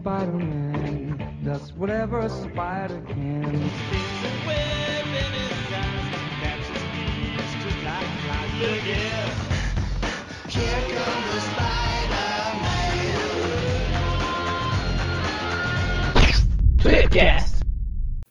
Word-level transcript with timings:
Spider-Man 0.00 1.40
does 1.44 1.72
whatever 1.72 2.20
a 2.20 2.28
spider 2.28 3.00
can. 3.08 3.70
Here 10.48 10.80
comes 10.94 11.26
the 11.34 11.40
Spider-Man. 11.40 12.78
Flipcast. 16.78 17.47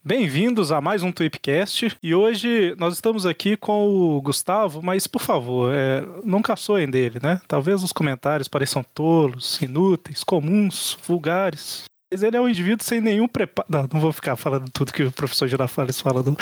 Bem-vindos 0.08 0.72
a 0.72 0.80
mais 0.80 1.04
um 1.04 1.12
Tweepcast 1.12 1.98
e 2.02 2.16
hoje 2.16 2.74
nós 2.78 2.94
estamos 2.94 3.26
aqui 3.26 3.58
com 3.58 3.90
o 3.90 4.22
Gustavo, 4.22 4.82
mas 4.82 5.06
por 5.06 5.22
favor, 5.22 5.70
é, 5.76 6.02
não 6.24 6.42
caçoem 6.42 6.90
dele, 6.90 7.20
né? 7.22 7.42
Talvez 7.46 7.84
os 7.84 7.92
comentários 7.92 8.48
pareçam 8.48 8.86
tolos, 8.94 9.62
inúteis, 9.62 10.24
comuns, 10.24 10.98
vulgares. 11.06 11.84
Mas 12.10 12.24
ele 12.24 12.38
é 12.38 12.42
um 12.42 12.48
indivíduo 12.48 12.86
sem 12.86 13.02
nenhum 13.02 13.28
preparo. 13.28 13.68
Não, 13.70 13.88
não 13.92 14.00
vou 14.00 14.14
ficar 14.14 14.38
falando 14.38 14.70
tudo 14.72 14.94
que 14.94 15.04
o 15.04 15.12
professor 15.12 15.46
Girafales 15.48 16.00
fala 16.00 16.24
do 16.24 16.38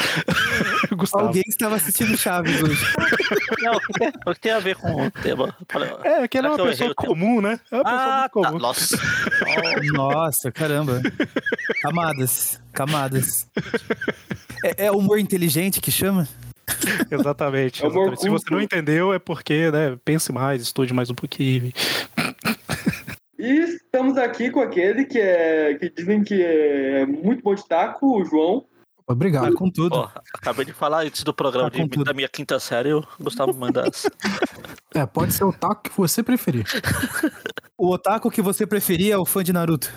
Gustavo. 0.96 1.26
Alguém 1.28 1.42
estava 1.48 1.76
assistindo 1.76 2.16
Chaves 2.16 2.62
hoje. 2.62 2.86
Não, 3.64 3.74
o 4.28 4.34
que 4.36 4.42
tem- 4.42 4.52
a 4.52 4.60
ver 4.60 4.76
com 4.76 5.08
o 5.08 5.12
tema? 5.12 5.56
É, 6.04 6.28
que 6.28 6.38
ele 6.38 6.48
é 6.48 6.50
uma 6.52 6.64
pessoa 6.64 6.94
comum, 6.94 7.42
né? 7.42 7.60
É 7.72 7.76
uma 7.78 7.84
pessoa 7.84 8.02
Ah, 8.04 8.20
muito 8.22 8.22
tá. 8.22 8.30
comum. 8.30 8.60
Nossa. 8.60 8.98
Nossa, 9.94 10.52
caramba. 10.52 11.02
Camadas, 11.82 12.62
camadas. 12.72 13.48
É, 14.64 14.86
é 14.86 14.92
humor 14.92 15.18
inteligente 15.18 15.82
que 15.82 15.90
chama? 15.92 16.28
Exatamente. 17.10 17.84
É 17.84 17.88
exatamente. 17.88 18.22
Se 18.22 18.30
você 18.30 18.46
não 18.52 18.62
entendeu, 18.62 19.14
é 19.14 19.18
porque, 19.20 19.72
né? 19.72 19.98
Pense 20.06 20.32
mais, 20.32 20.62
estude 20.62 20.94
mais 20.94 21.10
um 21.10 21.16
pouquinho. 21.16 21.72
E 23.46 23.60
estamos 23.60 24.18
aqui 24.18 24.50
com 24.50 24.60
aquele 24.60 25.06
que, 25.06 25.20
é, 25.20 25.76
que 25.76 25.88
dizem 25.92 26.24
que 26.24 26.42
é 26.42 27.06
muito 27.06 27.44
bom 27.44 27.54
de 27.54 27.64
taco, 27.64 28.20
o 28.20 28.26
João. 28.26 28.62
Tá 28.62 29.14
Obrigado. 29.14 29.54
com 29.54 29.70
tudo. 29.70 29.92
Pô, 29.92 30.10
acabei 30.34 30.66
de 30.66 30.74
falar 30.74 31.04
antes 31.04 31.24
do 31.24 31.32
programa 31.32 31.70
Tá 31.70 31.78
de, 31.78 32.04
da 32.04 32.12
minha 32.12 32.28
quinta 32.28 32.60
série, 32.60 32.92
o 32.92 33.06
Gustavo 33.20 33.54
manda 33.54 33.88
as. 33.88 34.10
É, 34.96 35.06
pode 35.06 35.32
ser 35.32 35.44
o 35.44 35.54
taco 35.54 35.84
que 35.84 35.96
você 35.96 36.24
preferir. 36.24 36.66
O 37.78 37.92
otaku 37.92 38.32
que 38.32 38.42
você 38.42 38.66
preferia 38.66 39.16
é 39.16 39.18
o 39.18 39.26
fã 39.26 39.44
de 39.44 39.52
Naruto. 39.52 39.94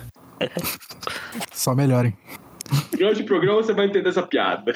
Só 1.53 1.73
melhorem. 1.73 2.13
Durante 2.91 3.21
o 3.21 3.25
programa 3.25 3.63
você 3.63 3.73
vai 3.73 3.85
entender 3.85 4.09
essa 4.09 4.21
piada. 4.21 4.73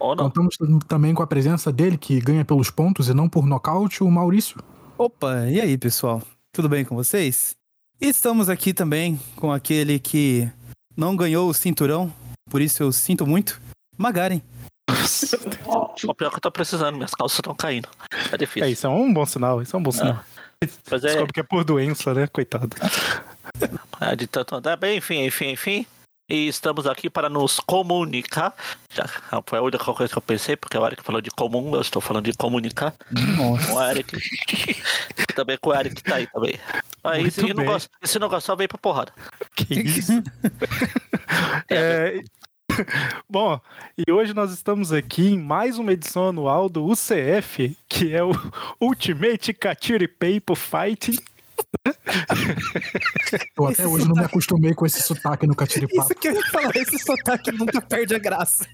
Não. 0.00 0.16
Contamos 0.16 0.56
também 0.88 1.14
com 1.14 1.22
a 1.22 1.28
presença 1.28 1.72
dele, 1.72 1.96
que 1.96 2.18
ganha 2.18 2.44
pelos 2.44 2.72
pontos 2.72 3.08
e 3.08 3.14
não 3.14 3.28
por 3.28 3.46
nocaute, 3.46 4.02
o 4.02 4.10
Maurício. 4.10 4.58
Opa, 4.98 5.46
e 5.46 5.60
aí, 5.60 5.78
pessoal? 5.78 6.20
Tudo 6.52 6.68
bem 6.68 6.84
com 6.84 6.96
vocês? 6.96 7.56
Estamos 8.00 8.48
aqui 8.48 8.74
também 8.74 9.18
com 9.36 9.52
aquele 9.52 9.98
que 9.98 10.50
não 10.96 11.16
ganhou 11.16 11.48
o 11.48 11.54
cinturão, 11.54 12.12
por 12.50 12.60
isso 12.60 12.82
eu 12.82 12.92
sinto 12.92 13.26
muito. 13.26 13.60
Magaren. 13.96 14.40
O 16.04 16.14
pior 16.14 16.30
que 16.30 16.36
eu 16.36 16.40
tô 16.40 16.50
precisando, 16.50 16.96
minhas 16.96 17.12
calças 17.12 17.38
estão 17.38 17.54
caindo. 17.54 17.88
É 18.30 18.34
É, 18.34 18.38
difícil. 18.38 18.68
isso 18.68 18.86
é 18.86 18.90
um 18.90 19.12
bom 19.12 19.24
sinal, 19.24 19.62
isso 19.62 19.74
é 19.74 19.78
um 19.78 19.82
bom 19.82 19.92
sinal. 19.92 20.20
Mas 20.90 21.04
é, 21.04 21.08
Descobre 21.08 21.32
que 21.32 21.40
é 21.40 21.42
por 21.42 21.64
doença, 21.64 22.12
né? 22.14 22.26
Coitado. 22.26 22.70
é 24.00 24.16
de 24.16 24.26
tanto 24.26 24.56
andar. 24.56 24.76
Bem, 24.76 24.98
enfim, 24.98 25.24
enfim, 25.24 25.50
enfim. 25.50 25.86
E 26.34 26.48
estamos 26.48 26.84
aqui 26.84 27.08
para 27.08 27.28
nos 27.28 27.60
comunicar. 27.60 28.52
Já 28.90 29.08
foi 29.46 29.60
a 29.60 29.62
única 29.62 29.84
coisa 29.84 30.12
que 30.12 30.18
eu 30.18 30.22
pensei, 30.22 30.56
porque 30.56 30.76
o 30.76 30.84
Eric 30.84 31.00
falou 31.04 31.20
de 31.20 31.30
comum, 31.30 31.76
eu 31.76 31.80
estou 31.80 32.02
falando 32.02 32.24
de 32.24 32.36
comunicar. 32.36 32.92
Nossa. 33.36 33.68
Com 33.68 33.74
o 33.74 33.82
Eric. 33.84 34.82
também 35.32 35.56
com 35.60 35.70
o 35.70 35.74
Eric 35.74 35.94
que 35.94 36.02
tá 36.02 36.16
aí 36.16 36.26
também. 36.26 36.58
Aí, 37.04 37.30
se 37.30 37.54
não, 37.54 37.64
gosta, 37.64 37.88
se 38.02 38.18
não 38.18 38.28
gostar, 38.28 38.56
vem 38.56 38.66
pra 38.66 38.78
porrada. 38.78 39.12
Que 39.54 39.74
isso? 39.78 40.24
É, 41.70 42.20
Bom, 43.30 43.60
e 43.96 44.10
hoje 44.10 44.34
nós 44.34 44.52
estamos 44.52 44.92
aqui 44.92 45.34
em 45.34 45.38
mais 45.38 45.78
uma 45.78 45.92
edição 45.92 46.30
anual 46.30 46.68
do 46.68 46.84
UCF, 46.84 47.76
que 47.88 48.12
é 48.12 48.24
o 48.24 48.32
Ultimate 48.80 49.52
Katiri 49.54 50.08
Paper 50.08 50.56
Fighting. 50.56 51.16
Eu 53.56 53.66
até 53.66 53.86
hoje 53.86 54.06
não 54.08 54.14
me 54.14 54.24
acostumei 54.24 54.74
com 54.74 54.86
esse 54.86 55.02
sotaque 55.02 55.46
no 55.46 55.54
catiripapo. 55.54 56.00
Isso 56.02 56.14
que 56.20 56.28
eu 56.28 56.32
ia 56.34 56.42
falar, 56.46 56.74
esse 56.76 56.98
sotaque 56.98 57.52
nunca 57.52 57.80
perde 57.80 58.14
a 58.14 58.18
graça. 58.18 58.66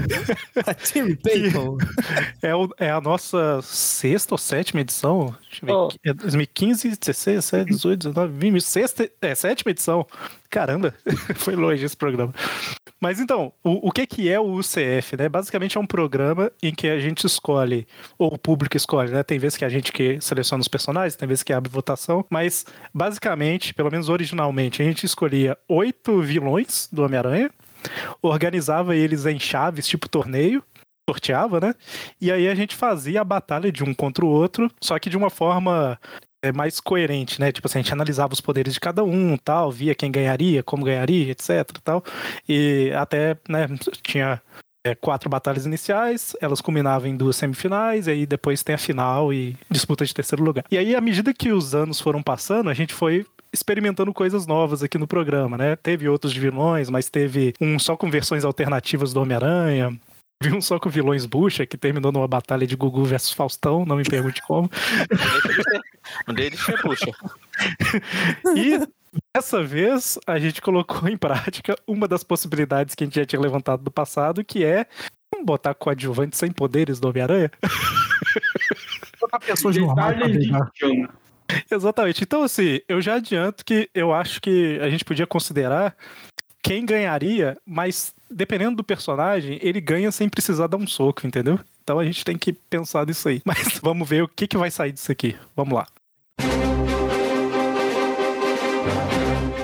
Time 0.84 1.16
People. 1.16 1.78
É, 2.42 2.54
o- 2.54 2.68
é 2.78 2.90
a 2.90 3.00
nossa 3.00 3.60
sexta 3.62 4.34
ou 4.34 4.38
sétima 4.38 4.80
edição. 4.80 5.34
Deixa 5.50 5.64
eu 5.64 5.66
ver. 5.66 5.72
Oh. 5.72 5.88
É 6.04 6.12
2015, 6.12 6.88
16, 6.96 7.36
17, 7.50 7.70
18, 7.70 7.98
19, 8.08 8.32
20, 8.38 8.60
sexta, 8.60 9.10
é, 9.20 9.34
sétima 9.34 9.70
edição. 9.70 10.06
Caramba, 10.50 10.92
foi 11.36 11.54
longe 11.54 11.84
esse 11.84 11.96
programa. 11.96 12.34
Mas 13.00 13.20
então, 13.20 13.52
o, 13.62 13.88
o 13.88 13.92
que, 13.92 14.04
que 14.06 14.28
é 14.28 14.38
o 14.38 14.52
UCF, 14.52 15.16
né? 15.16 15.28
Basicamente 15.28 15.78
é 15.78 15.80
um 15.80 15.86
programa 15.86 16.50
em 16.60 16.74
que 16.74 16.88
a 16.88 16.98
gente 16.98 17.24
escolhe, 17.24 17.86
ou 18.18 18.34
o 18.34 18.38
público 18.38 18.76
escolhe, 18.76 19.12
né? 19.12 19.22
Tem 19.22 19.38
vezes 19.38 19.56
que 19.56 19.64
a 19.64 19.68
gente 19.68 19.92
que 19.92 20.20
seleciona 20.20 20.60
os 20.60 20.68
personagens, 20.68 21.14
tem 21.14 21.28
vezes 21.28 21.44
que 21.44 21.52
abre 21.52 21.70
votação, 21.70 22.26
mas 22.28 22.66
basicamente, 22.92 23.72
pelo 23.72 23.90
menos 23.90 24.08
originalmente, 24.08 24.82
a 24.82 24.84
gente 24.84 25.06
escolhia 25.06 25.56
oito 25.68 26.20
vilões 26.20 26.88
do 26.92 27.04
Homem-Aranha, 27.04 27.50
organizava 28.20 28.96
eles 28.96 29.24
em 29.26 29.38
chaves, 29.38 29.86
tipo 29.86 30.08
torneio, 30.08 30.62
sorteava, 31.08 31.60
né? 31.60 31.74
E 32.20 32.30
aí 32.30 32.48
a 32.48 32.54
gente 32.54 32.74
fazia 32.74 33.20
a 33.20 33.24
batalha 33.24 33.70
de 33.70 33.84
um 33.84 33.94
contra 33.94 34.24
o 34.24 34.28
outro, 34.28 34.70
só 34.80 34.98
que 34.98 35.08
de 35.08 35.16
uma 35.16 35.30
forma 35.30 35.98
é, 36.42 36.52
mais 36.52 36.80
coerente, 36.80 37.40
né? 37.40 37.52
Tipo 37.52 37.66
assim, 37.66 37.78
a 37.78 37.82
gente 37.82 37.92
analisava 37.92 38.32
os 38.32 38.40
poderes 38.40 38.74
de 38.74 38.80
cada 38.80 39.04
um, 39.04 39.36
tal, 39.36 39.70
via 39.70 39.94
quem 39.94 40.10
ganharia, 40.10 40.62
como 40.62 40.84
ganharia, 40.84 41.30
etc, 41.30 41.70
tal. 41.82 42.04
E 42.48 42.92
até, 42.94 43.36
né, 43.48 43.68
tinha 44.02 44.40
é, 44.84 44.94
quatro 44.94 45.28
batalhas 45.28 45.66
iniciais, 45.66 46.34
elas 46.40 46.60
culminavam 46.60 47.08
em 47.08 47.16
duas 47.16 47.36
semifinais, 47.36 48.06
e 48.06 48.10
aí 48.10 48.26
depois 48.26 48.62
tem 48.62 48.74
a 48.74 48.78
final 48.78 49.32
e 49.32 49.56
disputa 49.70 50.04
de 50.04 50.14
terceiro 50.14 50.42
lugar. 50.42 50.64
E 50.70 50.78
aí, 50.78 50.94
à 50.94 51.00
medida 51.00 51.34
que 51.34 51.52
os 51.52 51.74
anos 51.74 52.00
foram 52.00 52.22
passando, 52.22 52.70
a 52.70 52.74
gente 52.74 52.94
foi 52.94 53.26
experimentando 53.52 54.12
coisas 54.14 54.46
novas 54.46 54.82
aqui 54.82 54.96
no 54.96 55.08
programa, 55.08 55.58
né? 55.58 55.76
Teve 55.76 56.08
outros 56.08 56.32
de 56.32 56.40
vilões, 56.40 56.88
mas 56.88 57.10
teve 57.10 57.52
um 57.60 57.78
só 57.78 57.96
com 57.96 58.10
versões 58.10 58.44
alternativas 58.44 59.12
do 59.12 59.20
Homem-Aranha, 59.20 59.92
Vi 60.42 60.54
um 60.54 60.60
só 60.60 60.78
com 60.78 60.88
vilões 60.88 61.26
bucha, 61.26 61.66
que 61.66 61.76
terminou 61.76 62.10
numa 62.10 62.26
batalha 62.26 62.66
de 62.66 62.74
Gugu 62.74 63.04
versus 63.04 63.32
Faustão, 63.32 63.84
não 63.84 63.96
me 63.96 64.04
pergunte 64.04 64.40
como. 64.42 64.70
Um 66.26 66.32
deles 66.32 66.58
foi 66.58 66.76
puxa. 66.78 67.12
E 68.56 68.80
dessa 69.34 69.62
vez 69.62 70.18
a 70.26 70.38
gente 70.38 70.62
colocou 70.62 71.08
em 71.08 71.16
prática 71.16 71.76
uma 71.86 72.08
das 72.08 72.24
possibilidades 72.24 72.94
que 72.94 73.04
a 73.04 73.06
gente 73.06 73.16
já 73.16 73.26
tinha 73.26 73.40
levantado 73.40 73.82
do 73.84 73.90
passado, 73.90 74.44
que 74.44 74.64
é 74.64 74.86
vamos 75.30 75.46
botar 75.46 75.74
coadjuvante 75.74 76.36
sem 76.36 76.50
poderes 76.50 76.98
do 76.98 77.08
Homem-Aranha? 77.08 77.50
Botar 79.20 79.38
pessoas 79.40 79.76
normais 79.76 80.18
Exatamente. 81.70 82.22
Então, 82.24 82.42
assim, 82.42 82.80
eu 82.88 83.00
já 83.00 83.14
adianto 83.14 83.64
que 83.64 83.90
eu 83.94 84.12
acho 84.12 84.40
que 84.40 84.78
a 84.80 84.88
gente 84.88 85.04
podia 85.04 85.26
considerar 85.26 85.94
quem 86.62 86.84
ganharia, 86.84 87.56
mas 87.66 88.14
dependendo 88.30 88.76
do 88.76 88.84
personagem, 88.84 89.58
ele 89.62 89.80
ganha 89.80 90.12
sem 90.12 90.28
precisar 90.28 90.66
dar 90.66 90.76
um 90.76 90.86
soco, 90.86 91.26
entendeu? 91.26 91.58
Então 91.82 91.98
a 91.98 92.04
gente 92.04 92.24
tem 92.24 92.38
que 92.38 92.52
pensar 92.52 93.06
nisso 93.06 93.28
aí. 93.28 93.42
Mas 93.46 93.80
vamos 93.82 94.08
ver 94.08 94.22
o 94.22 94.28
que, 94.28 94.46
que 94.46 94.56
vai 94.56 94.70
sair 94.70 94.92
disso 94.92 95.10
aqui. 95.10 95.36
Vamos 95.56 95.74
lá. 95.74 95.86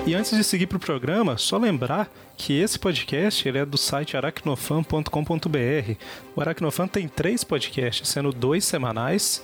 E 0.05 0.15
antes 0.15 0.35
de 0.35 0.43
seguir 0.43 0.67
para 0.67 0.77
o 0.77 0.79
programa, 0.79 1.37
só 1.37 1.57
lembrar 1.57 2.09
que 2.37 2.57
esse 2.57 2.79
podcast 2.79 3.47
ele 3.47 3.57
é 3.57 3.65
do 3.65 3.77
site 3.77 4.15
aracnofan.com.br. 4.15 5.91
O 6.33 6.39
Aracnofan 6.39 6.87
tem 6.87 7.09
três 7.09 7.43
podcasts, 7.43 8.07
sendo 8.07 8.31
dois 8.31 8.63
semanais. 8.63 9.43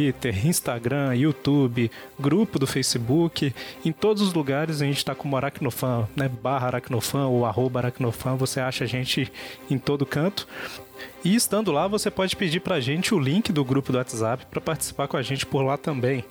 Instagram, 0.43 1.15
YouTube, 1.15 1.91
grupo 2.19 2.57
do 2.57 2.67
Facebook. 2.67 3.53
Em 3.85 3.91
todos 3.91 4.21
os 4.21 4.33
lugares 4.33 4.81
a 4.81 4.85
gente 4.85 4.97
está 4.97 5.13
como 5.13 5.37
Aracnofan, 5.37 6.07
né? 6.15 6.29
Barra 6.29 6.67
Aracnofan 6.67 7.27
ou 7.27 7.45
arroba 7.45 7.79
Aracnofan. 7.79 8.35
Você 8.35 8.59
acha 8.59 8.83
a 8.83 8.87
gente 8.87 9.31
em 9.69 9.77
todo 9.77 10.05
canto. 10.05 10.47
E 11.23 11.35
estando 11.35 11.71
lá, 11.71 11.87
você 11.87 12.09
pode 12.09 12.35
pedir 12.35 12.59
para 12.59 12.75
a 12.75 12.79
gente 12.79 13.13
o 13.13 13.19
link 13.19 13.51
do 13.51 13.63
grupo 13.63 13.91
do 13.91 13.97
WhatsApp 13.97 14.45
para 14.49 14.59
participar 14.59 15.07
com 15.07 15.17
a 15.17 15.21
gente 15.21 15.45
por 15.45 15.61
lá 15.63 15.77
também. 15.77 16.23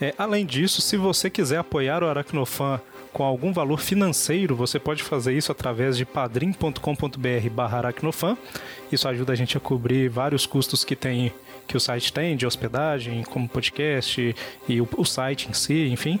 É, 0.00 0.14
além 0.18 0.44
disso, 0.44 0.82
se 0.82 0.96
você 0.96 1.30
quiser 1.30 1.58
apoiar 1.58 2.02
o 2.02 2.08
Aracnofan 2.08 2.80
com 3.14 3.22
algum 3.22 3.52
valor 3.52 3.80
financeiro, 3.80 4.56
você 4.56 4.78
pode 4.78 5.04
fazer 5.04 5.32
isso 5.32 5.52
através 5.52 5.96
de 5.96 6.04
padrim.com.br 6.04 7.48
barra 7.50 7.78
aracnofan. 7.78 8.36
Isso 8.90 9.08
ajuda 9.08 9.32
a 9.32 9.36
gente 9.36 9.56
a 9.56 9.60
cobrir 9.60 10.10
vários 10.10 10.44
custos 10.44 10.84
que 10.84 10.96
tem 10.96 11.32
que 11.66 11.76
o 11.78 11.80
site 11.80 12.12
tem 12.12 12.36
de 12.36 12.44
hospedagem, 12.44 13.22
como 13.22 13.48
podcast 13.48 14.36
e 14.68 14.80
o, 14.80 14.88
o 14.98 15.04
site 15.04 15.48
em 15.48 15.54
si, 15.54 15.88
enfim. 15.88 16.20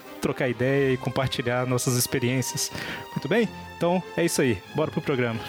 trocar 0.21 0.47
ideia 0.47 0.93
e 0.93 0.97
compartilhar 0.97 1.65
nossas 1.65 1.97
experiências. 1.97 2.71
Muito 3.11 3.27
bem? 3.27 3.49
Então 3.75 4.01
é 4.15 4.23
isso 4.23 4.41
aí. 4.41 4.61
Bora 4.75 4.91
pro 4.91 5.01
programa. 5.01 5.39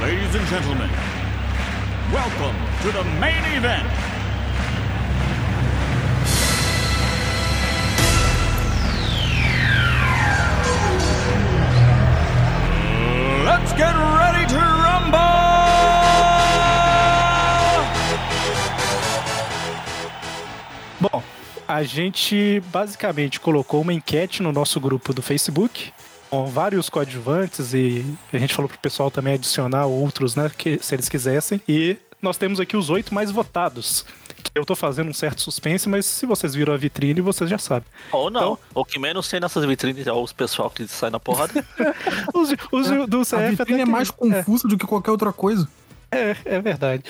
Ladies 0.00 0.34
and 0.34 0.46
gentlemen, 0.48 0.90
welcome 2.12 2.54
to 2.82 2.92
the 2.92 3.02
main 3.18 3.42
event. 3.56 4.03
Let's 13.54 13.72
get 13.74 13.94
ready 13.94 14.46
to 14.48 14.56
rumble! 14.56 15.20
Bom, 21.00 21.22
a 21.68 21.84
gente 21.84 22.60
basicamente 22.72 23.38
colocou 23.38 23.82
uma 23.82 23.92
enquete 23.92 24.42
no 24.42 24.50
nosso 24.50 24.80
grupo 24.80 25.14
do 25.14 25.22
Facebook 25.22 25.92
com 26.28 26.46
vários 26.46 26.88
coadjuvantes 26.90 27.72
e 27.74 28.04
a 28.32 28.38
gente 28.38 28.52
falou 28.52 28.68
pro 28.68 28.76
pessoal 28.78 29.08
também 29.08 29.34
adicionar 29.34 29.86
outros, 29.86 30.34
né, 30.34 30.50
que, 30.58 30.80
se 30.82 30.92
eles 30.96 31.08
quisessem. 31.08 31.60
E 31.68 31.96
nós 32.20 32.36
temos 32.36 32.58
aqui 32.58 32.76
os 32.76 32.90
oito 32.90 33.14
mais 33.14 33.30
votados. 33.30 34.04
Eu 34.54 34.64
tô 34.64 34.74
fazendo 34.74 35.10
um 35.10 35.14
certo 35.14 35.40
suspense, 35.42 35.88
mas 35.88 36.06
se 36.06 36.26
vocês 36.26 36.54
viram 36.54 36.72
a 36.74 36.76
vitrine, 36.76 37.20
vocês 37.20 37.48
já 37.48 37.58
sabem. 37.58 37.88
Ou 38.12 38.30
não. 38.30 38.40
Então- 38.40 38.58
O 38.74 38.84
que 38.84 38.98
menos 38.98 39.28
tem 39.28 39.40
nessas 39.40 39.64
vitrines 39.64 40.06
é 40.06 40.12
os 40.12 40.32
pessoal 40.32 40.70
que 40.70 40.86
sai 40.88 41.10
na 41.10 41.20
porrada. 41.20 41.64
Os, 42.34 42.50
os 42.72 43.08
do 43.08 43.22
CF 43.22 43.34
A 43.36 43.50
vitrine 43.50 43.80
é 43.82 43.84
mais 43.84 44.10
confusa 44.10 44.66
do 44.68 44.76
que 44.78 44.86
qualquer 44.86 45.10
outra 45.10 45.32
coisa. 45.32 45.68
É, 46.10 46.36
é 46.44 46.60
verdade. 46.60 47.02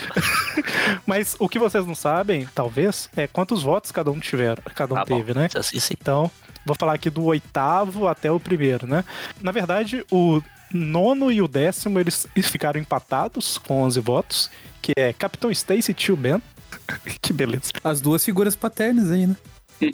Mas 1.06 1.36
o 1.38 1.48
que 1.48 1.58
vocês 1.58 1.86
não 1.86 1.94
sabem, 1.94 2.48
talvez, 2.54 3.08
é 3.16 3.26
quantos 3.26 3.62
votos 3.62 3.92
cada 3.92 4.10
um 4.10 4.18
tiveram, 4.18 4.62
cada 4.74 4.94
um 4.94 4.98
bom. 4.98 5.04
teve, 5.04 5.34
né? 5.34 5.48
Assim 5.54 5.78
sim. 5.78 5.94
Então, 6.00 6.30
vou 6.64 6.74
falar 6.78 6.94
aqui 6.94 7.10
do 7.10 7.24
oitavo 7.24 8.08
até 8.08 8.30
o 8.30 8.40
primeiro, 8.40 8.86
né? 8.86 9.04
Na 9.40 9.52
verdade, 9.52 10.04
o 10.10 10.40
nono 10.72 11.30
e 11.30 11.42
o 11.42 11.48
décimo, 11.48 11.98
eles 12.00 12.26
ficaram 12.42 12.80
empatados 12.80 13.58
com 13.58 13.82
11 13.82 14.00
votos, 14.00 14.50
que 14.80 14.92
é 14.96 15.12
Capitão 15.12 15.50
Stacy 15.50 15.90
e 15.90 15.94
Tio 15.94 16.16
Ben. 16.16 16.40
que 17.20 17.32
beleza. 17.32 17.72
As 17.82 18.00
duas 18.00 18.24
figuras 18.24 18.54
paternas 18.56 19.10
aí, 19.10 19.26
né? 19.26 19.36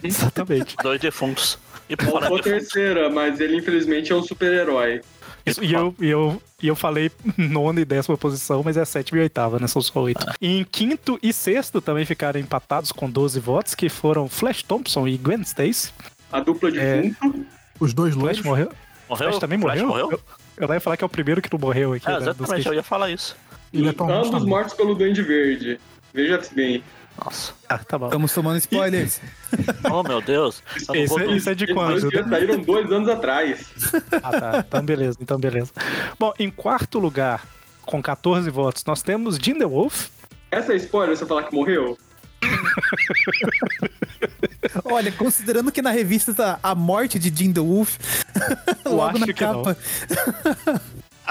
Exatamente. 0.03 0.77
Dois 0.83 1.01
defuntos. 1.01 1.59
E 1.89 1.97
Faltou 1.97 2.37
a 2.37 2.43
terceira, 2.43 3.11
mas 3.11 3.41
ele 3.41 3.57
infelizmente 3.57 4.13
é 4.13 4.15
um 4.15 4.23
super-herói. 4.23 5.01
Isso, 5.45 5.65
e, 5.65 5.73
eu, 5.73 5.95
e, 5.99 6.07
eu, 6.09 6.41
e 6.63 6.69
eu 6.69 6.77
falei 6.77 7.11
nona 7.37 7.81
e 7.81 7.85
décima 7.85 8.17
posição, 8.17 8.63
mas 8.63 8.77
é 8.77 8.85
sétima 8.85 9.19
e 9.19 9.23
oitava, 9.23 9.59
né? 9.59 9.67
São 9.67 9.81
só 9.81 10.01
oito. 10.03 10.25
Em 10.41 10.63
quinto 10.65 11.19
e 11.23 11.33
sexto 11.33 11.81
também 11.81 12.05
ficaram 12.05 12.39
empatados 12.39 12.93
com 12.93 13.11
12 13.11 13.41
votos, 13.41 13.75
que 13.75 13.89
foram 13.89 14.29
Flash 14.29 14.63
Thompson 14.63 15.09
e 15.09 15.17
Gwen 15.17 15.41
Stacy. 15.41 15.93
A 16.31 16.41
dupla 16.41 16.71
de 16.71 16.79
É. 16.79 17.11
fundo. 17.19 17.47
Os 17.81 17.95
dois 17.95 18.13
Flash 18.15 18.23
loiros. 18.25 18.45
morreu? 18.45 18.73
morreu? 19.09 19.29
Flash 19.29 19.39
também 19.41 19.59
Flash 19.59 19.81
morreu? 19.81 19.89
morreu? 20.09 20.21
Eu, 20.59 20.69
eu 20.69 20.75
ia 20.75 20.81
falar 20.81 20.97
que 20.99 21.03
é 21.03 21.07
o 21.07 21.11
primeiro 21.11 21.41
que 21.41 21.51
não 21.51 21.59
morreu 21.59 21.95
aqui. 21.95 22.07
É, 22.07 22.11
né, 22.13 22.17
exatamente, 22.19 22.63
que- 22.63 22.69
eu 22.69 22.75
ia 22.75 22.83
falar 22.83 23.11
isso. 23.11 23.35
Ele 23.73 23.87
é 23.87 23.91
atualmente 23.91 24.27
Ambos 24.29 24.41
tá 24.43 24.47
mortos 24.47 24.75
pelo 24.75 24.95
Duende 24.95 25.23
Verde. 25.23 25.81
Veja-se 26.13 26.55
bem. 26.55 26.83
Nossa. 27.23 27.53
Ah, 27.69 27.79
tá 27.79 27.99
bom. 27.99 28.07
Estamos 28.07 28.33
tomando 28.33 28.57
spoilers. 28.59 29.21
Oh, 29.91 30.03
meu 30.03 30.21
Deus. 30.23 30.63
Esse, 30.95 31.07
vou 31.09 31.21
é- 31.21 31.27
isso 31.37 31.51
é 31.51 31.55
de 31.55 31.65
Eles 31.65 31.75
quando? 31.75 32.01
dois 32.01 32.13
já 32.13 32.29
saíram 32.29 32.59
dois 32.61 32.91
anos 32.93 33.09
atrás. 33.09 33.67
Ah, 34.23 34.31
tá. 34.41 34.65
Então 34.67 34.83
beleza, 34.85 35.19
então 35.21 35.39
beleza. 35.39 35.73
Bom, 36.19 36.33
em 36.39 36.49
quarto 36.51 36.99
lugar, 37.01 37.45
com 37.83 38.01
14 38.01 38.49
votos, 38.51 38.85
nós 38.85 39.03
temos 39.03 39.37
Jim 39.37 39.59
the 39.59 39.67
Wolf. 39.67 40.09
Essa 40.51 40.73
é 40.73 40.77
spoiler, 40.77 41.17
você 41.17 41.27
falar 41.27 41.43
que 41.45 41.55
morreu? 41.55 41.99
Olha, 44.85 45.11
considerando 45.13 45.73
que 45.73 45.83
na 45.83 45.91
revista 45.91 46.33
tá 46.35 46.59
a 46.63 46.75
morte 46.75 47.19
de 47.19 47.35
Jim 47.37 47.53
the 47.53 47.61
Wolf, 47.61 47.97
logo 48.85 49.03
acho 49.03 49.19
na 49.19 49.27
que 49.33 49.45
não. 49.45 49.63
capa. 49.63 49.77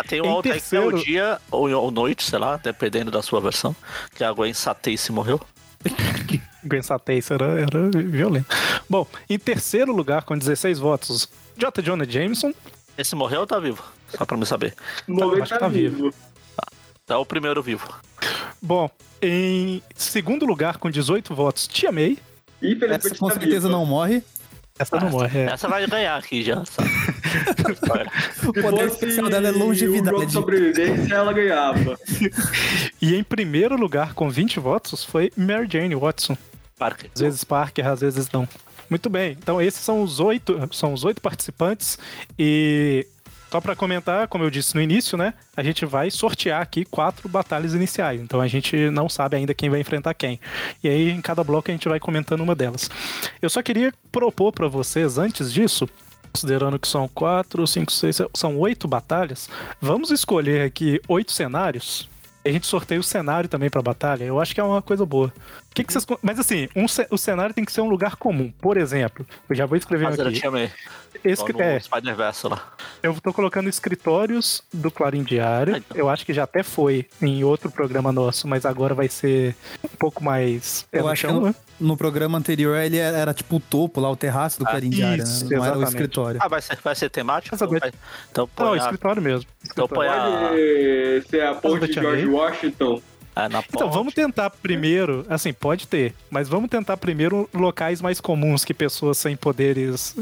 Tem 0.10 0.20
Em 0.20 0.22
uma 0.24 0.36
outra 0.36 0.54
aí 0.54 0.60
que 0.60 0.76
é 0.76 0.80
o 0.80 0.84
terceiro- 0.92 1.06
dia 1.06 1.40
ou, 1.52 1.70
ou 1.70 1.92
noite, 1.92 2.24
sei 2.24 2.40
lá, 2.40 2.58
dependendo 2.58 3.12
da 3.12 3.22
sua 3.22 3.40
versão. 3.40 3.76
Que 4.16 4.24
a 4.24 4.32
Gwen 4.34 4.52
Stacy 4.52 5.12
morreu. 5.12 5.40
Gwen 6.66 6.82
Stacy 6.82 7.32
era, 7.34 7.46
era 7.62 7.90
violento. 7.92 8.48
Bom, 8.90 9.06
em 9.30 9.38
terceiro 9.40 9.94
lugar, 9.96 10.24
com 10.24 10.38
16 10.38 10.80
votos, 10.80 11.30
J. 11.56 11.82
Jonah 11.82 12.06
Jameson. 12.10 12.52
Esse 12.98 13.16
morreu 13.16 13.42
ou 13.42 13.48
tá 13.48 13.60
vivo? 13.60 13.84
Só 14.10 14.26
pra 14.26 14.36
me 14.36 14.46
saber. 14.46 14.74
O 15.08 15.14
momento 15.14 15.44
acho 15.44 15.54
que 15.54 15.60
tá, 15.60 15.66
tá 15.66 15.68
vivo. 15.70 16.14
Tá 17.06 17.18
o 17.20 17.26
primeiro 17.26 17.62
vivo. 17.64 17.88
Bom, 18.62 18.90
em 19.22 19.82
segundo 19.96 20.46
lugar, 20.46 20.78
com 20.78 20.90
18 20.90 21.34
votos, 21.34 21.68
Tia 21.68 21.92
May. 21.92 22.18
Essa 22.90 23.16
com 23.16 23.28
tá 23.30 23.36
certeza 23.36 23.70
não 23.70 23.86
morre. 23.86 24.22
Essa 24.80 24.98
não 25.00 25.10
morre. 25.10 25.40
é. 25.40 25.44
Essa 25.52 25.68
vai 25.68 25.86
ganhar 25.86 26.16
aqui 26.18 26.42
já. 26.44 26.64
sabe? 26.66 26.90
O 28.48 28.54
poder 28.54 28.88
especial 28.88 29.30
dela 29.30 29.50
é 29.50 29.52
o 29.52 29.54
jogo 29.54 29.76
de 29.76 29.84
longevidade. 29.86 30.32
sobrevivência, 30.32 31.14
ela 31.14 31.32
ganhava. 31.34 32.00
E 33.02 33.16
em 33.16 33.24
primeiro 33.24 33.76
lugar, 33.78 34.14
com 34.14 34.30
20 34.30 34.60
votos, 34.60 35.04
foi 35.04 35.32
Mary 35.38 35.68
Jane 35.72 35.96
Watson. 35.96 36.36
Parker. 36.78 37.10
Às 37.14 37.22
vezes 37.22 37.44
Parker, 37.44 37.86
às 37.88 38.02
vezes 38.02 38.30
não. 38.32 38.48
Muito 38.90 39.10
bem. 39.10 39.38
Então 39.40 39.62
esses 39.62 39.82
são 39.82 40.02
os 40.02 40.20
oito, 40.20 40.58
são 40.72 40.94
os 40.94 41.04
oito 41.04 41.22
participantes 41.22 41.98
e 42.38 43.06
só 43.52 43.60
para 43.60 43.76
comentar, 43.76 44.28
como 44.28 44.44
eu 44.44 44.50
disse 44.50 44.76
no 44.76 44.82
início, 44.82 45.18
né? 45.18 45.34
A 45.58 45.64
gente 45.64 45.86
vai 45.86 46.12
sortear 46.12 46.62
aqui 46.62 46.86
quatro 46.86 47.28
batalhas 47.28 47.74
iniciais. 47.74 48.22
Então 48.22 48.40
a 48.40 48.48
gente 48.48 48.90
não 48.90 49.10
sabe 49.10 49.38
ainda 49.38 49.54
quem 49.54 49.70
vai 49.70 49.80
enfrentar 49.80 50.14
quem. 50.14 50.40
E 50.84 50.88
aí 50.88 51.10
em 51.10 51.22
cada 51.22 51.44
bloco 51.44 51.70
a 51.70 51.74
gente 51.74 51.90
vai 51.90 52.00
comentando 52.00 52.42
uma 52.42 52.56
delas. 52.56 52.90
Eu 53.42 53.50
só 53.50 53.62
queria 53.62 53.94
propor 54.12 54.52
para 54.52 54.68
vocês 54.68 55.18
antes 55.18 55.52
disso 55.52 55.88
Considerando 56.32 56.78
que 56.78 56.88
são 56.88 57.08
quatro, 57.08 57.66
cinco, 57.66 57.92
seis, 57.92 58.22
são 58.36 58.58
oito 58.60 58.88
batalhas, 58.88 59.50
vamos 59.82 60.12
escolher 60.12 60.62
aqui 60.62 61.02
oito 61.08 61.32
cenários. 61.32 62.08
A 62.46 62.50
gente 62.50 62.68
sorteia 62.68 63.00
o 63.00 63.04
cenário 63.04 63.50
também 63.50 63.70
pra 63.70 63.82
batalha. 63.82 64.24
Eu 64.24 64.40
acho 64.40 64.54
que 64.54 64.62
é 64.62 64.64
uma 64.64 64.82
coisa 64.82 65.06
boa. 65.06 65.34
O 65.72 65.76
que, 65.76 65.84
que 65.84 65.94
vocês. 65.94 66.06
Mas 66.22 66.40
assim, 66.40 66.68
um 66.76 66.88
ce- 66.88 67.08
o 67.10 67.18
cenário 67.18 67.54
tem 67.54 67.64
que 67.64 67.72
ser 67.72 67.82
um 67.82 67.88
lugar 67.90 68.16
comum. 68.16 68.52
Por 68.60 68.76
exemplo, 68.76 69.26
eu 69.50 69.56
já 69.56 69.66
vou 69.66 69.78
escrever 69.78 70.06
Mas 70.06 70.20
aqui. 70.20 70.34
tinha 70.40 70.72
Esse, 71.24 71.54
no 71.54 71.62
é, 71.62 71.80
Spider-Verse 71.80 72.48
lá. 72.48 72.74
eu 73.02 73.14
tô 73.22 73.32
colocando 73.34 73.70
escritórios 73.70 74.62
do 74.74 74.90
Clarim 74.92 75.24
Diário. 75.24 75.76
Ah, 75.76 75.78
então. 75.78 75.98
Eu 75.98 76.10
acho 76.10 76.26
que 76.26 76.34
já 76.34 76.44
até 76.44 76.64
foi 76.64 77.08
em 77.22 77.44
outro 77.44 77.72
programa 77.72 78.12
nosso, 78.12 78.48
mas 78.48 78.66
agora 78.66 78.94
vai 78.94 79.08
ser 79.08 79.56
um 79.84 79.88
pouco 79.98 80.24
mais. 80.24 80.86
é 80.92 81.00
Eu 81.00 81.04
no 81.04 81.10
acho 81.10 81.28
que 81.28 81.32
chão, 81.34 81.42
né? 81.42 81.56
no 81.80 81.96
programa 81.96 82.38
anterior 82.38 82.76
ele 82.78 82.98
era, 82.98 83.18
era 83.18 83.34
tipo 83.34 83.56
o 83.58 83.60
topo 83.60 84.02
lá, 84.02 84.10
o 84.12 84.16
terraço 84.16 84.60
do 84.60 84.66
Ah, 84.68 84.72
Clarim 84.72 84.90
Diário, 84.90 85.24
isso, 85.24 85.46
né? 85.48 85.56
Não 85.58 85.66
era 85.66 85.74
o 85.78 85.82
exatamente. 85.82 85.88
escritório. 85.90 86.40
Ah, 86.44 86.48
vai 86.48 86.62
ser, 86.62 86.78
vai 86.84 86.96
ser 86.96 87.10
temático? 87.10 87.56
Então, 87.56 87.68
vai- 87.70 87.92
então 88.32 88.48
põe 88.56 88.66
Não, 88.66 88.74
a- 88.74 88.78
escritório 88.78 89.22
mesmo. 89.22 89.50
então 89.72 89.88
põe 89.88 90.08
a, 90.08 90.14
Pode 90.50 91.28
ser 91.30 91.42
a 91.44 91.54
ponte 91.56 91.88
de 91.88 91.94
George? 91.94 92.26
Washington. 92.28 93.02
Na 93.48 93.64
Então, 93.74 93.90
vamos 93.90 94.14
tentar 94.14 94.50
primeiro, 94.50 95.26
assim, 95.30 95.54
pode 95.54 95.88
ter, 95.88 96.14
mas 96.30 96.50
vamos 96.50 96.70
tentar 96.70 96.98
primeiro 96.98 97.48
locais 97.54 98.02
mais 98.02 98.20
comuns 98.20 98.66
que 98.66 98.74
pessoas 98.74 99.18
sem 99.18 99.38
poderes. 99.38 100.16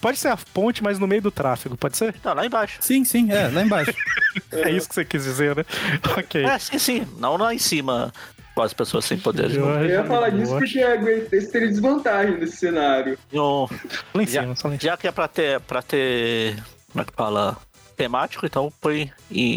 Pode 0.00 0.18
ser 0.18 0.28
a 0.28 0.38
ponte, 0.54 0.82
mas 0.82 0.98
no 0.98 1.06
meio 1.06 1.20
do 1.22 1.30
tráfego, 1.30 1.76
pode 1.76 1.96
ser? 1.96 2.14
Não, 2.24 2.32
lá 2.34 2.46
embaixo. 2.46 2.78
Sim, 2.80 3.04
sim, 3.04 3.30
é, 3.32 3.48
lá 3.48 3.62
embaixo. 3.62 3.92
É 4.52 4.70
isso 4.70 4.88
que 4.88 4.94
você 4.94 5.04
quis 5.04 5.24
dizer, 5.24 5.56
né? 5.56 5.64
Ok. 6.16 6.42
É, 6.44 6.58
sim, 6.58 6.78
sim. 6.78 7.06
Não 7.18 7.36
lá 7.36 7.52
em 7.54 7.58
cima 7.58 8.12
com 8.54 8.62
as 8.62 8.72
pessoas 8.72 9.04
sem 9.04 9.18
poderes. 9.18 9.56
Eu- 9.56 9.66
Eu 9.68 9.86
ia 9.88 10.04
falar 10.04 10.30
disso 10.30 10.56
porque 10.56 10.80
a 10.82 10.96
Gwen 10.96 11.18
Stacy 11.24 11.50
teria 11.52 11.68
desvantagem 11.68 12.38
nesse 12.38 12.56
cenário. 12.58 13.18
No- 13.32 13.68
Lá 14.14 14.22
em 14.22 14.26
Já- 14.26 14.42
cima, 14.42 14.56
só 14.56 14.68
lá 14.68 14.74
em 14.74 14.78
cima. 14.78 14.90
já 14.92 14.96
que 14.96 15.08
é 15.08 15.12
pra 15.12 15.26
ter, 15.28 15.60
pra 15.60 15.82
ter. 15.82 16.62
Como 16.92 17.02
é 17.02 17.04
que 17.04 17.12
fala? 17.14 17.56
Temático, 17.96 18.44
então 18.46 18.72
põe 18.80 19.10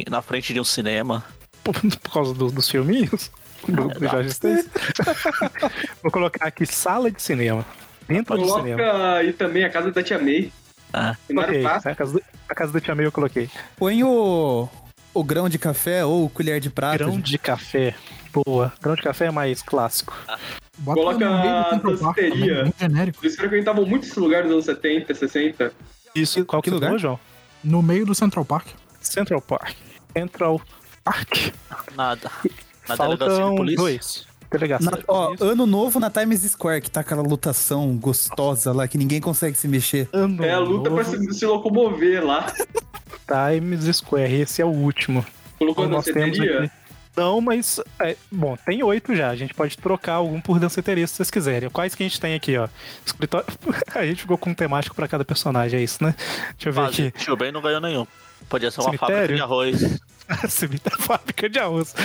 na 0.10 0.22
frente 0.22 0.54
de 0.54 0.60
um 0.60 0.64
cinema. 0.64 1.24
Por, 1.66 1.74
por 2.00 2.14
causa 2.14 2.34
do- 2.34 2.50
dos 2.52 2.70
filminhos 2.70 3.30
do, 3.68 3.88
do 3.90 4.08
Jorge. 4.08 4.30
Vou 6.02 6.12
colocar 6.12 6.46
aqui 6.46 6.66
sala 6.66 7.10
de 7.12 7.22
cinema. 7.22 7.66
Dentro 8.08 8.38
do 8.38 8.46
cinema. 8.46 8.78
Coloca 8.84 9.16
aí 9.16 9.34
também 9.34 9.64
a 9.66 9.70
casa 9.70 9.92
da 9.92 10.04
Tia 10.04 10.20
May. 10.20 10.52
Ah, 10.94 11.16
Cenário 11.28 11.50
Ok, 11.50 11.62
clássico. 11.62 11.90
a 11.90 11.96
casa, 11.96 12.14
do, 12.14 12.22
a 12.48 12.56
casa 12.56 12.72
do 12.72 12.80
Tia 12.80 12.94
May 12.96 13.06
eu 13.08 13.12
coloquei. 13.12 13.50
Põe 13.76 14.04
o, 14.04 14.70
o 15.14 15.24
grão 15.24 15.50
de 15.50 15.58
café 15.58 16.06
ou 16.06 16.30
colher 16.30 16.60
de 16.60 16.70
prata. 16.70 17.00
Grão 17.00 17.20
de 17.20 17.38
café. 17.38 17.96
Boa. 18.32 18.72
Grão 18.82 18.96
de 18.96 19.02
café 19.02 19.26
é 19.26 19.32
mais 19.32 19.62
clássico. 19.64 20.16
Bota 20.78 21.00
Coloca 21.02 21.28
a 21.28 21.76
danceteria. 21.78 22.72
Eles 23.24 23.36
frequentavam 23.36 23.86
muito 23.86 24.06
esse 24.06 24.20
lugar 24.20 24.44
nos 24.44 24.52
anos 24.54 24.66
70, 24.66 25.16
60. 25.16 25.74
Isso, 26.14 26.46
qual 26.46 26.62
que, 26.62 26.70
lugar? 26.70 26.88
falou, 26.90 27.00
João? 27.00 27.20
No 27.64 27.82
meio 27.82 28.06
do 28.06 28.14
Central 28.14 28.46
Park. 28.46 28.68
Central 29.02 29.42
Park. 29.42 29.76
Central 30.16 30.62
Park. 31.06 31.54
nada. 31.96 32.32
Na 32.90 32.96
delegacia 32.96 33.28
de 33.36 33.40
Faltam 33.40 33.56
polícia. 33.56 33.78
dois. 33.78 34.26
Delegacia. 34.52 34.92
Na- 34.92 34.98
ó, 35.08 35.36
ano 35.40 35.66
novo 35.66 36.00
na 36.00 36.10
Times 36.10 36.42
Square, 36.42 36.82
que 36.82 36.90
tá 36.90 37.02
aquela 37.02 37.22
lutação 37.22 37.96
gostosa 37.98 38.74
lá, 38.74 38.88
que 38.88 38.98
ninguém 38.98 39.22
consegue 39.22 39.56
se 39.58 39.68
mexer. 39.68 40.10
Ano 40.12 40.44
É 40.44 40.52
a 40.52 40.60
luta 40.60 40.90
pra 40.90 41.04
novo, 41.04 41.32
se, 41.34 41.40
se 41.40 41.46
locomover 41.46 42.26
lá. 42.26 42.52
Times 43.28 43.96
Square. 43.98 44.34
Esse 44.34 44.62
é 44.62 44.66
o 44.66 44.70
último. 44.70 45.26
Colocou 45.60 45.86
temos 45.88 46.06
danceteria. 46.06 46.72
Não, 47.16 47.40
mas. 47.40 47.80
é, 48.00 48.16
bom, 48.32 48.58
tem 48.66 48.84
oito 48.84 49.16
já. 49.16 49.30
A 49.30 49.36
gente 49.36 49.54
pode 49.54 49.78
trocar 49.78 50.14
algum 50.16 50.42
por 50.42 50.60
danceteria 50.60 51.08
se 51.08 51.14
vocês 51.16 51.32
quiserem. 51.32 51.70
Quais 51.70 51.96
que 51.96 52.04
a 52.04 52.08
gente 52.08 52.20
tem 52.20 52.34
aqui, 52.36 52.58
ó? 52.58 52.68
Escritório. 53.06 53.46
a 53.96 54.06
gente 54.06 54.22
ficou 54.22 54.38
com 54.38 54.50
um 54.50 54.54
temático 54.56 54.96
pra 54.96 55.08
cada 55.08 55.24
personagem, 55.24 55.80
é 55.80 55.84
isso, 55.84 56.04
né? 56.04 56.14
Deixa 56.58 56.70
eu 56.70 56.74
ver 56.74 56.82
Quase. 56.82 57.08
aqui. 57.08 57.20
Tio 57.20 57.38
Ben 57.38 57.52
não 57.52 57.62
ganhou 57.62 57.80
nenhum. 57.80 58.06
Podia 58.50 58.70
ser 58.70 58.82
uma 58.82 58.86
Cemitério? 58.92 59.16
fábrica 59.16 59.36
de 59.36 59.42
arroz. 59.42 60.00
Cemitério 60.50 61.00
Fábrica 61.02 61.48
de 61.50 61.60
arroz. 61.60 61.94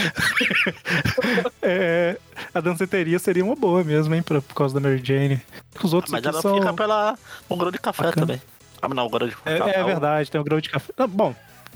É, 1.62 2.16
a 2.54 2.60
danceteria 2.60 3.18
seria 3.18 3.44
uma 3.44 3.54
boa 3.54 3.84
mesmo, 3.84 4.14
hein? 4.14 4.22
Pra, 4.22 4.40
por 4.40 4.54
causa 4.54 4.74
da 4.74 4.80
Mary 4.80 5.00
Jane. 5.04 5.40
Os 5.82 5.92
outros 5.92 6.10
Mas 6.12 6.20
aqui 6.20 6.28
ela 6.28 6.42
são. 6.42 6.58
fica 6.58 6.72
pela 6.72 7.16
um 7.48 7.56
grão 7.56 7.70
de 7.70 7.78
café 7.78 8.04
Bacana. 8.04 8.26
também. 8.26 8.42
Ah, 8.82 8.88
não, 8.88 9.06
o 9.06 9.10
grão 9.10 9.28
de 9.28 9.36
É, 9.44 9.58
café. 9.58 9.78
é 9.80 9.84
verdade, 9.84 10.30
tem 10.30 10.40
um 10.40 10.44
grão 10.44 10.60
de 10.60 10.68
café. 10.70 10.92
Ah, 10.96 11.06
bom, 11.06 11.34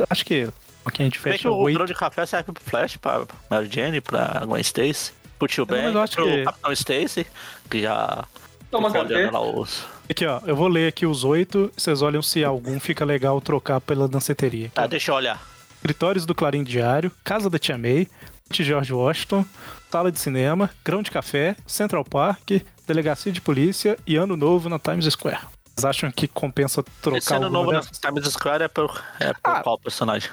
acho 0.09 0.25
que 0.25 0.49
o 0.85 0.91
que 0.91 1.03
a 1.03 1.05
gente 1.05 1.19
que 1.19 1.23
fecha 1.23 1.51
o 1.51 1.65
grão 1.73 1.85
de 1.87 1.95
café 1.95 2.25
serve 2.27 2.53
pro 2.53 2.63
Flash, 2.65 2.97
pra 2.97 3.25
Mary 3.51 3.69
Jane, 3.71 4.01
pra 4.01 4.43
Gwen 4.47 4.61
Stacy, 4.63 5.13
pro 5.39 5.47
Tio 5.49 5.67
Ben, 5.67 5.93
mas 5.93 6.11
pro 6.15 6.25
que- 6.25 6.45
Capitão 6.45 6.73
Stacy, 6.73 7.27
que 7.71 7.83
já 7.83 8.25
Toma 8.71 8.91
café. 8.91 9.31
os... 9.33 9.85
Aqui, 10.11 10.27
ó, 10.27 10.41
eu 10.47 10.57
vou 10.57 10.69
ler 10.69 10.89
aqui 10.89 11.07
os 11.07 11.25
oito. 11.25 11.71
Vocês 11.77 12.03
olham 12.03 12.21
se 12.23 12.43
algum 12.45 12.79
fica 12.81 13.05
legal 13.05 13.41
trocar 13.41 13.81
pela 13.81 14.07
danceteria. 14.09 14.67
Aqui, 14.67 14.75
Tá, 14.75 14.85
ó. 14.85 14.87
deixa 14.87 15.13
eu 15.13 15.15
olhar. 15.17 15.41
Escritórios 15.89 16.25
do 16.25 16.35
Clarim 16.35 16.65
Diário, 16.65 17.13
Casa 17.23 17.51
da 17.51 17.59
Tia 17.59 17.77
May, 17.77 18.09
de 18.51 18.65
George 18.65 18.91
Washington, 18.91 19.45
Sala 19.93 20.11
de 20.11 20.19
Cinema, 20.19 20.71
Grão 20.83 21.03
de 21.03 21.11
Café, 21.11 21.55
Central 21.67 22.03
Park, 22.07 22.53
Delegacia 22.87 23.31
de 23.31 23.39
Polícia 23.43 23.99
e 24.07 24.17
Ano 24.17 24.35
Novo 24.35 24.71
na 24.71 24.79
Times 24.79 25.05
Square. 25.05 25.41
Vocês 25.77 25.85
acham 25.85 26.11
que 26.11 26.27
compensa 26.27 26.83
trocar 27.03 27.19
Esse 27.19 27.35
ano 27.35 27.51
novo 27.51 27.71
na 27.71 27.81
dessas? 27.81 27.99
Times 27.99 28.25
Square 28.33 28.65
é 28.65 28.69
por, 28.69 28.99
é 29.21 29.35
por 29.35 29.41
Ah. 29.45 29.61
qual 29.63 29.79
personagem? 29.79 30.31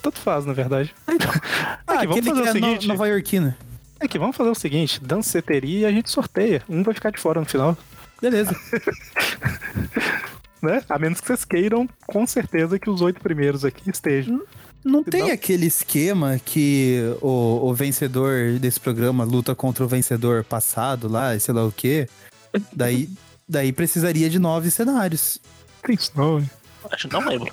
Tanto 0.00 0.18
faz, 0.20 0.46
na 0.46 0.54
verdade. 0.54 0.94
Ah, 1.86 2.00
Aqui, 2.00 2.06
vamos 2.06 2.16
fazer 2.16 2.22
que 2.22 2.30
o 2.30 2.40
é 2.40 2.46
no- 2.46 2.52
seguinte. 2.52 2.88
Nova 2.88 3.08
Yorkino. 3.08 3.54
Aqui, 4.00 4.18
vamos 4.18 4.36
fazer 4.36 4.48
o 4.50 4.54
seguinte: 4.54 5.04
danceteria 5.04 5.80
e 5.80 5.84
a 5.84 5.92
gente 5.92 6.08
sorteia. 6.10 6.62
Um 6.66 6.82
vai 6.82 6.94
ficar 6.94 7.10
de 7.10 7.20
fora 7.20 7.40
no 7.40 7.46
final. 7.46 7.76
Beleza. 8.22 8.56
Né? 10.60 10.82
A 10.88 10.98
menos 10.98 11.20
que 11.20 11.26
vocês 11.28 11.44
queiram, 11.44 11.88
com 12.04 12.26
certeza, 12.26 12.80
que 12.80 12.90
os 12.90 13.00
oito 13.00 13.20
primeiros 13.20 13.64
aqui 13.64 13.88
estejam. 13.90 14.42
Não 14.84 15.02
tem 15.02 15.22
Não. 15.24 15.30
aquele 15.32 15.66
esquema 15.66 16.38
que 16.44 17.00
o, 17.20 17.68
o 17.68 17.74
vencedor 17.74 18.58
desse 18.58 18.78
programa 18.80 19.24
luta 19.24 19.54
contra 19.54 19.84
o 19.84 19.88
vencedor 19.88 20.44
passado 20.44 21.08
lá, 21.08 21.34
e 21.34 21.40
sei 21.40 21.52
lá 21.52 21.64
o 21.66 21.72
quê? 21.72 22.08
Daí, 22.72 23.08
daí 23.48 23.72
precisaria 23.72 24.30
de 24.30 24.38
nove 24.38 24.70
cenários. 24.70 25.38
Tem 25.82 25.94
isso 25.94 26.12
não, 26.14 26.38
hein? 26.38 26.50
Acho 26.90 27.08
que 27.08 27.14
não 27.14 27.28
lembro. 27.28 27.52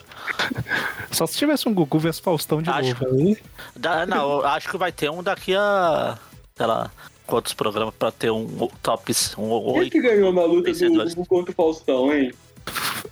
Só 1.12 1.26
se 1.28 1.36
tivesse 1.38 1.68
um 1.68 1.74
Gugu 1.74 2.00
vs 2.00 2.20
Faustão 2.20 2.62
de 2.62 2.70
Acho. 2.70 2.90
novo 3.04 3.16
aí. 3.22 3.38
Da- 3.76 4.06
não, 4.06 4.34
eu 4.40 4.46
acho 4.46 4.70
que 4.70 4.78
vai 4.78 4.92
ter 4.92 5.10
um 5.10 5.22
daqui 5.22 5.54
a. 5.56 6.18
sei 6.56 6.66
lá, 6.66 6.90
quantos 7.28 7.54
programas 7.54 7.94
pra 7.98 8.12
ter 8.12 8.32
um 8.32 8.48
tops, 8.82 9.34
um 9.38 9.50
Quem 9.50 9.80
oito. 9.80 9.92
que 9.92 10.02
ganhou 10.02 10.32
na 10.32 10.44
luta 10.46 10.70
Vencedores. 10.72 11.14
do 11.14 11.18
Gugu 11.18 11.28
contra 11.28 11.52
o 11.52 11.56
Faustão, 11.56 12.14
hein? 12.14 12.32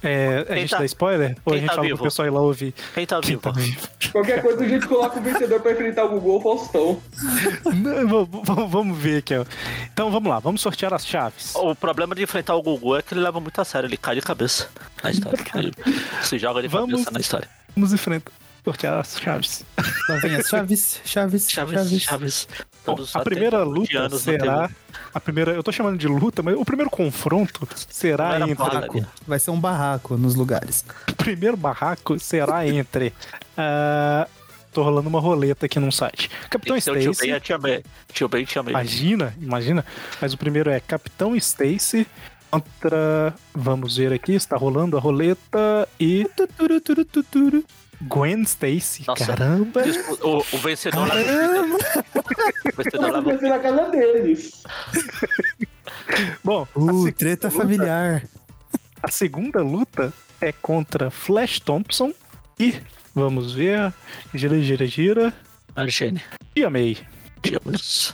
É, 0.01 0.39
a 0.39 0.45
Quem 0.45 0.57
gente 0.57 0.69
tá- 0.71 0.79
dá 0.79 0.85
spoiler? 0.85 1.37
Ou 1.45 1.53
a 1.53 1.55
quem 1.55 1.59
gente 1.61 1.69
tá 1.69 1.75
fala 1.75 1.85
vivo? 1.87 1.97
pro 1.97 2.03
pessoal 2.05 2.27
ir 2.27 2.31
lá 2.31 2.41
ouvir? 2.41 2.73
Quem 2.93 3.05
tá 3.05 3.21
vivo? 3.21 3.41
Qualquer 4.11 4.41
coisa 4.41 4.63
a 4.63 4.67
gente 4.67 4.85
coloca 4.87 5.19
o 5.19 5.23
vencedor 5.23 5.61
pra 5.61 5.71
enfrentar 5.71 6.03
o 6.05 6.09
Gugu 6.09 6.29
ou 6.31 6.37
o 6.37 6.41
Faustão. 6.41 7.01
Não, 7.73 8.67
vamos 8.67 8.97
ver 8.97 9.19
aqui, 9.19 9.35
ó. 9.35 9.45
Então 9.93 10.11
vamos 10.11 10.29
lá, 10.29 10.39
vamos 10.39 10.61
sortear 10.61 10.93
as 10.93 11.05
chaves. 11.05 11.53
O 11.55 11.73
problema 11.75 12.13
de 12.15 12.23
enfrentar 12.23 12.55
o 12.55 12.61
Gugu 12.61 12.97
é 12.97 13.01
que 13.01 13.13
ele 13.13 13.21
leva 13.21 13.39
muito 13.39 13.59
a 13.59 13.63
sério, 13.65 13.87
ele 13.87 13.97
cai 13.97 14.15
de 14.15 14.21
cabeça 14.21 14.67
na 15.03 15.11
história. 15.11 15.39
Ele 15.55 15.71
se 16.21 16.37
joga 16.37 16.61
de 16.61 16.67
Vamos- 16.67 16.91
cabeça 16.91 17.11
na 17.11 17.19
história. 17.19 17.47
Vamos 17.75 17.93
enfrentar. 17.93 18.31
Sortear 18.65 18.99
as 18.99 19.19
chaves. 19.19 19.65
Lá 20.07 20.15
vem 20.21 20.35
as 20.35 20.47
chaves, 20.47 21.01
chaves, 21.03 21.49
chaves. 21.49 21.73
Chaves, 21.75 22.01
Chaves. 22.01 22.47
Bom, 22.85 22.97
a 23.13 23.19
primeira 23.21 23.63
20 23.65 23.97
luta 23.97 24.17
será. 24.17 24.69
A 25.13 25.19
primeira. 25.19 25.51
Eu 25.51 25.63
tô 25.63 25.71
chamando 25.71 25.97
de 25.97 26.07
luta, 26.07 26.43
mas 26.43 26.55
o 26.55 26.65
primeiro 26.65 26.89
confronto 26.89 27.67
será 27.89 28.41
entre. 28.41 28.55
Barraco. 28.55 29.05
Vai 29.25 29.39
ser 29.39 29.51
um 29.51 29.59
barraco 29.59 30.17
nos 30.17 30.35
lugares. 30.35 30.85
O 31.09 31.15
primeiro 31.15 31.55
barraco 31.55 32.19
será 32.19 32.67
entre. 32.67 33.13
ah, 33.57 34.27
tô 34.73 34.83
rolando 34.83 35.07
uma 35.07 35.19
roleta 35.19 35.65
aqui 35.65 35.79
num 35.79 35.91
site. 35.91 36.29
Capitão 36.49 36.79
ser 36.79 36.91
o 36.91 36.99
tio 36.99 37.13
Ben 37.13 37.35
Stacy. 37.37 37.83
Tio 38.11 38.27
Ben 38.27 38.41
e 38.41 38.45
tia 38.45 38.63
May. 38.63 38.71
Imagina, 38.73 39.33
imagina. 39.39 39.85
Mas 40.19 40.33
o 40.33 40.37
primeiro 40.37 40.69
é 40.69 40.79
Capitão 40.79 41.35
Stacy 41.35 42.05
contra. 42.51 43.33
Vamos 43.53 43.97
ver 43.97 44.13
aqui, 44.13 44.33
está 44.33 44.57
rolando 44.57 44.97
a 44.97 44.99
roleta 44.99 45.87
e. 45.99 46.27
Gwen 48.07 48.43
Stacy. 48.43 49.03
Nossa. 49.07 49.25
Caramba! 49.25 49.81
O, 50.21 50.37
o 50.37 50.57
vencedor 50.59 51.07
leva. 51.13 51.77
o 52.73 52.83
vencedor 52.83 53.23
Vai 53.23 53.37
ser 53.37 53.49
na 53.49 53.59
casa 53.59 53.89
deles. 53.89 54.63
Bom, 56.43 56.67
a, 56.75 56.79
Uh, 56.79 57.11
treta 57.11 57.49
familiar. 57.49 58.23
a 59.01 59.09
segunda 59.09 59.61
luta 59.61 60.13
é 60.41 60.51
contra 60.51 61.09
Flash 61.09 61.59
Thompson 61.59 62.13
e. 62.59 62.75
Vamos 63.15 63.53
ver. 63.53 63.93
Gira, 64.33 64.59
gira, 64.59 64.85
gira. 64.87 65.33
Margene. 65.75 66.21
Tia 66.55 66.69
May. 66.69 66.97
Diabos. 67.43 68.13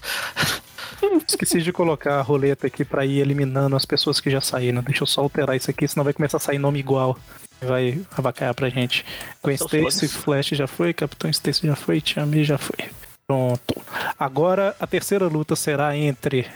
Esqueci 1.27 1.61
de 1.61 1.71
colocar 1.71 2.19
a 2.19 2.21
roleta 2.21 2.67
aqui 2.67 2.83
pra 2.83 3.05
ir 3.05 3.19
eliminando 3.19 3.75
as 3.75 3.85
pessoas 3.85 4.19
que 4.19 4.29
já 4.29 4.41
saíram. 4.41 4.81
Deixa 4.83 5.03
eu 5.03 5.07
só 5.07 5.21
alterar 5.21 5.55
isso 5.55 5.71
aqui, 5.71 5.87
senão 5.87 6.03
vai 6.03 6.11
começar 6.13 6.37
a 6.37 6.39
sair 6.41 6.57
nome 6.59 6.79
igual. 6.79 7.17
Vai 7.61 8.01
avacalhar 8.17 8.53
pra 8.53 8.69
gente. 8.69 9.05
Gwen 9.43 9.55
Stacy. 9.55 10.07
Flash 10.07 10.49
já 10.49 10.67
foi, 10.67 10.93
Capitão 10.93 11.29
Stacy 11.29 11.67
já 11.67 11.75
foi, 11.75 11.99
Tia 12.01 12.25
May 12.25 12.43
já 12.43 12.57
foi. 12.57 12.89
Pronto. 13.27 13.75
Agora 14.17 14.75
a 14.79 14.87
terceira 14.87 15.27
luta 15.27 15.55
será 15.55 15.95
entre. 15.95 16.47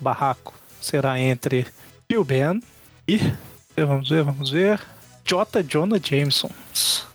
Barraco. 0.00 0.52
Será 0.80 1.18
entre 1.18 1.66
Tio 2.08 2.24
Ben 2.24 2.60
e. 3.08 3.18
Vamos 3.76 4.08
ver, 4.08 4.22
vamos 4.22 4.50
ver. 4.50 4.80
J. 5.24 5.62
Jonah 5.62 5.98
Jameson. 6.02 6.50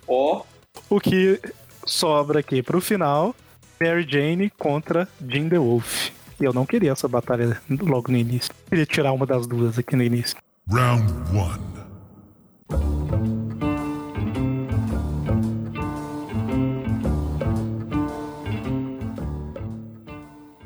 Ó, 0.07 0.43
O 0.89 0.99
que 0.99 1.39
sobra 1.85 2.39
aqui 2.39 2.63
pro 2.63 2.81
final 2.81 3.35
Mary 3.79 4.05
Jane 4.09 4.49
contra 4.57 5.07
Jim 5.27 5.47
the 5.49 5.59
Wolf. 5.59 6.09
E 6.39 6.43
eu 6.45 6.53
não 6.53 6.65
queria 6.65 6.91
essa 6.93 7.07
batalha 7.07 7.61
logo 7.69 8.11
no 8.11 8.17
início. 8.17 8.51
Queria 8.69 8.85
tirar 8.85 9.11
uma 9.11 9.25
das 9.25 9.45
duas 9.45 9.77
aqui 9.77 9.95
no 9.95 10.03
início. 10.03 10.37
Round 10.69 11.11
one. 11.37 11.78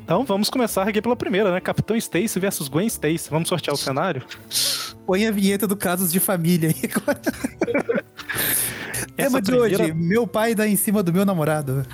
Então 0.04 0.22
vamos 0.24 0.50
começar 0.50 0.86
aqui 0.86 1.00
pela 1.00 1.16
primeira, 1.16 1.50
né? 1.50 1.60
Capitão 1.60 1.96
Stacy 1.96 2.38
versus 2.38 2.68
Gwen 2.68 2.86
Stacy. 2.86 3.28
Vamos 3.30 3.48
sortear 3.48 3.74
o 3.74 3.76
cenário? 3.76 4.22
Põe 5.06 5.26
a 5.26 5.30
vinheta 5.32 5.66
do 5.66 5.76
Casos 5.76 6.12
de 6.12 6.20
Família 6.20 6.68
aí 6.68 6.90
agora. 6.94 7.20
Tema 9.16 9.40
de 9.40 9.50
primeira- 9.52 9.82
hoje, 9.84 9.92
meu 9.94 10.26
pai 10.26 10.54
dá 10.54 10.66
em 10.66 10.76
cima 10.76 11.02
do 11.02 11.12
meu 11.12 11.24
namorado. 11.24 11.86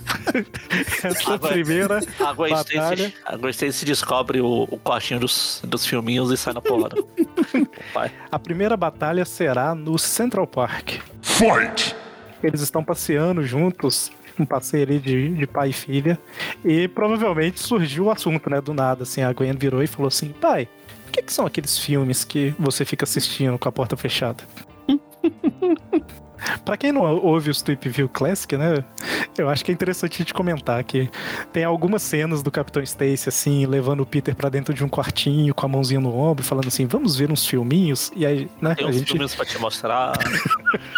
Essa 1.04 1.34
Agora- 1.34 1.52
primeira 1.52 2.00
batalha. 2.38 3.12
A 3.26 3.36
Gwen 3.36 3.50
Stacy 3.50 3.84
descobre 3.84 4.40
o, 4.40 4.62
o 4.70 4.78
quartinho 4.78 5.20
dos, 5.20 5.60
dos 5.64 5.84
filminhos 5.84 6.30
e 6.30 6.36
sai 6.36 6.54
na 6.54 6.60
porrada. 6.62 6.96
Pai. 7.92 8.10
A 8.30 8.38
primeira 8.38 8.76
batalha 8.76 9.24
será 9.24 9.74
no 9.74 9.98
Central 9.98 10.46
Park. 10.46 11.00
Fight! 11.20 11.94
Eles 12.42 12.60
estão 12.62 12.82
passeando 12.82 13.42
juntos, 13.44 14.10
um 14.38 14.46
passeio 14.46 14.84
ali 14.84 14.98
de, 14.98 15.28
de 15.34 15.46
pai 15.46 15.70
e 15.70 15.72
filha, 15.74 16.18
e 16.64 16.88
provavelmente 16.88 17.60
surgiu 17.60 18.04
o 18.04 18.10
assunto, 18.10 18.48
né, 18.48 18.60
do 18.62 18.72
nada, 18.72 19.02
assim, 19.02 19.20
a 19.20 19.30
Gwen 19.32 19.52
virou 19.52 19.82
e 19.82 19.86
falou 19.86 20.08
assim, 20.08 20.30
pai, 20.30 20.66
o 21.06 21.10
que, 21.10 21.20
que 21.22 21.30
são 21.32 21.44
aqueles 21.44 21.76
filmes 21.78 22.24
que 22.24 22.54
você 22.58 22.82
fica 22.86 23.04
assistindo 23.04 23.58
com 23.58 23.68
a 23.68 23.72
porta 23.72 23.94
fechada? 23.96 24.42
Pra 26.64 26.76
quem 26.76 26.92
não 26.92 27.02
ouve 27.02 27.50
os 27.50 27.62
Tweep 27.62 27.88
View 27.88 28.08
Classic, 28.08 28.56
né? 28.56 28.84
Eu 29.36 29.48
acho 29.48 29.64
que 29.64 29.70
é 29.70 29.74
interessante 29.74 30.14
a 30.14 30.18
gente 30.18 30.34
comentar 30.34 30.82
que 30.84 31.10
tem 31.52 31.64
algumas 31.64 32.02
cenas 32.02 32.42
do 32.42 32.50
Capitão 32.50 32.82
Stacy, 32.82 33.28
assim, 33.28 33.66
levando 33.66 34.00
o 34.00 34.06
Peter 34.06 34.34
pra 34.34 34.48
dentro 34.48 34.74
de 34.74 34.84
um 34.84 34.88
quartinho 34.88 35.54
com 35.54 35.66
a 35.66 35.68
mãozinha 35.68 36.00
no 36.00 36.14
ombro, 36.16 36.44
falando 36.44 36.68
assim: 36.68 36.86
vamos 36.86 37.16
ver 37.16 37.30
uns 37.30 37.46
filminhos. 37.46 38.12
E 38.14 38.26
aí, 38.26 38.48
né? 38.60 38.74
Tem 38.74 38.86
a 38.86 38.88
uns 38.88 38.96
gente 38.96 39.08
filminhos 39.08 39.34
pra 39.34 39.44
te 39.44 39.58
mostrar. 39.58 40.12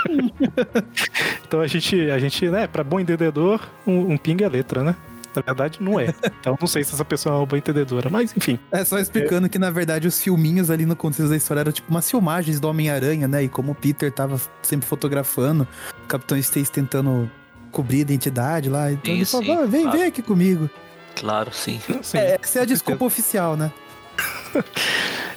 então 1.46 1.60
a 1.60 1.66
gente, 1.66 2.10
a 2.10 2.18
gente, 2.18 2.48
né, 2.48 2.66
pra 2.66 2.82
bom 2.82 2.98
entendedor, 3.00 3.60
um, 3.86 4.12
um 4.12 4.16
pinga 4.16 4.46
é 4.46 4.48
letra, 4.48 4.82
né? 4.82 4.96
Na 5.34 5.42
verdade, 5.42 5.78
não 5.82 5.98
é. 5.98 6.14
Então 6.40 6.56
não 6.60 6.66
sei 6.66 6.84
se 6.84 6.94
essa 6.94 7.04
pessoa 7.04 7.34
é 7.34 7.38
uma 7.38 7.46
boa 7.46 7.58
entendedora, 7.58 8.08
mas 8.10 8.34
enfim. 8.36 8.58
É 8.70 8.84
só 8.84 8.98
explicando 8.98 9.48
que, 9.48 9.58
na 9.58 9.70
verdade, 9.70 10.06
os 10.08 10.20
filminhos 10.20 10.70
ali 10.70 10.84
no 10.86 10.94
contexto 10.96 11.28
da 11.30 11.36
história 11.36 11.60
eram 11.60 11.72
tipo 11.72 11.90
umas 11.90 12.08
filmagens 12.10 12.58
do 12.60 12.68
Homem-Aranha, 12.68 13.26
né? 13.28 13.42
E 13.44 13.48
como 13.48 13.72
o 13.72 13.74
Peter 13.74 14.10
tava 14.12 14.40
sempre 14.62 14.86
fotografando, 14.86 15.66
o 16.04 16.06
Capitão 16.06 16.36
Stacy 16.38 16.70
tentando 16.70 17.30
cobrir 17.70 17.98
a 17.98 18.00
identidade 18.02 18.68
lá. 18.68 18.92
Então 18.92 19.12
ele 19.14 19.24
Sim, 19.24 19.30
falou, 19.44 19.56
sim, 19.56 19.62
"Ah, 19.62 19.66
vem, 19.66 19.82
claro. 19.82 19.98
vem 19.98 20.06
aqui 20.06 20.22
comigo. 20.22 20.68
Claro, 21.16 21.50
sim. 21.52 21.80
assim, 22.00 22.18
É, 22.18 22.38
essa 22.42 22.58
é 22.58 22.62
a 22.62 22.64
desculpa 22.64 23.04
oficial, 23.04 23.56
né? 23.56 23.72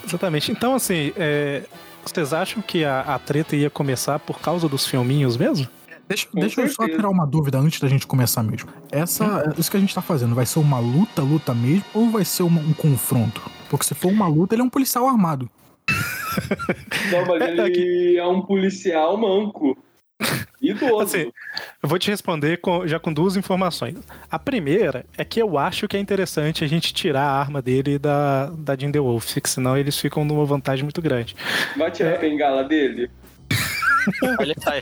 Exatamente. 0.06 0.52
Então, 0.52 0.76
assim, 0.76 1.12
é, 1.16 1.64
vocês 2.06 2.34
acham 2.34 2.62
que 2.62 2.84
a, 2.86 3.02
a 3.02 3.20
treta 3.20 3.56
ia 3.56 3.70
começar 3.70 4.20
por 4.20 4.40
causa 4.40 4.68
dos 4.68 4.86
filminhos 4.86 5.38
mesmo? 5.38 5.68
Deixa, 6.08 6.28
deixa 6.34 6.62
eu 6.62 6.70
só 6.70 6.86
tirar 6.88 7.10
uma 7.10 7.26
dúvida 7.26 7.58
antes 7.58 7.80
da 7.80 7.88
gente 7.88 8.06
começar 8.06 8.44
mesmo. 8.44 8.70
Essa, 8.92 9.54
isso 9.58 9.72
que 9.72 9.78
a 9.78 9.80
gente 9.80 9.94
tá 9.96 10.02
fazendo, 10.02 10.36
vai 10.36 10.46
ser 10.46 10.60
uma 10.60 10.78
luta, 10.80 11.22
luta 11.24 11.54
mesmo, 11.54 11.84
ou 11.94 12.10
vai 12.12 12.24
ser 12.24 12.44
uma- 12.44 12.62
um 12.62 12.74
confronto? 12.74 13.42
Porque 13.70 13.86
se 13.86 13.96
for 13.96 14.12
uma 14.12 14.28
luta, 14.28 14.54
ele 14.54 14.62
é 14.62 14.66
um 14.66 14.70
policial 14.70 15.08
armado. 15.08 15.50
Não, 17.12 17.26
mas 17.26 17.42
É, 17.42 17.68
ele 17.68 18.18
é 18.18 18.26
um 18.28 18.42
policial 18.42 19.18
manco. 19.18 19.78
Idoso. 20.62 21.00
Assim, 21.02 21.32
eu 21.84 21.90
vou 21.90 22.00
te 22.00 22.10
responder 22.10 22.58
com- 22.58 22.88
já 22.88 22.98
com 23.00 23.12
duas 23.12 23.36
informações. 23.36 23.96
A 24.32 24.40
primeira 24.40 25.06
é 25.18 25.26
que 25.26 25.42
eu 25.42 25.58
acho 25.58 25.88
que 25.88 25.98
é 25.98 26.00
interessante 26.00 26.64
a 26.64 26.68
gente 26.68 26.94
tirar 26.94 27.24
a 27.24 27.40
arma 27.40 27.62
dele 27.62 28.00
da, 28.00 28.48
da 28.58 28.76
Jim 28.76 28.92
The 28.92 29.00
Wolf, 29.00 29.36
que 29.42 29.50
senão 29.50 29.78
eles 29.78 30.00
ficam 30.00 30.24
numa 30.24 30.46
vantagem 30.46 30.84
muito 30.84 31.02
grande. 31.02 31.36
Vai 31.76 31.92
tirar 31.92 32.12
É. 32.12 32.16
a 32.18 32.20
bengala 32.20 32.64
dele? 32.64 33.10
Aí 34.24 34.36
ele 34.40 34.56
sai. 34.62 34.82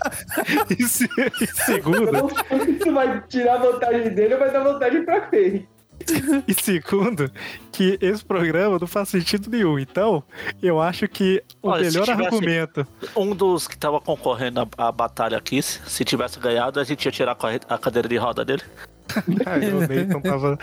E, 0.77 0.83
se- 0.83 1.09
e 1.41 1.47
segundo, 1.47 2.11
Não 2.11 2.29
sei 2.29 2.79
se 2.81 2.91
vai 2.91 3.21
tirar 3.27 3.57
vantagem 3.57 4.09
dele 4.13 4.33
ou 4.33 4.39
vai 4.39 4.51
dar 4.51 4.59
vantagem 4.63 5.03
pra 5.05 5.21
quem. 5.21 5.67
E 6.47 6.53
segundo, 6.53 7.31
que 7.71 7.97
esse 8.01 8.25
programa 8.25 8.77
não 8.79 8.87
faz 8.87 9.07
sentido 9.09 9.49
nenhum. 9.49 9.79
Então, 9.79 10.21
eu 10.61 10.81
acho 10.81 11.07
que 11.07 11.41
o 11.61 11.69
Olha, 11.69 11.83
melhor 11.83 12.09
argumento. 12.09 12.85
Um 13.15 13.33
dos 13.33 13.67
que 13.67 13.77
tava 13.77 14.01
concorrendo 14.01 14.67
à, 14.77 14.87
à 14.87 14.91
batalha 14.91 15.37
aqui, 15.37 15.61
se 15.61 15.79
se 15.87 16.03
tivesse 16.03 16.39
ganhado, 16.39 16.79
a 16.79 16.83
gente 16.83 17.05
ia 17.05 17.11
tirar 17.11 17.37
a 17.69 17.77
cadeira 17.77 18.09
de 18.09 18.17
roda 18.17 18.43
dele. 18.43 18.63
Ah, 19.45 19.57
o 19.57 19.81
Nathan 19.81 20.21
tava- 20.21 20.57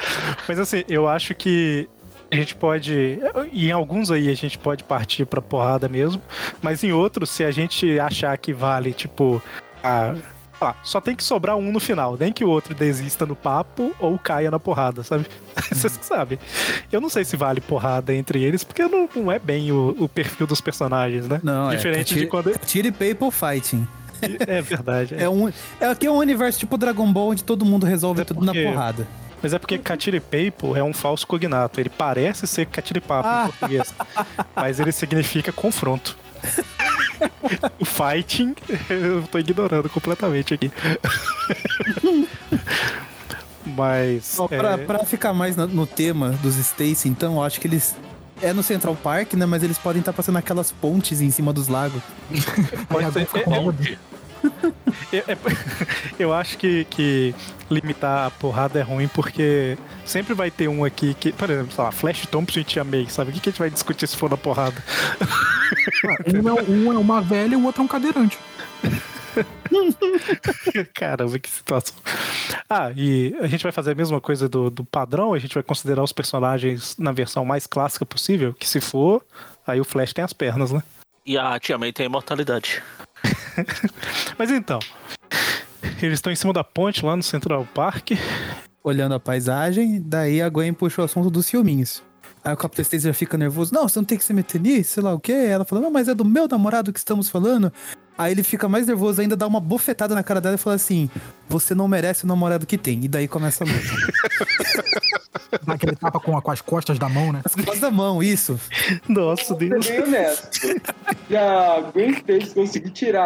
Mas 0.49 0.59
assim, 0.59 0.83
eu 0.89 1.07
acho 1.07 1.35
que 1.35 1.89
a 2.31 2.37
gente 2.37 2.55
pode. 2.55 3.19
e 3.53 3.69
Em 3.69 3.73
alguns 3.73 4.11
aí 4.11 4.29
a 4.29 4.35
gente 4.35 4.59
pode 4.59 4.85
partir 4.85 5.27
pra 5.27 5.43
porrada 5.43 5.89
mesmo. 5.89 6.23
Mas 6.63 6.85
em 6.85 6.93
outros, 6.93 7.31
se 7.31 7.45
a 7.45 7.51
gente 7.51 7.99
achar 7.99 8.37
que 8.39 8.53
vale, 8.53 8.93
tipo. 8.93 9.43
A... 9.83 10.15
ah, 10.61 10.75
só 10.83 11.01
tem 11.01 11.17
que 11.17 11.25
sobrar 11.25 11.57
um 11.57 11.73
no 11.73 11.81
final, 11.81 12.17
nem 12.19 12.33
que 12.33 12.45
o 12.45 12.49
outro 12.49 12.75
desista 12.75 13.25
no 13.26 13.35
papo 13.35 13.93
ou 13.99 14.19
caia 14.19 14.50
na 14.50 14.61
porrada, 14.61 15.02
sabe? 15.02 15.26
Vocês 15.73 15.97
que 15.97 16.04
sabem. 16.04 16.39
Eu 16.93 17.00
não 17.00 17.09
sei 17.09 17.25
se 17.25 17.37
vale 17.37 17.61
porrada 17.61 18.15
entre 18.15 18.43
eles, 18.43 18.63
porque 18.63 18.83
não, 18.87 19.09
não 19.15 19.33
é 19.33 19.39
bem 19.39 19.73
o, 19.73 19.97
o 19.99 20.09
perfil 20.09 20.47
dos 20.47 20.61
personagens, 20.61 21.26
né? 21.26 21.41
Não, 21.43 21.71
Diferente 21.71 22.15
é. 22.15 22.19
de 22.19 22.26
quando. 22.26 22.57
Tire 22.59 22.93
People 22.93 23.31
Fighting. 23.31 23.87
É 24.47 24.61
verdade. 24.61 25.15
É, 25.21 25.28
um, 25.28 25.49
é 25.81 25.87
aqui 25.87 26.07
é 26.07 26.11
um 26.11 26.17
universo 26.17 26.59
tipo 26.59 26.76
Dragon 26.78 27.11
Ball 27.13 27.31
onde 27.31 27.43
todo 27.43 27.65
mundo 27.65 27.85
resolve 27.87 28.23
É 28.23 28.25
tudo 28.25 28.45
na 28.45 28.52
porrada. 28.52 29.07
Mas 29.43 29.53
é 29.55 29.59
porque 29.59 29.79
Catiripapo 29.79 30.76
é 30.76 30.83
um 30.83 30.93
falso 30.93 31.26
cognato. 31.26 31.81
Ele 31.81 31.89
parece 31.89 32.47
ser 32.47 32.67
Catiripapo 32.67 33.26
Ah. 33.29 33.45
em 33.45 33.50
português. 33.50 33.95
mas 34.55 34.79
ele 34.81 34.93
significa 34.93 35.50
confronto. 35.53 36.17
o 37.79 37.85
fighting, 37.85 38.55
eu 38.89 39.23
tô 39.31 39.39
ignorando 39.39 39.89
completamente 39.91 40.55
aqui. 40.55 40.71
mas. 43.67 44.39
Ó, 44.39 44.49
pra, 44.49 44.73
é, 44.73 44.76
pra 44.79 45.05
ficar 45.05 45.33
mais 45.33 45.57
no 45.57 45.87
tema 45.87 46.31
dos 46.43 46.57
Stacy, 46.57 47.09
então, 47.09 47.35
eu 47.35 47.43
acho 47.43 47.61
que 47.61 47.67
eles. 47.67 47.95
É 48.43 48.55
no 48.55 48.63
Central 48.63 48.97
Park, 48.97 49.35
né? 49.35 49.45
Mas 49.45 49.63
eles 49.63 49.76
podem 49.76 50.00
estar 50.00 50.15
passando 50.15 50.39
aquelas 50.39 50.73
pontes 50.73 51.21
em 51.21 51.31
cima 51.31 51.53
dos 51.53 51.69
lagos. 51.69 52.00
pode 52.89 53.13
ser- 53.13 53.29
é- 53.37 53.95
é- 53.95 53.99
dele. 55.11 55.25
é- 55.26 55.37
eu 56.19 56.33
acho 56.33 56.59
que, 56.59 56.85
que 56.87 57.35
limitar 57.71 58.26
a 58.26 58.31
porrada 58.31 58.79
é 58.79 58.83
ruim 58.83 59.09
porque 59.09 59.76
sempre 60.05 60.35
vai 60.35 60.50
ter 60.50 60.69
um 60.69 60.85
aqui 60.85 61.15
que, 61.15 61.33
por 61.33 61.49
exemplo, 61.50 61.73
sei 61.73 61.85
lá, 61.85 61.93
Flash 61.93 62.26
Thompson 62.26 62.61
e 62.61 62.65
Tia 62.65 62.85
May, 62.85 63.07
sabe? 63.09 63.31
O 63.31 63.35
que, 63.35 63.41
que 63.41 63.49
a 63.49 63.53
gente 63.53 63.61
vai 63.61 63.71
discutir 63.71 64.07
se 64.07 64.17
for 64.17 64.31
na 64.31 64.37
porrada? 64.37 64.83
Um 66.26 66.49
é, 66.49 66.63
um 66.63 66.93
é 66.93 66.99
uma 66.99 67.21
velha 67.21 67.55
e 67.55 67.57
o 67.57 67.65
outro 67.65 67.83
é 67.83 67.85
um 67.85 67.89
cadeirante. 67.89 68.39
Caramba, 70.95 71.39
que 71.39 71.49
situação. 71.49 71.95
Ah, 72.69 72.91
e 72.97 73.35
a 73.41 73.47
gente 73.47 73.63
vai 73.63 73.73
fazer 73.73 73.93
a 73.93 73.95
mesma 73.95 74.21
coisa 74.21 74.49
do, 74.49 74.71
do 74.71 74.85
padrão, 74.85 75.33
a 75.33 75.39
gente 75.39 75.55
vai 75.55 75.63
considerar 75.63 76.03
os 76.03 76.13
personagens 76.13 76.97
na 76.99 77.13
versão 77.13 77.45
mais 77.45 77.67
clássica 77.67 78.05
possível, 78.05 78.53
que 78.55 78.69
se 78.69 78.81
for, 78.81 79.25
aí 79.67 79.81
o 79.81 79.85
Flash 79.85 80.13
tem 80.13 80.25
as 80.25 80.33
pernas, 80.33 80.73
né? 80.73 80.83
E 81.25 81.39
a 81.39 81.59
Tia 81.61 81.79
May 81.79 81.93
tem 81.93 82.07
imortalidade. 82.07 82.83
Mas 84.39 84.50
então, 84.50 84.78
eles 86.02 86.19
estão 86.19 86.33
em 86.33 86.37
cima 86.37 86.52
da 86.52 86.65
ponte 86.65 87.04
lá 87.04 87.17
no 87.17 87.23
Central 87.23 87.67
Park. 87.75 88.13
Olhando 88.83 89.15
a 89.15 89.21
paisagem, 89.21 90.00
daí 90.00 90.41
a 90.41 90.49
Gwen 90.49 90.73
puxa 90.73 91.02
o 91.02 91.04
assunto 91.04 91.30
dos 91.30 91.50
filminhos. 91.50 92.02
Aí 92.43 92.55
o 92.55 92.57
Capitão 92.57 92.83
Stacy 92.83 93.05
já 93.07 93.13
fica 93.15 93.37
nervoso. 93.37 93.73
Não, 93.75 93.89
você 93.89 93.99
não 93.99 94.05
tem 94.05 94.17
que 94.17 94.25
se 94.25 94.33
meter 94.33 94.61
nisso, 94.61 94.95
sei 94.95 95.03
lá 95.03 95.13
o 95.15 95.21
quê. 95.21 95.33
Ela 95.33 95.65
fala, 95.65 95.83
não, 95.83 95.91
mas 95.91 96.09
é 96.09 96.15
do 96.15 96.25
meu 96.25 96.49
namorado 96.49 96.93
que 96.93 96.99
estamos 96.99 97.29
falando. 97.29 97.73
Aí 98.17 98.33
ele 98.33 98.43
fica 98.43 98.69
mais 98.69 98.87
nervoso 98.87 99.21
ainda, 99.21 99.37
dá 99.37 99.47
uma 99.47 99.61
bofetada 99.61 100.15
na 100.15 100.23
cara 100.23 100.41
dela 100.41 100.55
e 100.55 100.59
fala 100.59 100.76
assim: 100.76 101.09
Você 101.49 101.75
não 101.75 101.89
merece 101.89 102.25
o 102.25 102.26
namorado 102.26 102.67
que 102.67 102.76
tem. 102.76 103.03
E 103.05 103.09
daí 103.09 103.26
começa 103.26 103.65
a 103.65 103.67
luta. 103.67 103.81
Dá 105.67 105.75
aquele 105.75 105.97
tapa 105.97 106.21
com, 106.21 106.37
a- 106.37 106.43
com 106.43 106.50
as 106.50 106.61
costas 106.61 106.99
da 106.99 107.09
mão, 107.09 107.33
né? 107.33 107.41
As 107.45 107.55
costas 107.55 107.81
da 107.81 107.91
mão, 107.91 108.23
isso. 108.23 108.59
Nossa, 109.09 109.55
Deus. 109.55 109.85
ser 109.85 109.93
bem 109.93 110.03
honesto. 110.09 110.59
Se 111.29 111.37
a 111.37 111.81
Gwen 111.93 112.11
Stacy 112.13 112.55
conseguir 112.55 112.91
tirar 112.91 113.25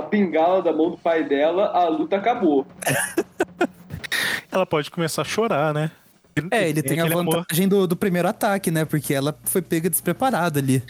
a 0.00 0.02
bengala 0.10 0.62
da 0.62 0.72
mão 0.72 0.90
do 0.90 0.98
pai 0.98 1.22
dela, 1.24 1.66
a 1.66 1.86
luta 1.88 2.16
acabou. 2.16 2.66
Ela 4.50 4.66
pode 4.66 4.90
começar 4.90 5.22
a 5.22 5.24
chorar, 5.24 5.72
né? 5.72 5.90
É, 6.50 6.68
ele 6.68 6.82
tem 6.82 6.98
a 7.00 7.04
aquele 7.04 7.18
amor. 7.18 7.36
vantagem 7.36 7.68
do, 7.68 7.86
do 7.86 7.96
primeiro 7.96 8.28
ataque, 8.28 8.70
né? 8.70 8.84
Porque 8.84 9.12
ela 9.14 9.36
foi 9.44 9.62
pega 9.62 9.88
despreparada 9.90 10.58
ali. 10.60 10.82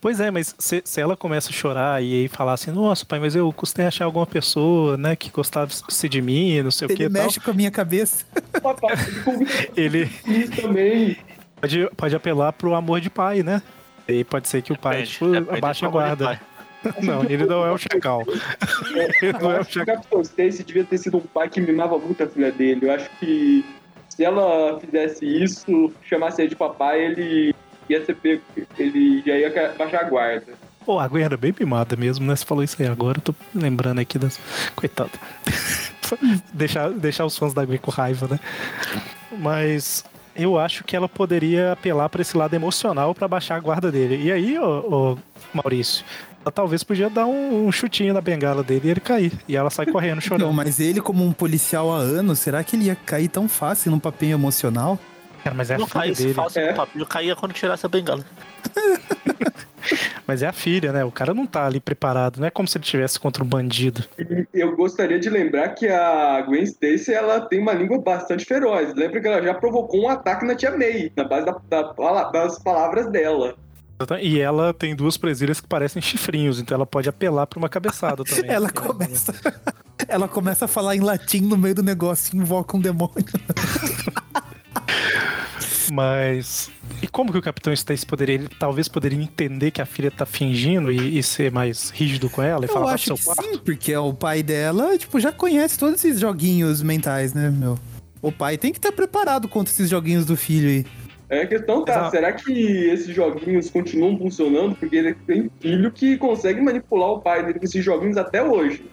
Pois 0.00 0.20
é, 0.20 0.30
mas 0.30 0.54
se, 0.58 0.82
se 0.84 1.00
ela 1.00 1.16
começa 1.16 1.50
a 1.50 1.52
chorar 1.52 2.02
e 2.02 2.12
aí 2.22 2.28
falar 2.28 2.52
assim, 2.52 2.70
nossa, 2.70 3.04
pai, 3.04 3.18
mas 3.18 3.34
eu 3.34 3.50
custei 3.52 3.86
achar 3.86 4.04
alguma 4.04 4.26
pessoa, 4.26 4.96
né, 4.96 5.16
que 5.16 5.30
gostasse 5.30 6.08
de 6.08 6.22
mim, 6.22 6.62
não 6.62 6.70
sei 6.70 6.86
o 6.86 6.88
que 6.88 7.02
Ele 7.02 7.04
e 7.04 7.10
tal. 7.10 7.22
mexe 7.24 7.40
com 7.40 7.50
a 7.50 7.54
minha 7.54 7.70
cabeça. 7.70 8.24
Ele 9.76 10.10
Ele 10.26 10.48
também. 10.48 11.16
pode, 11.60 11.88
pode 11.96 12.14
apelar 12.16 12.52
pro 12.52 12.74
amor 12.74 13.00
de 13.00 13.10
pai, 13.10 13.42
né? 13.42 13.62
E 14.06 14.22
pode 14.22 14.48
ser 14.48 14.62
que 14.62 14.72
o 14.72 14.78
pai, 14.78 14.98
Depende, 14.98 15.12
tipo, 15.12 15.26
depende 15.30 15.58
abaixe 15.58 15.84
a 15.84 15.88
guarda. 15.88 16.40
Não, 17.02 17.24
ele 17.24 17.44
não 17.46 17.66
é 17.66 17.72
o 17.72 17.78
chacal. 17.78 18.22
Ele 19.20 19.32
Eu 19.36 19.40
não 19.40 19.50
é 19.50 19.60
o 19.60 19.64
chacal. 19.64 19.96
Capitão 19.96 20.20
Stacy 20.20 20.62
devia 20.62 20.84
ter 20.84 20.98
sido 20.98 21.16
um 21.16 21.20
pai 21.22 21.48
que 21.48 21.60
mimava 21.60 21.98
muito 21.98 22.22
a 22.22 22.28
filha 22.28 22.52
dele. 22.52 22.86
Eu 22.86 22.92
acho 22.92 23.10
que 23.18 23.64
se 24.16 24.24
ela 24.24 24.80
fizesse 24.80 25.26
isso, 25.26 25.92
chamasse 26.02 26.40
ele 26.40 26.48
de 26.48 26.56
papai, 26.56 27.04
ele 27.04 27.54
ia 27.88 28.02
ser 28.02 28.16
pego, 28.16 28.42
ele 28.78 29.22
já 29.24 29.36
ia 29.36 29.74
baixar 29.76 30.00
a 30.00 30.08
guarda. 30.08 30.54
Pô, 30.86 30.98
a 30.98 31.06
Gwen 31.06 31.24
era 31.24 31.36
bem 31.36 31.54
mimada 31.58 31.96
mesmo, 31.96 32.24
né? 32.24 32.34
Você 32.34 32.44
falou 32.44 32.64
isso 32.64 32.80
aí 32.80 32.88
agora, 32.88 33.18
eu 33.18 33.22
tô 33.22 33.34
lembrando 33.54 34.00
aqui 34.00 34.18
das. 34.18 34.40
Coitado. 34.74 35.10
deixar, 36.54 36.90
deixar 36.90 37.26
os 37.26 37.36
fãs 37.36 37.52
da 37.52 37.64
Gwen 37.64 37.78
com 37.78 37.90
raiva, 37.90 38.26
né? 38.26 38.40
Mas 39.32 40.02
eu 40.34 40.58
acho 40.58 40.82
que 40.84 40.96
ela 40.96 41.08
poderia 41.08 41.72
apelar 41.72 42.08
pra 42.08 42.22
esse 42.22 42.36
lado 42.36 42.54
emocional 42.54 43.14
pra 43.14 43.28
baixar 43.28 43.56
a 43.56 43.60
guarda 43.60 43.92
dele. 43.92 44.22
E 44.22 44.32
aí, 44.32 44.58
ô, 44.58 44.64
ô, 44.64 45.18
Maurício, 45.52 46.04
talvez 46.50 46.82
podia 46.84 47.08
dar 47.10 47.26
um, 47.26 47.66
um 47.66 47.72
chutinho 47.72 48.12
na 48.14 48.20
bengala 48.20 48.62
dele 48.62 48.88
e 48.88 48.90
ele 48.90 49.00
cair. 49.00 49.32
E 49.48 49.56
ela 49.56 49.70
sai 49.70 49.86
correndo 49.86 50.16
Não, 50.16 50.22
chorando. 50.22 50.52
mas 50.52 50.80
ele, 50.80 51.00
como 51.00 51.24
um 51.24 51.32
policial 51.32 51.92
há 51.92 51.98
anos, 51.98 52.38
será 52.38 52.62
que 52.64 52.76
ele 52.76 52.86
ia 52.86 52.94
cair 52.96 53.28
tão 53.28 53.48
fácil 53.48 53.90
num 53.90 53.98
papinho 53.98 54.34
emocional? 54.34 54.98
Cara, 55.44 55.54
mas 55.56 55.70
é 55.70 55.74
a 55.74 55.78
não 55.78 55.86
filha 55.86 56.00
caísse 56.02 56.22
dele. 56.22 56.34
fácil 56.34 56.60
É. 56.62 56.70
no 56.70 56.76
papel, 56.76 57.06
caía 57.06 57.36
quando 57.36 57.52
tirasse 57.52 57.86
a 57.86 57.88
bengala. 57.88 58.24
Mas 60.26 60.42
é 60.42 60.48
a 60.48 60.52
filha, 60.52 60.90
né? 60.92 61.04
O 61.04 61.12
cara 61.12 61.32
não 61.32 61.46
tá 61.46 61.64
ali 61.64 61.78
preparado. 61.78 62.40
Não 62.40 62.46
é 62.48 62.50
como 62.50 62.66
se 62.66 62.76
ele 62.76 62.82
estivesse 62.84 63.20
contra 63.20 63.44
um 63.44 63.46
bandido. 63.46 64.02
Eu 64.52 64.74
gostaria 64.74 65.20
de 65.20 65.30
lembrar 65.30 65.68
que 65.68 65.86
a 65.86 66.42
Gwen 66.42 66.64
Stacy 66.64 67.12
ela 67.14 67.40
tem 67.42 67.60
uma 67.60 67.72
língua 67.72 67.98
bastante 68.00 68.44
feroz. 68.44 68.92
Lembra 68.96 69.20
que 69.20 69.28
ela 69.28 69.40
já 69.40 69.54
provocou 69.54 70.02
um 70.02 70.08
ataque 70.08 70.44
na 70.44 70.56
tia 70.56 70.76
May, 70.76 71.12
na 71.16 71.22
base 71.22 71.46
da- 71.46 71.60
da 71.70 72.24
das 72.32 72.58
palavras 72.58 73.08
dela. 73.12 73.54
E 74.20 74.38
ela 74.38 74.74
tem 74.74 74.94
duas 74.94 75.16
presilhas 75.16 75.60
que 75.60 75.66
parecem 75.66 76.02
chifrinhos, 76.02 76.60
então 76.60 76.74
ela 76.74 76.86
pode 76.86 77.08
apelar 77.08 77.46
pra 77.46 77.58
uma 77.58 77.68
cabeçada 77.68 78.22
também. 78.24 78.50
Ela 78.50 78.70
começa. 78.70 79.34
Ela 80.08 80.28
começa 80.28 80.66
a 80.66 80.68
falar 80.68 80.94
em 80.94 81.00
latim 81.00 81.40
no 81.40 81.56
meio 81.56 81.74
do 81.74 81.82
negócio 81.82 82.36
e 82.36 82.38
invoca 82.38 82.76
um 82.76 82.80
demônio. 82.80 83.14
Mas. 85.90 86.70
E 87.02 87.08
como 87.08 87.32
que 87.32 87.38
o 87.38 87.42
Capitão 87.42 87.72
Stacy 87.72 88.04
poderia. 88.04 88.34
Ele 88.34 88.48
talvez 88.58 88.88
poderia 88.88 89.20
entender 89.20 89.70
que 89.70 89.80
a 89.80 89.86
filha 89.86 90.10
tá 90.10 90.26
fingindo 90.26 90.90
e, 90.92 91.18
e 91.18 91.22
ser 91.22 91.50
mais 91.50 91.90
rígido 91.90 92.28
com 92.28 92.42
ela 92.42 92.64
e 92.64 92.68
Eu 92.68 92.72
falar 92.72 92.94
acho 92.94 93.06
pro 93.06 93.16
que 93.16 93.22
seu 93.22 93.34
quarto? 93.34 93.50
sim, 93.50 93.58
porque 93.58 93.96
o 93.96 94.12
pai 94.12 94.42
dela, 94.42 94.96
tipo, 94.98 95.18
já 95.20 95.32
conhece 95.32 95.78
todos 95.78 96.04
esses 96.04 96.20
joguinhos 96.20 96.82
mentais, 96.82 97.32
né, 97.32 97.50
meu? 97.50 97.78
O 98.20 98.32
pai 98.32 98.58
tem 98.58 98.72
que 98.72 98.78
estar 98.78 98.92
preparado 98.92 99.48
contra 99.48 99.72
esses 99.72 99.88
joguinhos 99.88 100.26
do 100.26 100.36
filho 100.36 100.68
aí. 100.68 100.86
É, 101.28 101.42
a 101.42 101.46
questão 101.46 101.84
tá, 101.84 101.92
Exato. 101.92 102.10
será 102.12 102.32
que 102.32 102.52
esses 102.52 103.14
joguinhos 103.14 103.68
continuam 103.68 104.16
funcionando? 104.16 104.76
Porque 104.76 104.96
ele 104.96 105.14
tem 105.26 105.50
filho 105.60 105.90
que 105.90 106.16
consegue 106.16 106.60
manipular 106.60 107.10
o 107.10 107.20
pai 107.20 107.44
dele 107.44 107.58
com 107.58 107.64
esses 107.64 107.84
joguinhos 107.84 108.16
até 108.16 108.42
hoje. 108.42 108.84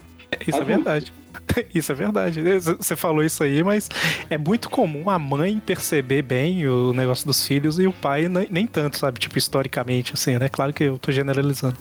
Isso 0.41 0.58
é 0.58 0.62
Adulto. 0.62 0.65
verdade. 0.65 1.13
Isso 1.74 1.91
é 1.91 1.96
verdade. 1.96 2.41
Você 2.60 2.96
falou 2.96 3.24
isso 3.24 3.43
aí, 3.43 3.63
mas 3.63 3.89
é 4.30 4.38
muito 4.38 4.69
comum 4.69 5.10
a 5.10 5.19
mãe 5.19 5.62
perceber 5.63 6.22
bem 6.22 6.67
o 6.67 6.93
negócio 6.93 7.26
dos 7.26 7.46
filhos 7.46 7.80
e 7.80 7.88
o 7.88 7.93
pai 7.93 8.28
nem, 8.28 8.48
nem 8.50 8.67
tanto, 8.67 8.98
sabe? 8.98 9.19
Tipo, 9.19 9.38
historicamente, 9.38 10.13
assim, 10.13 10.38
né? 10.38 10.50
Claro 10.50 10.74
que 10.74 10.84
eu 10.84 10.98
tô 10.98 11.12
generalizando. 11.12 11.78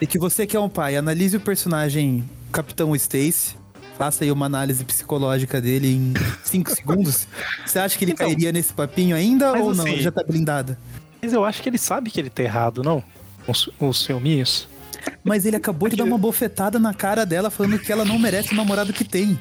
E 0.00 0.06
que 0.06 0.18
você 0.18 0.46
que 0.46 0.56
é 0.56 0.60
um 0.60 0.68
pai, 0.68 0.96
analise 0.96 1.36
o 1.36 1.40
personagem 1.40 2.24
Capitão 2.52 2.94
Stacy. 2.96 3.56
Faça 3.98 4.24
aí 4.24 4.30
uma 4.30 4.46
análise 4.46 4.84
psicológica 4.84 5.60
dele 5.60 5.94
em 5.94 6.12
5 6.44 6.70
segundos. 6.70 7.26
Você 7.64 7.78
acha 7.78 7.96
que 7.96 8.04
ele 8.04 8.12
Então, 8.12 8.26
cairia 8.26 8.52
nesse 8.52 8.72
papinho 8.72 9.16
ainda 9.16 9.52
ou 9.54 9.74
não? 9.74 9.84
assim- 9.84 9.94
Ele 9.94 10.02
já 10.02 10.12
tá 10.12 10.22
blindado. 10.22 10.76
Mas 11.22 11.32
eu 11.32 11.44
acho 11.44 11.62
que 11.62 11.68
ele 11.68 11.78
sabe 11.78 12.10
que 12.10 12.20
ele 12.20 12.28
tá 12.30 12.42
errado, 12.42 12.82
não? 12.82 13.02
Os, 13.48 13.70
os 13.80 14.04
filminhos. 14.04 14.68
Mas 15.24 15.46
ele 15.46 15.56
acabou 15.56 15.88
de 15.88 15.96
dar 15.96 16.04
uma 16.04 16.18
bofetada 16.18 16.78
na 16.78 16.92
cara 16.92 17.24
dela 17.24 17.48
falando 17.48 17.78
que 17.78 17.90
ela 17.90 18.04
não 18.04 18.18
merece 18.18 18.52
o 18.52 18.56
namorado 18.56 18.92
que 18.92 19.04
tem. 19.04 19.38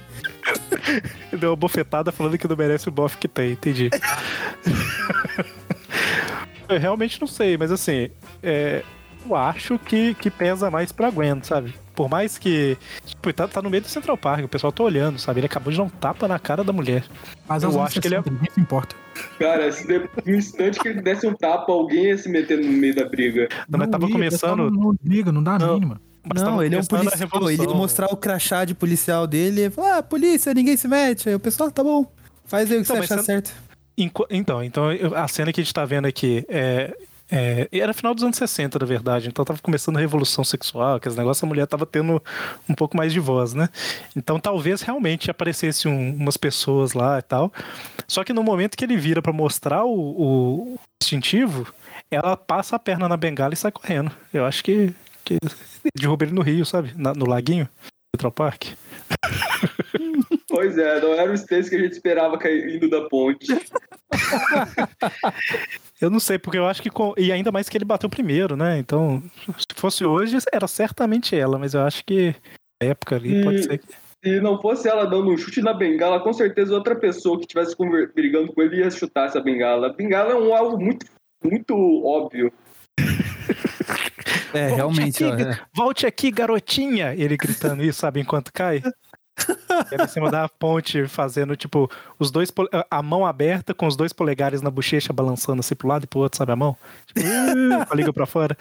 Ele 1.31 1.41
deu 1.41 1.49
uma 1.49 1.55
bofetada 1.55 2.11
falando 2.11 2.37
que 2.37 2.47
não 2.47 2.55
merece 2.55 2.87
o 2.87 2.91
bofe 2.91 3.17
que 3.17 3.27
tem, 3.27 3.51
entendi. 3.53 3.89
eu 6.69 6.79
realmente 6.79 7.19
não 7.19 7.27
sei, 7.27 7.57
mas 7.57 7.71
assim, 7.71 8.09
é, 8.41 8.83
eu 9.27 9.35
acho 9.35 9.77
que, 9.79 10.13
que 10.15 10.29
pesa 10.29 10.69
mais 10.71 10.91
pra 10.91 11.09
Gwen, 11.09 11.41
sabe? 11.43 11.73
Por 11.95 12.09
mais 12.09 12.37
que. 12.37 12.77
Tipo, 13.05 13.31
tá, 13.33 13.47
tá 13.47 13.61
no 13.61 13.69
meio 13.69 13.81
do 13.83 13.87
Central 13.89 14.17
Park, 14.17 14.43
o 14.45 14.49
pessoal 14.49 14.71
tá 14.71 14.83
olhando, 14.83 15.17
sabe? 15.17 15.39
Ele 15.39 15.47
acabou 15.47 15.71
de 15.71 15.77
dar 15.77 15.83
um 15.83 15.89
tapa 15.89 16.27
na 16.27 16.37
cara 16.37 16.63
da 16.63 16.73
mulher. 16.73 17.03
Mas 17.47 17.63
Eu 17.63 17.81
acho 17.81 17.99
que 18.01 18.07
ele 18.07 18.15
é- 18.15 18.17
60, 18.17 18.31
ninguém 18.31 18.51
se 18.53 18.59
importa. 18.59 18.95
Cara, 19.39 19.71
se 19.71 19.87
de- 19.87 20.09
no 20.25 20.35
instante 20.35 20.79
que 20.79 20.87
ele 20.89 21.01
desse 21.01 21.25
um 21.25 21.33
tapa, 21.33 21.71
alguém 21.71 22.05
ia 22.07 22.17
se 22.17 22.27
meter 22.27 22.57
no 22.57 22.69
meio 22.71 22.93
da 22.95 23.07
briga. 23.07 23.47
Não, 23.69 23.79
mas 23.79 23.89
tava 23.89 24.05
liga, 24.05 24.17
começando. 24.17 24.69
Não, 24.69 24.91
não 24.91 24.95
liga, 25.03 25.31
não 25.31 25.41
dá 25.41 25.53
a 25.55 25.59
Não. 25.59 25.73
mínima. 25.75 26.01
mas 26.27 26.41
não, 26.41 26.61
ele 26.63 26.75
é 26.75 26.79
um 26.79 26.85
policial. 26.85 27.49
Ele 27.51 27.61
ia 27.63 27.69
mostrar 27.69 28.07
o 28.07 28.17
crachá 28.17 28.65
de 28.65 28.73
policial 28.75 29.25
dele 29.25 29.65
e 29.65 29.69
falar: 29.69 29.99
Ah, 29.99 30.03
polícia, 30.03 30.53
ninguém 30.53 30.75
se 30.75 30.87
mete. 30.87 31.29
Aí 31.29 31.35
o 31.35 31.39
pessoal, 31.39 31.71
tá 31.71 31.83
bom. 31.83 32.05
Faz 32.45 32.69
aí 32.71 32.79
o 32.79 32.83
que 32.83 32.89
Não, 32.89 32.95
você 32.97 33.03
achar 33.03 33.17
você- 33.19 33.23
certo. 33.25 33.53
Então, 34.29 34.61
então 34.63 34.85
a 35.15 35.27
cena 35.29 35.53
que 35.53 35.61
a 35.61 35.63
gente 35.63 35.73
tá 35.73 35.85
vendo 35.85 36.05
aqui 36.05 36.43
é, 36.49 36.93
é- 37.31 37.67
era 37.71 37.93
final 37.93 38.13
dos 38.13 38.23
anos 38.23 38.37
60, 38.37 38.77
na 38.79 38.85
verdade. 38.85 39.27
Então 39.29 39.43
tava 39.45 39.59
começando 39.61 39.97
a 39.97 39.99
revolução 39.99 40.43
sexual, 40.43 40.99
que 40.99 41.07
esse 41.07 41.17
negócio 41.17 41.45
a 41.45 41.47
mulher 41.47 41.65
tava 41.67 41.85
tendo 41.85 42.21
um 42.69 42.73
pouco 42.75 42.95
mais 42.95 43.11
de 43.13 43.19
voz, 43.19 43.53
né? 43.53 43.69
Então 44.15 44.39
talvez 44.39 44.81
realmente 44.81 45.29
aparecesse 45.31 45.87
um- 45.87 46.15
umas 46.15 46.37
pessoas 46.37 46.93
lá 46.93 47.19
e 47.19 47.21
tal. 47.21 47.51
Só 48.07 48.23
que 48.23 48.33
no 48.33 48.43
momento 48.43 48.77
que 48.77 48.83
ele 48.85 48.97
vira 48.97 49.21
pra 49.21 49.33
mostrar 49.33 49.83
o, 49.85 49.93
o 50.73 50.79
distintivo, 51.01 51.73
ela 52.11 52.37
passa 52.37 52.75
a 52.75 52.79
perna 52.79 53.07
na 53.09 53.17
bengala 53.17 53.53
e 53.53 53.57
sai 53.57 53.71
correndo. 53.71 54.11
Eu 54.33 54.45
acho 54.45 54.63
que, 54.63 54.93
que 55.23 55.37
derruba 55.97 56.25
ele 56.25 56.33
no 56.33 56.41
rio, 56.41 56.65
sabe? 56.65 56.93
Na- 56.95 57.13
no 57.13 57.25
laguinho. 57.27 57.67
Central 58.15 58.31
Park. 58.31 58.65
Pois 60.47 60.77
é, 60.77 61.01
não 61.01 61.13
era 61.13 61.29
o 61.31 61.33
Stacy 61.33 61.69
que 61.69 61.75
a 61.75 61.79
gente 61.79 61.91
esperava 61.93 62.37
caindo 62.37 62.89
da 62.89 63.01
ponte. 63.09 63.47
Eu 66.01 66.09
não 66.09 66.19
sei, 66.19 66.37
porque 66.37 66.57
eu 66.57 66.67
acho 66.67 66.81
que. 66.81 66.89
com- 66.89 67.13
E 67.17 67.31
ainda 67.31 67.51
mais 67.51 67.69
que 67.69 67.77
ele 67.77 67.85
bateu 67.85 68.09
primeiro, 68.09 68.57
né? 68.57 68.77
Então, 68.77 69.23
se 69.57 69.65
fosse 69.75 70.03
hoje, 70.05 70.37
era 70.51 70.67
certamente 70.67 71.35
ela, 71.35 71.57
mas 71.57 71.73
eu 71.73 71.81
acho 71.83 72.03
que 72.05 72.35
na 72.83 72.89
época 72.89 73.15
ali 73.15 73.43
pode 73.43 73.55
E- 73.59 73.63
ser 73.63 73.77
que. 73.77 73.87
Se 74.23 74.39
não 74.41 74.59
fosse 74.59 74.89
ela 74.89 75.05
dando 75.05 75.29
um 75.31 75.37
chute 75.37 75.61
na 75.61 75.71
bengala, 75.73 76.19
com 76.19 76.33
certeza 76.33 76.73
outra 76.73 76.95
pessoa 76.95 77.37
que 77.37 77.43
estivesse 77.43 77.75
brigando 78.13 78.51
com 78.51 78.61
ele 78.61 78.77
ia 78.81 78.89
chutar 78.89 79.27
essa 79.27 79.39
bengala. 79.39 79.87
A 79.87 79.93
bengala 79.93 80.31
é 80.31 80.35
um 80.35 80.53
algo 80.53 80.77
muito, 80.83 81.05
muito 81.43 81.75
óbvio. 82.05 82.51
É, 84.53 84.69
Volte 84.69 84.75
realmente, 84.77 85.23
aqui, 85.25 85.43
ó, 85.43 85.49
é. 85.49 85.59
Volte 85.75 86.05
aqui, 86.07 86.31
garotinha! 86.31 87.13
Ele 87.13 87.35
gritando 87.35 87.83
isso, 87.83 87.99
sabe, 87.99 88.21
enquanto 88.21 88.53
cai. 88.53 88.81
Ele 89.91 90.03
em 90.03 90.07
cima 90.07 90.31
da 90.31 90.47
ponte, 90.47 91.07
fazendo, 91.07 91.55
tipo, 91.55 91.89
os 92.17 92.31
dois 92.31 92.51
a 92.89 93.03
mão 93.03 93.25
aberta 93.25 93.73
com 93.73 93.85
os 93.87 93.95
dois 93.95 94.13
polegares 94.13 94.61
na 94.61 94.71
bochecha, 94.71 95.11
balançando 95.11 95.59
assim 95.59 95.75
pro 95.75 95.87
lado 95.87 96.05
e 96.05 96.07
pro 96.07 96.19
outro, 96.19 96.37
sabe 96.37 96.51
a 96.53 96.55
mão? 96.55 96.77
Tipo, 97.07 97.21
com 97.85 97.93
a 97.93 97.95
língua 97.95 98.13
pra 98.13 98.25
fora. 98.25 98.57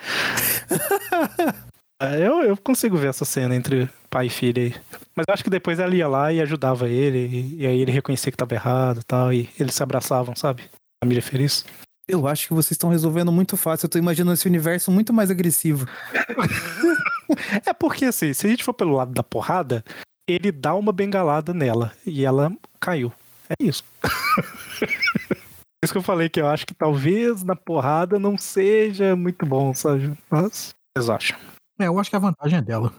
É, 2.01 2.27
Eu, 2.27 2.43
eu 2.43 2.57
consigo 2.57 2.97
ver 2.97 3.09
essa 3.09 3.25
cena 3.25 3.55
entre 3.55 3.89
pai 4.11 4.27
e 4.27 4.31
filha 4.31 4.63
aí. 4.65 4.75
Mas 5.15 5.25
eu 5.29 5.35
acho 5.35 5.45
que 5.45 5.51
depois 5.51 5.79
ela 5.79 5.95
ia 5.95 6.09
lá 6.09 6.33
e 6.33 6.41
ajudava 6.41 6.89
ele, 6.89 7.19
e, 7.19 7.63
e 7.63 7.67
aí 7.67 7.81
ele 7.81 7.93
reconhecia 7.93 8.33
que 8.33 8.37
tava 8.37 8.55
errado 8.55 9.01
e 9.01 9.05
tal, 9.05 9.33
e 9.33 9.49
eles 9.59 9.75
se 9.75 9.83
abraçavam, 9.83 10.35
sabe? 10.35 10.65
Família 11.03 11.23
feliz. 11.23 11.65
Eu 12.07 12.27
acho 12.27 12.49
que 12.49 12.55
vocês 12.55 12.73
estão 12.73 12.91
resolvendo 12.91 13.33
muito 13.33 13.57
fácil. 13.57 13.87
Eu 13.87 13.91
tô 13.91 13.99
imaginando 13.99 14.35
esse 14.35 14.47
universo 14.47 14.91
muito 14.91 15.13
mais 15.13 15.31
agressivo. 15.31 15.87
É 17.65 17.73
porque, 17.73 18.05
assim, 18.05 18.35
se 18.35 18.47
a 18.47 18.51
gente 18.51 18.63
for 18.63 18.75
pelo 18.75 18.95
lado 18.95 19.13
da 19.13 19.23
porrada, 19.23 19.83
ele 20.27 20.51
dá 20.53 20.75
uma 20.75 20.93
bengalada 20.93 21.53
nela 21.53 21.93
e 22.07 22.25
ela 22.25 22.53
caiu. 22.81 23.13
É 23.49 23.55
isso. 23.63 23.85
Por 24.81 25.85
isso 25.87 25.93
que 25.93 25.99
eu 25.99 26.03
falei 26.03 26.29
que 26.29 26.41
eu 26.41 26.47
acho 26.47 26.67
que 26.67 26.75
talvez 26.75 27.43
na 27.43 27.55
porrada 27.55 28.19
não 28.19 28.39
seja 28.39 29.15
muito 29.15 29.45
bom, 29.45 29.75
sabe? 29.75 30.17
Mas 30.31 30.75
vocês 30.97 31.11
acham? 31.11 31.39
É, 31.79 31.87
eu 31.87 31.99
acho 31.99 32.09
que 32.09 32.17
a 32.17 32.21
vantagem 32.21 32.59
é 32.59 32.63
dela. 32.63 32.93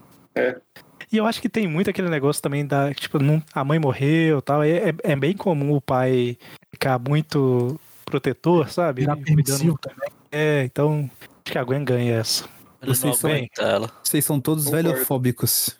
E 1.11 1.17
eu 1.17 1.25
acho 1.25 1.41
que 1.41 1.49
tem 1.49 1.67
muito 1.67 1.89
aquele 1.89 2.09
negócio 2.09 2.41
também 2.41 2.65
da, 2.65 2.93
tipo, 2.93 3.17
não, 3.17 3.41
a 3.53 3.63
mãe 3.63 3.79
morreu 3.79 4.39
e 4.39 4.41
tal. 4.41 4.63
É, 4.63 4.89
é, 4.89 4.95
é 5.03 5.15
bem 5.15 5.35
comum 5.35 5.73
o 5.73 5.81
pai 5.81 6.38
ficar 6.71 6.99
muito 6.99 7.79
protetor, 8.05 8.69
sabe? 8.69 9.01
Virar 9.01 9.17
permissivo 9.17 9.77
também. 9.79 10.09
É, 10.31 10.63
então 10.63 11.09
acho 11.19 11.51
que 11.53 11.57
a 11.57 11.63
Gwen 11.63 11.83
ganha 11.83 12.15
essa. 12.15 12.47
Vocês 12.85 13.17
são- 13.17 13.31
ela. 13.57 13.89
Vocês 14.03 14.23
são 14.23 14.39
todos 14.39 14.65
Concordo. 14.65 14.89
velhofóbicos. 14.89 15.75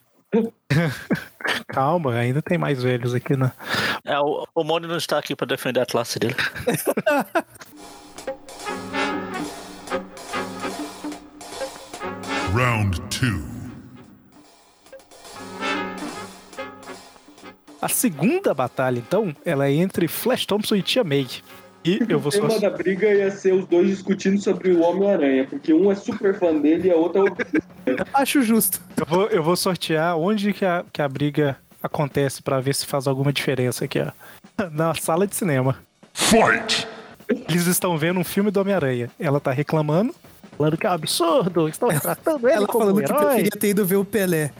Calma, 1.68 2.14
ainda 2.16 2.42
tem 2.42 2.58
mais 2.58 2.82
velhos 2.82 3.14
aqui, 3.14 3.36
né? 3.36 3.52
É, 4.04 4.20
o, 4.20 4.48
o 4.56 4.64
Mônio 4.64 4.90
não 4.90 4.98
está 4.98 5.18
aqui 5.18 5.36
pra 5.36 5.46
defender 5.46 5.82
a 5.82 5.86
classe 5.86 6.18
dele. 6.20 6.36
Round 12.54 13.02
two. 13.10 13.44
A 17.82 17.90
segunda 17.90 18.54
batalha, 18.54 18.98
então, 18.98 19.36
ela 19.46 19.68
é 19.68 19.74
entre 19.74 20.08
Flash 20.08 20.46
Thompson 20.46 20.76
e 20.76 20.82
Tia 20.82 21.04
May. 21.04 21.28
E 21.86 22.00
eu 22.10 22.20
vou 22.20 22.30
O 22.30 22.32
tema 22.36 22.50
só. 22.50 22.60
da 22.60 22.70
briga 22.72 23.14
ia 23.14 23.30
ser 23.30 23.54
os 23.54 23.66
dois 23.68 23.88
discutindo 23.88 24.42
sobre 24.42 24.72
o 24.72 24.82
Homem-Aranha, 24.82 25.46
porque 25.48 25.72
um 25.74 25.92
é 25.92 25.96
super 25.96 26.38
fã 26.38 26.54
dele 26.60 26.88
e 26.88 26.92
a 26.92 26.96
outra 26.96 27.22
é 27.22 27.96
Acho 28.14 28.42
justo. 28.42 28.82
Eu 28.98 29.06
vou, 29.06 29.28
eu 29.28 29.44
vou 29.44 29.56
sortear 29.56 30.18
onde 30.18 30.52
que 30.52 30.66
a, 30.66 30.84
que 30.92 31.02
a 31.02 31.08
briga 31.08 31.56
acontece 31.84 32.42
pra 32.42 32.60
ver 32.60 32.74
se 32.74 32.86
faz 32.88 33.06
alguma 33.08 33.32
diferença 33.32 33.86
aqui, 33.86 34.00
ó. 34.00 34.12
Na 34.72 34.96
sala 34.96 35.28
de 35.28 35.36
cinema. 35.36 35.78
Fight! 36.14 36.88
Eles 37.50 37.68
estão 37.68 37.98
vendo 37.98 38.20
um 38.20 38.24
filme 38.24 38.50
do 38.52 38.60
Homem-Aranha. 38.62 39.10
Ela 39.20 39.40
tá 39.40 39.52
reclamando, 39.52 40.14
falando 40.58 40.78
que 40.78 40.88
é 40.88 40.90
um 40.90 40.94
absurdo, 40.94 41.68
estão 41.68 41.90
tratando 41.90 42.48
ele 42.48 42.58
Ela 42.58 42.68
como 42.68 42.86
falando 42.86 42.98
um 42.98 43.04
que 43.04 43.12
herói. 43.12 43.26
preferia 43.26 43.52
ter 43.52 43.70
ido 43.70 43.86
ver 43.86 43.96
o 43.96 44.06
Pelé. 44.06 44.52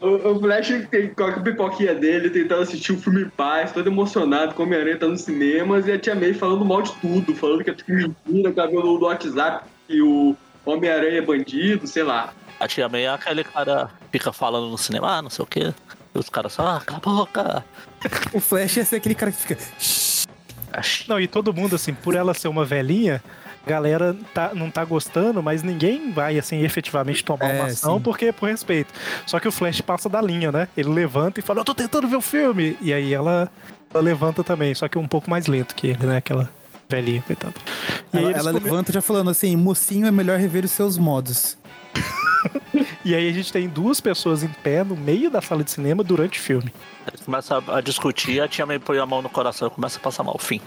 O, 0.00 0.32
o 0.32 0.40
Flash 0.40 0.68
tem 0.90 1.08
com 1.10 1.24
a 1.24 1.32
pipoquinha 1.40 1.94
dele, 1.94 2.30
tentando 2.30 2.62
assistir 2.62 2.92
o 2.92 2.98
filme 2.98 3.22
em 3.22 3.28
paz, 3.28 3.72
todo 3.72 3.86
emocionado, 3.86 4.54
com 4.54 4.62
o 4.62 4.66
Homem-Aranha 4.66 4.98
tá 4.98 5.06
nos 5.06 5.22
cinemas, 5.22 5.86
e 5.86 5.92
a 5.92 5.98
Tia 5.98 6.14
May 6.14 6.34
falando 6.34 6.64
mal 6.64 6.82
de 6.82 6.92
tudo, 6.94 7.34
falando 7.34 7.62
que 7.62 7.70
é 7.70 7.74
tudo 7.74 7.92
mentira, 7.94 8.52
que 8.52 8.60
ela 8.60 8.68
viu 8.68 8.82
no, 8.82 9.00
WhatsApp 9.00 9.66
que 9.86 10.00
o 10.00 10.36
Homem-Aranha 10.64 11.18
é 11.18 11.22
bandido, 11.22 11.86
sei 11.86 12.02
lá. 12.02 12.32
A 12.58 12.66
tia 12.66 12.88
May 12.88 13.04
é 13.04 13.10
aquele 13.10 13.44
cara 13.44 13.90
que 14.00 14.18
fica 14.18 14.32
falando 14.32 14.68
no 14.68 14.78
cinema, 14.78 15.18
ah, 15.18 15.22
não 15.22 15.30
sei 15.30 15.42
o 15.42 15.46
quê. 15.46 15.74
E 16.14 16.18
os 16.18 16.30
caras 16.30 16.54
só, 16.54 16.66
ah, 16.66 16.80
cala 16.84 16.98
a 16.98 17.08
boca. 17.08 17.64
O 18.32 18.40
Flash 18.40 18.78
ia 18.78 18.84
ser 18.84 18.96
aquele 18.96 19.14
cara 19.14 19.30
que 19.30 19.38
fica. 19.38 19.58
Não, 21.06 21.20
e 21.20 21.26
todo 21.26 21.52
mundo, 21.52 21.76
assim, 21.76 21.94
por 21.94 22.14
ela 22.14 22.34
ser 22.34 22.48
uma 22.48 22.64
velhinha, 22.64 23.22
galera 23.66 24.16
tá, 24.32 24.52
não 24.54 24.70
tá 24.70 24.84
gostando, 24.84 25.42
mas 25.42 25.62
ninguém 25.62 26.12
vai, 26.12 26.38
assim, 26.38 26.62
efetivamente 26.62 27.24
tomar 27.24 27.50
É, 27.50 27.54
uma 27.60 27.64
ação, 27.66 27.96
sim. 27.96 28.02
porque 28.02 28.26
é 28.26 28.32
por 28.32 28.48
respeito. 28.48 28.92
Só 29.26 29.38
que 29.40 29.48
o 29.48 29.52
Flash 29.52 29.80
passa 29.80 30.08
da 30.08 30.20
linha, 30.22 30.52
né? 30.52 30.68
Ele 30.76 30.88
levanta 30.90 31.40
e 31.40 31.42
fala, 31.42 31.60
eu 31.60 31.64
tô 31.64 31.74
tentando 31.74 32.06
ver 32.08 32.16
o 32.16 32.20
filme. 32.20 32.76
E 32.80 32.92
aí 32.92 33.12
ela, 33.12 33.50
ela 33.92 34.02
levanta 34.02 34.44
também, 34.44 34.74
só 34.74 34.88
que 34.88 34.96
um 34.98 35.08
pouco 35.08 35.28
mais 35.30 35.46
lento 35.46 35.74
que 35.74 35.88
ele, 35.88 36.06
né? 36.06 36.18
Aquela 36.18 36.48
velhinha, 36.88 37.22
coitada. 37.22 37.54
E 38.12 38.16
Ela, 38.18 38.30
ela 38.32 38.52
come- 38.52 38.64
levanta 38.64 38.92
já 38.92 39.02
falando 39.02 39.30
assim: 39.30 39.56
mocinho 39.56 40.06
é 40.06 40.10
melhor 40.10 40.38
rever 40.38 40.64
os 40.64 40.70
seus 40.70 40.96
modos. 40.96 41.58
E 43.04 43.14
aí 43.14 43.28
a 43.28 43.32
gente 43.32 43.52
tem 43.52 43.68
duas 43.68 44.00
pessoas 44.00 44.42
em 44.42 44.48
pé 44.48 44.82
no 44.84 44.96
meio 44.96 45.30
da 45.30 45.40
sala 45.40 45.62
de 45.64 45.70
cinema 45.70 46.02
durante 46.02 46.38
o 46.38 46.42
filme. 46.42 46.72
Eles 47.06 47.20
começam 47.20 47.62
a, 47.68 47.80
discutir, 47.80 48.40
a 48.40 48.48
tia 48.48 48.66
May 48.66 48.78
põe 48.80 48.98
a 48.98 49.06
mão 49.06 49.22
no 49.22 49.28
coração 49.28 49.68
e 49.68 49.70
começa 49.70 49.98
a 49.98 50.00
passar 50.00 50.22
mal. 50.24 50.36
Fim. 50.38 50.60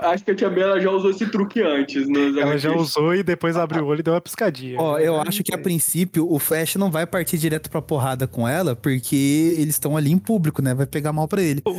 Acho 0.00 0.24
que 0.24 0.30
a 0.30 0.34
Tia 0.34 0.50
May 0.50 0.60
ela 0.62 0.80
já 0.80 0.90
usou 0.90 1.10
esse 1.10 1.26
truque 1.26 1.60
antes. 1.60 2.08
Nos 2.08 2.36
Ela 2.36 2.56
já 2.58 2.72
usou 2.72 3.14
e 3.14 3.22
depois 3.22 3.56
abriu 3.56 3.84
o 3.84 3.86
olho 3.88 4.00
e 4.00 4.02
deu 4.02 4.14
uma 4.14 4.20
piscadinha. 4.20 4.78
Ó, 4.80 4.98
eu 4.98 5.20
acho 5.20 5.42
que 5.42 5.52
a 5.54 5.58
princípio 5.58 6.30
o 6.30 6.38
Flash 6.38 6.76
não 6.76 6.90
vai 6.90 7.06
partir 7.06 7.38
direto 7.38 7.68
pra 7.70 7.82
porrada 7.82 8.26
com 8.26 8.46
ela, 8.46 8.76
porque 8.76 9.54
eles 9.58 9.74
estão 9.74 9.96
ali 9.96 10.12
em 10.12 10.18
público, 10.18 10.62
né? 10.62 10.74
Vai 10.74 10.86
pegar 10.86 11.12
mal 11.12 11.26
pra 11.26 11.42
ele. 11.42 11.62
O, 11.64 11.70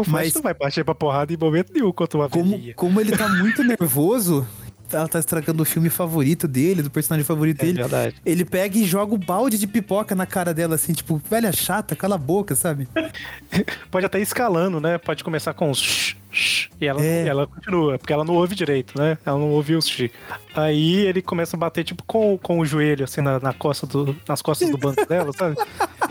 o 0.00 0.04
Flash 0.04 0.06
Mas- 0.08 0.34
não 0.34 0.42
vai 0.42 0.54
partir 0.54 0.84
pra 0.84 0.94
porrada 0.94 1.32
em 1.32 1.36
momento 1.36 1.72
nenhum 1.74 1.92
contra 1.92 2.18
uma 2.18 2.28
Como, 2.28 2.50
velhinha. 2.52 2.74
como 2.74 3.00
ele 3.00 3.16
tá 3.16 3.28
muito 3.28 3.62
nervoso, 3.62 4.46
ela 4.92 5.08
tá 5.08 5.18
estragando 5.18 5.62
o 5.62 5.66
filme 5.66 5.88
favorito 5.90 6.46
dele, 6.46 6.82
do 6.82 6.90
personagem 6.90 7.24
favorito 7.24 7.62
É 7.62 7.66
dele. 7.66 7.78
verdade. 7.78 8.14
Ele 8.24 8.44
pega 8.44 8.76
e 8.78 8.84
joga 8.84 9.14
o 9.14 9.18
balde 9.18 9.58
de 9.58 9.66
pipoca 9.66 10.14
na 10.14 10.26
cara 10.26 10.52
dela, 10.54 10.74
assim, 10.74 10.92
tipo, 10.92 11.20
velha 11.30 11.52
chata, 11.52 11.96
cala 11.96 12.14
a 12.14 12.18
boca, 12.18 12.54
sabe? 12.54 12.88
Pode 13.90 14.06
até 14.06 14.18
ir 14.18 14.22
escalando, 14.22 14.80
né? 14.80 14.98
Pode 14.98 15.22
começar 15.24 15.54
com 15.54 15.70
os 15.70 15.78
shh, 15.80 16.16
shh, 16.30 16.68
e 16.80 16.86
ela, 16.86 17.02
É. 17.04 17.26
ela 17.26 17.46
continua, 17.46 17.98
porque 17.98 18.12
ela 18.12 18.24
não 18.24 18.34
ouve 18.34 18.54
direito, 18.54 18.98
né? 18.98 19.16
Ela 19.24 19.38
não 19.38 19.50
ouve 19.50 19.74
os 19.74 19.88
shh. 19.88 20.10
Aí 20.54 20.96
ele 21.06 21.22
começa 21.22 21.56
a 21.56 21.58
bater, 21.58 21.84
tipo, 21.84 22.02
com, 22.04 22.36
com 22.38 22.58
o 22.60 22.64
joelho, 22.66 23.04
assim, 23.04 23.20
na, 23.20 23.40
na 23.40 23.52
costa 23.52 23.86
do, 23.86 24.14
nas 24.28 24.42
costas 24.42 24.70
do 24.70 24.78
banco 24.78 25.04
dela, 25.06 25.32
sabe? 25.32 25.56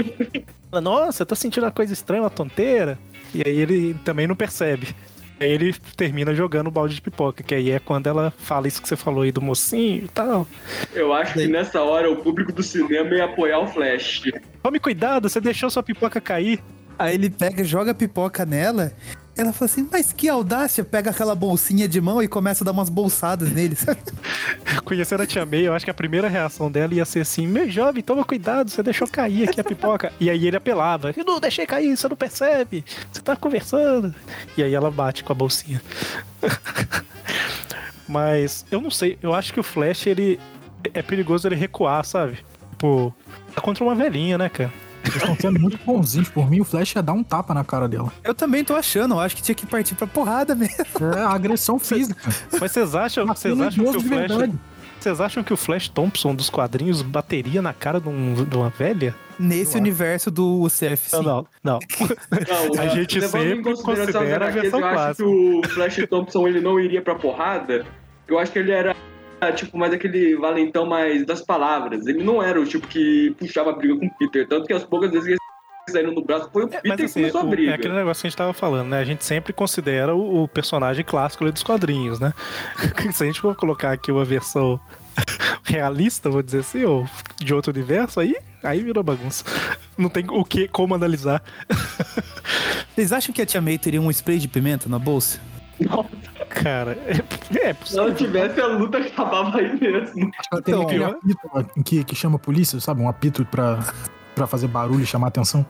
Nossa, 0.82 1.22
eu 1.22 1.26
tô 1.28 1.36
sentindo 1.36 1.64
uma 1.66 1.72
coisa 1.72 1.94
estranha, 1.94 2.24
uma 2.24 2.30
tonteira. 2.30 2.98
E 3.34 3.44
aí 3.46 3.56
ele 3.58 3.94
também 4.04 4.28
não 4.28 4.36
percebe. 4.36 4.96
Aí 5.44 5.52
ele 5.52 5.74
termina 5.98 6.34
jogando 6.34 6.68
o 6.68 6.72
balde 6.72 6.96
de 6.96 7.02
pipoca, 7.02 7.44
que 7.44 7.54
aí 7.54 7.72
é 7.72 7.80
quando 7.80 8.08
ela 8.08 8.32
fala 8.38 8.68
isso 8.68 8.82
que 8.82 8.88
você 8.88 8.96
falou 8.96 9.24
aí 9.24 9.32
do 9.32 9.42
mocinho 9.42 10.06
e 10.06 10.08
tal. 10.08 10.48
Eu 10.94 11.14
acho 11.14 11.34
que 11.34 11.48
nessa 11.48 11.82
hora 11.82 12.10
o 12.10 12.18
público 12.18 12.52
do 12.52 12.64
cinema 12.64 13.14
ia 13.14 13.26
apoiar 13.26 13.60
o 13.60 13.68
Flash. 13.68 14.24
Tome 14.62 14.80
cuidado, 14.80 15.28
você 15.28 15.42
deixou 15.42 15.70
sua 15.70 15.84
pipoca 15.84 16.22
cair. 16.22 16.64
Aí 16.98 17.16
ele 17.16 17.30
pega, 17.30 17.64
joga 17.64 17.92
a 17.92 17.96
pipoca 17.96 18.46
nela. 18.46 18.94
Ela 19.36 19.52
fala 19.52 19.66
assim, 19.70 19.88
mas 19.92 20.14
que 20.14 20.30
audácia! 20.30 20.84
Pega 20.84 21.10
aquela 21.10 21.34
bolsinha 21.34 21.88
de 21.88 22.00
mão 22.00 22.22
e 22.22 22.28
começa 22.28 22.64
a 22.64 22.66
dar 22.66 22.72
umas 22.72 22.90
bolsadas 22.90 23.52
nele, 23.52 23.76
sabe? 23.76 24.00
Conhecendo 24.86 25.24
a 25.24 25.26
Tia 25.26 25.44
May, 25.46 25.68
eu 25.68 25.74
acho 25.74 25.84
que 25.84 25.90
a 25.90 25.94
primeira 25.94 26.28
reação 26.28 26.72
dela 26.72 26.94
ia 26.94 27.04
ser 27.04 27.22
assim: 27.22 27.48
Meu 27.48 27.70
jovem, 27.70 28.04
toma 28.04 28.24
cuidado, 28.24 28.70
você 28.70 28.84
deixou 28.84 29.08
cair 29.08 29.50
aqui 29.50 29.60
a 29.60 29.64
pipoca. 29.64 30.14
e 30.20 30.30
aí 30.30 30.48
ele 30.48 30.58
apelava: 30.58 31.14
não 31.26 31.40
deixei 31.40 31.66
cair, 31.66 31.98
você 31.98 32.08
não 32.08 32.16
percebe, 32.16 32.86
você 33.12 33.22
tá 33.22 33.36
conversando. 33.36 34.14
E 34.56 34.62
aí 34.62 34.74
ela 34.74 34.92
bate 34.92 35.24
com 35.24 35.34
a 35.34 35.36
bolsinha. 35.36 35.82
Mas 38.08 38.66
eu 38.70 38.80
não 38.80 38.92
sei, 38.92 39.18
eu 39.22 39.34
acho 39.34 39.52
que 39.52 39.60
o 39.60 39.64
Flash, 39.64 40.06
ele 40.06 40.40
é 40.94 41.02
perigoso 41.02 41.48
ele 41.48 41.56
recuar, 41.56 42.06
sabe? 42.06 42.38
Tipo, 42.72 43.16
tá 43.56 43.62
contra 43.62 43.84
uma 43.84 43.96
velhinha, 43.96 44.38
né, 44.38 44.50
cara? 44.50 44.72
Eles 45.04 45.16
estão 45.18 45.36
sendo 45.36 45.60
muito 45.60 45.78
bonzinhos. 45.86 46.30
Por 46.30 46.50
mim, 46.50 46.62
o 46.62 46.64
Flash 46.64 46.96
ia 46.96 47.02
dar 47.04 47.14
um 47.14 47.24
tapa 47.24 47.54
na 47.54 47.64
cara 47.64 47.88
dela. 47.88 48.12
Eu 48.24 48.34
também 48.34 48.64
tô 48.64 48.76
achando, 48.76 49.16
eu 49.16 49.20
acho 49.20 49.36
que 49.36 49.42
tinha 49.42 49.56
que 49.56 49.66
partir 49.66 49.96
pra 49.96 50.08
porrada 50.08 50.56
mesmo. 50.56 50.76
É 51.16 51.22
agressão 51.26 51.78
física. 51.80 52.20
Mas 52.60 52.72
vocês 52.72 52.96
acham, 52.96 53.26
vocês 53.28 53.60
acham 53.60 53.84
que 53.84 53.90
o 53.98 54.02
Flash. 54.02 54.04
verdade. 54.10 54.54
Vocês 55.00 55.20
acham 55.20 55.44
que 55.44 55.52
o 55.54 55.58
Flash 55.58 55.90
Thompson 55.90 56.34
dos 56.34 56.50
quadrinhos 56.50 57.02
bateria 57.02 57.62
na 57.62 57.74
cara 57.74 58.00
de, 58.00 58.08
um- 58.08 58.46
de 58.46 58.56
uma 58.56 58.70
velha? 58.70 59.14
Nesse 59.38 59.76
universo 59.78 60.32
do 60.32 60.62
UCF, 60.62 61.10
sim. 61.10 61.18
Não, 61.18 61.24
não, 61.24 61.48
não. 61.64 61.80
Não, 62.74 62.82
A 62.82 62.88
gente 62.88 63.20
sempre 63.28 63.76
considera 63.82 64.48
a 64.48 64.50
versão 64.52 64.80
Eu 64.80 64.86
acho 64.86 64.96
clássica. 64.96 65.24
que 65.30 65.30
o 65.30 65.70
Flash 65.70 66.08
Thompson 66.10 66.48
ele 66.48 66.62
não 66.62 66.80
iria 66.80 67.02
pra 67.02 67.16
porrada. 67.16 67.86
Eu 68.28 68.40
acho 68.40 68.52
que 68.54 68.60
ele 68.60 68.72
era 68.72 68.96
tipo 69.52 69.78
mais 69.78 69.94
aquele 69.94 70.36
valentão 70.36 70.86
mais 70.86 71.26
das 71.26 71.42
palavras. 71.42 72.06
Ele 72.08 72.24
não 72.24 72.42
era 72.42 72.60
o 72.60 72.66
tipo 72.66 72.88
que 72.88 73.36
puxava 73.38 73.72
a 73.72 73.74
briga 73.74 73.98
com 73.98 74.06
o 74.06 74.18
Peter. 74.18 74.48
Tanto 74.48 74.66
que 74.68 74.74
as 74.74 74.84
poucas 74.84 75.12
vezes 75.12 75.26
que 75.26 75.32
eles 75.34 75.40
saíram 75.90 76.14
no 76.14 76.24
braço 76.24 76.50
foi 76.52 76.64
o 76.64 76.68
É, 76.68 76.70
Peter 76.70 76.90
mas 76.90 76.98
que 76.98 77.06
assim, 77.06 77.20
começou 77.22 77.42
a 77.42 77.44
briga. 77.44 77.72
é 77.72 77.76
aquele 77.76 77.94
negócio 77.94 78.22
que 78.22 78.28
a 78.28 78.30
gente 78.30 78.38
tava 78.38 78.54
falando, 78.54 78.90
né? 78.90 79.00
A 79.00 79.04
gente 79.06 79.26
sempre 79.26 79.52
considera 79.54 80.16
o, 80.16 80.44
o 80.44 80.48
personagem 80.48 81.04
clássico 81.04 81.44
ali 81.44 81.52
dos 81.52 81.64
quadrinhos, 81.64 82.20
né? 82.20 82.34
Se 83.12 83.24
a 83.24 83.26
gente 83.28 83.42
for 83.42 83.56
colocar 83.56 83.92
aqui 83.92 84.12
uma 84.12 84.24
versão 84.26 84.80
realista, 85.64 86.30
vou 86.30 86.42
dizer 86.42 86.60
assim, 86.60 86.84
ou 86.86 87.06
de 87.38 87.54
outro 87.54 87.72
universo, 87.72 88.20
aí, 88.20 88.36
aí 88.64 88.82
virou 88.82 89.04
bagunça. 89.04 89.44
Não 89.98 90.10
tem 90.10 90.26
o 90.30 90.44
que, 90.46 90.68
como 90.68 90.96
analisar. 90.96 91.44
Vocês 92.96 93.12
acham 93.12 93.34
que 93.34 93.42
a 93.42 93.46
Tia 93.46 93.60
May 93.62 93.78
teria 93.78 94.00
um 94.02 94.10
spray 94.12 94.38
de 94.40 94.48
pimenta 94.48 94.88
na 94.88 95.00
bolsa? 95.00 95.40
Cara, 96.54 96.98
é, 97.08 97.68
é 97.70 97.76
Se 97.84 97.98
ela 97.98 98.14
tivesse, 98.14 98.62
a 98.62 98.68
luta 98.68 99.00
acabava 99.00 99.58
aí 99.58 99.74
mesmo. 99.80 100.32
Ela 100.52 100.62
tem 100.62 100.74
Então, 100.74 100.82
aquele 100.84 101.04
eu- 101.04 101.08
apito 101.10 101.84
que, 101.84 102.04
que 102.04 102.16
chama 102.16 102.36
a 102.36 102.40
polícia, 102.40 102.80
sabe? 102.80 103.02
Um 103.02 103.10
apito 103.10 103.44
pra, 103.46 103.80
pra 104.36 104.46
fazer 104.48 104.68
barulho 104.68 105.04
e 105.04 105.06
chamar 105.06 105.28
atenção. 105.28 105.66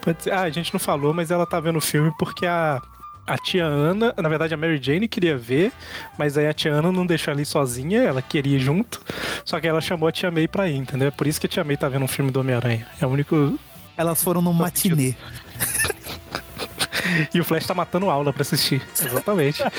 Pode 0.00 0.22
ser- 0.22 0.32
Ah, 0.32 0.42
a 0.42 0.50
gente 0.50 0.72
não 0.72 0.80
falou, 0.80 1.12
mas 1.14 1.30
ela 1.30 1.46
tá 1.46 1.60
vendo 1.60 1.76
o 1.76 1.80
filme 1.80 2.12
porque 2.18 2.46
a, 2.46 2.80
a 3.26 3.36
tia 3.38 3.64
Ana, 3.64 4.12
na 4.16 4.28
verdade 4.28 4.52
a 4.54 4.56
Mary 4.56 4.80
Jane 4.82 5.06
queria 5.06 5.36
ver, 5.36 5.70
mas 6.18 6.36
aí 6.38 6.46
a 6.48 6.52
tia 6.54 6.72
Ana 6.72 6.90
não 6.90 7.06
deixou 7.06 7.32
ali 7.32 7.44
sozinha, 7.44 8.02
ela 8.02 8.20
queria 8.22 8.56
ir 8.56 8.60
junto, 8.60 9.00
só 9.44 9.60
que 9.60 9.68
ela 9.68 9.80
chamou 9.80 10.08
a 10.08 10.12
tia 10.12 10.30
May 10.30 10.48
pra 10.48 10.68
ir, 10.68 10.76
entendeu? 10.76 11.08
É 11.08 11.10
por 11.10 11.26
isso 11.26 11.40
que 11.40 11.46
a 11.46 11.50
tia 11.50 11.62
May 11.64 11.76
tá 11.76 11.88
vendo 11.88 12.04
um 12.04 12.08
filme 12.08 12.30
do 12.30 12.40
Homem-Aranha. 12.40 12.86
É 13.00 13.06
o 13.06 13.10
único. 13.10 13.58
Elas 13.96 14.22
foram 14.24 14.40
num 14.42 14.52
matinê. 14.54 15.14
E 17.34 17.40
o 17.40 17.44
Flash 17.44 17.66
tá 17.66 17.74
matando 17.74 18.10
aula 18.10 18.32
pra 18.32 18.42
assistir. 18.42 18.82
Exatamente. 19.00 19.62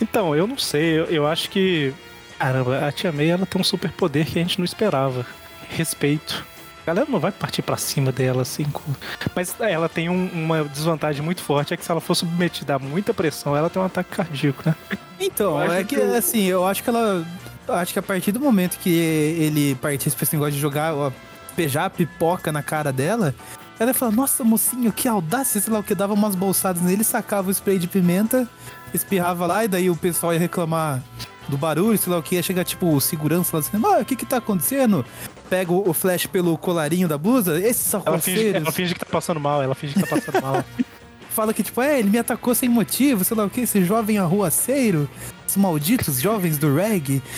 então, 0.00 0.34
eu 0.34 0.46
não 0.46 0.58
sei, 0.58 1.00
eu, 1.00 1.04
eu 1.06 1.26
acho 1.26 1.50
que. 1.50 1.92
Caramba, 2.38 2.86
a 2.86 2.92
tia 2.92 3.10
May 3.10 3.30
ela 3.30 3.44
tem 3.46 3.60
um 3.60 3.64
super 3.64 3.90
poder 3.90 4.24
que 4.26 4.38
a 4.38 4.42
gente 4.42 4.58
não 4.58 4.64
esperava. 4.64 5.26
Respeito. 5.68 6.46
A 6.82 6.86
galera 6.86 7.06
não 7.10 7.18
vai 7.20 7.32
partir 7.32 7.60
pra 7.62 7.76
cima 7.76 8.10
dela 8.12 8.42
assim. 8.42 8.64
com- 8.64 8.94
Mas 9.34 9.54
ela 9.60 9.88
tem 9.88 10.08
um- 10.08 10.30
uma 10.32 10.64
desvantagem 10.64 11.20
muito 11.20 11.42
forte: 11.42 11.74
é 11.74 11.76
que 11.76 11.84
se 11.84 11.90
ela 11.90 12.00
for 12.00 12.14
submetida 12.14 12.76
a 12.76 12.78
muita 12.78 13.12
pressão, 13.12 13.56
ela 13.56 13.68
tem 13.68 13.82
um 13.82 13.84
ataque 13.84 14.10
cardíaco, 14.14 14.62
né? 14.64 14.74
Então, 15.20 15.50
Eu 15.50 15.58
acho 15.58 15.72
é 15.72 15.84
que, 15.84 15.96
que 15.96 16.00
assim, 16.00 16.44
eu 16.44 16.66
acho 16.66 16.82
que 16.82 16.88
ela. 16.88 17.26
Acho 17.68 17.92
que 17.92 17.98
a 17.98 18.02
partir 18.02 18.32
do 18.32 18.40
momento 18.40 18.78
que 18.78 18.88
ele 18.88 19.74
partisse 19.74 20.16
pra 20.16 20.22
esse 20.22 20.34
negócio 20.34 20.54
de 20.54 20.60
jogar, 20.60 20.94
ó, 20.94 21.12
pejar 21.54 21.84
a 21.86 21.90
pipoca 21.90 22.50
na 22.50 22.62
cara 22.62 22.90
dela, 22.90 23.34
ela 23.78 23.90
ia 23.90 23.94
falar, 23.94 24.12
nossa, 24.12 24.42
mocinho, 24.42 24.92
que 24.92 25.06
audácia, 25.06 25.60
sei 25.60 25.72
lá 25.72 25.78
o 25.78 25.82
que, 25.82 25.94
dava 25.94 26.14
umas 26.14 26.34
bolsadas 26.34 26.82
nele, 26.82 27.04
sacava 27.04 27.48
o 27.48 27.52
spray 27.52 27.78
de 27.78 27.86
pimenta, 27.86 28.48
espirrava 28.92 29.46
lá, 29.46 29.64
e 29.64 29.68
daí 29.68 29.88
o 29.88 29.96
pessoal 29.96 30.32
ia 30.32 30.38
reclamar 30.38 31.02
do 31.48 31.56
barulho, 31.56 31.96
sei 31.96 32.12
lá 32.12 32.18
o 32.18 32.22
que, 32.22 32.34
ia 32.34 32.42
chegar 32.42 32.64
tipo 32.64 32.92
o 32.92 33.00
segurança 33.00 33.56
lá 33.56 33.60
do 33.60 33.66
cinema, 33.66 33.96
ah, 33.96 34.00
o 34.00 34.04
que 34.04 34.16
que 34.16 34.26
tá 34.26 34.38
acontecendo? 34.38 35.04
Pega 35.48 35.72
o 35.72 35.92
flash 35.94 36.26
pelo 36.26 36.58
colarinho 36.58 37.08
da 37.08 37.16
blusa, 37.16 37.58
esses 37.60 37.94
Ela 37.94 38.18
finge, 38.18 38.38
arroceiros. 38.38 38.62
ela 38.62 38.72
finge 38.72 38.94
que 38.94 39.00
tá 39.00 39.06
passando 39.10 39.40
mal, 39.40 39.62
ela 39.62 39.74
finge 39.74 39.94
que 39.94 40.00
tá 40.00 40.06
passando 40.06 40.42
mal. 40.42 40.64
fala 41.38 41.54
que, 41.54 41.62
tipo, 41.62 41.80
é, 41.80 42.00
ele 42.00 42.10
me 42.10 42.18
atacou 42.18 42.52
sem 42.52 42.68
motivo, 42.68 43.24
sei 43.24 43.36
lá 43.36 43.44
o 43.44 43.50
que, 43.50 43.60
esse 43.60 43.84
jovem 43.84 44.18
arruaceiro, 44.18 45.08
os 45.46 45.56
malditos 45.56 46.20
jovens 46.20 46.58
do 46.58 46.74
reggae. 46.74 47.22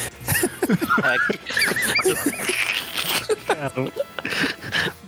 Cara, 3.46 3.92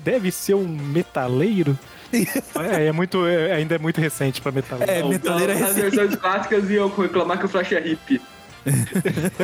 deve 0.04 0.30
ser 0.30 0.54
um 0.54 0.68
metaleiro. 0.68 1.76
É, 2.12 2.88
é 2.88 2.92
muito, 2.92 3.26
é- 3.26 3.52
ainda 3.54 3.76
é 3.76 3.78
muito 3.78 3.98
recente 3.98 4.38
pra 4.42 4.52
metaleiro. 4.52 4.92
É, 4.92 5.02
metaleira 5.02 5.54
As 5.54 5.60
recente. 5.60 5.80
versões 5.80 6.14
clássicas 6.16 6.68
iam 6.70 6.90
reclamar 6.94 7.38
que 7.38 7.46
o 7.46 7.48
Flash 7.48 7.72
é 7.72 7.80
hippie. 7.80 8.20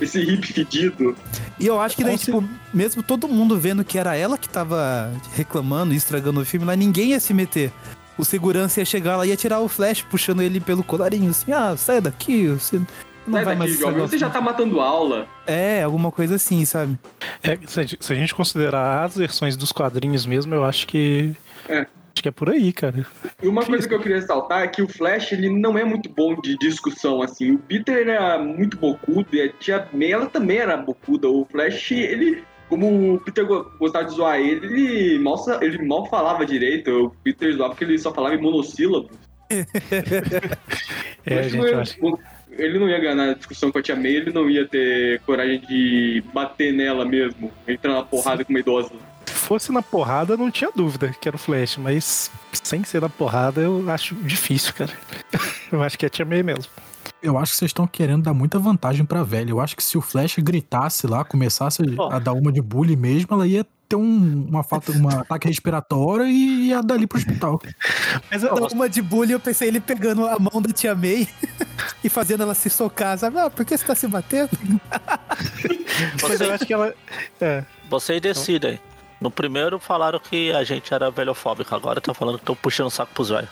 Esse 0.00 0.20
hip 0.20 0.46
fedido. 0.52 1.16
E 1.58 1.66
eu 1.66 1.80
acho 1.80 1.96
que 1.96 2.04
daí, 2.04 2.16
tipo, 2.16 2.42
mesmo 2.72 3.02
todo 3.02 3.28
mundo 3.28 3.58
vendo 3.58 3.84
que 3.84 3.98
era 3.98 4.14
ela 4.16 4.38
que 4.38 4.48
tava 4.48 5.12
reclamando 5.34 5.92
e 5.92 5.96
estragando 5.96 6.40
o 6.40 6.44
filme, 6.44 6.66
lá 6.66 6.76
ninguém 6.76 7.10
ia 7.10 7.20
se 7.20 7.34
meter. 7.34 7.72
O 8.16 8.24
segurança 8.24 8.80
ia 8.80 8.86
chegar 8.86 9.16
lá 9.16 9.26
e 9.26 9.30
ia 9.30 9.36
tirar 9.36 9.60
o 9.60 9.68
flash, 9.68 10.02
puxando 10.02 10.42
ele 10.42 10.60
pelo 10.60 10.84
colarinho, 10.84 11.30
assim, 11.30 11.52
ah, 11.52 11.74
sai 11.76 12.00
daqui, 12.00 12.46
você 12.48 12.80
não 13.26 13.34
Sai 13.34 13.44
vai 13.44 13.56
mais... 13.56 13.70
daqui, 13.70 13.82
jovem. 13.82 14.00
Você 14.00 14.18
já 14.18 14.30
tá 14.30 14.40
matando 14.40 14.80
aula. 14.80 15.26
É, 15.46 15.82
alguma 15.82 16.10
coisa 16.10 16.36
assim, 16.36 16.64
sabe? 16.64 16.98
É, 17.42 17.58
se, 17.66 17.80
a 17.80 18.16
gente, 18.16 18.34
considerar 18.34 19.04
as 19.04 19.16
versões 19.16 19.56
dos 19.56 19.72
quadrinhos 19.72 20.26
mesmo, 20.26 20.54
eu 20.54 20.64
acho 20.64 20.86
que. 20.86 21.34
É. 21.68 21.80
Acho 22.14 22.22
que 22.22 22.28
é 22.28 22.32
por 22.32 22.50
aí, 22.50 22.72
cara. 22.74 23.06
E 23.42 23.48
uma 23.48 23.64
coisa 23.64 23.88
que 23.88 23.94
eu 23.94 23.98
queria 23.98 24.16
ressaltar 24.18 24.62
é 24.62 24.68
que 24.68 24.82
o 24.82 24.88
Flash, 24.88 25.32
ele 25.32 25.48
não 25.48 25.78
é 25.78 25.84
muito 25.84 26.10
bom 26.10 26.38
de 26.42 26.58
discussão, 26.58 27.22
assim. 27.22 27.52
O 27.52 27.58
Peter 27.58 28.06
era 28.06 28.38
muito 28.38 28.76
bocudo 28.76 29.26
e 29.32 29.40
a 29.40 29.48
tia 29.48 29.88
May, 29.94 30.12
ela 30.12 30.26
também 30.26 30.58
era 30.58 30.76
bocuda. 30.76 31.28
O 31.28 31.46
Flash, 31.50 31.92
ele... 31.92 32.44
Como 32.68 33.14
o 33.14 33.20
Peter 33.20 33.46
go- 33.46 33.70
gostava 33.78 34.06
de 34.06 34.14
zoar 34.14 34.38
ele, 34.40 34.66
ele 34.66 35.18
mal, 35.18 35.36
ele 35.60 35.82
mal 35.86 36.06
falava 36.06 36.44
direito. 36.44 37.06
O 37.06 37.10
Peter 37.22 37.54
zoava 37.54 37.70
porque 37.70 37.84
ele 37.84 37.98
só 37.98 38.12
falava 38.12 38.34
em 38.34 38.40
monossílabo. 38.40 39.10
É, 41.24 41.42
gente, 41.44 41.52
tipo, 41.52 41.66
eu 41.66 41.80
acho 41.80 41.94
que. 41.94 42.00
Ele 42.58 42.78
não 42.78 42.88
ia 42.88 42.98
ganhar 42.98 43.30
a 43.30 43.34
discussão 43.34 43.72
com 43.72 43.78
a 43.78 43.82
tia 43.82 43.96
May, 43.96 44.12
ele 44.16 44.32
não 44.32 44.48
ia 44.48 44.66
ter 44.66 45.20
coragem 45.20 45.60
de 45.60 46.22
bater 46.32 46.72
nela 46.72 47.04
mesmo, 47.04 47.50
entrar 47.66 47.94
na 47.94 48.02
porrada 48.02 48.44
com 48.44 48.52
uma 48.52 48.60
idosa. 48.60 48.90
Se 49.26 49.32
fosse 49.32 49.72
na 49.72 49.82
porrada, 49.82 50.36
não 50.36 50.50
tinha 50.50 50.70
dúvida 50.74 51.14
que 51.20 51.28
era 51.28 51.36
o 51.36 51.38
Flash, 51.38 51.76
mas 51.76 52.30
sem 52.52 52.84
ser 52.84 53.00
na 53.00 53.08
porrada, 53.08 53.60
eu 53.60 53.88
acho 53.90 54.14
difícil, 54.14 54.72
cara. 54.74 54.92
Eu 55.72 55.82
acho 55.82 55.98
que 55.98 56.04
é 56.04 56.08
Tia 56.10 56.26
May 56.26 56.42
mesmo. 56.42 56.70
Eu 57.22 57.38
acho 57.38 57.52
que 57.52 57.58
vocês 57.58 57.68
estão 57.68 57.86
querendo 57.86 58.24
dar 58.24 58.34
muita 58.34 58.58
vantagem 58.58 59.04
pra 59.04 59.22
velha. 59.22 59.50
Eu 59.50 59.60
acho 59.60 59.76
que 59.76 59.82
se 59.82 59.96
o 59.96 60.00
Flash 60.00 60.36
gritasse 60.38 61.06
lá, 61.06 61.24
começasse 61.24 61.82
Ó. 61.96 62.10
a 62.10 62.18
dar 62.18 62.32
uma 62.32 62.50
de 62.50 62.60
bullying 62.60 62.96
mesmo, 62.96 63.28
ela 63.30 63.46
ia 63.46 63.64
ter 63.88 63.94
um, 63.94 64.46
uma 64.48 64.64
falta, 64.64 64.90
um 64.90 65.08
ataque 65.08 65.46
respiratório 65.46 66.26
e 66.26 66.68
ia 66.68 66.82
dali 66.82 67.06
pro 67.06 67.18
hospital. 67.18 67.60
Mas 68.28 68.42
eu, 68.42 68.50
Então, 68.52 68.66
uma 68.72 68.88
de 68.88 69.00
bullying, 69.00 69.34
eu 69.34 69.40
pensei 69.40 69.68
ele 69.68 69.80
pegando 69.80 70.26
a 70.26 70.36
mão 70.38 70.60
da 70.60 70.72
tia 70.72 70.96
May 70.96 71.28
e 72.02 72.08
fazendo 72.08 72.42
ela 72.42 72.54
se 72.54 72.68
socar, 72.68 73.16
sabe? 73.16 73.38
Ah, 73.38 73.48
por 73.48 73.64
que 73.64 73.76
você 73.76 73.84
tá 73.84 73.94
se 73.94 74.08
batendo? 74.08 74.50
mas 76.22 76.40
eu 76.40 76.52
acho 76.52 76.66
que 76.66 76.72
ela. 76.72 76.92
É. 77.40 77.64
Vocês 77.88 78.20
decidem. 78.20 78.80
No 79.20 79.30
primeiro 79.30 79.78
falaram 79.78 80.18
que 80.18 80.50
a 80.50 80.64
gente 80.64 80.92
era 80.92 81.08
velhofóbico, 81.08 81.72
agora 81.72 82.00
estão 82.00 82.12
falando 82.12 82.36
que 82.36 82.42
estão 82.42 82.56
puxando 82.56 82.88
o 82.88 82.90
saco 82.90 83.14
pros 83.14 83.28
velhos. 83.28 83.48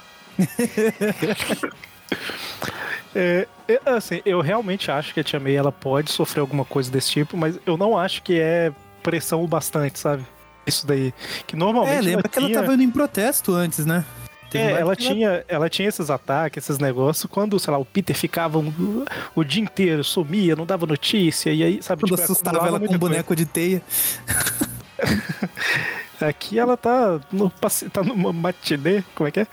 É, 3.14 3.46
é, 3.84 3.90
assim, 3.90 4.20
eu 4.24 4.40
realmente 4.40 4.90
acho 4.90 5.12
que 5.14 5.20
a 5.20 5.24
Tia 5.24 5.38
May 5.40 5.54
ela 5.56 5.70
pode 5.72 6.10
sofrer 6.10 6.40
alguma 6.40 6.64
coisa 6.64 6.90
desse 6.90 7.10
tipo, 7.10 7.36
mas 7.36 7.58
eu 7.66 7.76
não 7.76 7.96
acho 7.98 8.22
que 8.22 8.38
é 8.40 8.72
pressão 9.02 9.42
o 9.44 9.46
bastante, 9.46 9.98
sabe? 9.98 10.24
Isso 10.66 10.86
daí. 10.86 11.12
Que 11.46 11.56
normalmente. 11.56 11.96
É, 11.98 12.00
lembra 12.00 12.20
ela 12.20 12.28
que 12.28 12.38
ela 12.38 12.46
tinha- 12.48 12.60
tava 12.60 12.74
indo 12.74 12.82
em 12.82 12.90
protesto 12.90 13.52
antes, 13.52 13.84
né? 13.86 14.04
É, 14.52 14.72
ela 14.72 14.96
tinha, 14.96 15.44
ela 15.46 15.68
tinha 15.68 15.88
esses 15.88 16.10
ataques, 16.10 16.64
esses 16.64 16.78
negócios, 16.80 17.30
quando, 17.30 17.56
sei 17.60 17.70
lá, 17.72 17.78
o 17.78 17.84
Peter 17.84 18.16
ficava 18.16 18.58
um- 18.58 19.04
o 19.34 19.44
dia 19.44 19.62
inteiro, 19.62 20.02
sumia, 20.02 20.56
não 20.56 20.66
dava 20.66 20.86
notícia, 20.86 21.52
e 21.52 21.62
aí, 21.62 21.82
sabe, 21.82 22.02
Quando 22.02 22.10
tipo, 22.16 22.22
assustava 22.22 22.66
ela 22.66 22.80
com 22.80 22.92
um 22.92 22.98
boneco 22.98 23.36
de 23.36 23.46
teia. 23.46 23.80
coisa. 23.80 24.70
Aqui 26.20 26.58
ela 26.58 26.76
tá 26.76 27.18
no 27.32 27.48
tá 27.92 28.02
numa 28.02 28.32
matinê, 28.32 29.02
como 29.14 29.28
é 29.28 29.30
que 29.30 29.40
é? 29.40 29.46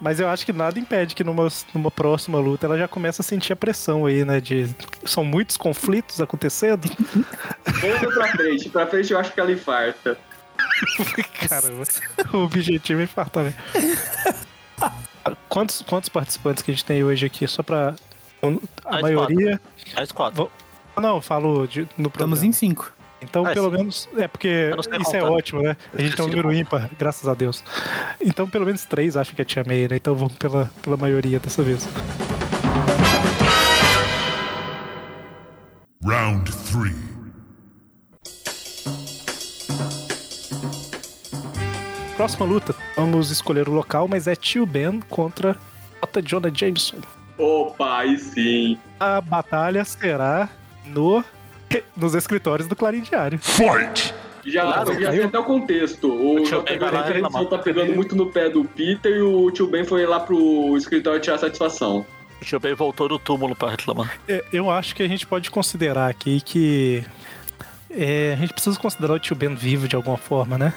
Mas 0.00 0.20
eu 0.20 0.28
acho 0.28 0.44
que 0.44 0.52
nada 0.52 0.78
impede 0.78 1.14
que 1.14 1.24
numa, 1.24 1.48
numa 1.72 1.90
próxima 1.90 2.38
luta 2.38 2.66
ela 2.66 2.76
já 2.76 2.86
começa 2.86 3.22
a 3.22 3.24
sentir 3.24 3.52
a 3.52 3.56
pressão 3.56 4.04
aí, 4.06 4.24
né? 4.24 4.40
De. 4.40 4.68
São 5.04 5.24
muitos 5.24 5.56
conflitos 5.56 6.20
acontecendo. 6.20 6.86
Vamos 7.80 8.14
pra 8.14 8.28
frente, 8.28 8.68
pra 8.68 8.86
frente 8.86 9.12
eu 9.12 9.18
acho 9.18 9.32
que 9.32 9.40
ela 9.40 9.50
infarta. 9.52 10.18
Caramba, 11.48 11.84
o 12.32 12.38
objetivo 12.38 13.00
é 13.00 13.04
infartar, 13.04 13.44
né? 13.44 13.54
Quantos, 15.48 15.82
quantos 15.82 16.08
participantes 16.08 16.62
que 16.62 16.70
a 16.70 16.74
gente 16.74 16.84
tem 16.84 17.02
hoje 17.02 17.26
aqui? 17.26 17.46
Só 17.48 17.62
pra. 17.62 17.94
A 18.84 18.90
Mais 18.92 19.02
maioria. 19.02 19.60
Mais 19.94 20.12
quatro. 20.12 20.50
Não, 20.96 21.16
eu 21.16 21.22
falo 21.22 21.66
de, 21.66 21.80
no 21.80 21.86
Estamos 22.08 22.12
programa. 22.12 22.46
em 22.46 22.52
cinco. 22.52 22.92
Então, 23.28 23.44
Ah, 23.46 23.52
pelo 23.52 23.70
sim. 23.70 23.76
menos. 23.76 24.08
É 24.16 24.28
porque 24.28 24.70
isso 25.00 25.16
é 25.16 25.20
contar. 25.20 25.30
ótimo, 25.32 25.62
né? 25.62 25.76
A 25.96 26.00
gente 26.00 26.16
tem 26.16 26.24
um 26.24 26.28
número 26.28 26.52
ímpar, 26.52 26.88
graças 26.98 27.28
a 27.28 27.34
Deus. 27.34 27.62
Então, 28.20 28.48
pelo 28.48 28.64
menos 28.66 28.84
três 28.84 29.16
acho 29.16 29.34
que 29.34 29.42
é 29.42 29.44
Tia 29.44 29.64
May, 29.66 29.88
né? 29.88 29.96
Então 29.96 30.14
vamos 30.14 30.34
pela, 30.34 30.70
pela 30.82 30.96
maioria 30.96 31.38
dessa 31.38 31.62
vez. 31.62 31.86
Round 36.04 36.50
three. 36.70 36.94
Próxima 42.16 42.46
luta, 42.46 42.74
vamos 42.96 43.30
escolher 43.30 43.68
o 43.68 43.72
local, 43.72 44.08
mas 44.08 44.26
é 44.26 44.34
Tio 44.34 44.64
Ben 44.64 45.00
contra 45.10 45.56
J. 46.00 46.22
Jonah 46.22 46.50
Jameson. 46.54 46.96
Opa, 47.36 47.98
aí 47.98 48.18
sim. 48.18 48.78
A 48.98 49.20
batalha 49.20 49.84
será 49.84 50.48
no, 50.86 51.22
nos 51.96 52.14
escritórios 52.14 52.68
do 52.68 52.76
Clarim 52.76 53.00
Diário. 53.00 53.38
Fight! 53.38 54.14
Já, 54.44 54.62
Claro, 54.62 55.00
já 55.00 55.10
tem 55.10 55.24
até 55.24 55.38
o 55.38 55.44
contexto. 55.44 56.06
O 56.08 56.44
tio 56.44 56.62
JB 56.62 57.48
tá 57.50 57.58
pegando 57.58 57.94
muito 57.96 58.14
no 58.14 58.26
pé 58.26 58.48
do 58.48 58.64
Peter 58.64 59.10
e 59.16 59.20
o 59.20 59.50
tio 59.50 59.66
Ben 59.66 59.84
foi 59.84 60.06
lá 60.06 60.20
pro 60.20 60.76
escritório 60.76 61.20
tirar 61.20 61.38
satisfação. 61.38 62.06
O 62.40 62.44
tio 62.44 62.60
Ben 62.60 62.72
voltou 62.74 63.08
do 63.08 63.18
túmulo 63.18 63.56
pra 63.56 63.70
reclamar. 63.70 64.16
É, 64.28 64.44
Eu 64.52 64.70
acho 64.70 64.94
que 64.94 65.02
a 65.02 65.08
gente 65.08 65.26
pode 65.26 65.50
considerar 65.50 66.08
aqui 66.08 66.40
que. 66.40 67.02
é, 67.90 68.34
a 68.34 68.36
gente 68.40 68.52
precisa 68.52 68.78
considerar 68.78 69.14
o 69.14 69.18
Tio 69.18 69.34
Ben 69.34 69.52
vivo 69.54 69.88
de 69.88 69.96
alguma 69.96 70.16
forma, 70.16 70.56
né? 70.56 70.72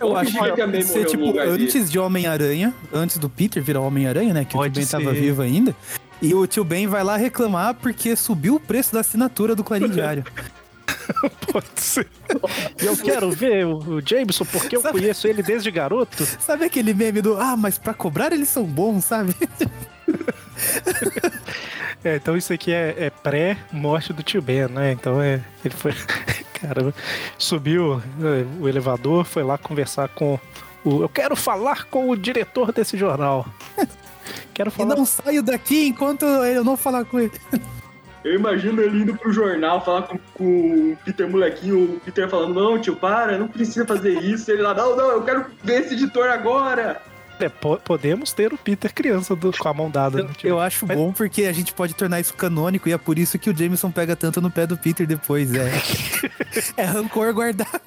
Eu 0.00 0.16
acho 0.16 0.32
que 0.32 0.38
pode 0.38 0.82
ser 0.84 1.04
tipo 1.06 1.38
antes 1.40 1.90
de 1.90 1.98
Homem-Aranha, 1.98 2.72
antes 2.94 3.18
do 3.18 3.28
Peter 3.28 3.60
virar 3.62 3.80
Homem-Aranha, 3.80 4.32
né? 4.32 4.44
Que 4.44 4.52
Pode 4.52 4.68
o 4.70 4.72
tio 4.72 4.80
Ben 4.80 4.86
ser. 4.86 4.98
tava 4.98 5.12
vivo 5.12 5.42
ainda. 5.42 5.74
E 6.22 6.34
o 6.34 6.46
tio 6.46 6.62
Ben 6.64 6.86
vai 6.86 7.02
lá 7.02 7.16
reclamar 7.16 7.74
porque 7.74 8.14
subiu 8.14 8.54
o 8.54 8.60
preço 8.60 8.94
da 8.94 9.00
assinatura 9.00 9.54
do 9.56 9.64
Clarim 9.64 9.88
Diário. 9.88 10.24
Pode 11.52 11.66
ser. 11.76 12.08
Eu 12.78 12.96
quero 12.96 13.30
ver 13.32 13.66
o, 13.66 14.00
Jameson 14.00 14.44
porque 14.44 14.76
eu 14.76 14.80
Sabe- 14.80 15.00
conheço 15.00 15.26
ele 15.26 15.42
desde 15.42 15.70
garoto. 15.70 16.24
Sabe 16.40 16.64
aquele 16.64 16.94
meme 16.94 17.20
do 17.20 17.38
Ah, 17.38 17.56
mas 17.56 17.76
pra 17.76 17.92
cobrar 17.92 18.32
eles 18.32 18.48
são 18.48 18.64
bons, 18.64 19.04
sabe? 19.04 19.34
É, 22.04 22.16
então 22.16 22.36
isso 22.36 22.52
aqui 22.52 22.72
é, 22.72 22.96
é 22.98 23.10
pré-morte 23.10 24.12
do 24.12 24.24
tio 24.24 24.42
Ben, 24.42 24.66
né? 24.66 24.90
Então 24.90 25.22
é. 25.22 25.40
Ele 25.64 25.72
foi. 25.74 25.94
Caramba. 26.54 26.92
Subiu 27.38 28.02
é, 28.20 28.44
o 28.60 28.68
elevador, 28.68 29.24
foi 29.24 29.44
lá 29.44 29.56
conversar 29.56 30.08
com 30.08 30.38
o. 30.84 31.02
Eu 31.02 31.08
quero 31.08 31.36
falar 31.36 31.84
com 31.84 32.10
o 32.10 32.16
diretor 32.16 32.72
desse 32.72 32.96
jornal. 32.98 33.46
Quero 34.64 34.74
E 34.74 34.78
falar. 34.88 34.96
não 34.96 35.04
saio 35.06 35.42
daqui 35.42 35.86
enquanto 35.88 36.24
eu 36.24 36.62
não 36.64 36.76
falar 36.76 37.04
com 37.04 37.18
ele. 37.20 37.32
Eu 38.24 38.34
imagino 38.34 38.80
ele 38.80 39.02
indo 39.02 39.16
pro 39.16 39.32
jornal 39.32 39.84
falar 39.84 40.02
com, 40.02 40.16
com 40.34 40.44
o 40.92 40.98
Peter 41.04 41.28
molequinho, 41.28 41.96
o 41.96 42.00
Peter 42.00 42.28
falando, 42.28 42.54
não, 42.54 42.80
tio, 42.80 42.94
para, 42.94 43.36
não 43.36 43.48
precisa 43.48 43.84
fazer 43.84 44.12
isso. 44.22 44.48
Ele 44.50 44.62
lá, 44.62 44.72
não, 44.72 44.96
não, 44.96 45.10
eu 45.10 45.22
quero 45.24 45.44
ver 45.64 45.80
esse 45.82 45.94
editor 45.94 46.28
agora. 46.28 47.02
É, 47.40 47.48
po- 47.48 47.78
podemos 47.78 48.32
ter 48.32 48.52
o 48.52 48.56
Peter 48.58 48.94
criança 48.94 49.34
do- 49.34 49.50
com 49.56 49.68
a 49.68 49.74
mão 49.74 49.90
dada. 49.90 50.22
no 50.22 50.28
tio 50.32 50.48
Eu 50.50 50.60
acho 50.60 50.86
Mas- 50.86 50.96
bom 50.96 51.12
porque 51.12 51.44
a 51.46 51.52
gente 51.52 51.74
pode 51.74 51.94
tornar 51.94 52.20
isso 52.20 52.32
canônico 52.34 52.88
e 52.88 52.92
é 52.92 52.98
por 52.98 53.18
isso 53.18 53.36
que 53.40 53.50
o 53.50 53.56
Jameson 53.56 53.90
pega 53.90 54.14
tanto 54.14 54.40
no 54.40 54.48
pé 54.52 54.68
do 54.68 54.76
Peter 54.76 55.04
depois. 55.04 55.52
É, 55.52 55.72
é 56.76 56.84
rancor 56.84 57.32
guardado. 57.34 57.80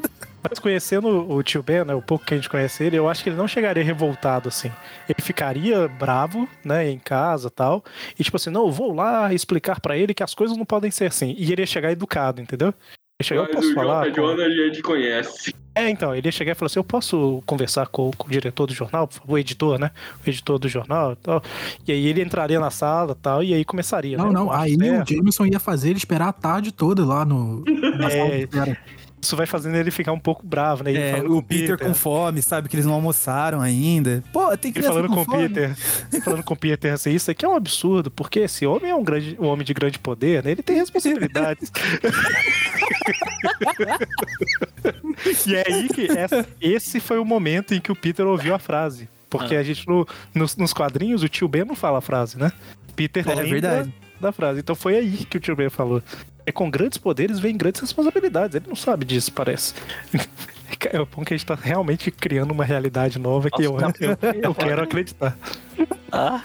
Mas 0.49 0.59
conhecendo 0.59 1.07
o 1.31 1.41
tio 1.43 1.63
Ben, 1.63 1.83
né, 1.83 1.93
o 1.93 2.01
pouco 2.01 2.25
que 2.25 2.33
a 2.33 2.37
gente 2.37 2.49
conhece 2.49 2.83
ele, 2.83 2.97
eu 2.97 3.09
acho 3.09 3.23
que 3.23 3.29
ele 3.29 3.37
não 3.37 3.47
chegaria 3.47 3.83
revoltado 3.83 4.49
assim. 4.49 4.71
Ele 5.09 5.21
ficaria 5.21 5.87
bravo, 5.87 6.47
né, 6.63 6.89
em 6.89 6.99
casa 6.99 7.49
tal. 7.49 7.83
E 8.19 8.23
tipo 8.23 8.37
assim, 8.37 8.49
não, 8.49 8.65
eu 8.65 8.71
vou 8.71 8.93
lá 8.93 9.33
explicar 9.33 9.79
pra 9.79 9.97
ele 9.97 10.13
que 10.13 10.23
as 10.23 10.33
coisas 10.33 10.55
não 10.57 10.65
podem 10.65 10.91
ser 10.91 11.05
assim. 11.05 11.35
E 11.37 11.51
ele 11.51 11.61
ia 11.61 11.65
chegar 11.67 11.91
educado, 11.91 12.41
entendeu? 12.41 12.69
Ele 12.69 12.75
ia 13.21 13.25
chegar, 13.25 13.41
eu 13.43 13.47
posso 13.49 13.71
o 13.71 13.73
falar. 13.73 14.05
J. 14.05 14.11
com- 14.11 14.27
Jonah 14.27 14.43
a 14.45 14.49
gente 14.49 14.81
conhece. 14.81 15.55
É, 15.73 15.89
então, 15.89 16.15
ele 16.15 16.27
ia 16.27 16.31
chegar 16.31 16.51
e 16.53 16.55
falar 16.55 16.67
assim: 16.67 16.79
eu 16.79 16.83
posso 16.85 17.43
conversar 17.45 17.87
com, 17.87 18.09
com 18.17 18.27
o 18.27 18.31
diretor 18.31 18.65
do 18.65 18.73
jornal, 18.73 19.07
por 19.07 19.15
favor, 19.15 19.33
o 19.33 19.37
editor, 19.37 19.77
né? 19.79 19.91
O 20.25 20.29
editor 20.29 20.57
do 20.57 20.69
jornal 20.69 21.13
e 21.13 21.15
tal. 21.17 21.43
E 21.87 21.91
aí 21.91 22.07
ele 22.07 22.21
entraria 22.21 22.59
na 22.59 22.69
sala 22.71 23.11
e 23.11 23.21
tal, 23.21 23.43
e 23.43 23.53
aí 23.53 23.65
começaria. 23.65 24.17
Não, 24.17 24.27
né, 24.27 24.33
não. 24.33 24.45
com 24.47 24.53
Aí 24.53 24.75
o 24.75 25.05
Jameson 25.05 25.45
ia 25.47 25.59
fazer 25.59 25.89
ele 25.89 25.97
esperar 25.97 26.29
a 26.29 26.33
tarde 26.33 26.71
toda 26.71 27.05
lá 27.05 27.25
no. 27.25 27.63
É. 28.11 28.77
isso 29.25 29.35
vai 29.35 29.45
fazendo 29.45 29.75
ele 29.75 29.91
ficar 29.91 30.11
um 30.11 30.19
pouco 30.19 30.45
bravo, 30.45 30.83
né? 30.83 30.93
É, 30.93 31.19
o 31.21 31.35
com 31.35 31.41
Peter, 31.41 31.77
com 31.77 31.93
fome, 31.93 32.41
sabe? 32.41 32.69
Que 32.69 32.75
eles 32.75 32.85
não 32.85 32.93
almoçaram 32.93 33.61
ainda. 33.61 34.23
Pô, 34.31 34.55
tem 34.57 34.71
que 34.71 34.79
Ele 34.79 34.87
falando 34.87 35.07
com 35.09 35.21
o 35.21 35.25
Peter, 35.25 35.75
falando 36.23 36.43
com 36.43 36.53
o 36.53 36.57
Peter 36.57 36.93
assim, 36.93 37.11
isso 37.11 37.29
aqui 37.31 37.45
é 37.45 37.49
um 37.49 37.55
absurdo, 37.55 38.09
porque 38.11 38.39
esse 38.39 38.65
homem 38.65 38.91
é 38.91 38.95
um, 38.95 39.03
grande, 39.03 39.35
um 39.39 39.47
homem 39.47 39.65
de 39.65 39.73
grande 39.73 39.99
poder, 39.99 40.43
né? 40.43 40.51
Ele 40.51 40.63
tem 40.63 40.77
responsabilidades. 40.77 41.71
e 45.47 45.55
é 45.55 45.63
aí 45.67 45.87
que 45.89 46.05
essa- 46.17 46.45
esse 46.61 46.99
foi 46.99 47.17
o 47.19 47.25
momento 47.25 47.73
em 47.73 47.81
que 47.81 47.91
o 47.91 47.95
Peter 47.95 48.25
ouviu 48.25 48.53
a 48.53 48.59
frase. 48.59 49.09
Porque 49.29 49.55
Ah. 49.55 49.59
a 49.59 49.63
gente, 49.63 49.87
no- 49.87 50.07
nos, 50.33 50.55
nos 50.55 50.73
quadrinhos, 50.73 51.23
o 51.23 51.29
tio 51.29 51.47
Ben 51.47 51.65
não 51.65 51.75
fala 51.75 51.97
a 51.97 52.01
frase, 52.01 52.37
né? 52.37 52.51
Peter 52.95 53.23
É 53.27 53.35
lembra 53.35 53.49
verdade. 53.49 53.93
da 54.19 54.31
frase. 54.31 54.59
Então 54.59 54.75
foi 54.75 54.95
aí 54.95 55.25
que 55.29 55.37
o 55.37 55.39
tio 55.39 55.55
Ben 55.55 55.69
falou. 55.69 56.01
É 56.45 56.51
com 56.51 56.69
grandes 56.69 56.97
poderes 56.97 57.39
vem 57.39 57.57
grandes 57.57 57.81
responsabilidades. 57.81 58.55
Ele 58.55 58.65
não 58.67 58.75
sabe 58.75 59.05
disso, 59.05 59.31
parece. 59.33 59.73
É 60.91 60.97
bom 60.97 61.23
que 61.23 61.33
a 61.33 61.37
gente 61.37 61.45
tá 61.45 61.55
realmente 61.55 62.11
criando 62.11 62.51
uma 62.51 62.65
realidade 62.65 63.17
nova 63.17 63.49
que 63.49 63.61
eu, 63.63 63.73
Nossa, 63.77 63.95
eu, 64.03 64.17
eu 64.43 64.53
quero 64.55 64.83
acreditar. 64.83 65.37
Ah, 66.11 66.43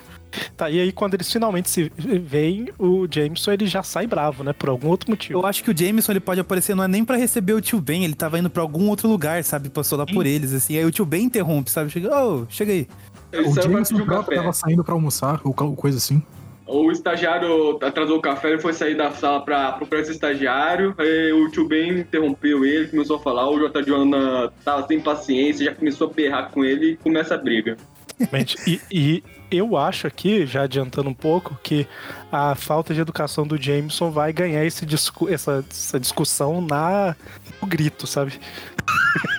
Tá, 0.57 0.71
e 0.71 0.79
aí 0.79 0.93
quando 0.93 1.15
eles 1.15 1.31
finalmente 1.33 1.69
se 1.69 1.91
veem, 1.97 2.69
o 2.79 3.09
Jameson 3.11 3.51
ele 3.53 3.67
já 3.67 3.83
sai 3.83 4.07
bravo, 4.07 4.45
né? 4.45 4.53
Por 4.53 4.69
algum 4.69 4.87
outro 4.89 5.11
motivo. 5.11 5.41
Eu 5.41 5.45
acho 5.47 5.65
que 5.65 5.71
o 5.73 5.77
Jameson 5.77 6.13
ele 6.13 6.21
pode 6.21 6.41
aparecer, 6.41 6.77
não 6.77 6.85
é 6.85 6.89
nem 6.89 7.05
pra 7.05 7.17
receber 7.17 7.53
o 7.55 7.61
tio 7.61 7.81
Ben, 7.81 8.05
ele 8.05 8.15
tava 8.15 8.39
indo 8.39 8.49
pra 8.49 8.63
algum 8.63 8.89
outro 8.89 9.09
lugar, 9.09 9.43
sabe? 9.43 9.69
Passou 9.69 9.99
lá 9.99 10.07
por 10.07 10.25
eles, 10.27 10.53
assim. 10.53 10.77
Aí 10.77 10.85
o 10.85 10.91
tio 10.93 11.05
Ben 11.05 11.25
interrompe, 11.25 11.69
sabe? 11.71 11.91
Chega, 11.91 12.17
ô, 12.25 12.47
chega 12.49 12.71
aí. 12.73 12.87
Ele 13.33 13.49
O 13.49 13.55
Jameson 13.55 14.05
próprio 14.05 14.39
tava 14.39 14.53
saindo 14.53 14.85
pra 14.85 14.95
almoçar, 14.95 15.41
ou 15.43 15.53
co- 15.53 15.75
coisa 15.75 15.99
assim. 15.99 16.23
O 16.71 16.93
estagiário 16.93 17.79
atrasou 17.83 18.19
o 18.19 18.23
café, 18.23 18.51
ele 18.51 18.61
foi 18.61 18.73
sair 18.73 18.95
da 18.95 19.11
sala 19.11 19.41
pra 19.41 19.73
procurar 19.73 20.03
esse 20.03 20.13
estagiário. 20.13 20.95
O 21.35 21.51
tio 21.51 21.67
Ben 21.67 22.01
interrompeu 22.01 22.65
ele, 22.65 22.89
começou 22.89 23.17
a 23.17 23.21
falar. 23.21 23.51
O 23.51 23.59
J. 23.59 23.83
Joana 23.83 24.53
tava 24.65 24.87
sem 24.87 25.01
paciência, 25.01 25.65
já 25.65 25.75
começou 25.75 26.09
a 26.09 26.13
berrar 26.13 26.51
com 26.51 26.65
ele 26.65 26.93
e 26.93 26.97
começa 26.97 27.35
a 27.35 27.39
briga. 27.39 27.77
Exatamente. 28.19 28.57
E, 28.67 28.81
e 28.93 29.25
eu 29.51 29.77
acho 29.77 30.07
aqui, 30.07 30.47
já 30.47 30.63
adiantando 30.63 31.09
um 31.09 31.15
pouco, 31.15 31.59
que 31.63 31.87
a 32.31 32.55
falta 32.55 32.95
de 32.95 33.01
educação 33.01 33.47
do 33.47 33.61
Jameson 33.61 34.11
vai 34.11 34.33
ganhar 34.33 34.65
esse 34.65 34.87
discu 34.87 35.29
essa, 35.29 35.65
essa 35.69 35.99
discussão 35.99 36.61
na 36.61 37.17
no 37.61 37.69
grito, 37.69 38.07
sabe? 38.07 38.39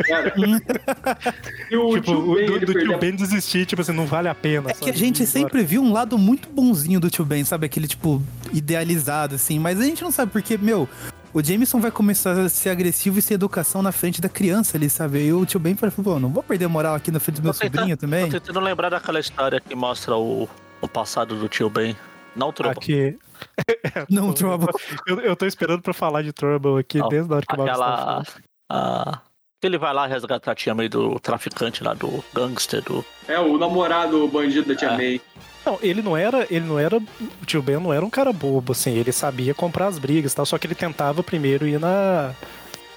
Cara, 0.08 0.34
e 1.70 1.76
o 1.78 1.94
tipo, 1.94 2.02
tio 2.02 2.32
o, 2.32 2.36
Ben, 2.36 2.46
do, 2.46 2.60
do 2.60 2.66
perdeu 2.74 2.90
tio 2.90 2.98
Ben 3.00 3.16
desistir, 3.16 3.66
tipo 3.66 3.82
assim, 3.82 3.94
não 3.94 4.06
vale 4.06 4.28
a 4.28 4.36
pena. 4.36 4.70
É 4.70 4.74
que 4.74 4.80
sabe? 4.80 4.92
a 4.92 4.94
gente 4.94 5.26
sempre 5.26 5.64
viu 5.64 5.82
um 5.82 5.92
lado 5.92 6.18
muito 6.18 6.50
bonzinho 6.50 7.00
do 7.00 7.10
tio 7.10 7.26
Ben, 7.26 7.44
sabe? 7.44 7.66
Aquele, 7.66 7.88
tipo, 7.88 8.22
idealizado, 8.54 9.36
assim. 9.36 9.60
Mas 9.60 9.80
a 9.80 9.84
gente 9.84 10.04
não 10.04 10.12
sabe 10.12 10.32
porque, 10.32 10.58
meu, 10.58 10.88
o 11.34 11.42
Jameson 11.44 11.80
vai 11.80 11.92
começar 11.92 12.38
a 12.38 12.50
ser 12.50 12.70
agressivo 12.70 13.20
e 13.20 13.22
ser 13.22 13.36
educação 13.36 13.82
na 13.82 13.92
frente 13.92 14.20
da 14.22 14.28
criança 14.30 14.78
ali, 14.78 14.90
sabe? 14.90 15.26
E 15.26 15.34
o 15.34 15.46
tio 15.46 15.60
Ben 15.60 15.76
fala, 15.76 15.92
pô, 15.92 16.20
não 16.20 16.30
vou 16.30 16.44
perder 16.44 16.68
moral 16.68 16.96
aqui 16.96 17.10
na 17.12 17.20
frente 17.20 17.38
do 17.40 17.44
meu 17.44 17.54
tentando- 17.54 17.74
sobrinho 17.78 17.98
também. 17.98 18.30
tô 18.30 18.40
tentando 18.40 18.60
lembrar 18.60 18.90
daquela 18.90 19.20
história 19.20 19.60
que 19.62 19.74
mostra 19.76 20.16
o, 20.16 20.50
o 20.82 20.88
passado 20.88 21.36
do 21.36 21.48
tio 21.48 21.70
Ben. 21.70 21.96
Não 22.36 22.52
Trouble. 22.54 22.78
Aqui. 22.78 23.18
Não, 24.10 24.34
Trouble. 24.34 24.70
Eu, 25.08 25.20
eu 25.20 25.36
tô 25.36 25.46
esperando 25.46 25.82
pra 25.82 25.94
falar 25.94 26.22
de 26.22 26.32
Trouble 26.34 26.80
aqui 26.80 26.98
Não, 27.00 27.10
desde 27.10 27.32
a 27.32 27.36
hora 27.38 27.46
que 27.46 27.54
o 27.54 27.58
tá 27.58 27.64
Aquela. 27.64 27.98
falando. 27.98 28.28
a- 28.72 29.22
que 29.62 29.68
ele 29.68 29.78
vai 29.78 29.94
lá 29.94 30.08
resgatar 30.08 30.54
a 30.54 30.56
tia 30.56 30.74
May 30.74 30.90
do 30.90 31.20
traficante 31.20 31.84
lá, 31.84 31.94
do 31.94 32.24
gangster, 32.34 32.82
do. 32.84 33.06
É 33.28 33.40
o 33.40 33.60
namorado 33.60 34.28
bandido 34.28 34.70
da 34.70 34.76
tia 34.76 34.88
É. 34.90 34.98
May. 34.98 35.22
Não, 35.64 35.78
ele 35.84 36.02
não 36.02 36.18
era, 36.18 36.48
ele 36.50 36.66
não 36.66 36.80
era, 36.80 36.98
o 36.98 37.46
tio 37.46 37.62
Ben 37.62 37.80
não 37.80 37.94
era 37.94 38.04
um 38.04 38.10
cara 38.10 38.34
bobo, 38.34 38.72
assim, 38.72 38.96
ele 38.98 39.12
sabia 39.12 39.54
comprar 39.54 39.86
as 39.86 40.00
brigas 40.00 40.34
e 40.34 40.36
tal, 40.36 40.48
só 40.48 40.58
que 40.58 40.66
ele 40.66 40.74
tentava 40.74 41.22
primeiro 41.22 41.68
ir 41.68 41.80
na 41.80 42.34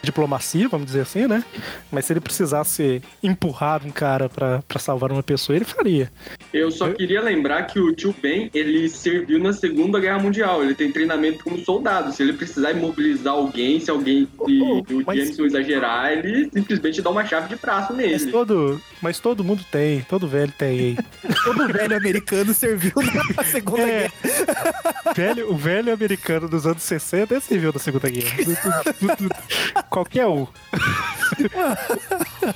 diplomacia, 0.05 0.69
vamos 0.69 0.87
dizer 0.87 1.01
assim, 1.01 1.27
né? 1.27 1.43
Mas 1.91 2.05
se 2.05 2.13
ele 2.13 2.21
precisasse 2.21 3.03
empurrar 3.23 3.85
um 3.87 3.91
cara 3.91 4.29
pra, 4.29 4.63
pra 4.67 4.79
salvar 4.79 5.11
uma 5.13 5.23
pessoa, 5.23 5.57
ele 5.57 5.65
faria. 5.65 6.11
Eu 6.53 6.71
só 6.71 6.87
Eu- 6.89 6.95
queria 6.95 7.21
lembrar 7.21 7.63
que 7.65 7.79
o 7.81 7.93
tio 7.95 8.15
Ben, 8.23 8.51
ele 8.55 8.89
serviu 8.89 9.39
na 9.39 9.53
Segunda 9.53 9.99
Guerra 10.01 10.19
Mundial. 10.19 10.63
Ele 10.63 10.75
tem 10.75 10.91
treinamento 10.93 11.43
como 11.45 11.59
soldado. 11.59 12.13
Se 12.13 12.23
ele 12.23 12.33
precisar 12.35 12.73
imobilizar 12.73 13.33
alguém, 13.35 13.81
se 13.81 13.91
alguém 13.91 14.25
se 14.47 14.61
Oh, 14.63 14.79
o 14.81 15.03
mas- 15.07 15.19
Jameson 15.19 15.45
exagerar, 15.47 16.13
ele 16.13 16.51
simplesmente 16.53 17.01
dá 17.03 17.11
uma 17.11 17.25
chave 17.25 17.49
de 17.49 17.57
braço 17.57 17.93
Mas 17.93 18.07
nele. 18.23 18.33
todo, 18.33 18.81
mas 19.01 19.19
todo 19.19 19.43
mundo 19.45 19.65
tem, 19.71 20.01
todo 20.03 20.29
velho 20.29 20.53
tem. 20.57 20.97
Todo 21.45 21.69
velho 21.73 21.97
americano 21.97 22.55
serviu 22.55 22.93
na 23.37 23.45
Segunda 23.45 23.83
É. 23.83 24.09
Guerra. 24.09 25.13
velho, 25.15 25.51
o 25.53 25.57
velho 25.57 25.93
americano 25.93 26.49
dos 26.49 26.67
anos 26.67 26.83
60 26.83 27.35
é 27.35 27.41
civil 27.41 27.73
da 27.73 27.79
Segunda 27.79 28.09
Guerra. 28.09 28.37
Qualquer 29.95 30.27
um. 30.27 30.47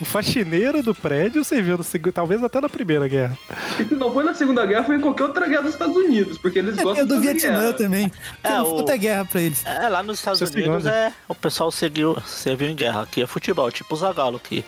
O 0.00 0.04
faxineiro 0.04 0.82
do 0.82 0.94
prédio 0.94 1.42
serviu 1.42 1.82
segunda, 1.82 2.12
talvez 2.12 2.42
até 2.44 2.60
na 2.60 2.68
primeira 2.68 3.08
guerra. 3.08 3.36
E 3.80 3.84
se 3.84 3.94
não 3.94 4.12
foi 4.12 4.22
na 4.22 4.34
Segunda 4.34 4.64
Guerra, 4.66 4.84
foi 4.84 4.96
em 4.96 5.00
qualquer 5.00 5.24
outra 5.24 5.48
guerra 5.48 5.62
dos 5.62 5.72
Estados 5.72 5.96
Unidos, 5.96 6.36
porque 6.38 6.58
eles 6.58 6.76
É, 6.78 6.82
gostam 6.82 7.06
do 7.06 7.14
de 7.20 7.26
fazer 7.26 7.32
Vietnã 7.40 7.60
guerra. 7.60 7.72
também. 7.72 8.12
É, 8.44 8.48
É, 8.52 8.60
o- 8.62 8.76
Puta 8.76 8.96
guerra 8.96 9.24
pra 9.24 9.40
eles. 9.40 9.64
É, 9.64 9.88
lá 9.88 10.02
nos 10.02 10.18
Estados 10.18 10.38
Vocês 10.40 10.52
Unidos 10.54 10.82
têm 10.84 10.92
é, 10.92 11.12
o 11.26 11.34
pessoal 11.34 11.70
seguiu, 11.72 12.16
serviu 12.26 12.68
em 12.68 12.74
guerra. 12.76 13.02
Aqui 13.02 13.22
é 13.22 13.26
futebol, 13.26 13.70
tipo 13.72 13.94
o 13.94 13.96
Zagalo, 13.98 14.38
que 14.38 14.64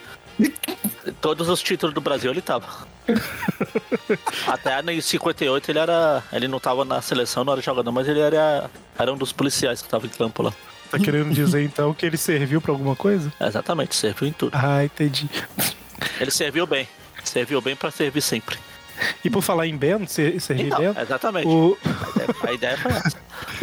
todos 1.20 1.48
os 1.48 1.62
títulos 1.62 1.94
do 1.94 2.00
Brasil 2.00 2.30
ele 2.30 2.40
tava. 2.42 2.66
Até 4.46 4.80
em 4.92 5.00
58 5.00 5.70
ele 5.70 5.78
era. 5.78 6.22
Ele 6.32 6.48
não 6.48 6.58
tava 6.58 6.84
na 6.84 7.00
seleção, 7.02 7.44
não 7.44 7.52
era 7.52 7.62
jogador, 7.62 7.92
mas 7.92 8.08
ele 8.08 8.20
era, 8.20 8.70
era 8.98 9.12
um 9.12 9.16
dos 9.16 9.32
policiais 9.32 9.82
que 9.82 9.88
tava 9.88 10.06
em 10.06 10.10
campo 10.10 10.42
lá. 10.42 10.52
Tá 10.90 10.98
querendo 10.98 11.32
dizer 11.32 11.62
então 11.62 11.94
que 11.94 12.04
ele 12.04 12.16
serviu 12.16 12.60
pra 12.60 12.72
alguma 12.72 12.96
coisa? 12.96 13.32
Exatamente, 13.40 13.94
serviu 13.94 14.28
em 14.28 14.32
tudo. 14.32 14.52
Ah, 14.54 14.84
entendi. 14.84 15.28
Ele 16.20 16.30
serviu 16.30 16.66
bem. 16.66 16.88
Serviu 17.22 17.60
bem 17.60 17.76
pra 17.76 17.90
servir 17.90 18.20
sempre. 18.22 18.58
E 19.24 19.30
por 19.30 19.42
falar 19.42 19.66
em 19.66 19.76
Ben, 19.76 20.06
ser- 20.06 20.40
servir 20.40 20.66
Então, 20.66 20.78
Ben, 20.94 21.02
exatamente. 21.02 21.46
o, 21.48 21.76
A 22.46 22.52
ideia 22.52 22.76
foi 22.76 22.90
essa. 22.92 23.16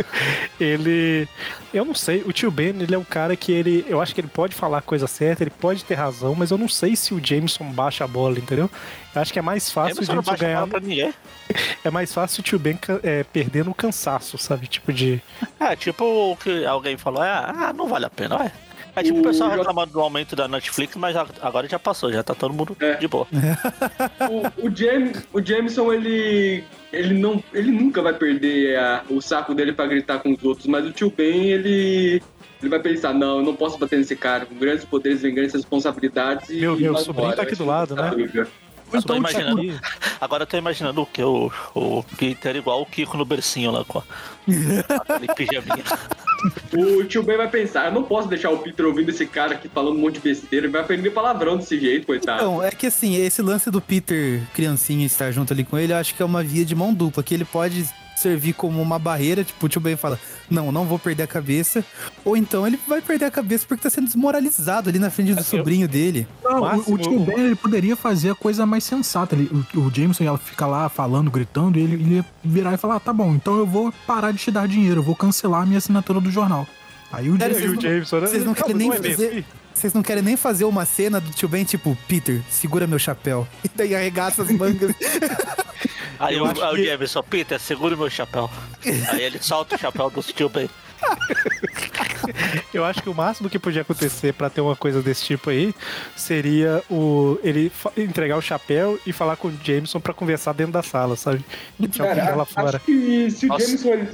ele. 0.60 1.28
Eu 1.74 1.84
não 1.86 1.94
sei, 1.94 2.24
o 2.26 2.32
tio 2.32 2.50
Ben, 2.50 2.70
ele 2.80 2.96
é 2.96 2.98
um 2.98 3.04
cara 3.04 3.36
que 3.36 3.52
ele. 3.52 3.86
Eu 3.88 4.02
acho 4.02 4.14
que 4.16 4.22
ele 4.22 4.28
pode 4.28 4.56
falar 4.56 4.80
a 4.80 4.82
coisa 4.82 5.06
certa, 5.08 5.44
ele 5.44 5.52
pode 5.52 5.84
ter 5.84 5.96
razão, 5.96 6.34
mas 6.36 6.52
eu 6.52 6.58
não 6.58 6.68
sei 6.70 6.96
se 6.96 7.14
o 7.14 7.22
Jameson 7.24 7.66
baixa 7.72 8.04
a 8.04 8.08
bola, 8.08 8.38
entendeu? 8.40 8.70
Eu 9.14 9.22
acho 9.22 9.34
que 9.34 9.40
é 9.40 9.42
mais 9.42 9.72
fácil 9.72 10.02
o 10.02 10.06
Jameson 10.06 10.16
não 10.16 10.24
Jameson 10.24 10.42
ganhar. 10.46 10.60
bola 10.60 10.68
pra 10.72 10.80
ninguém. 10.80 11.14
É 11.84 11.90
mais 11.90 12.14
fácil 12.14 12.42
o 12.42 12.44
tio 12.44 12.60
Ben 12.60 12.78
é, 13.04 13.24
perder 13.24 13.64
no 13.64 13.74
cansaço, 13.74 14.38
sabe? 14.38 14.68
Tipo 14.68 14.92
de. 14.92 15.22
É, 15.58 15.76
tipo 15.78 16.04
o 16.04 16.36
que 16.36 16.66
alguém 16.66 16.98
falou, 16.98 17.24
é, 17.24 17.30
ah, 17.32 17.72
não 17.74 17.88
vale 17.88 18.06
a 18.06 18.10
pena, 18.10 18.36
é. 18.46 18.52
É 19.00 19.04
tipo 19.04 19.18
o 19.18 19.22
O 19.22 19.24
pessoal 19.24 19.50
reclamando 19.50 19.94
do 19.94 20.00
aumento 20.02 20.36
da 20.36 20.48
Netflix, 20.48 20.96
mas 20.96 21.16
agora 21.16 21.68
já 21.68 21.78
passou, 21.80 22.12
já 22.12 22.24
tá 22.24 22.34
todo 22.34 22.54
mundo 22.54 22.76
É. 22.80 22.96
de 22.96 23.08
boa. 23.08 23.28
O, 24.60 24.68
o, 24.68 24.76
Jam, 24.76 25.12
o 25.34 25.42
Jameson, 25.42 25.94
ele. 25.94 26.64
Ele, 26.92 27.14
não, 27.14 27.44
ele 27.54 27.72
nunca 27.72 28.02
vai 28.02 28.14
perder 28.14 28.78
a- 28.80 29.04
o 29.10 29.22
saco 29.22 29.54
dele 29.54 29.74
pra 29.74 29.86
gritar 29.88 30.20
com 30.20 30.32
os 30.34 30.44
outros, 30.44 30.68
mas 30.68 30.86
o 30.86 30.92
tio 30.92 31.12
Ben, 31.16 31.46
ele. 31.52 32.22
Ele 32.60 32.70
vai 32.70 32.80
pensar, 32.80 33.14
não, 33.14 33.38
eu 33.40 33.44
não 33.46 33.56
posso 33.56 33.78
bater 33.78 34.00
nesse 34.00 34.16
cara, 34.16 34.46
com 34.48 34.56
grandes 34.56 34.84
poderes 34.84 35.22
vem 35.22 35.34
grandes 35.36 35.54
responsabilidades 35.54 36.50
e. 36.50 36.56
Meu, 36.62 36.76
meu 36.76 36.94
vai 36.94 37.04
sobrinho 37.04 37.26
embora, 37.28 37.38
tá 37.38 37.44
aqui 37.44 37.56
do 37.56 37.66
lado, 37.66 37.96
né? 37.96 38.10
briga. 38.10 38.48
Eu 38.94 39.02
tô 39.02 39.14
Então, 39.14 39.18
imaginando, 39.18 39.64
Ih, 39.64 39.80
agora 40.22 40.44
eu 40.44 40.48
tô 40.48 40.58
imaginando 40.58 41.02
o 41.02 41.06
que? 41.06 41.22
O, 41.22 41.52
o 41.76 42.04
Peter 42.18 42.56
igual 42.56 42.82
o 42.82 42.86
Kiko 42.86 43.18
no 43.18 43.26
bercinho 43.26 43.72
lá 43.72 43.84
com 43.84 44.00
a- 44.00 44.04
aquele 45.02 45.34
pijaminha. 45.34 45.84
O 46.72 47.04
tio 47.04 47.24
Ben 47.24 47.36
vai 47.36 47.50
pensar, 47.50 47.88
eu 47.88 47.92
não 47.92 48.04
posso 48.04 48.28
deixar 48.28 48.52
o 48.52 48.60
Peter 48.60 48.86
ouvindo 48.86 49.10
esse 49.10 49.26
cara 49.26 49.56
aqui 49.56 49.68
falando 49.68 49.96
um 49.98 50.02
monte 50.02 50.16
de 50.16 50.20
besteira, 50.20 50.68
ele 50.68 50.72
vai 50.72 50.82
aprender 50.82 51.10
palavrão 51.10 51.58
desse 51.58 51.80
jeito, 51.80 52.06
coitado. 52.06 52.38
Então, 52.44 52.64
é 52.64 52.70
que 52.70 52.86
assim, 52.86 53.16
esse 53.16 53.42
lance 53.42 53.72
do 53.72 53.82
Peter 53.82 54.44
criancinha 54.54 55.04
estar 55.04 55.32
junto 55.32 55.52
ali 55.52 55.64
com 55.64 55.80
ele, 55.80 55.94
eu 55.94 55.98
acho 55.98 56.14
que 56.14 56.22
é 56.22 56.26
uma 56.26 56.44
via 56.44 56.64
de 56.64 56.76
mão 56.76 56.94
dupla, 56.94 57.24
que 57.24 57.34
ele 57.34 57.44
pode 57.44 57.90
servir 58.18 58.54
como 58.54 58.82
uma 58.82 58.98
barreira, 58.98 59.44
tipo, 59.44 59.66
o 59.66 59.70
tio 59.70 59.80
Ben 59.80 59.96
fala, 59.96 60.20
não, 60.50 60.72
não 60.72 60.86
vou 60.86 60.98
perder 60.98 61.24
a 61.24 61.28
cabeça, 61.28 61.86
ou 62.26 62.36
então 62.36 62.66
ele 62.66 62.80
vai 62.88 63.02
perder 63.02 63.26
a 63.26 63.32
cabeça 63.32 63.66
porque 63.68 63.84
tá 63.84 63.90
sendo 63.90 64.06
desmoralizado 64.06 64.90
ali 64.90 64.98
na 65.00 65.10
frente 65.10 65.34
do 65.36 65.44
sobrinho 65.44 65.88
dele. 65.88 66.28
Não, 66.44 66.58
o- 66.58 66.62
máximo- 66.62 66.96
o 66.96 66.98
tio 66.98 67.20
Ben 67.20 67.40
ele 67.40 67.56
poderia 67.56 67.96
fazer 67.96 68.32
a 68.32 68.36
coisa 68.36 68.66
mais 68.66 68.84
sensata. 68.84 69.36
Ele, 69.36 69.50
o, 69.76 69.80
o 69.80 69.92
Jameson 69.94 70.24
ia 70.24 70.38
ficar 70.38 70.68
lá 70.68 70.90
falando, 70.90 71.30
gritando, 71.30 71.78
e 71.78 71.84
ele, 71.84 71.94
ele 71.94 72.16
ia 72.16 72.26
virar 72.44 72.74
e 72.74 72.78
falar: 72.78 72.96
ah, 72.96 73.00
tá 73.00 73.14
bom, 73.14 73.34
então 73.36 73.58
eu 73.58 73.66
vou 73.68 73.94
parar 74.08 74.32
de 74.32 74.40
te 74.40 74.50
dar 74.52 74.68
dinheiro, 74.68 75.00
eu 75.00 75.04
vou 75.04 75.16
cancelar 75.16 75.62
a 75.62 75.66
minha 75.66 75.78
assinatura 75.78 76.20
do 76.20 76.32
jornal. 76.32 76.68
Aí 77.12 77.30
o 77.30 77.38
Sério, 77.38 77.56
Jameson. 77.60 77.78
o 77.78 77.82
Jameson, 77.82 78.20
né? 78.20 78.28
Vocês 78.28 78.46
não 78.46 78.54
querem 78.54 78.76
nem 78.76 78.92
é 78.92 78.96
fazer-. 78.96 79.46
Vocês 79.78 79.94
não 79.94 80.02
querem 80.02 80.24
nem 80.24 80.36
fazer 80.36 80.66
uma 80.66 80.86
cena 80.86 81.22
do 81.22 81.30
tio 81.32 81.48
Ben, 81.48 81.64
tipo, 81.64 81.96
Peter, 82.08 82.42
segura 82.50 82.88
meu 82.88 82.98
chapéu. 83.00 83.48
E 83.64 83.70
daí 83.76 83.96
arregaça 83.96 84.42
as 84.42 84.52
mangas. 84.52 84.92
Aí 86.20 86.36
Eu 86.36 86.46
o, 86.46 86.48
acho 86.48 86.64
aí 86.64 86.74
o 86.74 86.76
que- 86.78 86.86
Jameson, 86.88 87.22
Peter, 87.22 87.60
segura 87.60 87.94
o 87.94 87.98
meu 87.98 88.10
chapéu. 88.10 88.50
Aí 89.12 89.22
ele 89.22 89.38
solta 89.40 89.76
o 89.76 89.78
chapéu 89.78 90.10
do 90.10 90.24
tio 90.24 90.50
Ben. 90.50 90.68
Eu 92.74 92.84
acho 92.84 93.04
que 93.04 93.10
o 93.10 93.14
máximo 93.14 93.48
que 93.52 93.60
podia 93.60 93.84
acontecer 93.84 94.34
pra 94.34 94.50
ter 94.50 94.62
uma 94.62 94.76
coisa 94.76 95.00
desse 95.00 95.24
tipo 95.26 95.52
aí 95.52 95.76
seria 96.16 96.84
o 96.90 97.38
ele 97.44 97.72
entregar 97.96 98.36
o 98.36 98.42
chapéu 98.42 99.00
e 99.06 99.14
falar 99.14 99.36
com 99.36 99.50
o 99.50 99.54
Jameson 99.64 100.00
pra 100.00 100.12
conversar 100.14 100.54
dentro 100.54 100.74
da 100.74 100.82
sala, 100.82 101.16
sabe? 101.16 101.46
Cara, 101.96 102.36
lá 102.36 102.42
acho 102.44 102.54
fora. 102.54 102.80
que 102.80 103.30
se 103.30 103.46
o. 103.46 103.60
Jameson, 103.60 104.08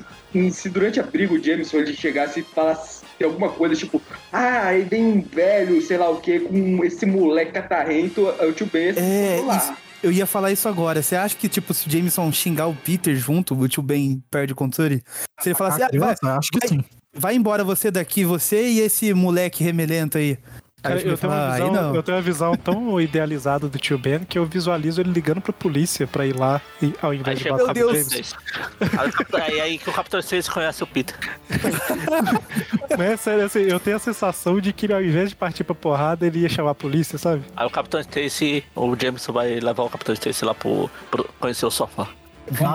se 0.52 0.70
durante 0.70 1.00
a 1.00 1.04
briga 1.04 1.34
o 1.34 1.42
Jameson 1.42 1.78
ele 1.78 1.96
chegasse 1.96 2.42
e 2.42 2.44
falasse 2.44 3.03
alguma 3.26 3.50
coisa 3.50 3.76
tipo, 3.76 4.02
ah, 4.32 4.68
aí 4.68 4.84
vem 4.84 5.04
um 5.06 5.22
velho, 5.22 5.82
sei 5.82 5.98
lá 5.98 6.10
o 6.10 6.20
que, 6.20 6.40
com 6.42 6.84
esse 6.84 7.06
moleque 7.06 7.52
catarrento, 7.54 8.28
o 8.28 8.52
tio 8.54 8.68
Ben 8.72 8.94
É, 8.98 9.40
isso- 9.58 9.74
eu 10.02 10.12
ia 10.12 10.26
falar 10.26 10.52
isso 10.52 10.68
agora. 10.68 11.02
Você 11.02 11.16
acha 11.16 11.36
que, 11.36 11.48
tipo, 11.48 11.74
se 11.74 11.88
o 11.88 11.92
Jameson 11.92 12.30
xingar 12.32 12.68
o 12.68 12.76
Peter 12.76 13.16
junto, 13.16 13.58
o 13.58 13.68
tio 13.70 13.82
Ben 13.82 14.22
perde 14.30 14.52
o 14.52 14.56
controle? 14.56 15.02
Se 15.40 15.50
ele 15.50 15.56
falar 15.56 15.70
assim, 15.76 15.84
A 15.84 15.86
ah, 15.86 16.16
vai, 16.22 16.38
acho 16.38 16.50
que 16.52 16.60
vai- 16.60 16.68
sim. 16.68 16.84
vai 17.16 17.36
embora 17.36 17.64
você 17.64 17.90
daqui, 17.90 18.26
você 18.26 18.68
e 18.68 18.80
esse 18.82 19.14
moleque 19.14 19.64
remelento 19.64 20.18
aí. 20.18 20.38
Cara, 20.84 20.96
Aí 20.96 21.08
eu, 21.08 21.18
tenho 21.18 21.32
uma 21.32 21.40
fala, 21.40 21.52
visão, 21.54 21.68
aí 21.68 21.74
não. 21.74 21.96
eu 21.96 22.04
tenho 22.04 22.18
uma 22.18 22.22
visão 22.22 22.56
tão 22.58 23.00
idealizada 23.02 23.70
do 23.70 23.80
tio 23.80 23.98
Ben 23.98 24.20
que 24.20 24.38
eu 24.38 24.46
visualizo 24.46 25.00
ele 25.00 25.12
ligando 25.14 25.40
pra 25.40 25.54
polícia 25.54 26.06
pra 26.06 26.26
ir 26.28 26.36
lá 26.38 26.62
e, 26.82 26.94
ao 27.02 27.12
Aí 27.12 27.18
invés 27.20 27.38
de 27.38 27.44
chega 27.44 27.58
matar 27.58 27.72
o. 27.86 27.94
James. 27.96 28.36
Aí, 29.34 29.42
aí, 29.42 29.62
aí 29.62 29.78
que 29.78 29.90
o 29.90 29.94
Capitão 29.94 30.22
6 30.22 30.50
conhece 30.50 30.84
o 30.84 30.88
Peter. 30.88 31.16
Né? 32.98 33.18
Sério, 33.18 33.46
assim, 33.46 33.60
eu 33.62 33.80
tenho 33.80 33.96
a 33.96 34.00
sensação 34.00 34.60
de 34.60 34.72
que 34.72 34.86
ele, 34.86 34.94
ao 34.94 35.02
invés 35.04 35.30
de 35.30 35.36
partir 35.36 35.64
pra 35.64 35.74
porrada, 35.74 36.28
ele 36.28 36.40
ia 36.40 36.50
chamar 36.50 36.72
a 36.72 36.76
polícia, 36.76 37.18
sabe? 37.18 37.42
Aí 37.56 37.66
o 37.66 37.70
Capitão 37.70 38.00
Stacy, 38.00 38.64
o 38.76 38.96
Jameson 39.00 39.34
vai 39.34 39.60
levar 39.60 39.84
o 39.84 39.90
Capitão 39.90 40.14
Stacy 40.14 40.46
lá 40.46 40.54
pro, 40.54 40.90
pro 41.10 41.28
conhecer 41.40 41.66
o 41.66 41.72
sofá. 41.72 42.08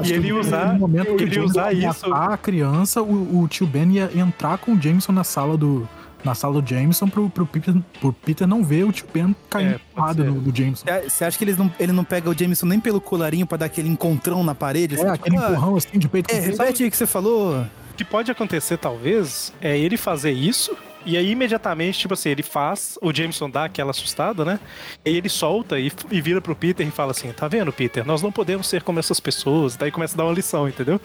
E 0.05 0.13
ele 0.13 0.23
que 0.29 0.33
no 0.33 0.41
usar- 0.41 0.79
momento 0.79 1.15
que 1.17 1.25
ele 1.25 1.41
usar 1.41 1.73
ia 1.73 1.91
isso- 1.91 2.09
matar 2.09 2.33
a 2.33 2.37
criança, 2.37 3.03
o, 3.03 3.43
o 3.43 3.49
tio 3.49 3.67
Ben 3.67 3.89
ia 3.93 4.11
entrar 4.15 4.59
com 4.59 4.73
o 4.73 4.81
Jameson 4.81 5.13
na 5.13 5.23
sala 5.25 5.57
do. 5.57 5.89
Na 6.25 6.35
sala 6.35 6.61
do 6.61 6.69
Jameson 6.69 7.09
pro, 7.09 7.31
pro, 7.31 7.47
Peter, 7.47 7.75
pro 8.01 8.13
Peter 8.13 8.47
não 8.47 8.65
ver 8.65 8.85
o 8.85 8.93
tio 8.93 9.07
Ben 9.15 9.35
caindo 9.49 9.81
É, 9.97 10.25
no, 10.25 10.33
no 10.41 10.55
Jameson. 10.55 10.85
Você- 11.09 11.25
acha 11.25 11.39
que 11.39 11.45
eles 11.45 11.57
não, 11.57 11.73
ele 11.79 11.93
não 11.93 12.05
pega 12.05 12.29
o 12.29 12.37
Jameson 12.37 12.67
nem 12.67 12.81
pelo 12.81 13.01
colarinho 13.01 13.47
pra 13.47 13.57
dar 13.59 13.67
aquele 13.67 13.89
encontrão 13.89 14.43
na 14.43 14.55
parede? 14.55 14.97
É, 14.97 14.99
assim, 14.99 15.09
aquele 15.09 15.37
tipo, 15.37 15.47
ah, 15.47 15.53
empurrão 15.53 15.77
assim 15.77 15.99
de 15.99 16.09
peito. 16.09 16.35
É, 16.35 16.41
repete 16.41 16.83
aí 16.83 16.89
o 16.89 16.91
que 16.91 16.97
você 16.97 17.07
falou. 17.07 17.61
O 17.61 17.95
que 17.97 18.05
pode 18.05 18.31
acontecer, 18.31 18.77
talvez, 18.79 19.53
é 19.61 19.79
ele 19.79 19.97
fazer 19.97 20.33
isso. 20.33 20.77
E 21.07 21.17
aí, 21.17 21.31
imediatamente, 21.31 22.01
tipo 22.01 22.15
assim, 22.15 22.29
ele 22.31 22.43
faz, 22.43 22.99
o 23.01 23.15
Jameson 23.15 23.49
dá 23.49 23.65
aquela 23.65 23.93
assustada, 23.93 24.45
né? 24.45 24.59
E 25.05 25.11
aí 25.11 25.17
ele 25.17 25.29
solta 25.29 25.79
e, 25.79 25.91
e 26.11 26.21
vira 26.21 26.41
pro 26.41 26.55
Peter 26.55 26.87
e 26.87 26.91
fala 26.91 27.13
assim: 27.13 27.33
Tá 27.33 27.47
vendo, 27.49 27.73
Peter? 27.73 28.05
Nós 28.05 28.21
não 28.21 28.31
podemos 28.33 28.67
ser 28.67 28.83
como 28.83 28.99
essas 28.99 29.19
pessoas. 29.21 29.77
Daí 29.77 29.91
começa 29.91 30.15
a 30.15 30.19
dar 30.19 30.25
uma 30.25 30.33
lição, 30.35 30.69
entendeu? 30.69 31.01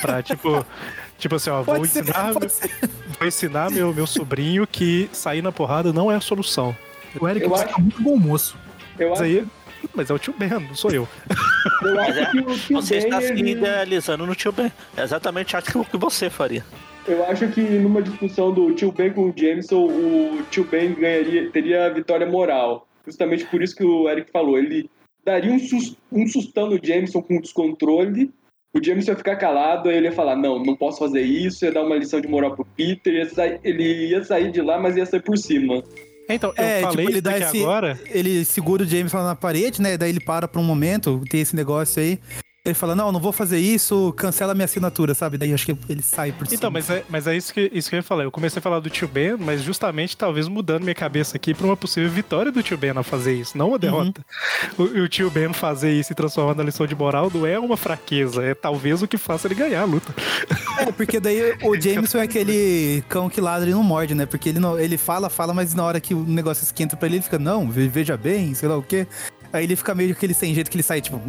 Pra, 0.00 0.22
tipo, 0.22 0.64
tipo 1.20 1.36
assim, 1.36 1.50
ó, 1.50 1.62
vou 1.62 1.76
Pode 1.76 1.88
ser, 1.88 2.00
ensinar, 2.00 2.32
ser. 2.50 2.70
vou 3.18 3.28
ensinar 3.28 3.70
meu, 3.70 3.94
meu 3.94 4.06
sobrinho 4.06 4.66
que 4.66 5.08
sair 5.12 5.42
na 5.42 5.52
porrada 5.52 5.92
não 5.92 6.10
é 6.10 6.16
a 6.16 6.20
solução. 6.20 6.76
O 7.20 7.28
Eric 7.28 7.46
Eu 7.46 7.54
acho- 7.54 7.80
muito 7.80 8.02
bom 8.02 8.16
moço. 8.16 8.56
Eu 8.98 9.10
Mas 9.10 9.20
acho, 9.20 9.22
aí. 9.28 9.46
Mas 9.94 10.10
é 10.10 10.14
o 10.14 10.18
tio 10.18 10.34
Ben, 10.38 10.48
não 10.50 10.74
sou 10.74 10.90
eu. 10.90 11.08
eu 11.82 12.00
acho 12.00 12.18
é, 12.18 12.26
que 12.30 12.38
o 12.40 12.58
tio 12.58 12.76
Você 12.82 12.96
Ben, 12.96 13.04
está 13.04 13.20
se 13.20 13.32
ele- 13.32 13.50
idealizando 13.52 14.26
no 14.26 14.34
tio 14.34 14.52
Ben. 14.52 14.70
É 14.96 15.02
exatamente 15.02 15.56
acho 15.56 15.84
que 15.84 15.96
você 15.96 16.28
faria. 16.28 16.64
Eu 17.08 17.24
acho 17.26 17.48
que 17.48 17.60
numa 17.62 18.02
discussão 18.02 18.52
do 18.52 18.72
tio 18.74 18.92
Ben 18.92 19.10
com 19.12 19.30
o 19.30 19.34
Jameson, 19.36 19.86
o 19.86 20.42
tio 20.50 20.64
Ben 20.64 20.92
ganharia, 20.94 21.50
teria 21.50 21.86
a 21.86 21.88
vitória 21.88 22.26
moral. 22.26 22.86
Justamente 23.06 23.44
por 23.46 23.62
isso 23.62 23.74
que 23.74 23.82
o 23.84 24.08
Eric 24.08 24.30
falou. 24.30 24.58
Ele 24.58 24.88
daria 25.24 25.50
um, 25.50 25.58
sus, 25.58 25.96
um 26.12 26.26
sustão 26.26 26.68
no 26.68 26.78
Jameson 26.82 27.22
com 27.22 27.40
descontrole. 27.40 28.30
O 28.72 28.82
Jameson 28.84 29.10
ia 29.12 29.16
ficar 29.16 29.36
calado, 29.36 29.88
aí 29.88 29.96
ele 29.96 30.06
ia 30.06 30.12
falar: 30.12 30.36
Não, 30.36 30.62
não 30.62 30.76
posso 30.76 30.98
fazer 31.00 31.22
isso. 31.22 31.64
Ia 31.64 31.72
dar 31.72 31.82
uma 31.84 31.96
lição 31.96 32.20
de 32.20 32.28
moral 32.28 32.54
pro 32.54 32.64
Peter. 32.64 33.12
Ia 33.14 33.28
sair- 33.28 33.60
ele 33.64 34.08
ia 34.08 34.22
sair 34.22 34.50
de 34.52 34.60
lá, 34.62 34.78
mas 34.78 34.96
ia 34.96 35.04
sair 35.06 35.22
por 35.22 35.36
cima. 35.36 35.82
Então, 36.28 36.52
eu 36.56 36.62
É, 36.64 36.80
falei 36.82 36.96
tipo, 36.98 37.00
ele 37.02 37.12
isso 37.14 37.22
dá 37.22 37.38
esse- 37.38 37.60
agora. 37.62 37.98
Ele 38.08 38.44
segura 38.44 38.84
o 38.84 38.86
Jameson 38.86 39.16
lá 39.16 39.24
na 39.24 39.34
parede, 39.34 39.82
né? 39.82 39.96
Daí 39.98 40.10
ele 40.10 40.20
para 40.20 40.46
por 40.46 40.60
um 40.60 40.64
momento, 40.64 41.20
tem 41.28 41.40
esse 41.40 41.56
negócio 41.56 42.00
aí. 42.00 42.20
Ele 42.62 42.74
fala, 42.74 42.94
não, 42.94 43.10
não 43.10 43.18
vou 43.18 43.32
fazer 43.32 43.58
isso, 43.58 44.12
cancela 44.18 44.52
minha 44.54 44.66
assinatura, 44.66 45.14
sabe? 45.14 45.38
Daí 45.38 45.54
acho 45.54 45.64
que 45.64 45.74
ele 45.88 46.02
sai 46.02 46.30
por 46.30 46.46
cima. 46.46 46.58
Então, 46.58 46.70
mas 46.70 46.90
é, 46.90 47.02
mas 47.08 47.26
é 47.26 47.34
isso, 47.34 47.54
que, 47.54 47.70
isso 47.72 47.88
que 47.88 47.96
eu 47.96 48.00
ia 48.00 48.02
falar. 48.02 48.24
Eu 48.24 48.30
comecei 48.30 48.58
a 48.58 48.62
falar 48.62 48.80
do 48.80 48.90
tio 48.90 49.08
Ben, 49.08 49.34
mas 49.38 49.62
justamente 49.62 50.14
talvez 50.14 50.46
mudando 50.46 50.82
minha 50.82 50.94
cabeça 50.94 51.38
aqui 51.38 51.54
pra 51.54 51.64
uma 51.64 51.74
possível 51.76 52.10
vitória 52.10 52.52
do 52.52 52.62
tio 52.62 52.76
Ben 52.76 52.90
a 52.90 53.02
fazer 53.02 53.32
isso, 53.32 53.56
não 53.56 53.68
uma 53.70 53.78
derrota. 53.78 54.22
O, 54.76 54.82
o 54.82 55.08
tio 55.08 55.30
Ben 55.30 55.50
fazer 55.54 55.90
isso 55.94 56.12
e 56.12 56.14
transformar 56.14 56.54
na 56.54 56.62
lição 56.62 56.86
de 56.86 56.94
moral 56.94 57.30
não 57.32 57.46
é 57.46 57.58
uma 57.58 57.78
fraqueza, 57.78 58.42
é 58.44 58.54
talvez 58.54 59.00
o 59.00 59.08
que 59.08 59.16
faça 59.16 59.48
ele 59.48 59.54
ganhar 59.54 59.80
a 59.80 59.86
luta. 59.86 60.14
É, 60.80 60.92
porque 60.92 61.18
daí 61.18 61.56
o 61.62 61.74
Jameson 61.80 62.18
é 62.18 62.22
aquele 62.24 63.02
cão 63.08 63.30
que 63.30 63.40
ladra 63.40 63.70
e 63.70 63.72
não 63.72 63.82
morde, 63.82 64.14
né? 64.14 64.26
Porque 64.26 64.50
ele, 64.50 64.58
não, 64.60 64.78
ele 64.78 64.98
fala, 64.98 65.30
fala, 65.30 65.54
mas 65.54 65.72
na 65.72 65.82
hora 65.82 65.98
que 65.98 66.12
o 66.12 66.22
negócio 66.24 66.62
esquenta 66.62 66.94
pra 66.94 67.06
ele, 67.08 67.16
ele 67.16 67.22
fica, 67.22 67.38
não, 67.38 67.70
ve- 67.70 67.88
veja 67.88 68.18
bem, 68.18 68.52
sei 68.52 68.68
lá 68.68 68.76
o 68.76 68.82
quê. 68.82 69.06
Aí 69.52 69.64
ele 69.64 69.74
fica 69.74 69.94
meio 69.94 70.12
aquele 70.12 70.32
sem 70.34 70.54
jeito 70.54 70.70
que 70.70 70.76
ele 70.76 70.82
sai, 70.82 71.00
tipo, 71.00 71.20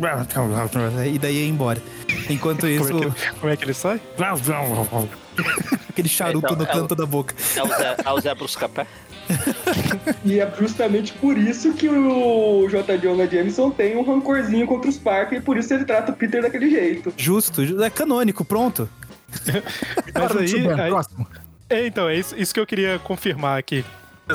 e 1.11 1.17
daí 1.19 1.37
ia 1.43 1.47
embora. 1.47 1.81
Enquanto 2.29 2.67
isso, 2.67 2.87
Como 2.89 3.03
é, 3.03 3.09
que, 3.11 3.31
como 3.39 3.51
é 3.51 3.57
que 3.57 3.63
ele 3.65 3.73
sai? 3.73 3.99
aquele 5.89 6.07
charuto 6.09 6.45
Então, 6.53 6.57
no 6.57 6.63
é 6.63 6.67
o- 6.67 6.71
canto 6.81 6.95
da 6.95 7.05
boca. 7.05 7.33
É 7.55 7.63
o 7.63 7.67
Zé, 7.67 7.95
é 8.05 8.09
o 8.11 8.19
Zé 8.21 8.35
Bruscapé. 8.35 8.85
E 10.25 10.39
é 10.39 10.53
justamente 10.59 11.13
por 11.13 11.37
isso 11.37 11.73
que 11.73 11.87
o 11.87 12.67
J. 12.69 12.97
Jonah 12.97 13.25
Jameson 13.25 13.71
tem 13.71 13.95
um 13.95 14.03
rancorzinho 14.03 14.67
contra 14.67 14.89
os 14.89 14.97
Parker 14.97 15.37
e 15.39 15.41
por 15.41 15.57
isso 15.57 15.73
ele 15.73 15.85
trata 15.85 16.11
o 16.11 16.15
Peter 16.15 16.41
daquele 16.41 16.69
jeito. 16.69 17.13
Justo, 17.17 17.65
ju- 17.65 17.81
é 17.81 17.89
canônico, 17.89 18.43
pronto. 18.45 18.89
Mas 20.13 20.35
aí, 20.37 20.67
aí- 20.69 20.89
próximo. 20.89 21.27
É, 21.69 21.87
então, 21.87 22.09
é 22.09 22.17
isso, 22.17 22.35
isso 22.37 22.53
que 22.53 22.59
eu 22.59 22.67
queria 22.67 22.99
confirmar 22.99 23.57
aqui. 23.57 23.85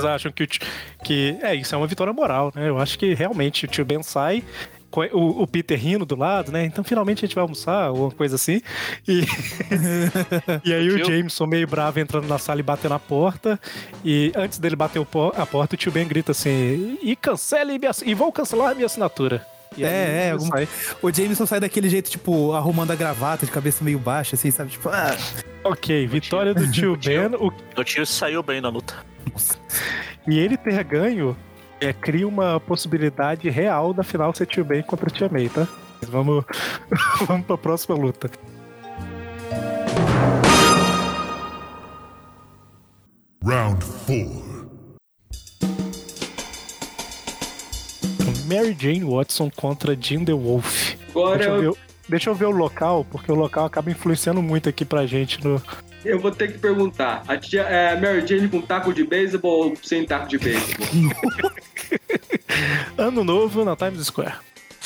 Vocês 0.01 0.05
acham 0.05 0.33
que, 0.33 0.45
o 0.45 0.49
que 1.05 1.39
é 1.43 1.55
isso 1.55 1.75
é 1.75 1.79
uma 1.79 1.87
vitória 1.87 2.13
moral, 2.13 2.53
né? 2.55 2.69
Eu 2.69 2.79
acho 2.79 2.99
que 2.99 3.15
realmente 3.15 3.65
o 3.65 3.69
tio 3.69 3.85
Ben 3.85 4.03
sai, 4.03 4.43
com 4.91 5.01
o, 5.13 5.43
o 5.43 5.47
Peter 5.47 5.79
rindo 5.79 6.07
do 6.07 6.17
lado, 6.17 6.51
né? 6.53 6.65
Então 6.65 6.83
finalmente 6.85 7.25
a 7.25 7.27
gente 7.27 7.35
vai 7.35 7.43
almoçar, 7.43 7.91
ou 7.91 8.03
uma 8.05 8.11
coisa 8.11 8.37
assim. 8.37 8.61
E, 9.07 9.25
e 10.65 10.73
aí 10.73 10.89
o 10.91 10.97
Tio? 10.97 11.07
Jameson 11.07 11.47
meio 11.47 11.67
bravo 11.67 11.99
entrando 12.01 12.27
na 12.27 12.39
sala 12.39 12.61
e 12.61 12.63
batendo 12.63 12.93
na 12.93 12.99
porta. 12.99 13.59
E 14.05 14.33
antes 14.37 14.59
dele 14.59 14.77
bater 14.77 14.99
o 14.99 15.05
po- 15.05 15.33
a 15.37 15.45
porta, 15.47 15.75
o 15.75 15.79
tio 15.79 15.93
Ben 15.93 16.07
grita 16.07 16.33
assim: 16.33 16.99
e 17.03 17.15
cancele 17.17 17.79
minha, 17.79 17.91
e 18.05 18.15
vou 18.15 18.31
cancelar 18.33 18.75
minha 18.75 18.87
assinatura. 18.87 19.45
E 19.77 19.85
aí 19.85 19.93
É, 19.93 20.27
é, 20.29 20.31
algum-. 20.31 20.49
O 21.03 21.13
Jameson 21.13 21.45
sai 21.45 21.61
daquele 21.61 21.91
jeito, 21.91 22.09
tipo, 22.09 22.53
arrumando 22.53 22.93
a 22.93 22.95
gravata 22.95 23.45
de 23.45 23.53
cabeça 23.53 23.85
meio 23.85 23.99
baixa, 23.99 24.37
assim, 24.37 24.51
sabe? 24.51 24.71
Tipo, 24.71 24.89
ah, 24.89 25.15
Ok, 25.65 26.07
vitória 26.07 26.55
do 26.55 26.71
tio 26.71 26.97
Ben. 27.05 27.27
O 27.35 27.53
O 27.77 27.85
tio 27.85 28.07
saiu 28.07 28.43
bem 28.43 28.61
na 28.61 28.69
luta. 28.69 28.95
E 30.27 30.39
ele 30.39 30.57
ter 30.57 30.83
ganho 30.83 31.37
é, 31.81 31.93
cria 31.93 32.27
uma 32.27 32.59
possibilidade 32.59 33.49
real 33.51 33.93
da 33.93 34.03
final 34.03 34.35
ser 34.35 34.47
Tio 34.47 34.65
Ben 34.65 34.83
contra 34.83 35.11
Tia 35.11 35.29
May, 35.29 35.49
tá? 35.49 35.69
Mas 36.01 36.11
Vamos, 36.11 36.45
vamos 37.27 37.47
pra 37.47 37.59
próxima 37.59 37.97
luta. 37.97 38.31
Round 43.45 43.85
four. 43.85 44.47
Mary 48.47 48.77
Jane 48.79 49.05
Watson 49.05 49.51
contra 49.51 49.97
Jean 49.97 50.25
the 50.25 50.33
Wolf. 50.33 50.95
Agora 51.11 51.39
Deixa 51.39 51.51
eu, 51.53 51.73
ver, 51.73 51.81
deixa 52.09 52.31
eu 52.31 52.35
ver 52.35 52.45
o 52.47 52.51
local, 52.51 53.05
porque 53.11 53.31
o 53.31 53.35
local 53.35 53.67
acaba 53.67 53.91
influenciando 53.91 54.41
muito 54.41 54.69
aqui 54.69 54.85
pra 54.85 55.07
gente 55.07 55.45
no. 55.45 55.61
Eu 56.07 56.19
vou 56.19 56.31
ter 56.31 56.53
que 56.53 56.59
perguntar: 56.59 57.23
a 57.27 57.37
tia 57.37 57.63
é 57.63 58.01
Mary 58.01 58.27
Jane 58.27 58.49
com 58.49 58.61
taco 58.61 58.93
de 58.93 59.05
beisebol 59.05 59.71
ou 59.71 59.77
sem 59.83 60.05
taco 60.05 60.29
de 60.29 60.39
beisebol? 60.39 60.87
Ano 62.97 63.23
novo 63.23 63.65
na 63.65 63.77
Times 63.77 64.07
Square. 64.07 64.37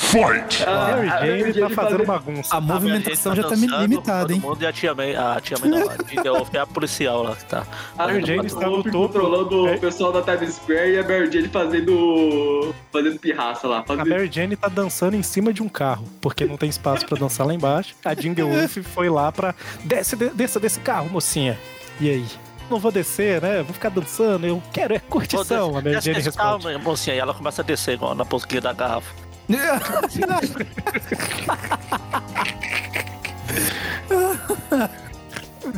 Fight! 0.01 0.63
Ah, 0.67 0.95
Mary 0.95 1.09
a 1.09 1.25
Jane 1.37 1.53
tá 1.53 1.69
fazendo 1.69 2.05
bagunça. 2.05 2.55
a 2.55 2.59
movimentação 2.59 3.35
já 3.35 3.43
tá 3.43 3.49
dançando, 3.49 3.81
limitada, 3.81 4.21
todo 4.21 4.33
hein? 4.33 4.39
mundo, 4.41 4.61
e 4.61 4.65
a 4.65 4.73
tia 4.73 4.93
May, 4.95 5.15
a 5.15 5.39
tia 5.39 5.57
May 5.59 5.69
não, 5.69 5.89
a 5.89 6.33
Wolf 6.37 6.53
é 6.53 6.59
a 6.59 6.65
policial 6.65 7.23
lá 7.23 7.35
que 7.35 7.45
tá. 7.45 7.65
A 7.97 8.07
Mary 8.07 8.25
Jane 8.25 8.45
está 8.47 8.65
no 8.67 8.83
topo. 8.83 8.91
controlando 8.91 9.67
É. 9.69 9.75
o 9.75 9.79
pessoal 9.79 10.11
da 10.11 10.21
Times 10.21 10.55
Square 10.55 10.91
e 10.91 10.97
a 10.99 11.03
Mary 11.03 11.31
Jane 11.31 11.47
fazendo. 11.47 12.75
fazendo 12.91 13.19
pirraça 13.19 13.67
lá. 13.67 13.79
A 13.79 13.83
Fazendo... 13.83 14.09
Mary 14.09 14.29
Jane 14.31 14.55
tá 14.55 14.67
dançando 14.67 15.15
em 15.15 15.23
cima 15.23 15.53
de 15.53 15.61
um 15.63 15.69
carro, 15.69 16.05
porque 16.19 16.45
não 16.45 16.57
tem 16.57 16.69
espaço 16.69 17.05
pra 17.05 17.17
dançar 17.17 17.45
lá 17.47 17.53
embaixo. 17.53 17.95
A 18.03 18.13
the 18.15 18.23
Wolf 18.43 18.77
foi 18.93 19.09
lá 19.09 19.31
pra. 19.31 19.55
Desce, 19.85 20.15
de- 20.15 20.29
desça 20.31 20.59
desse 20.59 20.79
carro, 20.81 21.09
mocinha. 21.09 21.57
E 21.99 22.09
aí? 22.09 22.25
Não 22.69 22.79
vou 22.79 22.91
descer, 22.91 23.41
né? 23.41 23.61
Vou 23.63 23.73
ficar 23.73 23.89
dançando. 23.89 24.45
Eu 24.47 24.61
quero 24.73 24.93
é 24.95 24.99
curtição. 24.99 25.69
A 25.69 25.73
Mary 25.73 25.91
Desce 25.91 26.05
Jane 26.11 26.23
responde. 26.23 26.63
carro, 26.65 26.79
mocinha, 26.83 27.15
e 27.15 27.19
ela 27.19 27.33
começa 27.33 27.61
a 27.61 27.65
descer 27.65 27.93
igual 27.93 28.13
na 28.15 28.25
posquinha 28.25 28.61
da 28.61 28.73
garrafa. 28.73 29.13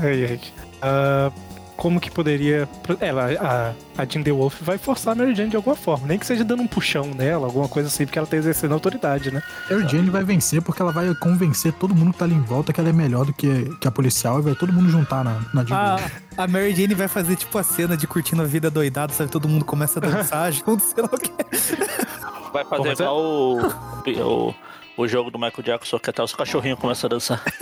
Ai, 0.02 0.26
ai. 0.26 0.40
Ah, 0.82 1.32
como 1.76 2.00
que 2.00 2.10
poderia. 2.10 2.68
Ela, 3.00 3.28
a, 3.40 4.02
a 4.02 4.06
Jean 4.06 4.24
The 4.24 4.32
Wolf 4.32 4.62
vai 4.62 4.78
forçar 4.78 5.14
a 5.14 5.16
Mary 5.16 5.36
Jane 5.36 5.50
de 5.50 5.56
alguma 5.56 5.76
forma. 5.76 6.08
Nem 6.08 6.18
que 6.20 6.26
seja 6.26 6.44
dando 6.44 6.64
um 6.64 6.68
puxão 6.68 7.08
nela, 7.08 7.46
alguma 7.48 7.68
coisa 7.68 7.88
assim, 7.90 8.06
porque 8.06 8.18
ela 8.18 8.28
tá 8.28 8.38
exercendo 8.38 8.74
autoridade, 8.74 9.32
né? 9.32 9.42
Mary 9.70 9.88
Jane 9.88 10.10
vai 10.10 10.24
vencer 10.24 10.62
porque 10.62 10.82
ela 10.82 10.92
vai 10.92 11.14
convencer 11.16 11.74
todo 11.74 11.96
mundo 11.96 12.14
que 12.14 12.20
tá 12.20 12.26
ali 12.26 12.36
em 12.36 12.42
volta 12.42 12.72
que 12.72 12.80
ela 12.80 12.90
é 12.90 12.94
melhor 12.94 13.26
do 13.26 13.34
que, 13.34 13.70
que 13.82 13.88
a 13.88 13.92
policial 13.92 14.40
e 14.40 14.44
vai 14.44 14.56
todo 14.56 14.72
mundo 14.72 14.90
juntar 14.90 15.24
na, 15.24 15.42
na 15.54 15.64
Jean 15.64 15.76
A, 15.76 15.96
Wolf. 15.98 16.12
A 16.38 16.48
Mary 16.48 16.76
Jane 16.76 16.94
vai 16.94 17.08
fazer 17.08 17.36
tipo 17.36 17.58
a 17.58 17.64
cena 17.64 17.96
de 17.98 18.08
curtindo 18.08 18.42
a 18.42 18.46
vida 18.46 18.70
doidada, 18.70 19.14
sabe? 19.14 19.30
Todo 19.32 19.48
mundo 19.48 19.66
começa 19.66 20.00
a 20.00 20.02
dançar 20.02 20.52
junto, 20.54 20.80
sei 20.82 21.04
lá 21.04 21.10
o 21.12 21.18
quê. 21.18 21.32
Vai 22.52 22.66
fazer 22.66 22.90
é- 22.90 22.94
igual 22.94 23.18
o, 23.20 23.68
o, 24.48 24.56
o 24.98 25.08
jogo 25.08 25.30
do 25.32 25.38
Michael 25.40 25.64
Jackson, 25.64 26.00
que 26.00 26.10
até 26.10 26.22
os 26.24 26.34
cachorrinhos 26.34 26.80
começam 26.80 27.08
a 27.08 27.12
dançar. 27.12 27.42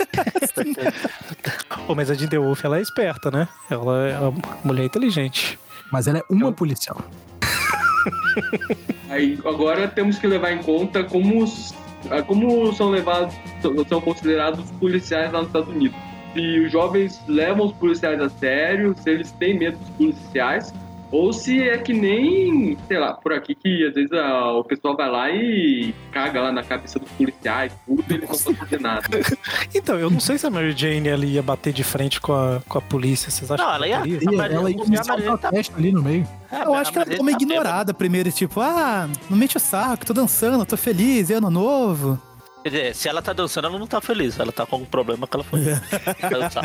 Pô, 1.86 1.94
mas 1.94 2.10
a 2.10 2.14
Jean 2.14 2.28
The 2.28 2.38
Wolf, 2.38 2.64
ela 2.64 2.78
é 2.78 2.82
esperta, 2.82 3.30
né? 3.30 3.48
Ela 3.70 4.08
é 4.08 4.18
uma 4.18 4.32
mulher 4.64 4.84
inteligente. 4.84 5.58
Mas 5.90 6.06
ela 6.06 6.18
é 6.18 6.22
uma 6.30 6.52
policial. 6.52 6.98
Aí 9.08 9.38
agora 9.44 9.88
temos 9.88 10.18
que 10.18 10.26
levar 10.26 10.52
em 10.52 10.62
conta 10.62 11.04
como, 11.04 11.42
os- 11.42 11.74
como 12.26 12.72
são 12.74 12.88
levados, 12.90 13.34
são 13.88 14.00
considerados 14.00 14.64
os 14.64 14.70
policiais 14.72 15.30
lá 15.32 15.38
nos 15.40 15.48
Estados 15.48 15.68
Unidos. 15.68 15.98
Se 16.34 16.60
os 16.60 16.72
jovens 16.72 17.20
levam 17.28 17.66
os 17.66 17.72
policiais 17.72 18.20
a 18.20 18.28
sério, 18.30 18.94
se 18.98 19.10
eles 19.10 19.30
têm 19.32 19.58
medo 19.58 19.78
dos 19.78 19.90
policiais, 19.90 20.72
Ou 21.10 21.30
se 21.30 21.60
é 21.68 21.76
que 21.76 21.92
nem, 21.92 22.74
sei 22.88 22.98
lá, 22.98 23.12
por 23.12 23.34
aqui 23.34 23.54
que 23.54 23.86
às 23.86 23.92
vezes 23.92 24.10
ah, 24.14 24.50
o 24.52 24.64
pessoal 24.64 24.96
vai 24.96 25.10
lá 25.10 25.30
e 25.30 25.94
caga 26.10 26.40
lá 26.40 26.50
na 26.50 26.62
cabeça 26.62 26.98
dos 26.98 27.10
policiais, 27.10 27.70
tudo, 27.86 28.02
e 28.08 28.14
eles 28.14 28.30
não 28.30 28.38
podem 28.38 28.54
fazer 28.54 28.80
nada. 28.80 29.02
Então, 29.74 29.98
eu 29.98 30.08
não 30.08 30.18
sei 30.18 30.38
se 30.38 30.46
a 30.46 30.50
Mary 30.50 30.72
Jane 30.72 31.10
ali 31.10 31.32
ia 31.34 31.42
bater 31.42 31.70
de 31.70 31.84
frente 31.84 32.18
com 32.18 32.32
a, 32.32 32.62
com 32.66 32.78
a 32.78 32.80
polícia. 32.80 33.30
Vocês 33.30 33.50
acham 33.50 33.62
Não, 33.66 33.72
que 33.72 33.76
ela 33.76 33.88
ia- 33.88 33.98
bateria? 33.98 34.18
E 34.32 34.36
Mas 34.36 34.52
ela 34.54 34.70
ia 34.70 34.76
iniciar 34.86 35.14
um 35.16 35.36
tá- 35.36 35.36
protesto 35.50 35.76
ali 35.76 35.92
no 35.92 36.02
meio. 36.02 36.26
É, 36.50 36.62
Eu 36.64 36.74
acho 36.74 36.90
que 36.90 36.96
ela 36.96 37.06
ficou 37.06 37.24
meio 37.26 37.36
ele 37.36 37.46
tá 37.46 37.52
ignorada 37.54 37.92
primeiro, 37.92 38.32
tipo, 38.32 38.58
ah, 38.62 39.06
não 39.28 39.36
mente 39.36 39.58
o 39.58 39.60
saco, 39.60 40.06
tô 40.06 40.14
dançando, 40.14 40.64
tô 40.64 40.78
feliz, 40.78 41.30
é 41.30 41.34
ano 41.34 41.50
novo. 41.50 42.18
Quer 42.62 42.68
dizer, 42.68 42.94
se 42.94 43.08
ela 43.08 43.20
tá 43.20 43.32
dançando, 43.32 43.66
ela 43.66 43.78
não 43.78 43.86
tá 43.86 44.00
feliz. 44.00 44.38
Ela 44.38 44.52
tá 44.52 44.64
com 44.64 44.76
um 44.76 44.84
problema 44.84 45.26
que 45.26 45.36
ela 45.36 45.44
foi 45.44 45.60
dançar. 46.30 46.64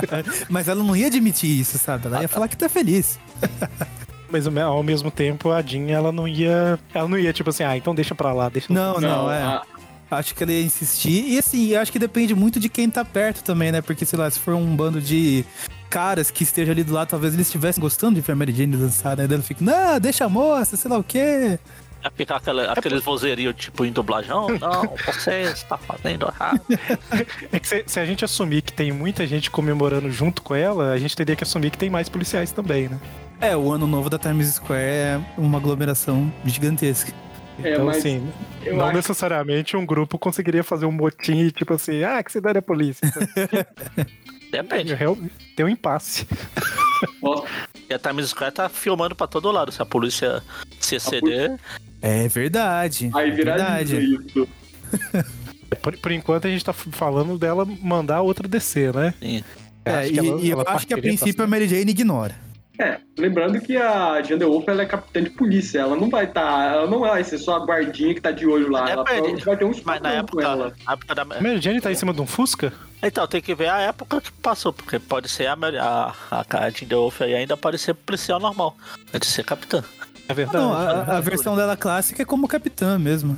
Mas 0.49 0.67
ela 0.67 0.83
não 0.83 0.95
ia 0.95 1.07
admitir 1.07 1.59
isso, 1.59 1.77
sabe? 1.79 2.05
Ela 2.07 2.21
ia 2.21 2.27
falar 2.27 2.47
que 2.47 2.55
tá 2.57 2.69
feliz. 2.69 3.19
Mas 4.29 4.45
ao 4.45 4.51
me- 4.51 4.61
ao 4.61 4.83
mesmo 4.83 5.09
tempo, 5.09 5.51
a 5.51 5.61
Jean, 5.61 5.89
ela 5.89 6.11
não 6.11 6.27
ia. 6.27 6.77
Ela 6.93 7.07
não 7.07 7.17
ia, 7.17 7.31
tipo 7.31 7.49
assim, 7.49 7.63
ah, 7.63 7.77
então 7.77 7.95
deixa 7.95 8.13
pra 8.13 8.33
lá, 8.33 8.49
deixa 8.49 8.71
Não, 8.71 8.99
não, 8.99 9.31
é. 9.31 9.41
a- 9.41 9.63
Acho 10.11 10.35
que 10.35 10.43
ela 10.43 10.51
ia 10.53 10.61
insistir. 10.63 11.25
E 11.33 11.37
assim, 11.39 11.67
eu 11.69 11.81
acho 11.81 11.91
que 11.91 11.99
depende 11.99 12.33
muito 12.35 12.59
de 12.61 12.69
quem 12.69 12.89
tá 12.89 13.03
perto 13.03 13.43
também, 13.43 13.71
né? 13.73 13.81
Porque, 13.81 14.05
sei 14.05 14.17
lá, 14.19 14.29
se 14.29 14.39
for 14.39 14.53
um 14.53 14.73
bando 14.75 15.01
de 15.01 15.43
caras 15.89 16.29
que 16.31 16.43
esteja 16.43 16.71
ali 16.71 16.81
do 16.83 16.93
lado, 16.93 17.09
talvez 17.09 17.33
eles 17.33 17.47
estivessem 17.47 17.81
gostando 17.81 18.15
de 18.15 18.21
ver 18.21 18.31
a 18.33 18.35
Mary 18.35 18.53
Jane 18.53 18.77
dançar, 18.77 19.17
né? 19.17 19.27
Daí 19.27 19.35
ela 19.35 19.43
fica, 19.43 19.63
não, 19.65 19.99
deixa 19.99 20.23
a 20.25 20.29
moça, 20.29 20.77
sei 20.77 20.89
lá 20.91 20.97
o 20.97 21.03
quê. 21.03 21.57
Ia 22.03 22.11
ficar 22.11 22.35
aquela, 22.37 22.71
aqueles 22.71 23.03
vozerios, 23.03 23.55
tipo, 23.55 23.85
em 23.85 23.91
dublajão. 23.91 24.47
Não, 24.59 24.95
você 25.05 25.41
está 25.43 25.77
fazendo 25.77 26.27
errado. 26.27 26.61
É 27.51 27.59
que 27.59 27.67
se, 27.67 27.83
se 27.87 27.99
a 27.99 28.05
gente 28.05 28.23
assumir 28.25 28.61
que 28.61 28.73
tem 28.73 28.91
muita 28.91 29.25
gente 29.25 29.49
comemorando 29.49 30.11
junto 30.11 30.41
com 30.41 30.53
ela, 30.53 30.91
a 30.91 30.97
gente 30.97 31.15
teria 31.15 31.35
que 31.35 31.43
assumir 31.43 31.71
que 31.71 31.77
tem 31.77 31.89
mais 31.89 32.09
policiais 32.09 32.51
também, 32.51 32.87
né? 32.89 32.99
É, 33.39 33.55
o 33.55 33.71
ano 33.71 33.87
novo 33.87 34.09
da 34.09 34.17
Times 34.17 34.55
Square 34.55 34.81
é 34.81 35.21
uma 35.37 35.57
aglomeração 35.57 36.31
gigantesca. 36.45 37.13
É, 37.63 37.71
Então, 37.73 37.85
mas 37.85 37.97
assim, 37.97 38.31
não 38.71 38.85
acho 38.85 38.95
necessariamente 38.95 39.75
um 39.77 39.85
grupo 39.85 40.17
conseguiria 40.17 40.63
fazer 40.63 40.85
um 40.85 40.91
motim 40.91 41.39
e 41.39 41.51
tipo 41.51 41.73
assim, 41.73 42.03
ah, 42.03 42.21
que 42.23 42.31
cidade 42.31 42.57
é 42.57 42.59
a 42.59 42.61
polícia. 42.61 43.07
Depende. 44.51 44.95
Tem 45.55 45.65
um 45.65 45.69
impasse. 45.69 46.27
Nossa, 47.21 47.45
E 47.89 47.93
a 47.93 47.99
Times 47.99 48.29
Square 48.29 48.53
tá 48.53 48.67
filmando 48.69 49.15
pra 49.15 49.27
todo 49.27 49.49
lado. 49.51 49.71
Se 49.71 49.81
a 49.81 49.85
polícia 49.85 50.43
se 50.79 50.95
exceder, 50.95 51.57
É 52.01 52.27
verdade. 52.27 53.09
aí 53.13 53.29
é 53.29 53.33
verdade. 53.33 53.97
isso. 53.97 54.47
Por, 55.81 55.97
por 55.97 56.11
enquanto 56.11 56.47
a 56.47 56.49
gente 56.49 56.63
tá 56.63 56.73
falando 56.73 57.37
dela 57.37 57.65
mandar 57.81 58.17
a 58.17 58.21
outra 58.21 58.47
descer, 58.47 58.93
né? 58.93 59.13
sim. 59.21 59.43
É, 59.85 59.91
acho 59.99 60.11
e, 60.13 60.17
ela- 60.19 60.41
e 60.41 60.49
eu 60.49 60.59
acho 60.59 60.85
que 60.85 60.93
a 60.93 60.97
partiria 60.97 61.01
princípio 61.01 61.43
a 61.43 61.47
Mary 61.47 61.65
Jane 61.67 61.91
ignora. 61.91 62.35
É, 62.79 62.99
lembrando 63.17 63.59
que 63.59 63.75
a 63.75 64.21
Jean 64.21 64.37
DeWolf 64.37 64.67
ela 64.67 64.83
é 64.83 64.85
capitã 64.85 65.23
de 65.23 65.31
polícia, 65.31 65.79
ela 65.79 65.95
não 65.95 66.09
vai 66.09 66.25
estar, 66.25 66.73
ela 66.73 66.87
não 66.87 66.99
vai 66.99 67.23
ser 67.23 67.39
só 67.39 67.55
a 67.55 67.65
guardinha 67.65 68.13
que 68.13 68.21
tá 68.21 68.29
de 68.29 68.45
olho 68.45 68.69
lá, 68.69 68.89
ela 68.89 69.03
Depende. 69.03 69.41
provavelmente 69.41 69.45
vai 69.45 69.57
ter 69.57 69.65
um 69.65 69.71
Mas 69.83 70.01
na 70.01 70.11
com 70.11 70.17
época, 70.17 70.43
ela. 70.43 70.73
na 70.85 70.93
época 70.93 71.15
da. 71.15 71.21
A 71.23 71.25
Mary 71.25 71.59
Jane 71.59 71.81
tá 71.81 71.91
em 71.91 71.95
cima 71.95 72.13
de 72.13 72.21
um 72.21 72.27
Fusca? 72.27 72.71
Então, 73.01 73.27
tem 73.27 73.41
que 73.41 73.55
ver 73.55 73.69
a 73.69 73.79
época 73.79 74.21
que 74.21 74.31
passou, 74.31 74.71
porque 74.71 74.99
pode 74.99 75.27
ser 75.29 75.47
a, 75.47 75.53
a, 76.31 76.45
a 76.65 76.69
Jean 76.69 76.87
DeWolf 76.87 77.21
aí 77.21 77.33
ainda 77.33 77.57
pode 77.57 77.77
ser 77.79 77.93
policial 77.95 78.39
normal, 78.39 78.77
antes 79.13 79.29
de 79.29 79.35
ser 79.35 79.43
capitã. 79.43 79.83
É 80.27 80.33
verdade. 80.33 80.57
Não, 80.57 80.73
a, 80.73 81.17
a 81.17 81.21
versão 81.21 81.55
dela 81.55 81.75
clássica 81.75 82.21
é 82.21 82.25
como 82.25 82.47
capitã 82.47 82.99
mesmo. 82.99 83.37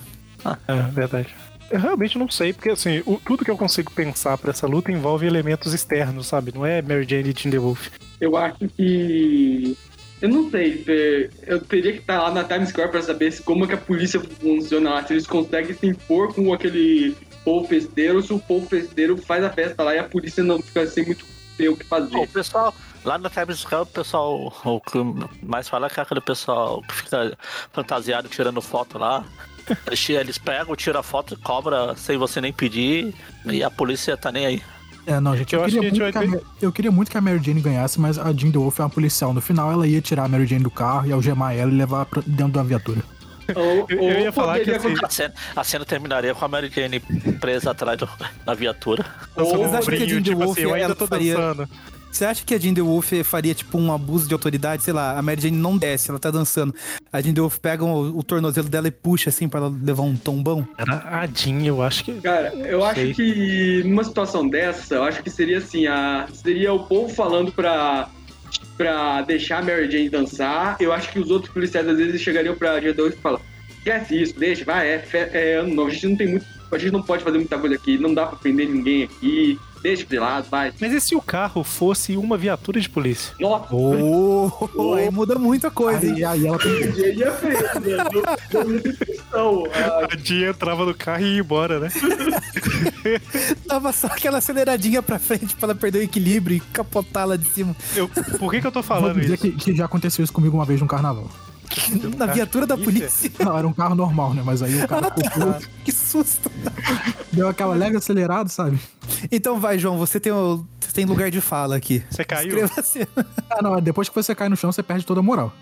É 0.68 0.74
verdade. 0.92 1.34
Eu 1.72 1.80
realmente 1.80 2.17
não 2.17 2.30
sei, 2.30 2.51
porque 2.53 2.70
assim, 2.70 3.01
o- 3.05 3.20
tudo 3.24 3.45
que 3.45 3.51
eu 3.51 3.57
consigo 3.57 3.91
pensar 3.91 4.38
pra 4.38 4.51
essa 4.51 4.65
luta 4.67 4.91
envolve 4.91 5.26
elementos 5.28 5.74
externos, 5.74 6.28
sabe? 6.28 6.51
Não 6.53 6.65
é 6.65 6.82
Mary 6.82 7.05
Jane 7.07 7.30
e 7.30 7.39
Jean 7.39 7.51
DeWolf. 7.51 7.89
Eu 8.20 8.36
acho 8.38 8.67
que. 8.76 9.78
Eu 10.22 10.28
não 10.28 10.49
sei, 10.51 10.84
é, 10.88 11.30
eu 11.47 11.61
teria 11.61 11.93
que 11.93 11.99
estar 11.99 12.22
lá 12.22 12.30
na 12.32 12.43
Times 12.43 12.70
Square 12.70 12.91
pra 12.91 13.01
saber 13.01 13.34
como 13.43 13.63
é 13.63 13.67
que 13.70 13.74
a 13.74 13.78
polícia 13.78 14.20
funciona 14.20 14.89
lá, 14.89 15.05
se 15.07 15.13
eles 15.13 15.26
conseguem 15.26 15.74
se 15.74 15.88
impor 15.88 16.34
com 16.34 16.53
aquele 16.53 17.15
povo 17.45 17.65
festeiro, 17.70 18.22
se 18.22 18.34
o 18.34 18.39
povo 18.39 18.67
festeiro 18.67 19.15
faz 19.15 19.41
a 19.45 19.49
festa 19.49 19.82
lá 19.82 19.95
e 19.95 19.99
a 19.99 20.03
polícia 20.03 20.43
não 20.43 20.61
fica 20.61 20.86
sem 20.88 21.05
muito 21.05 21.26
ter 21.57 21.70
o 21.70 21.78
que 21.78 21.86
Pô, 21.86 21.95
o 21.95 21.99
fazer. 22.01 22.28
pessoal, 22.28 22.76
lá 23.05 23.17
na 23.17 23.30
Times 23.30 23.59
Square, 23.59 23.84
o 23.84 23.86
pessoal, 23.86 24.53
o 24.65 24.82
que 24.82 24.97
mais 25.41 25.70
fala 25.70 25.88
é 25.88 25.89
que 25.89 26.01
é 26.01 26.03
aquele 26.03 26.20
pessoal 26.22 26.82
que 26.82 26.95
fica 26.95 27.38
fantasiado 27.72 28.28
tirando 28.28 28.61
foto 28.61 28.97
lá. 28.97 29.24
Eles, 30.09 30.38
pegam, 30.38 30.76
tiram 30.76 30.99
a 30.99 31.03
foto 31.03 31.34
e 31.34 31.38
cobra 31.38 31.95
sem 31.95 32.17
você 32.17 32.39
nem 32.41 32.51
pedir, 32.53 33.13
e 33.45 33.63
a 33.63 33.70
polícia 33.70 34.15
tá 34.17 34.32
nem 34.32 34.45
aí. 34.45 34.61
É, 35.07 35.20
não, 35.20 35.36
gente, 35.36 35.53
Eu 35.53 35.59
eu, 35.59 35.65
acho 35.65 35.76
queria 35.76 35.89
que 35.91 36.01
a 36.01 36.05
muito 36.05 36.20
gente 36.20 36.30
que 36.30 36.32
vai 36.36 36.41
a, 36.41 36.63
eu 36.65 36.72
queria 36.72 36.91
muito 36.91 37.09
que 37.09 37.17
a 37.17 37.22
Mary 37.22 37.41
Jane 37.43 37.61
ganhasse, 37.61 37.99
mas 37.99 38.17
a 38.20 38.32
Jean 38.34 38.49
DeWolf 38.51 38.80
é 38.80 38.84
uma 38.84 38.89
policial. 38.89 39.34
No 39.34 39.41
final, 39.41 39.72
ela 39.72 39.88
ia 39.88 40.01
tirar 40.01 40.26
a 40.26 40.28
Mary 40.28 40.45
Jane 40.45 40.61
do 40.63 40.70
carro 40.70 41.07
e 41.07 41.11
algemar 41.11 41.55
ela 41.55 41.72
e 41.72 41.76
levar 41.76 42.05
pra 42.05 42.22
dentro 42.26 42.53
da 42.53 42.63
viatura. 42.63 43.01
Ou, 43.55 43.88
Eu- 43.89 43.97
eu 44.03 44.20
ia 44.20 44.32
falar 44.32 44.59
que, 44.59 44.72
poderia 44.72 44.78
assim, 44.78 45.05
A 45.05 45.09
cena, 45.09 45.34
a 45.55 45.63
cena 45.63 45.84
terminaria 45.86 46.36
com 46.36 46.45
a 46.45 46.47
Mary 46.47 46.70
Jane 46.70 46.99
presa 47.39 47.72
atrás 47.72 47.97
do- 47.97 48.07
da 48.45 48.53
viatura. 48.53 49.03
Ou- 49.36 49.55
um 49.57 49.61
Mas 49.63 49.74
acho 49.76 49.89
que 49.89 49.95
a 49.95 49.99
Jean 49.99 50.22
tipo 50.22 50.38
DeWolf, 50.38 50.51
assim, 50.51 50.61
eu 50.61 50.74
ainda 50.76 50.93
tô 50.93 51.07
faria- 51.07 51.36
dançando. 51.36 51.70
Você 52.12 52.26
acha 52.26 52.43
que 52.43 52.53
a 52.53 52.60
Jean 52.60 52.74
DeWolf 52.74 53.12
faria, 53.24 53.53
tipo, 53.53 53.78
um 53.78 53.93
abuso 53.93 54.28
de 54.28 54.34
autoridade? 54.34 54.84
Sei 54.84 54.93
lá, 54.93 55.18
a 55.18 55.22
Mary 55.22 55.41
Jane 55.41 55.57
não 55.57 55.78
desce, 55.78 56.10
ela 56.10 56.20
tá 56.20 56.32
dançando. 56.32 56.74
A 57.12 57.22
Jean 57.22 57.34
DeWolf 57.34 57.57
pega 57.60 57.84
o, 57.84 58.18
o 58.18 58.24
tornozelo 58.24 58.68
dela 58.68 58.88
e 58.88 58.91
puxa, 58.91 59.30
assim, 59.30 59.47
pra 59.47 59.60
ela 59.60 59.74
levar 59.82 60.03
um 60.03 60.16
tombão. 60.16 60.68
A 60.78 61.28
Jean, 61.28 61.64
eu 61.64 61.82
acho 61.82 62.03
que. 62.03 62.20
Cara, 62.22 62.53
eu 62.55 62.84
acho 62.84 63.14
que 63.14 63.84
numa 63.86 64.03
situação 64.03 64.47
dessa, 64.47 64.95
eu 64.95 65.03
acho 65.03 65.22
que 65.22 65.30
seria 65.30 65.60
assim, 65.60 65.88
a, 65.88 66.28
seria 66.34 66.74
o 66.74 66.86
povo 66.86 67.14
falando 67.14 67.51
pra, 67.51 68.10
pra 68.76 69.22
deixar 69.22 69.60
a 69.60 69.62
Mary 69.62 69.89
Jane 69.89 70.10
dançar. 70.10 70.78
Eu 70.80 70.91
acho 70.91 71.12
que 71.12 71.20
os 71.20 71.30
outros 71.30 71.53
policiais 71.53 71.88
às 71.88 71.97
vezes 71.97 72.22
chegariam 72.22 72.55
pra 72.55 72.82
G2 72.82 73.14
e 73.14 73.18
falam, 73.18 73.39
esquece 73.70 74.22
isso, 74.22 74.38
deixa, 74.38 74.66
vai, 74.66 74.88
é, 74.88 75.05
é 75.14 75.55
ano 75.55 75.74
novo, 75.74 75.89
a 75.89 75.93
gente 75.93 76.07
não 76.07 76.16
tem 76.18 76.28
muito. 76.28 76.59
A 76.72 76.78
gente 76.78 76.91
não 76.93 77.01
pode 77.01 77.24
fazer 77.24 77.38
muita 77.38 77.57
coisa 77.57 77.76
aqui, 77.76 77.97
não 77.97 78.13
dá 78.13 78.26
pra 78.28 78.38
prender 78.38 78.70
ninguém 78.70 79.03
aqui, 79.03 79.59
deixa 79.82 80.05
de 80.05 80.20
lado, 80.20 80.47
vai. 80.49 80.72
Mas 80.80 80.93
e 80.93 81.01
se 81.01 81.15
o 81.15 81.22
carro 81.22 81.63
fosse 81.63 82.15
uma 82.15 82.38
viatura 82.38 82.80
de 82.80 82.88
polícia? 82.89 83.34
Nossa, 83.39 83.67
Oh, 83.74 84.93
aí 84.95 85.09
muda 85.09 85.38
muita 85.39 85.72
coisa, 85.72 86.05
hein? 86.05 86.13
Aí, 86.13 86.24
aí 86.26 86.47
ela 86.47 86.59
tem 86.59 86.80
né? 86.80 86.89
Ah, 89.34 90.07
A 90.11 90.17
Jean 90.17 90.49
entrava 90.51 90.86
no 90.86 90.93
carro 90.93 91.24
e 91.24 91.34
ia 91.36 91.39
embora, 91.39 91.80
né? 91.80 91.89
Tava 93.67 93.91
só 93.91 94.07
aquela 94.07 94.38
aceleradinha 94.39 95.01
pra 95.01 95.20
frente 95.20 95.55
pra 95.55 95.67
ela 95.67 95.76
perder 95.76 95.99
o 95.99 96.03
equilíbrio 96.03 96.57
e 96.57 96.59
capotar 96.59 97.28
lá 97.28 97.36
de 97.36 97.45
cima. 97.45 97.76
Eu, 97.95 98.07
por 98.07 98.51
que, 98.51 98.61
que 98.61 98.67
eu 98.67 98.72
tô 98.72 98.80
Vou 98.82 98.88
falando 98.88 99.20
dizer 99.20 99.34
isso? 99.36 99.43
que, 99.43 99.51
que 99.51 99.76
já 99.76 99.86
aconteceu 99.86 100.24
isso 100.24 100.34
comigo 100.34 100.55
uma 100.57 100.65
vez 100.65 100.80
no 100.82 100.88
carnaval. 100.88 101.30
Na 102.17 102.26
viatura 102.28 102.65
da 102.65 102.78
polícia. 102.78 103.32
Não, 103.39 103.57
era 103.57 103.67
um 103.67 103.74
carro 103.74 103.95
normal, 103.95 104.34
né? 104.34 104.41
Mas 104.45 104.61
aí 104.61 104.76
o 104.84 104.88
cara 104.88 105.11
ficou- 105.11 105.55
Que 105.84 105.91
susto. 105.91 106.51
deu 107.32 107.47
aquela 107.47 107.76
leve 107.76 107.97
acelerada, 107.97 108.49
sabe? 108.49 108.80
Então 109.32 109.59
vai, 109.59 109.78
João, 109.80 109.97
você 109.97 110.20
tem, 110.20 110.32
o- 110.32 110.65
você 110.80 110.91
tem 110.93 111.05
lugar 111.05 111.30
de 111.32 111.39
fala 111.41 111.76
aqui. 111.76 112.03
Você 112.09 112.24
caiu? 112.24 112.47
Escreva 112.49 112.74
assim. 112.80 112.99
Ah, 113.49 113.61
não, 113.61 113.80
depois 113.82 114.09
que 114.09 114.15
você 114.15 114.34
cai 114.36 114.49
no 114.49 114.55
chão, 114.57 114.72
você 114.72 114.82
perde 114.84 115.05
toda 115.05 115.20
a 115.20 115.24
moral. 115.24 115.53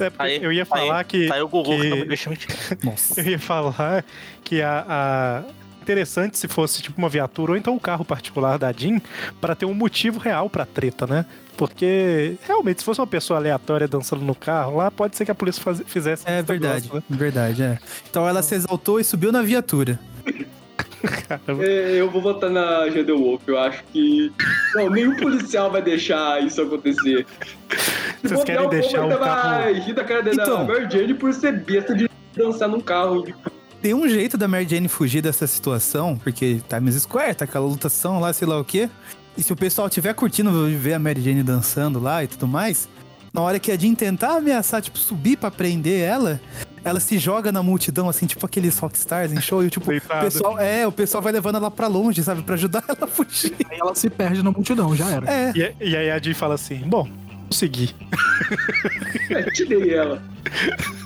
É 0.00 0.12
Aí, 0.18 0.42
eu 0.42 0.52
ia 0.52 0.66
falar 0.66 0.98
aí, 0.98 1.04
que. 1.04 1.28
Saiu 1.28 1.46
o 1.46 1.48
Gugu 1.48 1.70
que... 1.70 1.88
não 1.88 1.96
me 1.96 2.02
que 2.02 2.08
deixa 2.08 2.30
mentir. 2.30 2.48
Nossa. 2.82 3.20
eu 3.20 3.26
ia 3.30 3.38
falar 3.38 4.04
que 4.44 4.60
a, 4.62 4.84
a- 4.88 5.42
Interessante 5.82 6.38
se 6.38 6.46
fosse 6.46 6.80
tipo 6.80 6.96
uma 6.96 7.08
viatura 7.08 7.50
ou 7.52 7.58
então 7.58 7.74
um 7.74 7.78
carro 7.78 8.04
particular 8.04 8.56
da 8.56 8.70
Jean 8.70 9.00
pra 9.40 9.56
ter 9.56 9.66
um 9.66 9.74
motivo 9.74 10.20
real 10.20 10.48
pra 10.48 10.64
treta, 10.64 11.08
né? 11.08 11.26
Porque 11.56 12.34
realmente, 12.46 12.78
se 12.80 12.84
fosse 12.84 13.00
uma 13.00 13.06
pessoa 13.06 13.38
aleatória 13.38 13.86
dançando 13.86 14.24
no 14.24 14.34
carro, 14.34 14.76
lá 14.78 14.90
pode 14.90 15.16
ser 15.16 15.24
que 15.24 15.30
a 15.30 15.34
polícia 15.34 15.62
faz- 15.62 15.82
fizesse. 15.86 16.24
É 16.26 16.42
verdade, 16.42 16.84
negócio, 16.86 17.04
verdade, 17.10 17.62
é. 17.62 17.78
Então 18.10 18.26
ela 18.28 18.42
se 18.42 18.54
exaltou 18.54 18.98
e 18.98 19.04
subiu 19.04 19.30
na 19.30 19.42
viatura. 19.42 19.98
né? 20.26 20.46
É, 21.60 22.00
Eu 22.00 22.10
vou 22.10 22.22
votar 22.22 22.48
na 22.50 22.88
G 22.88 23.02
The 23.04 23.12
Wolf, 23.12 23.42
eu 23.46 23.58
acho 23.58 23.82
que. 23.92 24.32
Não, 24.74 24.88
nenhum 24.90 25.16
policial 25.16 25.70
vai 25.70 25.82
deixar 25.82 26.42
isso 26.42 26.60
acontecer. 26.62 27.26
Vocês 28.22 28.44
querem 28.44 28.62
bobear, 28.62 28.82
povo 28.82 28.98
deixar 28.98 29.04
o 29.06 29.18
carro- 29.18 29.62
vai 29.62 29.72
rir 29.74 29.92
da 29.94 30.04
cara 30.04 30.22
da 30.22 30.32
Então. 30.32 30.64
Mary 30.66 30.88
Jane 30.90 31.14
por 31.14 31.32
ser 31.34 31.52
besta 31.52 31.94
de 31.94 32.08
dançar 32.36 32.68
num 32.68 32.80
carro. 32.80 33.24
Tem 33.80 33.92
um 33.94 34.08
jeito 34.08 34.38
da 34.38 34.46
Mary 34.46 34.66
Jane 34.68 34.86
fugir 34.88 35.20
dessa 35.20 35.46
situação, 35.46 36.16
porque 36.16 36.60
Times 36.68 36.94
Square, 37.02 37.34
tá 37.34 37.44
aquela 37.44 37.66
lutação 37.66 38.20
lá, 38.20 38.32
sei 38.32 38.46
lá 38.46 38.58
o 38.60 38.64
quê. 38.64 38.88
E 39.36 39.42
se 39.42 39.52
o 39.52 39.56
pessoal 39.56 39.88
tiver 39.88 40.12
curtindo 40.14 40.50
ver 40.78 40.94
a 40.94 40.98
Mary 40.98 41.22
Jane 41.22 41.42
dançando 41.42 41.98
lá 41.98 42.22
e 42.22 42.26
tudo 42.26 42.46
mais, 42.46 42.88
na 43.32 43.40
hora 43.40 43.58
que 43.58 43.72
a 43.72 43.76
Jean 43.78 43.94
tentar 43.94 44.36
ameaçar, 44.36 44.82
tipo, 44.82 44.98
subir 44.98 45.38
pra 45.38 45.50
prender 45.50 46.00
ela, 46.02 46.38
ela 46.84 47.00
se 47.00 47.18
joga 47.18 47.50
na 47.50 47.62
multidão, 47.62 48.08
assim, 48.08 48.26
tipo 48.26 48.44
aqueles 48.44 48.76
rockstars 48.78 49.32
em 49.32 49.40
show, 49.40 49.64
e 49.64 49.70
tipo, 49.70 49.90
o 49.90 50.20
pessoal, 50.20 50.58
é, 50.58 50.86
o 50.86 50.92
pessoal 50.92 51.22
vai 51.22 51.32
levando 51.32 51.56
ela 51.56 51.70
pra 51.70 51.86
longe, 51.86 52.22
sabe, 52.22 52.42
pra 52.42 52.54
ajudar 52.56 52.84
ela 52.88 52.98
a 53.02 53.06
fugir. 53.06 53.54
Aí 53.70 53.78
ela 53.80 53.94
se 53.94 54.10
perde 54.10 54.42
na 54.42 54.50
multidão, 54.50 54.94
já 54.94 55.08
era. 55.08 55.30
É, 55.32 55.52
E, 55.56 55.88
e 55.90 55.96
aí 55.96 56.10
a 56.10 56.18
Jean 56.18 56.34
fala 56.34 56.54
assim: 56.56 56.76
bom, 56.86 57.08
Consegui. 57.52 57.90
É, 59.30 59.42
tirei 59.50 59.94
ela. 59.94 60.22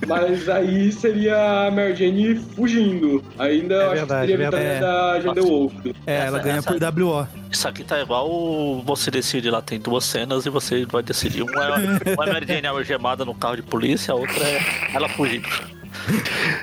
Mas 0.08 0.48
aí 0.48 0.90
seria 0.90 1.66
a 1.66 1.70
Mary 1.70 1.94
Jane 1.94 2.34
fugindo. 2.34 3.22
Ainda 3.38 3.74
É 3.74 3.78
eu 3.78 3.82
acho 3.86 3.94
verdade, 3.98 4.26
que 4.26 4.32
seria 4.32 4.48
a 4.48 4.50
verdade. 4.50 4.74
vitória 4.74 4.80
da 4.80 5.20
Jane 5.20 5.40
Wolf. 5.48 5.72
É, 6.06 6.16
ela 6.16 6.38
Essa- 6.38 6.38
ganha 6.40 6.56
essa- 6.56 6.72
por 6.72 7.02
WO. 7.04 7.28
Isso 7.52 7.68
aqui 7.68 7.84
tá 7.84 8.00
igual 8.00 8.82
você 8.84 9.12
decide 9.12 9.48
lá, 9.48 9.62
tem 9.62 9.78
duas 9.78 10.04
cenas 10.04 10.44
e 10.44 10.50
você 10.50 10.84
vai 10.86 11.04
decidir. 11.04 11.42
Uma 11.42 11.64
é, 11.66 12.14
uma 12.14 12.24
é 12.24 12.32
Mary 12.32 12.46
Jane 12.48 12.66
algemada 12.66 13.24
no 13.24 13.34
carro 13.34 13.54
de 13.56 13.62
polícia, 13.62 14.10
a 14.12 14.16
outra 14.16 14.42
é 14.42 14.60
ela 14.92 15.08
fugindo. 15.10 15.46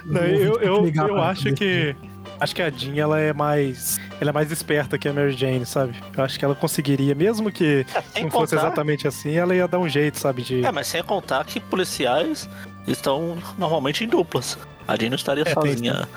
Não, 0.05 0.21
eu, 0.21 0.59
eu, 0.59 0.85
eu 0.87 0.91
pra 1.13 1.29
acho 1.29 1.53
que. 1.53 1.95
Acho 2.39 2.55
que 2.55 2.61
a 2.61 2.69
Jean 2.69 2.95
ela 2.95 3.19
é 3.19 3.31
mais. 3.33 3.99
Ela 4.19 4.29
é 4.31 4.33
mais 4.33 4.51
esperta 4.51 4.97
que 4.97 5.07
a 5.07 5.13
Mary 5.13 5.31
Jane, 5.33 5.65
sabe? 5.65 5.95
Eu 6.17 6.23
acho 6.23 6.37
que 6.37 6.43
ela 6.45 6.55
conseguiria, 6.55 7.15
mesmo 7.15 7.51
que 7.51 7.85
sem 8.13 8.23
não 8.23 8.31
fosse 8.31 8.55
contar- 8.55 8.67
exatamente 8.67 9.07
assim, 9.07 9.33
ela 9.35 9.55
ia 9.55 9.67
dar 9.67 9.79
um 9.79 9.87
jeito, 9.87 10.19
sabe? 10.19 10.41
De. 10.41 10.65
É, 10.65 10.71
mas 10.71 10.87
sem 10.87 11.01
contar 11.03 11.43
que 11.45 11.59
policiais 11.59 12.49
estão 12.87 13.37
normalmente 13.57 14.03
em 14.03 14.07
duplas. 14.07 14.57
A 14.87 14.97
Jean 14.97 15.09
não 15.09 15.15
estaria 15.15 15.43
É, 15.43 15.45
tem 15.45 15.53
sozinha. 15.53 16.07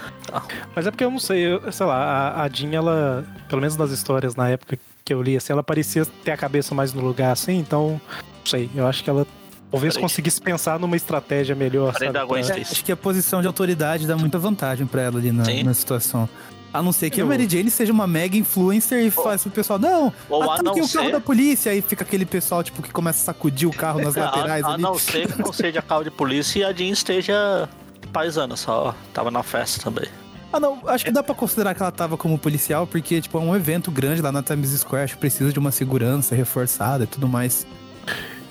Mas 0.75 0.87
é 0.87 0.91
porque 0.91 1.05
eu 1.05 1.11
não 1.11 1.19
sei, 1.21 1.41
eu- 1.55 1.71
sei 1.73 1.87
lá, 1.87 1.97
a, 2.33 2.43
a 2.43 2.49
Jean, 2.49 2.73
ela, 2.75 3.25
pelo 3.49 3.61
menos 3.61 3.77
nas 3.77 3.91
histórias 3.91 4.35
na 4.35 4.49
época 4.49 4.77
que 5.05 5.15
eu 5.15 5.23
li, 5.23 5.37
assim, 5.37 5.53
ela 5.53 5.63
parecia 5.63 6.05
ter 6.25 6.33
a 6.33 6.37
cabeça 6.37 6.75
mais 6.75 6.93
no 6.93 7.01
lugar, 7.01 7.31
assim, 7.31 7.59
então, 7.59 8.01
não 8.11 8.47
sei, 8.47 8.69
eu 8.75 8.85
acho 8.87 9.05
que 9.05 9.09
ela 9.11 9.25
talvez 9.71 9.95
Peraí. 9.95 10.03
conseguisse 10.03 10.41
pensar 10.41 10.79
numa 10.79 10.97
estratégia 10.97 11.55
melhor, 11.55 11.93
sabe? 11.93 12.11
pra-. 12.13 12.39
Acho 12.61 12.85
que 12.85 12.93
a 12.93 12.97
posição 12.97 13.41
de 13.41 13.47
autoridade 13.47 14.07
dá 14.07 14.17
muita 14.17 14.39
vantagem 14.39 14.87
pra 14.87 15.03
ela 15.03 15.19
ali 15.19 15.33
na, 15.33 15.45
na 15.65 15.75
situação. 15.75 16.29
A 16.73 16.83
não 16.83 16.93
ser 16.93 17.09
que 17.09 17.21
a 17.21 17.25
Eu- 17.25 17.29
Mary 17.29 17.49
Jane 17.49 17.71
seja 17.71 17.91
uma 17.93 18.07
mega 18.07 18.37
influencer 18.37 19.03
e 19.07 19.11
faça 19.11 19.45
pro 19.45 19.51
pessoal, 19.53 19.79
não, 19.79 20.13
Ou 20.29 20.43
a 20.43 20.55
ataque 20.57 20.69
o 20.81 20.89
carro 20.89 20.89
ser- 21.07 21.13
da 21.13 21.21
polícia. 21.21 21.73
Aí 21.73 21.81
fica 21.81 22.05
aquele 22.05 22.27
pessoal, 22.27 22.63
tipo, 22.63 22.83
que 22.83 22.91
começa 22.91 23.21
a 23.23 23.25
sacudir 23.25 23.67
o 23.69 23.73
carro 23.73 24.01
nas 24.03 24.15
laterais 24.17 24.63
a, 24.65 24.69
a 24.69 24.73
ali. 24.75 24.83
não 24.83 24.99
ser 24.99 25.33
que 25.33 25.41
não 25.41 25.53
seja 25.53 25.81
carro 25.81 26.05
de 26.05 26.11
polícia 26.11 26.59
e 26.61 26.65
a 26.65 26.73
Jean 26.73 26.91
esteja 26.93 27.69
paisana, 28.13 28.57
só 28.57 28.95
tava 29.15 29.31
na 29.31 29.43
festa 29.43 29.83
também. 29.85 30.07
Ah, 30.53 30.61
não, 30.61 30.81
acho 30.87 31.05
que 31.05 31.11
dá 31.11 31.23
pra 31.23 31.35
considerar 31.35 31.75
que 31.75 31.83
ela 31.83 31.91
tava 31.93 32.17
como 32.17 32.39
policial, 32.39 32.87
porque, 32.87 33.21
tipo, 33.21 33.37
é 33.37 33.41
um 33.41 33.55
evento 33.57 33.91
grande 33.91 34.21
lá 34.23 34.31
na 34.31 34.43
Times 34.43 34.71
Square, 34.71 35.05
acho 35.05 35.15
que 35.15 35.21
precisa 35.21 35.53
de 35.53 35.59
uma 35.59 35.71
segurança 35.73 36.35
reforçada 36.35 37.05
e 37.05 37.07
tudo 37.07 37.27
mais. 37.27 37.67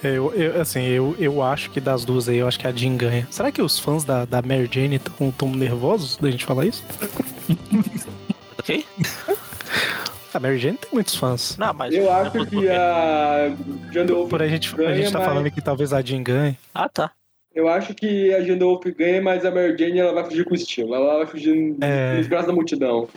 Eu, 0.08 0.34
eu- 0.34 0.62
assim, 0.62 0.84
eu, 0.84 1.16
eu 1.20 1.42
acho 1.42 1.70
que 1.72 1.80
das 1.80 2.04
duas 2.06 2.28
aí, 2.30 2.38
eu 2.38 2.48
acho 2.48 2.60
que 2.60 2.68
a 2.68 2.72
Jean 2.72 2.96
ganha. 2.98 3.28
Será 3.32 3.52
que 3.52 3.62
os 3.62 3.80
fãs 3.80 4.04
da, 4.04 4.26
da 4.26 4.42
Mary 4.42 4.70
Jane 4.72 4.96
estão 4.98 5.32
tão 5.32 5.50
nervosos 5.50 6.18
da 6.18 6.30
gente 6.32 6.46
falar 6.46 6.66
isso? 6.66 6.84
Ok? 8.60 8.84
A 10.34 10.40
Mary 10.40 10.58
Jane 10.58 10.78
tem 10.78 10.90
muitos 10.92 11.16
fãs. 11.16 11.56
Não, 11.58 11.74
mas. 11.74 11.94
Eu 11.94 12.06
não 12.06 12.12
acho 12.12 12.32
que 12.48 12.68
a 12.70 13.56
Por 14.30 14.42
a 14.42 14.48
gente, 14.48 14.74
a 14.74 14.78
ganha, 14.78 14.96
gente 14.96 15.12
tá 15.12 15.20
mas- 15.20 15.28
falando 15.28 15.52
que 15.52 15.62
talvez 15.62 15.94
a 15.94 16.02
Jean 16.02 16.24
ganhe. 16.24 16.58
Ah, 16.74 16.90
tá. 16.90 17.12
Eu 17.54 17.70
acho 17.70 17.94
que 17.94 18.34
a 18.34 18.42
Jane 18.44 18.60
Wolf 18.60 18.84
ganha, 18.98 19.22
mas 19.22 19.46
a 19.46 19.52
Mary 19.52 19.78
Jane 19.78 20.00
ela 20.00 20.12
vai 20.14 20.26
fugir 20.26 20.44
com 20.44 20.56
estilo. 20.56 20.94
Ela 20.94 21.18
vai 21.20 21.26
fugir 21.28 21.76
É. 21.80 22.18
nos 22.18 22.28
braços 22.28 22.48
da 22.48 22.54
multidão. 22.54 23.08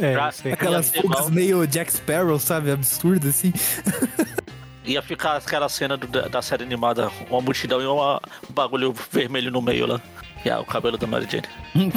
É. 0.00 0.14
Aquelas 0.52 0.90
fugas 0.90 1.20
igual. 1.20 1.30
meio 1.30 1.66
Jack 1.66 1.90
Sparrow, 1.92 2.38
sabe? 2.38 2.70
Absurdo, 2.70 3.28
assim. 3.28 3.52
Ia 4.88 5.02
ficar 5.02 5.36
aquela 5.36 5.68
cena 5.68 5.96
do- 5.96 6.06
da, 6.06 6.22
da 6.28 6.42
série 6.42 6.62
animada, 6.64 7.10
uma 7.30 7.40
multidão 7.40 7.80
e 7.80 7.86
uma- 7.86 8.20
um 8.48 8.52
bagulho 8.52 8.94
vermelho 9.12 9.50
no 9.50 9.60
meio 9.60 9.86
lá. 9.86 10.00
E 10.44 10.50
ah, 10.50 10.60
o 10.60 10.64
cabelo 10.64 10.96
da 10.96 11.06
Mary 11.06 11.26
Jane. 11.30 11.92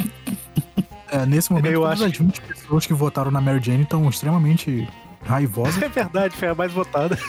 É, 1.10 1.24
nesse 1.26 1.52
momento, 1.52 1.72
Eu 1.72 1.86
acho 1.86 2.04
as 2.04 2.16
20 2.16 2.40
pessoas 2.42 2.86
que 2.86 2.92
votaram 2.94 3.30
na 3.30 3.40
Mary 3.40 3.60
Jane 3.62 3.82
estão 3.84 4.08
extremamente 4.08 4.88
raivosas. 5.24 5.80
É 5.82 5.88
verdade, 5.88 6.36
foi 6.36 6.48
a 6.48 6.54
mais 6.54 6.72
votada. 6.72 7.16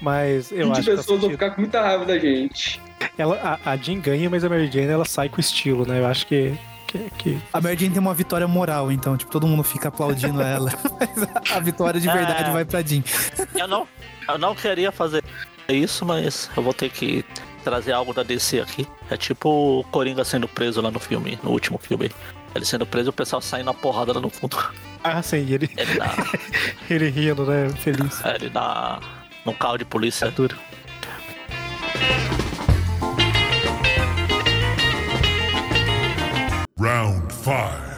mas 0.00 0.50
eu 0.50 0.68
20 0.68 0.72
acho 0.78 0.90
que 0.90 0.96
pessoas 0.96 1.20
vão 1.20 1.30
ficar 1.30 1.50
com 1.50 1.60
muita 1.60 1.80
raiva 1.80 2.04
da 2.04 2.18
gente. 2.18 2.80
ela, 3.16 3.58
a, 3.64 3.70
a 3.72 3.76
Jean 3.76 4.00
ganha, 4.00 4.28
mas 4.30 4.44
a 4.44 4.48
Mary 4.48 4.70
Jane 4.70 4.88
ela 4.88 5.04
sai 5.04 5.28
com 5.28 5.40
estilo, 5.40 5.86
né? 5.86 6.00
Eu 6.00 6.06
acho 6.06 6.26
que. 6.26 6.54
Que, 6.86 6.98
que- 7.18 7.38
A 7.52 7.60
Mary 7.60 7.76
Jane 7.76 7.90
tem 7.90 8.00
uma 8.00 8.14
vitória 8.14 8.46
moral, 8.48 8.90
então, 8.92 9.16
tipo, 9.16 9.30
todo 9.30 9.46
mundo 9.46 9.62
fica 9.62 9.88
aplaudindo 9.88 10.40
ela. 10.42 10.70
Mas 10.98 11.22
a, 11.52 11.56
a 11.56 11.60
vitória 11.60 12.00
de 12.00 12.06
verdade 12.08 12.50
É. 12.50 12.52
vai 12.52 12.64
pra 12.64 12.82
Jean. 12.82 13.02
Eu 13.54 13.66
não, 13.68 13.86
eu 14.28 14.38
não 14.38 14.54
queria 14.54 14.90
fazer 14.92 15.22
isso, 15.68 16.04
mas 16.04 16.50
eu 16.56 16.62
vou 16.62 16.72
ter 16.74 16.90
que 16.90 17.24
trazer 17.62 17.92
algo 17.92 18.12
da 18.12 18.22
DC 18.22 18.60
aqui. 18.60 18.86
É 19.10 19.16
tipo 19.16 19.80
o 19.80 19.84
Coringa 19.84 20.24
sendo 20.24 20.46
preso 20.46 20.80
lá 20.80 20.90
no 20.90 21.00
filme, 21.00 21.38
no 21.42 21.50
último 21.50 21.78
filme. 21.78 22.10
Ele 22.54 22.64
sendo 22.64 22.86
preso, 22.86 23.10
o 23.10 23.12
pessoal 23.12 23.42
saindo 23.42 23.66
na 23.66 23.74
porrada 23.74 24.12
lá 24.12 24.20
no 24.20 24.30
fundo. 24.30 24.56
Ah, 25.02 25.20
sim, 25.22 25.38
ele, 25.50 25.68
Ele 25.76 25.94
na, 25.98 26.06
ele 26.88 27.08
rindo, 27.10 27.44
né? 27.44 27.68
Feliz. 27.70 28.22
ele 28.24 28.48
na, 28.50 29.00
num 29.44 29.52
carro 29.54 29.76
de 29.78 29.84
polícia. 29.84 30.26
É 30.26 30.30
duro. 30.30 30.56
Round 36.76 37.30
five. 37.32 37.94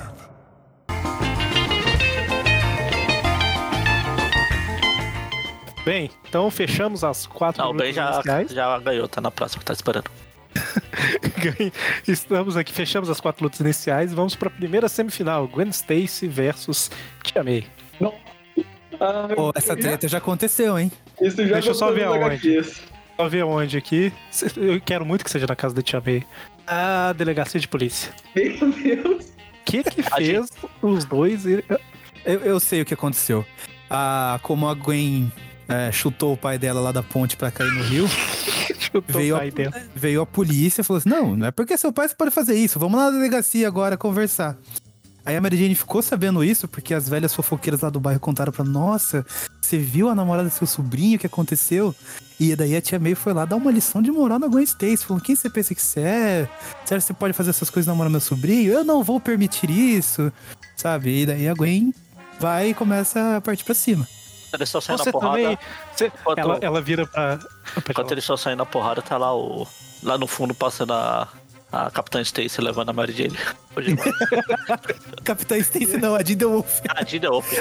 Bem, 5.84 6.10
então 6.28 6.50
fechamos 6.50 7.04
as 7.04 7.26
quatro 7.26 7.62
Não, 7.62 7.70
o 7.70 7.74
Ben 7.74 7.88
lutas 7.88 7.94
já, 7.94 8.12
iniciais. 8.14 8.50
já 8.50 8.78
ganhou, 8.80 9.08
tá 9.08 9.20
na 9.20 9.30
próxima, 9.30 9.62
tá 9.64 9.72
esperando. 9.72 10.10
Estamos 12.06 12.56
aqui, 12.56 12.72
fechamos 12.72 13.08
as 13.08 13.20
quatro 13.20 13.44
lutas 13.44 13.60
iniciais 13.60 14.12
e 14.12 14.14
vamos 14.14 14.34
para 14.34 14.48
a 14.48 14.50
primeira 14.50 14.88
semifinal: 14.88 15.46
Gwen 15.46 15.68
Stacy 15.70 16.26
versus 16.28 16.90
Tia 17.22 17.42
May. 17.44 17.66
Ah, 19.00 19.28
Pô, 19.34 19.52
essa 19.54 19.76
treta 19.76 20.08
já 20.08 20.18
aconteceu, 20.18 20.78
hein? 20.78 20.90
Isso 21.20 21.36
já 21.46 21.54
Deixa 21.54 21.70
eu 21.70 21.74
só 21.74 21.92
ver 21.92 22.04
aonde. 22.04 22.62
Só 23.16 23.28
ver 23.28 23.44
onde 23.44 23.76
aqui. 23.78 24.12
Eu 24.56 24.80
quero 24.80 25.04
muito 25.06 25.24
que 25.24 25.30
seja 25.30 25.46
na 25.46 25.54
casa 25.56 25.74
da 25.74 25.82
Tia 25.82 26.02
May. 26.04 26.24
A 26.66 27.12
delegacia 27.12 27.60
de 27.60 27.68
polícia. 27.68 28.12
Meu 28.34 28.72
Deus. 28.72 29.24
O 29.26 29.64
que 29.64 29.82
que 29.82 30.02
fez 30.02 30.48
os 30.82 31.04
dois 31.04 31.44
ir... 31.46 31.64
Eu, 32.24 32.40
eu 32.40 32.60
sei 32.60 32.82
o 32.82 32.84
que 32.84 32.94
aconteceu. 32.94 33.44
Ah, 33.88 34.38
como 34.42 34.68
a 34.68 34.74
Gwen 34.74 35.30
é, 35.68 35.90
chutou 35.92 36.32
o 36.32 36.36
pai 36.36 36.58
dela 36.58 36.80
lá 36.80 36.92
da 36.92 37.02
ponte 37.02 37.36
pra 37.36 37.50
cair 37.50 37.70
no 37.72 37.82
rio, 37.84 38.06
Chutou 38.78 39.02
Veio 39.20 39.34
o 39.36 39.38
a- 39.38 39.42
veio 39.94 40.20
a 40.22 40.26
polícia 40.26 40.80
e 40.80 40.84
falou 40.84 40.98
assim: 40.98 41.08
Não, 41.08 41.36
não 41.36 41.46
é 41.46 41.50
porque 41.50 41.76
seu 41.76 41.92
pai 41.92 42.08
você 42.08 42.14
pode 42.14 42.30
fazer 42.30 42.54
isso, 42.56 42.78
vamos 42.78 42.98
lá 42.98 43.06
na 43.10 43.16
delegacia 43.16 43.66
agora 43.66 43.96
conversar. 43.96 44.56
Aí 45.24 45.34
a 45.36 45.40
Mary 45.40 45.56
Jane 45.56 45.74
ficou 45.74 46.00
sabendo 46.02 46.42
isso 46.44 46.68
porque 46.68 46.94
as 46.94 47.08
velhas 47.08 47.34
fofoqueiras 47.34 47.80
lá 47.80 47.90
do 47.90 47.98
bairro 47.98 48.20
contaram 48.20 48.52
pra 48.52 48.64
Nossa, 48.64 49.26
você 49.60 49.76
viu 49.76 50.08
a 50.08 50.14
namorada 50.14 50.48
do 50.48 50.52
seu 50.54 50.66
sobrinho, 50.68 51.16
o 51.16 51.18
que 51.18 51.26
aconteceu? 51.26 51.94
E 52.38 52.54
daí 52.54 52.76
a 52.76 52.80
tia 52.82 52.98
May 52.98 53.14
foi 53.14 53.32
lá 53.32 53.44
dar 53.46 53.56
uma 53.56 53.70
lição 53.70 54.02
de 54.02 54.10
moral 54.10 54.38
na 54.38 54.46
Gwen 54.46 54.62
Stacy, 54.64 54.98
falando: 55.06 55.22
Quem 55.22 55.34
você 55.34 55.48
pensa 55.48 55.74
que 55.74 55.80
você 55.82 56.00
é? 56.00 56.48
Sério, 56.84 57.00
você 57.02 57.14
pode 57.14 57.32
fazer 57.32 57.50
essas 57.50 57.70
coisas 57.70 57.86
namorando 57.86 58.12
meu 58.12 58.20
sobrinho? 58.20 58.72
Eu 58.72 58.84
não 58.84 59.02
vou 59.02 59.18
permitir 59.18 59.70
isso, 59.70 60.30
sabe? 60.76 61.22
E 61.22 61.26
daí 61.26 61.48
a 61.48 61.54
Gwen 61.54 61.94
vai 62.38 62.70
e 62.70 62.74
começa 62.74 63.36
a 63.36 63.40
partir 63.40 63.64
pra 63.64 63.74
cima. 63.74 64.06
Eles 64.52 64.68
estão 64.68 64.80
saindo 64.80 64.98
Você 65.02 65.08
na 65.08 65.12
porrada. 65.12 65.42
também. 65.42 65.58
você- 65.94 66.06
Enquanto- 66.20 66.38
ela, 66.38 66.58
ela 66.60 66.80
vira 66.82 67.06
pra. 67.06 67.38
Enquanto 67.88 68.12
eles 68.12 68.24
estão 68.24 68.36
saindo 68.36 68.58
na 68.58 68.66
porrada, 68.66 69.00
tá 69.02 69.16
lá 69.16 69.34
o. 69.34 69.66
Lá 70.02 70.18
no 70.18 70.26
fundo 70.26 70.54
passando 70.54 70.92
a. 70.92 71.26
A 71.76 71.90
Capitã 71.90 72.20
Stacy 72.22 72.60
levando 72.62 72.88
a 72.88 72.92
Mary 72.94 73.12
Jane. 73.12 73.36
Capitã 75.22 75.58
Stacy 75.58 75.98
não, 75.98 76.14
a 76.14 76.22
Dinda 76.22 76.48
Wolf. 76.48 76.80
a 76.88 77.02
Dina 77.02 77.28
Open. 77.30 77.58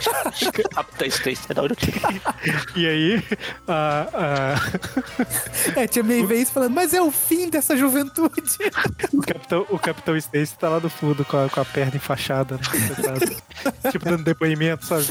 Capitã 0.73 1.05
Stacy, 1.07 1.41
é 1.49 1.53
da 1.53 1.63
onde. 1.63 1.75
E 2.75 2.87
aí, 2.87 3.23
a, 3.67 4.07
a- 4.13 5.79
É, 5.81 5.87
tia 5.87 6.01
May 6.03 6.25
vem 6.25 6.41
isso 6.41 6.53
falando, 6.53 6.73
mas 6.73 6.93
é 6.93 7.01
o 7.01 7.11
fim 7.11 7.49
dessa 7.49 7.75
juventude. 7.75 8.31
o, 9.13 9.21
capitão, 9.21 9.65
o 9.69 9.77
Capitão 9.79 10.15
Stacy 10.15 10.55
tá 10.57 10.69
lá 10.69 10.79
no 10.79 10.89
fundo 10.89 11.25
com 11.25 11.37
a, 11.45 11.49
com 11.49 11.59
a 11.59 11.65
perna 11.65 11.97
enfaixada. 11.97 12.55
Né? 12.55 13.91
tipo, 13.91 14.05
dando 14.05 14.23
depoimento, 14.23 14.85
sabe? 14.85 15.05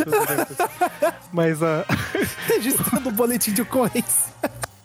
Mas 1.33 1.63
a, 1.63 1.85
registrando 2.47 3.09
o 3.09 3.13
boletim 3.13 3.53
de 3.53 3.63
ocorrência. 3.63 4.33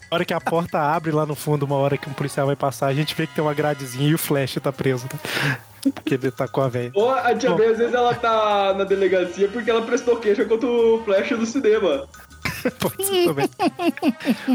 A 0.10 0.16
hora 0.16 0.26
que 0.26 0.34
a 0.34 0.42
porta 0.42 0.80
abre 0.82 1.12
lá 1.12 1.26
no 1.26 1.36
fundo, 1.36 1.66
uma 1.66 1.76
hora 1.76 1.98
que 1.98 2.10
um 2.10 2.14
policial 2.14 2.48
vai 2.48 2.56
passar, 2.56 2.88
a 2.88 2.94
gente 2.94 3.16
vê 3.16 3.28
que 3.28 3.36
tem 3.36 3.44
uma 3.44 3.54
gradezinha 3.54 4.10
e 4.10 4.14
o 4.14 4.18
Flash 4.18 4.58
tá 4.62 4.72
preso. 4.72 5.08
Né? 5.12 5.58
Porque 5.94 6.16
ele 6.16 6.32
tá 6.32 6.48
com 6.48 6.62
a 6.62 6.68
velha. 6.68 6.92
Ou 6.94 7.10
a 7.10 7.34
tia 7.34 7.52
Bom. 7.52 7.56
Às 7.56 7.78
vezes, 7.78 7.94
ela 7.94 8.14
tá 8.14 8.74
na 8.78 8.84
delegacia 8.84 9.48
porque 9.48 9.70
ela 9.70 9.82
prestou 9.82 10.18
queixa 10.18 10.44
contra 10.46 10.68
o 10.68 11.02
Flash 11.06 11.30
do 11.30 11.46
cinema. 11.46 12.08
Pode 12.80 13.06
ser 13.06 13.26
também. 13.26 13.50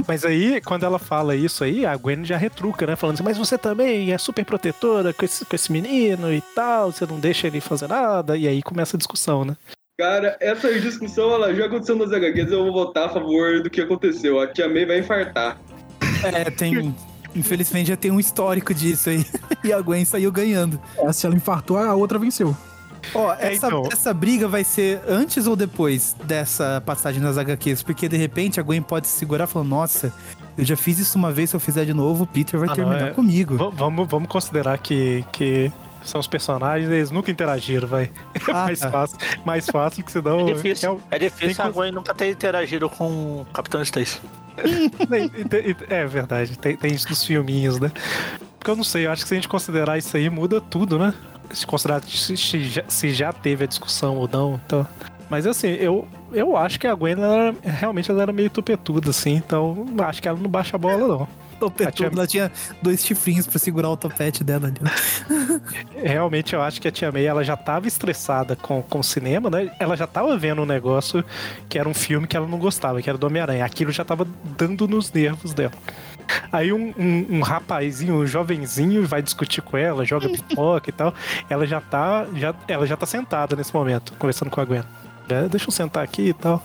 Mas 0.06 0.24
aí, 0.24 0.60
quando 0.60 0.84
ela 0.84 0.98
fala 0.98 1.34
isso 1.34 1.64
aí, 1.64 1.86
a 1.86 1.96
Gwen 1.96 2.24
já 2.24 2.36
retruca, 2.36 2.86
né? 2.86 2.96
Falando 2.96 3.14
assim, 3.14 3.24
mas 3.24 3.38
você 3.38 3.56
também 3.56 4.12
é 4.12 4.18
super 4.18 4.44
protetora 4.44 5.12
com 5.12 5.24
esse, 5.24 5.44
com 5.44 5.56
esse 5.56 5.72
menino 5.72 6.32
e 6.32 6.42
tal, 6.54 6.92
você 6.92 7.06
não 7.06 7.18
deixa 7.18 7.46
ele 7.46 7.60
fazer 7.60 7.88
nada. 7.88 8.36
E 8.36 8.46
aí 8.46 8.62
começa 8.62 8.96
a 8.96 8.98
discussão, 8.98 9.44
né? 9.44 9.56
Cara, 9.98 10.36
essa 10.40 10.72
discussão 10.80 11.30
ela 11.32 11.54
já 11.54 11.66
aconteceu 11.66 11.94
nos 11.94 12.12
HQs, 12.12 12.50
eu 12.50 12.64
vou 12.64 12.72
votar 12.72 13.06
a 13.06 13.08
favor 13.10 13.62
do 13.62 13.70
que 13.70 13.80
aconteceu. 13.80 14.40
A 14.40 14.46
tia 14.48 14.68
May 14.68 14.84
vai 14.84 14.98
infartar. 14.98 15.56
É, 16.24 16.50
tem. 16.50 16.92
Infelizmente 17.34 17.88
já 17.88 17.96
tem 17.96 18.10
um 18.10 18.18
histórico 18.18 18.74
disso 18.74 19.10
aí. 19.10 19.24
E 19.64 19.72
a 19.72 19.80
Gwen 19.80 20.04
saiu 20.04 20.30
ganhando. 20.32 20.78
É, 20.98 21.10
se 21.12 21.24
ela 21.26 21.34
infartou, 21.34 21.78
a 21.78 21.94
outra 21.94 22.18
venceu. 22.18 22.54
Ó, 23.14 23.32
É, 23.34 23.54
essa, 23.54 23.68
então. 23.68 23.88
essa 23.90 24.12
briga 24.12 24.46
vai 24.48 24.62
ser 24.64 25.00
antes 25.08 25.46
ou 25.46 25.54
depois 25.56 26.14
dessa 26.24 26.82
passagem 26.84 27.20
nas 27.22 27.38
HQs? 27.38 27.82
Porque 27.82 28.08
de 28.08 28.16
repente 28.16 28.58
a 28.60 28.62
Gwen 28.62 28.82
pode 28.82 29.06
se 29.06 29.16
segurar 29.18 29.46
falando, 29.46 29.68
nossa, 29.68 30.12
eu 30.58 30.64
já 30.64 30.76
fiz 30.76 30.98
isso 30.98 31.16
uma 31.16 31.30
vez, 31.32 31.50
se 31.50 31.56
eu 31.56 31.60
fizer 31.60 31.84
de 31.86 31.94
novo, 31.94 32.24
o 32.24 32.26
Peter 32.26 32.58
vai 32.58 32.66
Ah, 32.68 32.70
não, 32.70 32.74
terminar 32.76 33.08
é- 33.08 33.10
comigo. 33.12 33.56
V- 33.56 33.76
vamos, 33.76 34.08
vamos 34.08 34.28
considerar 34.28 34.76
que, 34.78 35.24
que 35.32 35.72
são 36.04 36.20
os 36.20 36.26
personagens, 36.26 36.90
eles 36.90 37.10
nunca 37.10 37.30
interagiram, 37.30 37.88
vai. 37.88 38.10
É 38.34 38.50
Ah, 38.52 38.64
mais 38.64 38.80
tá. 38.80 38.90
fácil, 38.90 39.18
mais 39.44 39.66
fácil 39.66 40.04
que 40.04 40.12
senão. 40.12 40.40
É 40.48 40.52
difícil, 40.52 40.90
real- 40.90 41.00
é 41.10 41.18
difícil 41.18 41.56
tem 41.56 41.64
a 41.64 41.70
Gwen 41.70 41.92
nunca 41.92 42.14
ter 42.14 42.30
interagido 42.30 42.88
com 42.90 43.40
o 43.42 43.46
Capitão 43.52 43.80
Stacy. 43.82 44.20
É 45.88 46.06
verdade, 46.06 46.58
tem, 46.58 46.76
tem 46.76 46.92
isso 46.92 47.08
nos 47.08 47.24
filminhos, 47.24 47.78
né? 47.80 47.90
Porque 48.58 48.70
eu 48.70 48.76
não 48.76 48.84
sei, 48.84 49.06
eu 49.06 49.10
acho 49.12 49.22
que 49.22 49.28
se 49.28 49.34
a 49.34 49.36
gente 49.36 49.48
considerar 49.48 49.98
isso 49.98 50.16
aí, 50.16 50.30
muda 50.30 50.60
tudo, 50.60 50.98
né? 50.98 51.12
Se 51.50 51.66
considerar 51.66 52.02
se, 52.02 52.36
se 52.36 52.64
já, 52.64 52.82
se 52.88 53.10
já 53.12 53.32
teve 53.32 53.64
a 53.64 53.66
discussão 53.66 54.16
ou 54.16 54.28
não, 54.32 54.60
então. 54.64 54.86
Mas 55.28 55.46
assim, 55.46 55.68
eu, 55.68 56.06
eu 56.32 56.56
acho 56.56 56.78
que 56.78 56.86
a 56.86 56.94
Gwen 56.94 57.14
ela 57.14 57.34
era- 57.48 57.54
realmente 57.62 58.10
ela 58.10 58.22
era 58.22 58.32
meio 58.32 58.48
tupetuda, 58.50 59.10
assim, 59.10 59.34
então 59.34 59.86
acho 60.06 60.22
que 60.22 60.28
ela 60.28 60.38
não 60.38 60.48
baixa 60.48 60.76
a 60.76 60.78
bola, 60.78 61.06
não. 61.06 61.28
Topetudo, 61.54 62.18
ela 62.18 62.26
tinha 62.26 62.50
dois 62.82 63.04
chifrinhos 63.04 63.46
pra 63.46 63.58
segurar 63.58 63.90
o 63.90 63.96
topete 63.96 64.42
dela 64.42 64.68
ali. 64.68 64.76
né? 64.80 64.90
Realmente 66.04 66.54
eu 66.54 66.62
acho 66.62 66.80
que 66.80 66.88
a 66.88 66.90
Tia 66.90 67.10
May 67.10 67.26
ela 67.26 67.44
já 67.44 67.56
tava 67.56 67.86
estressada 67.86 68.56
com, 68.56 68.82
com 68.82 68.98
o 68.98 69.04
cinema, 69.04 69.48
né? 69.50 69.70
Ela 69.78 69.96
já 69.96 70.06
tava 70.06 70.36
vendo 70.36 70.62
um 70.62 70.66
negócio 70.66 71.24
que 71.68 71.78
era 71.78 71.88
um 71.88 71.94
filme 71.94 72.26
que 72.26 72.36
ela 72.36 72.46
não 72.46 72.58
gostava, 72.58 73.00
que 73.00 73.08
era 73.08 73.18
do 73.18 73.26
Homem-Aranha. 73.26 73.64
Aquilo 73.64 73.92
já 73.92 74.04
tava 74.04 74.26
dando 74.56 74.86
nos 74.88 75.12
nervos 75.12 75.52
dela. 75.52 75.72
Aí 76.50 76.72
um, 76.72 76.94
um, 76.96 77.38
um 77.38 77.40
rapazinho, 77.42 78.14
um 78.14 78.26
jovenzinho, 78.26 79.06
vai 79.06 79.22
discutir 79.22 79.62
com 79.62 79.76
ela, 79.76 80.04
joga 80.04 80.28
pipoca 80.30 80.90
e 80.90 80.92
tal. 80.92 81.14
Ela 81.48 81.66
já 81.66 81.80
tá, 81.80 82.26
já, 82.34 82.54
ela 82.68 82.86
já 82.86 82.96
tá 82.96 83.06
sentada 83.06 83.56
nesse 83.56 83.74
momento, 83.74 84.12
conversando 84.18 84.50
com 84.50 84.60
a 84.60 84.64
Gwen. 84.64 84.82
É, 85.28 85.48
deixa 85.48 85.68
eu 85.68 85.72
sentar 85.72 86.04
aqui 86.04 86.28
e 86.28 86.32
tal. 86.34 86.62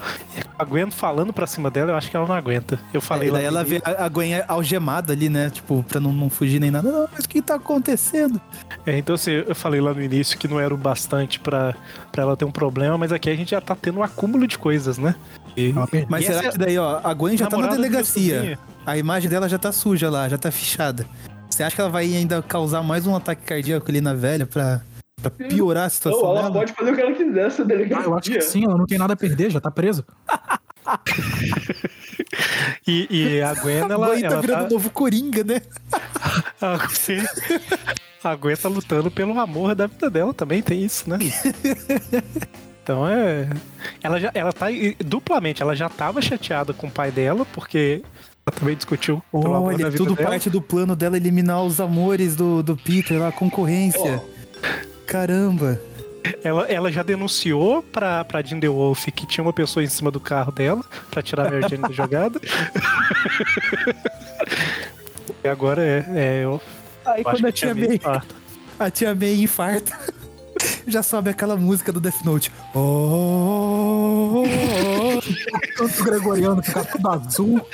A 0.57 0.63
Gwen 0.65 0.91
falando 0.91 1.31
pra 1.31 1.47
cima 1.47 1.71
dela, 1.71 1.91
eu 1.91 1.95
acho 1.95 2.09
que 2.09 2.17
ela 2.17 2.27
não 2.27 2.35
aguenta. 2.35 2.77
Eu 2.93 2.99
falei 2.99 3.29
lá 3.29 3.37
daí 3.37 3.45
ela 3.45 3.63
vê 3.63 3.81
a 3.83 4.05
a 4.05 4.09
Gwen 4.09 4.41
algemada 4.47 5.13
ali, 5.13 5.29
né? 5.29 5.49
Tipo, 5.49 5.83
pra 5.83 5.99
não, 5.99 6.11
não 6.11 6.29
fugir 6.29 6.59
nem 6.59 6.69
nada. 6.69 6.91
Não, 6.91 7.07
mas 7.13 7.23
o 7.23 7.29
que 7.29 7.41
tá 7.41 7.55
acontecendo? 7.55 8.39
É, 8.85 8.97
então 8.97 9.15
assim, 9.15 9.31
eu 9.31 9.55
falei 9.55 9.79
lá 9.79 9.93
no 9.93 10.01
início 10.01 10.37
que 10.37 10.47
não 10.47 10.59
era 10.59 10.73
o 10.73 10.77
bastante 10.77 11.39
pra, 11.39 11.73
pra 12.11 12.23
ela 12.23 12.35
ter 12.35 12.45
um 12.45 12.51
problema, 12.51 12.97
mas 12.97 13.11
aqui 13.11 13.29
a 13.29 13.35
gente 13.35 13.51
já 13.51 13.61
tá 13.61 13.75
tendo 13.75 13.99
um 13.99 14.03
acúmulo 14.03 14.45
de 14.45 14.57
coisas, 14.57 14.97
né? 14.97 15.15
E, 15.55 15.73
perdeu. 15.73 16.07
Mas 16.09 16.23
e 16.23 16.27
será 16.27 16.39
essa 16.39 16.51
que 16.51 16.57
daí, 16.57 16.77
ó, 16.77 16.99
a 17.03 17.13
Gwen 17.13 17.37
já 17.37 17.47
tá 17.47 17.57
na 17.57 17.67
delegacia. 17.67 18.59
A 18.85 18.97
imagem 18.97 19.29
dela 19.29 19.47
já 19.47 19.57
tá 19.57 19.71
suja 19.71 20.09
lá, 20.09 20.27
já 20.27 20.37
tá 20.37 20.51
fichada. 20.51 21.05
Você 21.49 21.63
acha 21.63 21.75
que 21.75 21.81
ela 21.81 21.89
vai 21.89 22.05
ainda 22.05 22.41
causar 22.41 22.81
mais 22.81 23.05
um 23.05 23.15
ataque 23.15 23.41
cardíaco 23.43 23.89
ali 23.89 24.01
na 24.01 24.13
velha 24.13 24.45
pra, 24.45 24.81
pra 25.21 25.29
piorar 25.31 25.85
a 25.85 25.89
situação 25.89 26.21
Não, 26.21 26.29
ela 26.31 26.41
dela? 26.43 26.53
pode 26.53 26.73
fazer 26.73 26.91
o 26.91 26.95
que 26.95 27.01
ela 27.01 27.11
quiser, 27.13 27.47
essa 27.47 27.61
Ah, 27.61 27.65
delegacia. 27.65 28.05
eu 28.05 28.17
acho 28.17 28.31
que 28.31 28.41
sim, 28.41 28.63
ela 28.65 28.77
não 28.77 28.85
tem 28.85 28.97
nada 28.97 29.13
a 29.13 29.17
perder, 29.17 29.51
já 29.51 29.59
tá 29.61 29.69
presa. 29.71 30.05
E, 32.87 33.07
e 33.09 33.41
a 33.41 33.53
Gwen, 33.53 33.81
A 33.81 33.85
ela, 33.85 34.07
Gwen 34.07 34.21
tá 34.21 34.27
ela 34.27 34.41
virando 34.41 34.65
o 34.65 34.69
novo 34.73 34.89
Coringa, 34.89 35.43
né? 35.43 35.61
a, 36.61 36.87
sim. 36.89 37.19
a 38.23 38.35
Gwen 38.35 38.55
tá 38.55 38.67
lutando 38.67 39.11
pelo 39.11 39.39
amor 39.39 39.75
da 39.75 39.87
vida 39.87 40.09
dela 40.09 40.33
também, 40.33 40.61
tem 40.61 40.83
isso, 40.83 41.09
né? 41.09 41.17
Então 42.83 43.07
é. 43.07 43.47
Ela 44.01 44.19
já 44.19 44.31
ela 44.33 44.51
tá 44.51 44.65
duplamente, 45.05 45.61
ela 45.61 45.75
já 45.75 45.87
tava 45.89 46.21
chateada 46.21 46.73
com 46.73 46.87
o 46.87 46.91
pai 46.91 47.11
dela, 47.11 47.45
porque 47.53 48.01
ela 48.45 48.57
também 48.57 48.75
discutiu 48.75 49.21
Olha, 49.31 49.91
tudo 49.91 50.15
dela. 50.15 50.29
parte 50.29 50.49
do 50.49 50.61
plano 50.61 50.95
dela 50.95 51.15
eliminar 51.17 51.63
os 51.63 51.79
amores 51.79 52.35
do, 52.35 52.63
do 52.63 52.75
Peter, 52.75 53.21
a 53.21 53.31
concorrência. 53.31 54.21
Caramba. 55.09 55.81
Ela, 56.43 56.67
ela 56.67 56.91
já 56.91 57.01
denunciou 57.01 57.81
pra, 57.81 58.23
pra 58.23 58.43
Jinder 58.43 58.71
Wolf 58.71 59.07
que 59.07 59.25
tinha 59.25 59.43
uma 59.43 59.51
pessoa 59.51 59.83
em 59.83 59.87
cima 59.87 60.11
do 60.11 60.19
carro 60.19 60.51
dela 60.51 60.83
pra 61.09 61.23
tirar 61.23 61.47
a 61.47 61.49
Mary 61.49 61.67
Jane 61.67 61.81
da 61.81 61.91
jogada. 61.91 62.39
e 65.43 65.47
agora 65.47 65.83
é. 65.83 66.05
é 66.13 66.43
eu, 66.43 66.61
Aí 67.05 67.21
eu 67.21 67.23
quando 67.23 67.47
a 67.47 67.51
que 67.51 67.53
tia 67.53 67.73
May 67.73 67.95
infarta. 67.95 68.35
a 68.79 68.91
tia 68.91 69.15
May 69.15 69.41
infarta, 69.41 69.97
já 70.85 71.01
sobe 71.01 71.31
aquela 71.31 71.57
música 71.57 71.91
do 71.91 71.99
Death 71.99 72.23
Note. 72.23 72.51
Oh. 72.75 74.43
Tanto 75.75 76.03
gregoriano 76.03 76.61
ficar 76.61 76.85
tudo 76.85 77.09
azul. 77.09 77.67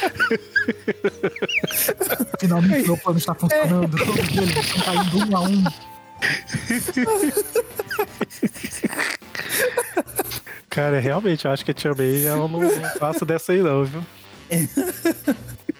Finalmente 2.39 2.87
meu 2.87 2.97
plano 2.97 3.17
está 3.17 3.35
funcionando. 3.35 3.97
Todos 3.97 4.37
eles 4.37 4.55
estão 4.55 4.81
caindo 4.83 5.17
um 5.17 5.37
a 5.37 5.41
um. 5.41 5.63
Cara, 10.69 10.99
realmente, 10.99 11.45
eu 11.45 11.51
acho 11.51 11.63
que 11.63 11.71
a 11.71 11.73
Tia 11.73 11.93
May 11.95 12.25
ela 12.25 12.47
não, 12.47 12.59
não 12.59 12.89
passa 12.99 13.25
dessa 13.25 13.53
aí, 13.53 13.61
não, 13.61 13.85
viu? 13.85 14.03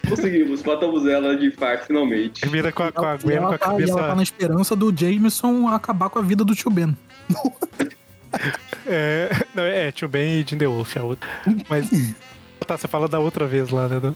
Conseguimos, 0.08 0.62
matamos 0.62 1.06
ela 1.06 1.36
de 1.36 1.46
infarto 1.46 1.86
finalmente. 1.86 2.40
Termina 2.40 2.72
com 2.72 2.82
a, 2.82 2.92
com 2.92 3.04
a 3.04 3.14
E 3.14 3.18
Gwen 3.18 3.36
com 3.38 3.44
ela, 3.44 3.54
a 3.54 3.58
tá, 3.58 3.66
cabeça. 3.66 3.92
ela 3.92 4.08
tá 4.08 4.14
na 4.14 4.22
esperança 4.22 4.74
do 4.76 4.94
Jameson 4.96 5.68
acabar 5.68 6.08
com 6.08 6.18
a 6.18 6.22
vida 6.22 6.44
do 6.44 6.54
tio 6.54 6.70
Ben. 6.70 6.96
É, 8.86 9.30
não, 9.54 9.64
é, 9.64 9.90
Tio 9.90 10.08
Ben 10.08 10.40
e 10.40 10.46
Jinder 10.48 10.70
Wolf, 10.70 10.96
a 10.96 11.02
outra. 11.02 11.28
Mas. 11.68 11.90
Tá, 12.66 12.76
você 12.76 12.88
fala 12.88 13.06
da 13.06 13.20
outra 13.20 13.46
vez 13.46 13.70
lá, 13.70 13.88
né? 13.88 14.14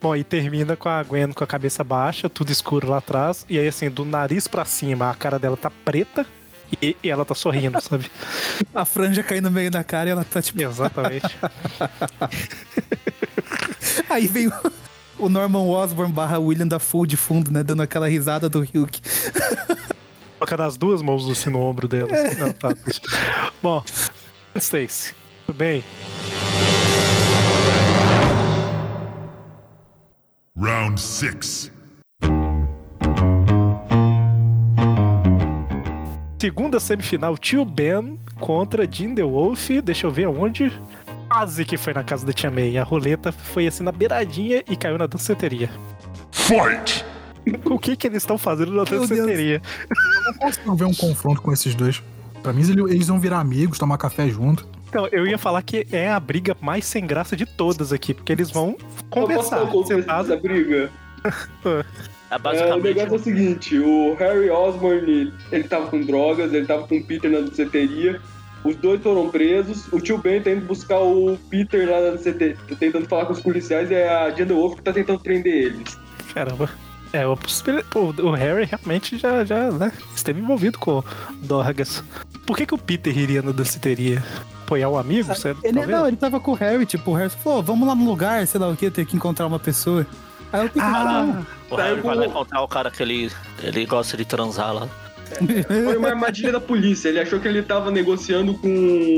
Bom, 0.00 0.16
e 0.16 0.24
termina 0.24 0.74
com 0.74 0.88
a 0.88 1.02
Gwen 1.02 1.32
com 1.32 1.44
a 1.44 1.46
cabeça 1.46 1.84
baixa, 1.84 2.30
tudo 2.30 2.50
escuro 2.50 2.88
lá 2.88 2.96
atrás. 2.98 3.44
E 3.48 3.58
aí, 3.58 3.68
assim, 3.68 3.90
do 3.90 4.06
nariz 4.06 4.48
pra 4.48 4.64
cima, 4.64 5.10
a 5.10 5.14
cara 5.14 5.38
dela 5.38 5.56
tá 5.56 5.70
preta 5.84 6.26
e, 6.80 6.96
e 7.02 7.10
ela 7.10 7.24
tá 7.24 7.34
sorrindo, 7.34 7.80
sabe? 7.84 8.10
A 8.74 8.84
franja 8.84 9.22
caindo 9.22 9.44
no 9.44 9.50
meio 9.50 9.70
da 9.70 9.84
cara 9.84 10.08
e 10.08 10.12
ela 10.12 10.24
tá 10.24 10.40
tipo. 10.40 10.62
Exatamente. 10.62 11.26
Aí 14.08 14.26
vem 14.26 14.50
o, 15.18 15.28
Norman 15.28 15.68
Osborn 15.68 16.12
barra 16.12 16.38
William 16.38 16.66
da 16.66 16.78
Full 16.78 17.06
de 17.06 17.16
fundo, 17.16 17.50
né? 17.50 17.62
Dando 17.62 17.82
aquela 17.82 18.08
risada 18.08 18.48
do 18.48 18.60
Hulk. 18.60 19.00
Colocando 20.38 20.62
as 20.62 20.76
duas 20.76 21.02
mãos 21.02 21.28
assim 21.30 21.50
no 21.50 21.60
ombro 21.60 21.86
dela. 21.86 22.10
Não, 22.38 22.52
tá. 22.52 22.74
Bom, 23.62 23.82
Stacy, 24.56 25.14
tudo 25.46 25.56
bem? 25.56 25.84
Round 30.58 31.00
six. 31.00 31.72
Segunda 36.40 36.78
semifinal, 36.78 37.36
Tio 37.36 37.64
Ben 37.64 38.18
contra 38.38 38.86
Jinder 38.90 39.26
Wolf. 39.26 39.68
Deixa 39.82 40.06
eu 40.06 40.10
ver 40.12 40.24
aonde. 40.24 40.72
Quase 41.28 41.64
que 41.64 41.76
foi 41.76 41.92
na 41.92 42.04
casa 42.04 42.24
da 42.24 42.32
Tia 42.32 42.50
May. 42.50 42.78
A 42.78 42.84
roleta 42.84 43.32
foi 43.32 43.66
assim 43.66 43.82
na 43.82 43.90
beiradinha 43.90 44.62
e 44.68 44.76
caiu 44.76 44.96
na 44.96 45.06
danceteria. 45.06 45.68
Fight! 46.30 47.04
O 47.64 47.78
que 47.78 47.96
que 47.96 48.06
eles 48.06 48.22
estão 48.22 48.38
fazendo 48.38 48.72
na 48.72 48.84
danceteria? 48.84 49.60
Eu 49.90 50.22
não 50.32 50.34
consigo 50.38 50.74
ver 50.76 50.84
um 50.84 50.94
confronto 50.94 51.42
com 51.42 51.52
esses 51.52 51.74
dois. 51.74 52.00
Pra 52.42 52.52
mim, 52.52 52.60
eles- 52.62 52.90
eles 52.92 53.08
vão 53.08 53.18
virar 53.18 53.40
amigos, 53.40 53.78
tomar 53.78 53.98
café 53.98 54.28
junto. 54.28 54.66
Então, 54.94 55.08
eu 55.10 55.26
ia 55.26 55.36
falar 55.36 55.60
que 55.62 55.84
é 55.90 56.08
a 56.08 56.20
briga 56.20 56.56
mais 56.60 56.84
sem 56.84 57.04
graça 57.04 57.34
de 57.34 57.44
todas 57.44 57.92
aqui, 57.92 58.14
porque 58.14 58.30
eles 58.30 58.48
vão 58.52 58.68
Eu 58.70 58.76
posso 58.76 59.04
conversar. 59.10 59.56
dar 59.56 59.62
um 59.64 59.66
contexto 59.66 60.00
sentado. 60.02 60.28
dessa 60.28 60.40
briga? 60.40 60.90
É 62.30 62.34
É, 62.34 62.36
o 62.36 62.38
basicamente. 62.38 62.84
negócio 62.84 63.12
é 63.12 63.16
o 63.16 63.18
seguinte, 63.18 63.78
o 63.78 64.14
Harry 64.14 64.50
Osborn, 64.50 65.32
ele 65.52 65.64
tava 65.64 65.88
com 65.88 66.00
drogas, 66.00 66.52
ele 66.52 66.64
tava 66.66 66.86
com 66.86 66.96
o 66.96 67.04
Peter 67.04 67.28
na 67.30 67.40
danceteria, 67.40 68.20
os 68.64 68.76
dois 68.76 69.02
foram 69.02 69.28
presos, 69.30 69.92
o 69.92 70.00
tio 70.00 70.16
Ben 70.18 70.40
tá 70.40 70.50
indo 70.52 70.64
buscar 70.64 71.00
o 71.00 71.36
Peter 71.50 71.88
lá 71.90 72.00
na 72.00 72.10
danceteria, 72.10 72.56
tá 72.68 72.76
tentando 72.76 73.06
falar 73.08 73.26
com 73.26 73.32
os 73.32 73.40
policiais, 73.40 73.90
e 73.90 73.94
é 73.94 74.08
a 74.08 74.30
Jinder 74.30 74.56
Wolf 74.56 74.76
que 74.76 74.82
tá 74.82 74.92
tentando 74.92 75.18
prender 75.20 75.72
eles. 75.74 75.98
Caramba. 76.32 76.70
É, 77.12 77.26
o, 77.26 77.32
o, 77.34 78.26
o 78.28 78.30
Harry 78.32 78.64
realmente 78.64 79.18
já, 79.18 79.44
já 79.44 79.70
né, 79.72 79.92
esteve 80.14 80.40
envolvido 80.40 80.78
com 80.78 81.02
drogas. 81.42 82.02
Por 82.46 82.56
que, 82.56 82.64
que 82.66 82.74
o 82.74 82.78
Peter 82.78 83.16
iria 83.16 83.42
na 83.42 83.52
danceteria? 83.52 84.22
Apoiar 84.64 84.88
um 84.88 84.96
amigo? 84.98 85.28
Você, 85.34 85.48
Ele, 85.62 85.74
talvez? 85.74 85.88
não, 85.88 86.06
ele 86.08 86.16
tava 86.16 86.40
com 86.40 86.52
o 86.52 86.54
Harry, 86.54 86.86
tipo, 86.86 87.10
o 87.10 87.14
Harry 87.14 87.30
falou, 87.30 87.62
vamos 87.62 87.86
lá 87.86 87.94
no 87.94 88.04
lugar, 88.06 88.46
sei 88.46 88.58
lá 88.58 88.68
o 88.68 88.76
que, 88.76 88.90
ter 88.90 89.04
que 89.04 89.14
encontrar 89.16 89.46
uma 89.46 89.58
pessoa. 89.58 90.06
Aí 90.52 90.66
o 90.66 90.70
Peter 90.70 90.82
Ah, 90.88 91.42
O 91.70 91.76
Harry 91.76 92.00
vai 92.00 92.14
lá 92.16 92.26
encontrar 92.26 92.62
o 92.62 92.68
cara 92.68 92.90
que 92.90 93.02
ele, 93.02 93.30
ele 93.62 93.84
gosta 93.86 94.16
de 94.16 94.24
transar 94.24 94.72
lá. 94.72 94.88
Foi 95.84 95.96
uma 95.96 96.08
armadilha 96.08 96.52
da 96.52 96.60
polícia, 96.60 97.08
ele 97.08 97.18
achou 97.20 97.40
que 97.40 97.48
ele 97.48 97.62
tava 97.62 97.90
negociando 97.90 98.54
com 98.54 98.68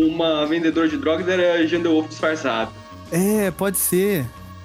uma 0.08 0.46
vendedora 0.46 0.88
de 0.88 0.96
drogas, 0.96 1.28
era 1.28 1.54
a 1.60 1.66
Jinder 1.66 1.92
Wolf 1.92 2.08
disfarçado. 2.08 2.70
É, 3.12 3.50
pode 3.50 3.76
ser. 3.76 4.24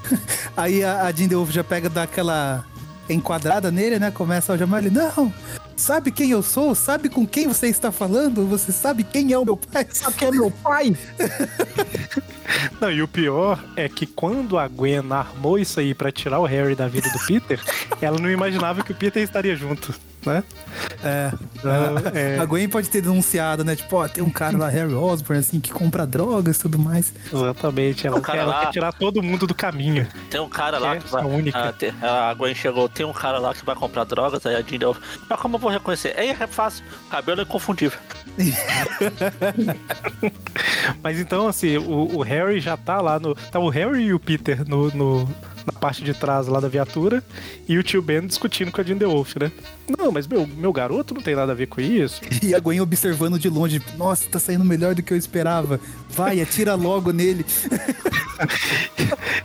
Aí 0.57 0.83
a, 0.83 1.03
a 1.03 1.11
Jinder 1.11 1.37
Wolf 1.37 1.51
já 1.51 1.63
pega 1.63 1.89
daquela 1.89 2.65
enquadrada 3.13 3.71
nele, 3.71 3.99
né? 3.99 4.11
Começa 4.11 4.53
a 4.53 4.57
chamar 4.57 4.79
ele, 4.79 4.89
não, 4.89 5.33
sabe 5.75 6.11
quem 6.11 6.31
eu 6.31 6.43
sou? 6.43 6.75
Sabe 6.75 7.09
com 7.09 7.25
quem 7.25 7.47
você 7.47 7.67
está 7.67 7.91
falando? 7.91 8.45
Você 8.47 8.71
sabe 8.71 9.03
quem 9.03 9.31
é 9.31 9.37
o 9.37 9.45
meu 9.45 9.57
pai? 9.57 9.87
Sabe 9.91 10.17
quem 10.17 10.27
é 10.27 10.31
meu 10.31 10.51
pai? 10.51 10.95
Não, 12.81 12.91
e 12.91 13.01
o 13.01 13.07
pior 13.07 13.63
é 13.77 13.87
que 13.87 14.05
quando 14.05 14.57
a 14.57 14.67
Gwen 14.67 15.09
armou 15.11 15.57
isso 15.57 15.79
aí 15.79 15.93
pra 15.93 16.11
tirar 16.11 16.39
o 16.39 16.45
Harry 16.45 16.75
da 16.75 16.87
vida 16.87 17.09
do 17.09 17.19
Peter, 17.25 17.61
ela 18.01 18.19
não 18.19 18.29
imaginava 18.29 18.83
que 18.83 18.91
o 18.91 18.95
Peter 18.95 19.23
estaria 19.23 19.55
junto. 19.55 19.93
Né? 20.25 20.43
É. 21.03 21.31
Então, 21.55 21.71
é, 22.15 22.39
A 22.39 22.45
Gwen 22.45 22.67
pode 22.69 22.89
ter 22.89 23.01
denunciado, 23.01 23.63
né? 23.63 23.75
Tipo, 23.75 23.97
ó, 23.97 24.07
tem 24.07 24.23
um 24.23 24.29
cara 24.29 24.57
lá, 24.57 24.69
Harry 24.69 24.93
Osborn, 24.93 25.39
assim, 25.39 25.59
que 25.59 25.71
compra 25.71 26.05
drogas 26.05 26.57
e 26.57 26.61
tudo 26.61 26.77
mais. 26.79 27.13
exatamente. 27.31 28.05
Ela, 28.07 28.19
cara 28.21 28.37
quer, 28.37 28.43
ela 28.43 28.51
lá- 28.53 28.65
quer 28.65 28.71
tirar 28.71 28.93
todo 28.93 29.21
mundo 29.23 29.47
do 29.47 29.53
caminho. 29.55 30.07
Tem 30.29 30.39
um 30.39 30.49
cara 30.49 30.77
lá 30.77 30.97
que 30.97 31.07
vai. 31.07 31.23
a 31.23 31.27
única. 31.27 31.59
Ah, 31.69 31.73
tem- 31.73 31.93
a 32.01 32.33
Gwen 32.33 32.53
chegou, 32.55 32.87
tem 32.89 33.05
um 33.05 33.13
cara 33.13 33.39
lá 33.39 33.53
que 33.53 33.65
vai 33.65 33.75
comprar 33.75 34.03
drogas, 34.03 34.45
aí 34.45 34.55
a 34.55 34.61
Jean 34.61 34.77
deu. 34.79 34.95
Mas 35.29 35.39
como 35.39 35.55
eu 35.55 35.59
vou 35.59 35.71
reconhecer? 35.71 36.13
É, 36.17 36.27
é 36.27 36.47
fácil. 36.47 36.83
Cabelo 37.09 37.41
é 37.41 37.43
inconfundível. 37.43 37.99
Mas 41.03 41.19
então, 41.19 41.47
assim, 41.47 41.77
o, 41.77 42.17
o 42.17 42.21
Harry 42.21 42.59
já 42.59 42.77
tá 42.77 43.01
lá 43.01 43.19
no. 43.19 43.35
Tá 43.35 43.59
o 43.59 43.69
Harry 43.69 44.03
e 44.05 44.13
o 44.13 44.19
Peter 44.19 44.67
no, 44.67 44.89
no- 44.91 45.29
na 45.65 45.73
parte 45.73 46.03
de 46.03 46.13
trás 46.13 46.47
lá 46.47 46.59
da 46.59 46.67
viatura 46.67 47.23
e 47.67 47.77
o 47.77 47.83
tio 47.83 48.01
Ben 48.01 48.25
discutindo 48.25 48.71
com 48.71 48.81
a 48.81 48.83
Jean 48.83 48.97
The 48.97 49.05
Wolf, 49.05 49.35
né? 49.37 49.51
Não, 49.97 50.11
mas 50.11 50.25
meu, 50.27 50.47
meu 50.47 50.71
garoto 50.71 51.13
não 51.13 51.21
tem 51.21 51.35
nada 51.35 51.51
a 51.51 51.55
ver 51.55 51.67
com 51.67 51.81
isso. 51.81 52.21
E 52.41 52.55
a 52.55 52.59
Gwen 52.59 52.81
observando 52.81 53.37
de 53.37 53.49
longe, 53.49 53.81
nossa, 53.97 54.27
tá 54.27 54.39
saindo 54.39 54.65
melhor 54.65 54.95
do 54.95 55.03
que 55.03 55.13
eu 55.13 55.17
esperava. 55.17 55.79
Vai, 56.09 56.41
atira 56.41 56.75
logo 56.75 57.11
nele. 57.11 57.45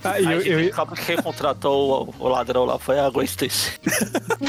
Ah, 0.02 0.12
Aí 0.12 0.24
e 0.24 0.32
eu, 0.32 0.40
eu- 0.40 0.58
descobre 0.60 0.94
que 1.00 1.06
quem 1.06 1.16
contratou 1.16 2.14
o, 2.18 2.24
o 2.24 2.28
ladrão 2.28 2.64
lá 2.64 2.78
foi 2.78 2.98
a 2.98 3.10
Gwen 3.10 3.26
Stacy. 3.26 3.72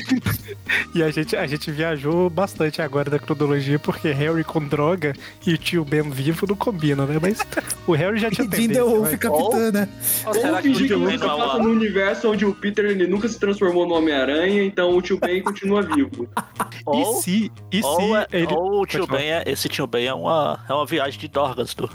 e 0.96 1.04
a, 1.04 1.10
gente, 1.12 1.36
a 1.36 1.46
gente 1.48 1.72
viajou 1.72 2.30
bastante 2.30 2.82
agora 2.82 3.10
da 3.10 3.20
cronologia, 3.20 3.78
porque 3.80 4.12
Harry 4.12 4.44
com 4.44 4.66
droga 4.66 5.14
e 5.46 5.54
o 5.54 5.58
tio 5.58 5.84
Ben 5.84 6.10
vivo 6.10 6.46
não 6.48 6.56
combinam, 6.56 7.06
né? 7.06 7.18
Mas 7.22 7.40
o 7.86 7.94
Harry 7.94 8.20
já 8.20 8.30
tinha 8.30 8.48
The 8.48 8.56
tendência, 8.58 8.84
Wolf, 8.86 9.10
vai. 9.10 9.18
capitã, 9.18 9.72
né? 9.72 9.90
Ou 10.26 10.34
será 10.34 10.62
que 10.62 10.70
o 10.70 10.74
Tio 10.74 11.00
Ben 11.06 11.18
não 11.18 11.30
é 11.30 11.34
uma... 11.36 11.58
no 11.68 11.74
universo 11.74 12.30
onde 12.32 12.46
o 12.46 12.54
Peter 12.54 12.86
ele 12.86 13.06
nunca 13.08 13.28
se 13.28 13.40
transformou 13.40 13.88
no 13.88 13.94
Homem-Aranha, 13.96 14.64
então 14.64 14.96
o 14.96 15.02
tio 15.02 15.20
Ben 15.20 15.42
continua 15.42 15.82
vivo. 15.82 16.28
Ou, 16.86 17.20
E 17.20 17.22
se, 17.22 17.52
e 17.72 17.82
ou, 17.84 17.96
se 18.00 18.14
é- 18.16 18.28
ele. 18.32 18.54
ou 18.54 18.82
o 18.82 18.86
tio 18.86 19.06
Pode. 19.08 19.22
Ben 19.22 19.32
é, 19.34 19.44
esse 19.46 19.68
tio 19.70 19.86
Ben 19.88 20.06
é 20.08 20.14
uma, 20.14 20.60
é 20.70 20.74
uma 20.74 20.86
viagem 20.86 21.20
de 21.20 21.28
dorgas 21.28 21.74
do. 21.74 21.90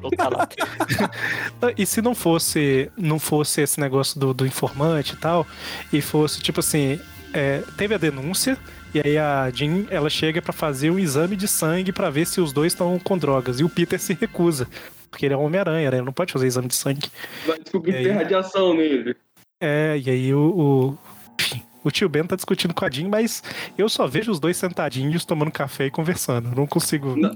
do 0.00 0.10
Talat. 0.16 0.54
E 1.76 1.84
se 1.86 2.00
não 2.02 2.14
fosse, 2.14 2.90
não 2.96 3.18
fosse 3.18 3.60
esse 3.62 3.80
negócio 3.80 4.18
do, 4.18 4.32
do 4.34 4.46
informante 4.46 5.14
e 5.14 5.16
tal, 5.16 5.46
e 5.92 6.00
fosse 6.00 6.40
tipo 6.40 6.60
assim, 6.60 6.98
é, 7.32 7.62
teve 7.76 7.94
a 7.94 7.98
denúncia 7.98 8.56
e 8.94 9.00
aí 9.04 9.18
a 9.18 9.50
Jean 9.50 9.86
ela 9.90 10.08
chega 10.08 10.40
pra 10.40 10.52
fazer 10.52 10.90
um 10.90 10.98
exame 10.98 11.34
de 11.36 11.48
sangue 11.48 11.90
pra 11.92 12.10
ver 12.10 12.26
se 12.26 12.40
os 12.40 12.52
dois 12.52 12.72
estão 12.72 12.96
com 12.98 13.18
drogas 13.18 13.58
e 13.60 13.64
o 13.64 13.68
Peter 13.68 13.98
se 13.98 14.16
recusa, 14.18 14.68
porque 15.14 15.26
ele 15.26 15.34
é 15.34 15.36
um 15.36 15.44
Homem-Aranha, 15.44 15.92
né? 15.92 15.98
Ele 15.98 16.06
não 16.06 16.12
pode 16.12 16.32
fazer 16.32 16.48
exame 16.48 16.66
de 16.66 16.74
sangue. 16.74 17.08
Vai 17.46 17.56
descobrir 17.60 17.92
que 17.92 18.02
tem 18.02 18.10
aí? 18.10 18.18
radiação 18.18 18.74
nele. 18.74 19.14
É, 19.60 19.96
e 20.04 20.10
aí 20.10 20.34
o, 20.34 20.40
o, 20.40 20.98
o 21.84 21.90
tio 21.92 22.08
Ben 22.08 22.24
tá 22.24 22.34
discutindo 22.34 22.74
com 22.74 22.84
a 22.84 22.90
Jean, 22.90 23.08
mas 23.08 23.40
eu 23.78 23.88
só 23.88 24.08
vejo 24.08 24.32
os 24.32 24.40
dois 24.40 24.56
sentadinhos 24.56 25.24
tomando 25.24 25.52
café 25.52 25.86
e 25.86 25.90
conversando. 25.90 26.52
Não 26.52 26.66
consigo. 26.66 27.14
Não. 27.14 27.32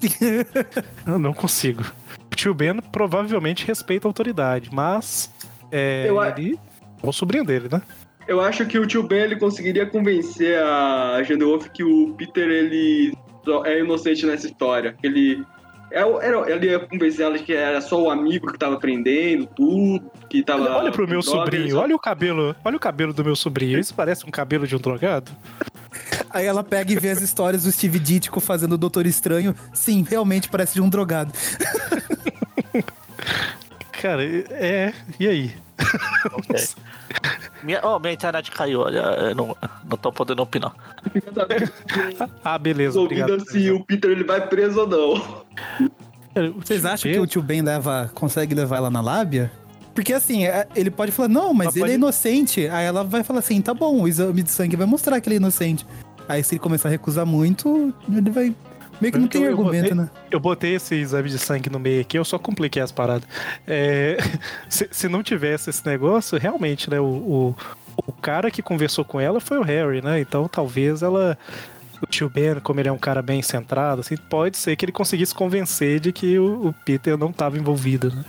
Eu 1.07 1.19
não 1.21 1.33
consigo. 1.33 1.85
O 2.33 2.35
tio 2.35 2.53
Ben 2.53 2.81
provavelmente 2.91 3.65
respeita 3.65 4.09
a 4.09 4.11
autoridade, 4.11 4.71
mas 4.73 5.33
é, 5.71 6.07
Eu 6.09 6.21
ele 6.21 6.59
é 7.01 7.07
o 7.07 7.13
sobrinho 7.13 7.45
dele, 7.45 7.69
né? 7.71 7.81
Eu 8.27 8.41
acho 8.41 8.67
que 8.67 8.77
o 8.77 8.87
tio 8.89 9.05
Ben 9.05 9.21
ele 9.21 9.37
conseguiria 9.37 9.87
convencer 9.87 10.61
a 10.61 11.23
Jean 11.23 11.39
Wolf 11.39 11.69
que 11.69 11.85
o 11.85 12.13
Peter 12.15 12.51
ele 12.51 13.17
é 13.65 13.79
inocente 13.79 14.27
nessa 14.27 14.49
história. 14.49 14.95
Que 15.01 15.07
ele 15.07 15.47
era, 15.91 16.51
ele 16.51 16.67
ia 16.71 16.79
convencer 16.81 17.25
ela 17.25 17.39
de 17.39 17.45
que 17.45 17.53
era 17.53 17.81
só 17.81 18.03
o 18.03 18.11
amigo 18.11 18.51
que 18.53 18.59
tava 18.59 18.75
aprendendo 18.75 19.47
tudo, 19.47 20.11
que 20.29 20.43
tava. 20.43 20.63
Olha, 20.65 20.73
olha 20.77 20.93
pro 20.93 21.09
meu 21.09 21.21
droga, 21.21 21.39
sobrinho, 21.39 21.71
só- 21.71 21.81
olha 21.83 21.97
o 21.97 21.99
cabelo, 21.99 22.55
olha 22.65 22.77
o 22.77 22.81
cabelo 22.81 23.13
do 23.13 23.25
meu 23.25 23.35
sobrinho. 23.37 23.79
Isso 23.79 23.95
parece 23.95 24.27
um 24.27 24.31
cabelo 24.31 24.67
de 24.67 24.77
um 24.77 24.79
drogado? 24.79 25.31
Aí 26.31 26.45
ela 26.45 26.63
pega 26.63 26.93
e 26.93 26.97
vê 26.99 27.11
as 27.11 27.23
histórias 27.23 27.63
do 27.65 27.73
Steve 27.73 27.99
Ditko 27.99 28.39
fazendo 28.41 28.73
o 28.73 28.79
Doutor 28.79 29.07
Estranho. 29.07 29.55
Sim, 29.73 30.05
realmente 30.09 30.49
parece 30.49 30.75
de 30.75 30.81
um 30.83 30.89
drogado. 30.89 31.33
Cara, 34.03 34.23
é. 34.25 34.93
E 35.19 35.27
aí? 35.27 35.55
Ok. 36.33 36.57
Minha, 37.63 37.81
oh, 37.85 37.99
minha 37.99 38.13
internet 38.13 38.51
caiu, 38.51 38.81
olha. 38.81 38.99
Eu 38.99 39.35
não, 39.35 39.57
não 39.89 39.97
tô 39.97 40.13
podendo 40.13 40.43
opinar. 40.43 40.73
Ah, 42.45 42.59
beleza, 42.59 43.01
obrigado. 43.01 43.29
Dúvida 43.31 43.51
se 43.51 43.71
o 43.71 43.85
Peter 43.85 44.11
ele 44.11 44.25
vai 44.25 44.47
preso 44.47 44.81
ou 44.81 44.87
não. 44.87 45.45
Vocês 46.57 46.85
acham 46.85 47.11
que 47.11 47.19
o 47.19 47.27
tio 47.27 47.43
Ben 47.43 47.63
leva, 47.63 48.11
consegue 48.15 48.55
levar 48.55 48.77
ela 48.77 48.91
na 48.91 49.01
lábia? 49.01 49.51
Porque 49.95 50.13
assim, 50.13 50.47
é- 50.47 50.69
ele 50.77 50.91
pode 50.91 51.11
falar, 51.11 51.29
não, 51.29 51.53
mas 51.53 51.69
Ela 51.69 51.75
ele 51.75 51.81
pode- 51.81 51.93
é 51.93 51.95
inocente. 51.97 52.69
Aí 52.69 52.87
ela 52.87 53.03
vai 53.03 53.25
falar 53.25 53.41
assim, 53.41 53.61
tá 53.61 53.75
bom, 53.75 54.03
o 54.03 54.07
exame 54.09 54.43
de 54.43 54.51
sangue 54.51 54.77
vai 54.77 54.87
mostrar 54.87 55.21
que 55.21 55.29
ele 55.29 55.37
é 55.37 55.39
inocente. 55.39 55.85
Aí 56.29 56.45
se 56.45 56.55
ele 56.55 56.61
começar 56.61 56.89
a 56.89 56.91
recusar 56.93 57.27
muito, 57.27 57.93
ele 58.09 58.31
vai. 58.31 58.55
Meio 59.01 59.13
que 59.13 59.19
não 59.19 59.29
tem 59.29 59.43
Eu- 59.43 59.51
eu 59.51 59.59
argumento, 59.59 59.83
botei- 59.83 59.95
né? 59.97 60.11
Eu 60.31 60.41
botei 60.41 60.75
esse 60.75 60.95
exame 60.95 61.29
de 61.29 61.39
sangue 61.39 61.71
no 61.71 61.79
meio 61.79 62.01
aqui, 62.01 62.19
eu 62.19 62.25
só 62.25 62.39
compliquei 62.39 62.83
as 62.83 62.91
paradas. 62.93 63.29
É, 63.67 64.17
se, 64.69 64.89
se 64.91 65.09
não 65.09 65.23
tivesse 65.23 65.71
esse 65.71 65.85
negócio, 65.87 66.39
realmente, 66.39 66.91
né? 66.91 66.99
O, 67.01 67.05
o, 67.05 67.55
o 68.07 68.13
cara 68.13 68.51
que 68.51 68.63
conversou 68.63 69.05
com 69.05 69.21
ela 69.21 69.41
foi 69.41 69.59
o 69.59 69.63
Harry, 69.63 70.03
né? 70.03 70.21
Então 70.21 70.49
talvez 70.49 71.03
ela. 71.03 71.39
O 72.01 72.07
tio 72.07 72.31
Ben, 72.31 72.61
como 72.63 72.79
ele 72.79 72.89
é 72.89 72.93
um 72.93 72.97
cara 72.99 73.21
bem 73.21 73.43
centrado, 73.43 74.03
assim, 74.03 74.17
pode 74.17 74.57
ser 74.57 74.77
que 74.77 74.85
ele 74.85 74.93
conseguisse 74.93 75.35
convencer 75.35 75.99
de 75.99 76.13
que 76.13 76.39
o, 76.39 76.69
o 76.69 76.73
Peter 76.85 77.19
não 77.19 77.31
estava 77.31 77.59
envolvido, 77.59 78.15
né? 78.15 78.25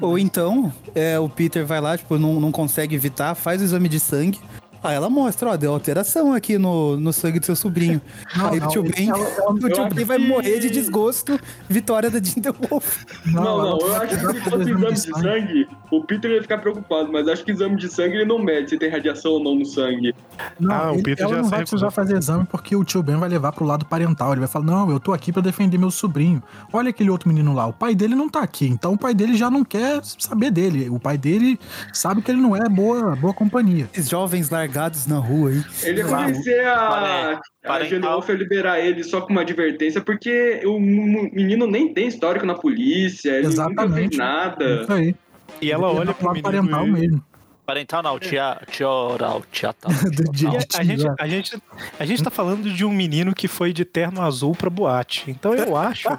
Ou 0.00 0.18
então, 0.18 0.72
é, 0.92 1.16
o 1.16 1.28
Peter 1.28 1.64
vai 1.64 1.80
lá, 1.80 1.96
tipo, 1.96 2.18
não, 2.18 2.40
não 2.40 2.50
consegue 2.50 2.96
evitar, 2.96 3.36
faz 3.36 3.60
o 3.62 3.64
exame 3.64 3.88
de 3.88 4.00
sangue. 4.00 4.40
Aí 4.86 4.94
ela 4.94 5.10
mostra, 5.10 5.50
ó, 5.50 5.56
deu 5.56 5.72
alteração 5.72 6.32
aqui 6.32 6.58
no, 6.58 6.96
no 6.96 7.12
sangue 7.12 7.38
do 7.40 7.46
seu 7.46 7.56
sobrinho. 7.56 8.00
Não, 8.36 8.48
Aí 8.50 8.60
não, 8.60 8.66
o 8.66 8.70
tio 8.70 8.84
ele- 8.84 8.92
Ben, 8.94 9.12
o 9.12 9.68
tio 9.70 9.88
Ben 9.94 10.04
vai 10.04 10.18
que- 10.18 10.26
morrer 10.28 10.58
de 10.60 10.70
desgosto. 10.70 11.38
Vitória 11.68 12.10
da 12.10 12.20
The 12.20 12.50
Wolf. 12.68 13.04
Não, 13.26 13.42
não, 13.42 13.60
ela 13.60 13.78
eu 13.80 13.96
acho 13.96 14.08
que 14.08 14.14
se 14.16 14.40
fosse 14.50 14.62
exame 14.70 14.92
de 14.92 15.00
sangue. 15.00 15.22
sangue, 15.22 15.68
o 15.90 16.04
Peter 16.04 16.30
ia 16.30 16.42
ficar 16.42 16.58
preocupado, 16.58 17.10
mas 17.12 17.26
acho 17.28 17.44
que 17.44 17.50
exame 17.50 17.76
de 17.76 17.88
sangue 17.88 18.16
ele 18.16 18.24
não 18.24 18.38
mede 18.38 18.70
se 18.70 18.78
tem 18.78 18.90
radiação 18.90 19.32
ou 19.32 19.42
não 19.42 19.54
no 19.54 19.64
sangue. 19.64 20.14
Não, 20.60 20.74
Ah, 20.74 20.90
o 20.90 20.94
ele- 20.94 21.02
Peter 21.02 21.24
ela 21.24 21.36
já 21.36 21.42
não 21.42 21.48
vai 21.50 21.60
precisar 21.60 21.90
fazer 21.90 22.16
exame 22.16 22.44
porque 22.46 22.74
o 22.76 22.84
tio 22.84 23.02
Ben 23.02 23.16
vai 23.16 23.28
levar 23.28 23.52
pro 23.52 23.64
lado 23.64 23.84
parental. 23.84 24.32
Ele 24.32 24.40
vai 24.40 24.48
falar: 24.48 24.64
Não, 24.66 24.90
eu 24.90 25.00
tô 25.00 25.12
aqui 25.12 25.32
pra 25.32 25.42
defender 25.42 25.78
meu 25.78 25.90
sobrinho. 25.90 26.42
Olha 26.72 26.90
aquele 26.90 27.10
outro 27.10 27.28
menino 27.28 27.52
lá. 27.54 27.66
O 27.66 27.72
pai 27.72 27.94
dele 27.94 28.14
não 28.14 28.28
tá 28.28 28.40
aqui. 28.42 28.66
Então 28.66 28.92
o 28.92 28.98
pai 28.98 29.14
dele 29.14 29.36
já 29.36 29.50
não 29.50 29.64
quer 29.64 30.00
saber 30.04 30.50
dele. 30.50 30.88
O 30.90 30.98
pai 31.00 31.16
dele 31.18 31.58
sabe 31.92 32.22
que 32.22 32.30
ele 32.30 32.40
não 32.40 32.54
é 32.56 32.68
boa, 32.68 33.16
boa 33.16 33.32
companhia. 33.34 33.88
Esses 33.92 34.08
jovens 34.08 34.50
largados 34.50 34.75
na 35.08 35.18
rua 35.18 35.50
aí. 35.50 35.62
Ele 35.82 35.98
ia 36.00 36.06
convencer 36.06 36.66
a, 36.66 37.40
a. 37.64 37.84
Jean 37.84 38.00
Wolf 38.00 38.28
a 38.30 38.32
liberar 38.34 38.80
ele 38.80 39.02
só 39.02 39.20
com 39.20 39.32
uma 39.32 39.40
advertência, 39.42 40.00
porque 40.00 40.60
o 40.64 40.78
menino 40.78 41.66
nem 41.66 41.92
tem 41.92 42.08
histórico 42.08 42.46
na 42.46 42.54
polícia, 42.54 43.30
ele 43.30 43.48
nunca 43.48 43.52
Exatamente. 43.54 44.08
fez 44.08 44.16
nada. 44.16 44.82
Isso 44.82 44.92
aí. 44.92 45.14
E 45.60 45.70
ela 45.72 45.88
Ele 45.90 45.98
olha 46.00 46.14
pro 46.14 46.28
menino 46.28 46.42
parental 46.42 46.86
e- 46.86 46.90
mesmo. 46.92 47.24
Parental 47.66 48.02
não, 48.02 48.18
tia, 48.18 48.60
tia 48.70 48.88
oral, 48.88 49.42
tia 49.50 49.72
tal. 49.72 49.90
E 50.38 50.46
a, 50.78 50.82
gente, 50.84 51.06
a, 51.18 51.26
gente, 51.28 51.62
a 51.98 52.06
gente 52.06 52.22
tá 52.22 52.30
falando 52.30 52.70
de 52.72 52.84
um 52.84 52.90
menino 52.92 53.34
que 53.34 53.48
foi 53.48 53.72
de 53.72 53.84
terno 53.84 54.22
azul 54.22 54.54
pra 54.54 54.70
boate. 54.70 55.28
Então 55.30 55.54
eu 55.54 55.76
acho 55.76 56.08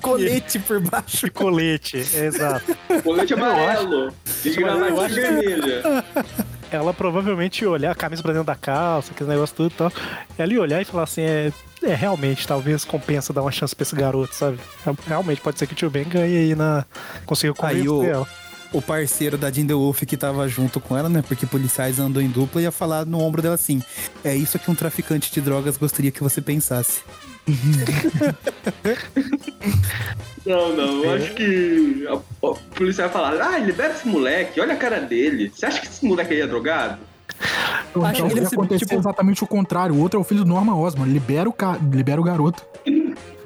Colete 0.00 0.58
por 0.58 0.80
baixo. 0.80 1.26
que 1.26 1.30
colete, 1.30 1.98
é 2.14 2.26
exato. 2.26 2.76
Colete 3.02 3.34
amarelo 3.34 4.12
e 4.44 4.50
gravatinha 4.50 5.08
vermelha. 5.08 6.04
Ela 6.70 6.94
provavelmente 6.94 7.62
ia 7.62 7.70
olhar 7.70 7.90
a 7.90 7.94
camisa 7.94 8.22
pra 8.22 8.32
dentro 8.32 8.46
da 8.46 8.54
calça, 8.54 9.12
aquele 9.12 9.30
negócio 9.30 9.56
tudo 9.56 9.72
e 9.72 9.76
tal. 9.76 9.92
Ela 10.38 10.52
ia 10.52 10.60
olhar 10.60 10.80
e 10.80 10.84
falar 10.84 11.02
assim: 11.02 11.22
é, 11.22 11.52
é 11.82 11.94
realmente, 11.94 12.46
talvez 12.46 12.84
compensa 12.84 13.32
dar 13.32 13.42
uma 13.42 13.50
chance 13.50 13.74
pra 13.74 13.82
esse 13.82 13.96
garoto, 13.96 14.32
sabe? 14.34 14.58
Realmente 15.06 15.40
pode 15.40 15.58
ser 15.58 15.66
que 15.66 15.72
o 15.72 15.76
tio 15.76 15.90
Ben 15.90 16.04
ganhe 16.04 16.36
aí 16.36 16.54
na. 16.54 16.84
consiga 17.26 17.52
Aí 17.62 17.84
convencer 17.84 17.90
o- 17.90 18.04
ela. 18.04 18.28
O 18.72 18.80
parceiro 18.80 19.36
da 19.36 19.50
The 19.50 19.74
Wolf 19.74 20.02
que 20.02 20.16
tava 20.16 20.46
junto 20.48 20.80
com 20.80 20.96
ela, 20.96 21.08
né? 21.08 21.22
Porque 21.26 21.44
policiais 21.44 21.98
andam 21.98 22.22
em 22.22 22.28
dupla, 22.28 22.62
ia 22.62 22.70
falar 22.70 23.04
no 23.04 23.20
ombro 23.20 23.42
dela 23.42 23.56
assim: 23.56 23.82
É 24.24 24.34
isso 24.34 24.58
que 24.58 24.70
um 24.70 24.74
traficante 24.74 25.32
de 25.32 25.40
drogas 25.40 25.76
gostaria 25.76 26.10
que 26.10 26.22
você 26.22 26.40
pensasse. 26.40 27.02
Não, 30.46 30.74
não, 30.74 31.04
eu 31.04 31.14
acho 31.14 31.34
que 31.34 32.06
a, 32.06 32.14
a 32.14 32.54
polícia 32.74 33.04
vai 33.04 33.12
falar, 33.12 33.42
ah, 33.42 33.58
libera 33.58 33.92
esse 33.92 34.06
moleque, 34.06 34.60
olha 34.60 34.74
a 34.74 34.76
cara 34.76 35.00
dele. 35.00 35.50
Você 35.54 35.66
acha 35.66 35.80
que 35.80 35.86
esse 35.88 36.04
moleque 36.04 36.34
aí 36.34 36.40
é 36.40 36.46
drogado? 36.46 36.98
Então, 37.90 38.04
Acho 38.04 38.26
que 38.26 38.32
ele 38.38 38.46
acontecer 38.46 38.84
tipo- 38.86 39.00
exatamente 39.00 39.42
o 39.42 39.46
contrário. 39.46 39.94
O 39.94 40.00
outro 40.00 40.18
é 40.18 40.20
o 40.20 40.24
filho 40.24 40.44
do 40.44 40.48
Norman 40.48 40.76
Osborn. 40.76 41.12
Libera 41.12 41.48
o, 41.48 41.52
ca... 41.52 41.76
Libera 41.76 42.20
o 42.20 42.24
garoto. 42.24 42.64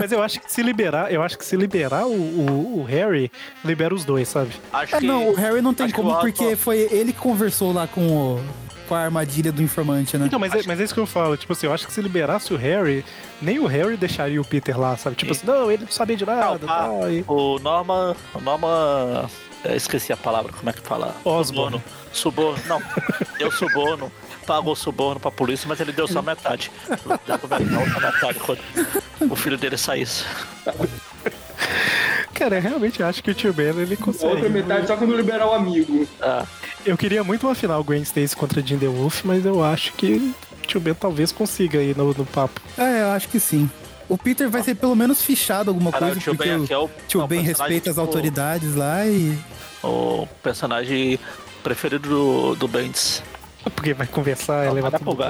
Mas 0.00 0.12
eu 0.12 0.22
acho 0.22 0.40
que 0.40 0.50
se 0.50 0.62
liberar, 0.62 1.12
eu 1.12 1.22
acho 1.22 1.36
que 1.38 1.44
se 1.44 1.56
liberar 1.56 2.06
o, 2.06 2.12
o, 2.12 2.80
o 2.80 2.84
Harry, 2.84 3.30
libera 3.64 3.94
os 3.94 4.04
dois, 4.04 4.28
sabe? 4.28 4.50
Acho 4.72 4.96
É, 4.96 4.98
que. 5.00 5.06
não, 5.06 5.28
o 5.30 5.34
Harry 5.34 5.60
não 5.62 5.72
tem 5.74 5.86
acho 5.86 5.94
como, 5.94 6.10
porque 6.16 6.40
Osborn- 6.44 6.56
foi 6.56 6.78
ele 6.90 7.12
que 7.12 7.18
conversou 7.18 7.72
lá 7.72 7.86
com, 7.86 8.06
o, 8.36 8.44
com 8.88 8.94
a 8.94 9.00
armadilha 9.00 9.50
do 9.52 9.62
informante, 9.62 10.16
né? 10.18 10.26
Então, 10.26 10.38
mas, 10.38 10.54
é, 10.54 10.62
mas 10.66 10.80
é 10.80 10.84
isso 10.84 10.94
que 10.94 11.00
eu 11.00 11.06
falo. 11.06 11.36
Tipo 11.36 11.52
assim, 11.52 11.66
eu 11.66 11.72
acho 11.72 11.86
que 11.86 11.92
se 11.92 12.00
liberasse 12.02 12.52
o 12.52 12.56
Harry, 12.56 13.04
nem 13.40 13.58
o 13.58 13.66
Harry 13.66 13.96
deixaria 13.96 14.40
o 14.40 14.44
Peter 14.44 14.78
lá, 14.78 14.96
sabe? 14.96 15.16
Tipo 15.16 15.32
assim, 15.32 15.46
não, 15.46 15.70
ele 15.70 15.84
não 15.84 15.90
sabia 15.92 16.16
de 16.16 16.26
Não, 16.26 16.34
nada. 16.36 16.66
tal, 16.66 17.10
e- 17.10 17.24
o 17.26 17.58
Norman. 17.58 18.14
O 18.34 18.40
Norman 18.40 19.28
Eu 19.64 19.76
esqueci 19.76 20.12
a 20.12 20.16
palavra, 20.16 20.52
como 20.52 20.70
é 20.70 20.72
que 20.72 20.80
fala? 20.80 21.14
Osborne. 21.24 21.82
Suborno. 22.12 22.58
Não, 22.66 22.82
deu 23.38 23.52
suborno. 23.52 24.10
Pagou 24.50 24.74
suborno 24.74 25.20
pra 25.20 25.30
polícia, 25.30 25.68
mas 25.68 25.78
ele 25.78 25.92
deu 25.92 26.08
só 26.08 26.20
metade. 26.20 26.72
Dá 27.24 27.38
pra 27.38 27.56
ver 27.56 27.72
a 27.72 27.78
outra 27.78 28.00
metade 28.00 28.40
quando 28.40 28.58
o 29.32 29.36
filho 29.36 29.56
dele 29.56 29.78
saísse. 29.78 30.24
Cara, 32.34 32.56
eu 32.56 32.60
realmente 32.60 33.00
acho 33.00 33.22
que 33.22 33.30
o 33.30 33.34
tio 33.34 33.52
Ben 33.52 33.68
ele 33.68 33.96
consegue. 33.96 34.32
outra 34.32 34.48
metade 34.48 34.88
só 34.88 34.96
quando 34.96 35.14
liberar 35.14 35.46
o 35.46 35.52
amigo. 35.54 36.04
Ah, 36.20 36.44
Eu 36.84 36.96
queria 36.98 37.22
muito 37.22 37.46
uma 37.46 37.54
final 37.54 37.84
Gwen 37.84 38.02
Stacy 38.02 38.34
contra 38.34 38.60
Jim 38.60 38.76
The 38.76 38.88
Wolf, 38.88 39.22
mas 39.22 39.46
eu 39.46 39.62
acho 39.62 39.92
que 39.92 40.14
o 40.14 40.66
tio 40.66 40.80
Ben 40.80 40.94
talvez 40.94 41.30
consiga 41.30 41.78
aí 41.78 41.94
no, 41.96 42.12
no 42.12 42.26
papo. 42.26 42.60
É, 42.76 43.02
eu 43.02 43.10
acho 43.10 43.28
que 43.28 43.38
sim. 43.38 43.70
O 44.08 44.18
Peter 44.18 44.50
vai 44.50 44.64
ser 44.64 44.74
pelo 44.74 44.96
menos 44.96 45.22
fichado 45.22 45.70
alguma 45.70 45.92
caralho, 45.92 46.14
o 46.14 46.14
coisa, 46.16 46.24
tio 46.24 46.34
porque 46.34 46.48
Ben 46.48 46.58
o 46.58 46.64
aqui 46.64 46.72
é 46.72 46.78
o, 46.78 46.90
tio 47.06 47.20
é 47.20 47.24
o 47.24 47.28
Ben 47.28 47.44
personagem, 47.44 47.68
respeita 47.76 47.90
as 47.92 47.98
autoridades 47.98 48.74
lá 48.74 49.06
e. 49.06 49.38
O 49.84 50.26
personagem 50.42 51.20
preferido 51.62 52.08
do, 52.08 52.56
do 52.56 52.66
Bendis. 52.66 53.22
Porque 53.62 53.92
vai 53.92 54.06
conversar, 54.06 54.66
Não, 54.66 54.72
levar 54.72 54.90
vai 54.90 55.00
dar 55.00 55.04
tudo. 55.04 55.22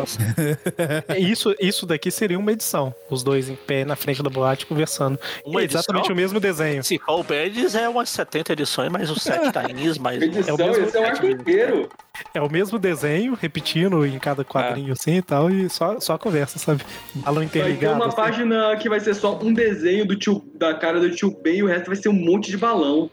É, 1.08 1.18
Isso, 1.18 1.54
isso 1.60 1.84
daqui 1.84 2.10
seria 2.10 2.38
uma 2.38 2.52
edição. 2.52 2.94
Os 3.10 3.22
dois 3.22 3.48
em 3.48 3.56
pé 3.56 3.84
na 3.84 3.96
frente 3.96 4.22
da 4.22 4.30
boate 4.30 4.66
conversando. 4.66 5.18
Uma 5.44 5.62
é 5.62 5.64
exatamente 5.64 6.04
edição? 6.04 6.14
o 6.14 6.16
mesmo 6.16 6.40
desenho. 6.40 6.84
Se 6.84 6.98
for 6.98 7.20
o 7.20 7.24
Bendis, 7.24 7.74
é 7.74 7.88
umas 7.88 8.08
70 8.10 8.52
edições, 8.52 8.90
mais 8.90 9.10
os 9.10 9.22
7 9.22 9.52
tainhos, 9.52 9.98
mais... 9.98 10.22
Edição, 10.22 10.56
mesmo 10.56 10.84
esse 10.84 10.96
é 10.96 11.00
o 11.00 11.04
arco 11.04 11.26
inteiro. 11.26 11.88
É 12.34 12.40
o 12.40 12.50
mesmo 12.50 12.78
desenho, 12.78 13.34
repetindo 13.34 14.04
em 14.06 14.18
cada 14.18 14.44
quadrinho 14.44 14.92
assim 14.92 15.16
e 15.16 15.22
tal, 15.22 15.50
e 15.50 15.68
só, 15.68 15.98
só 15.98 16.14
a 16.14 16.18
conversa, 16.18 16.58
sabe? 16.58 16.84
Balão 17.14 17.40
Vai 17.42 17.48
ter 17.48 17.58
interligado. 17.60 17.96
uma 17.96 18.06
assim. 18.06 18.16
página 18.16 18.76
que 18.76 18.88
vai 18.88 19.00
ser 19.00 19.14
só 19.14 19.38
um 19.42 19.52
desenho 19.52 20.06
do 20.06 20.16
tio, 20.16 20.44
da 20.54 20.74
cara 20.74 21.00
do 21.00 21.10
tio 21.10 21.30
Ben 21.42 21.56
e 21.56 21.62
o 21.62 21.66
resto 21.66 21.86
vai 21.86 21.96
ser 21.96 22.08
um 22.08 22.12
monte 22.12 22.50
de 22.50 22.56
balão. 22.56 23.10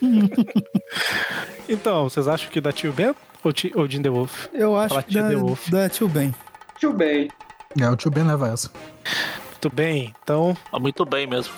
Então, 1.68 2.08
vocês 2.08 2.26
acham 2.26 2.50
que 2.50 2.62
dá 2.62 2.72
tio 2.72 2.92
Ben 2.94 3.14
ou, 3.44 3.52
ti, 3.52 3.72
ou 3.74 3.88
Jim 3.88 4.02
The 4.02 4.10
Wolf? 4.10 4.46
Eu 4.52 4.76
acho 4.76 4.90
Fala 4.90 5.02
que 5.02 5.14
dá, 5.14 5.28
The 5.28 5.36
Wolf. 5.36 5.68
dá 5.70 5.88
tio 5.88 6.08
Ben. 6.08 6.34
Tio 6.78 6.92
Ben. 6.92 7.28
É, 7.80 7.88
o 7.90 7.96
tio 7.96 8.10
Ben 8.10 8.24
leva 8.24 8.48
essa. 8.48 8.70
Muito 9.50 9.74
bem, 9.74 10.14
então 10.22 10.56
Ah, 10.72 10.78
Muito 10.78 11.04
bem 11.04 11.26
mesmo. 11.26 11.52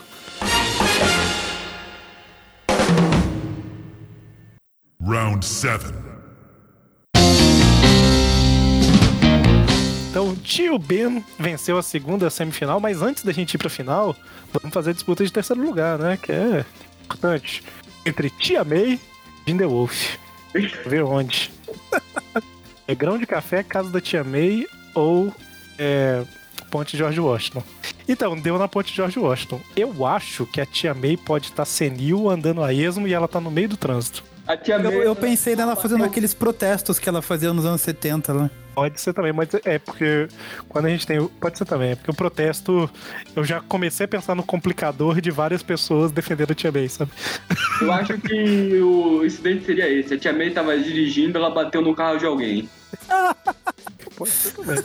Round 5.03 5.45
7. 5.45 5.85
Então, 10.11 10.35
tio 10.37 10.79
Ben 10.79 11.25
venceu 11.39 11.79
a 11.79 11.83
segunda 11.83 12.29
semifinal, 12.31 12.81
mas 12.81 13.01
antes 13.01 13.23
da 13.23 13.33
gente 13.33 13.55
ir 13.55 13.59
pra 13.59 13.71
final, 13.71 14.15
vamos 14.53 14.75
fazer 14.75 14.91
a 14.91 14.93
disputa 14.93 15.25
de 15.25 15.33
terceiro 15.33 15.63
lugar, 15.63 15.99
né? 15.99 16.19
Que 16.21 16.33
é 16.33 16.65
importante. 17.05 17.63
Entre 18.05 18.29
Tia 18.31 18.65
May 18.65 18.95
e 18.95 19.01
Jim 19.47 19.57
The 19.57 19.67
Wolf. 19.67 20.17
Ver 20.87 21.05
onde. 21.05 21.51
é 22.87 22.95
grão 22.95 23.19
de 23.19 23.27
café, 23.27 23.63
casa 23.63 23.91
da 23.91 24.01
Tia 24.01 24.25
May 24.25 24.67
ou 24.95 25.33
é, 25.79 26.23
Ponte 26.71 26.97
George 26.97 27.21
Washington. 27.21 27.63
Então, 28.09 28.39
deu 28.39 28.59
na 28.59 28.67
Ponte 28.67 28.95
George 28.95 29.19
Washington. 29.19 29.61
Eu 29.77 30.05
acho 30.07 30.47
que 30.47 30.61
a 30.61 30.67
Tia 30.67 30.95
May 30.95 31.17
pode 31.17 31.47
estar 31.47 31.65
senil, 31.65 32.29
andando 32.29 32.63
a 32.63 32.73
esmo 32.73 33.07
e 33.07 33.15
ela 33.15 33.29
tá 33.29 33.41
no 33.41 33.51
meio 33.51 33.69
do 33.69 33.77
trânsito. 33.77 34.25
A 34.47 34.57
tia 34.57 34.77
Eu, 34.77 34.83
May. 34.83 35.07
eu 35.07 35.15
pensei 35.15 35.55
nela 35.55 35.77
fazendo 35.77 36.05
aqueles 36.05 36.35
protestos 36.35 36.99
que 36.99 37.09
ela 37.09 37.23
fazia 37.23 37.53
nos 37.53 37.65
anos 37.65 37.81
70 37.83 38.33
lá. 38.33 38.51
Pode 38.75 39.01
ser 39.01 39.13
também, 39.13 39.33
mas 39.33 39.49
é 39.65 39.79
porque 39.79 40.29
quando 40.69 40.87
a 40.87 40.89
gente 40.89 41.07
tem. 41.07 41.27
Pode 41.27 41.59
ser 41.59 41.65
também, 41.65 41.93
é 41.93 41.95
porque 41.97 42.11
o 42.11 42.15
protesto. 42.15 42.91
Eu 43.35 43.45
já 43.45 43.61
comecei 43.61 44.05
a 44.05 44.09
pensar 44.09 44.35
no 44.35 44.43
complicador 44.43 45.21
de 45.21 45.31
várias 45.31 45.63
pessoas 45.63 46.11
defendendo 46.11 46.53
a 46.53 46.55
Tia 46.55 46.73
May, 46.73 46.89
sabe? 46.89 47.11
Eu 47.81 47.93
acho 47.93 48.19
que 48.19 48.81
o 48.81 49.25
incidente 49.25 49.65
seria 49.65 49.89
esse. 49.89 50.15
A 50.15 50.19
tia 50.19 50.33
May 50.33 50.51
tava 50.51 50.77
dirigindo, 50.79 51.39
ela 51.39 51.51
bateu 51.51 51.83
no 51.83 51.95
carro 51.95 52.19
de 52.19 52.27
alguém. 52.27 52.69
Pode 54.17 54.31
ser 54.31 54.53
também. 54.53 54.77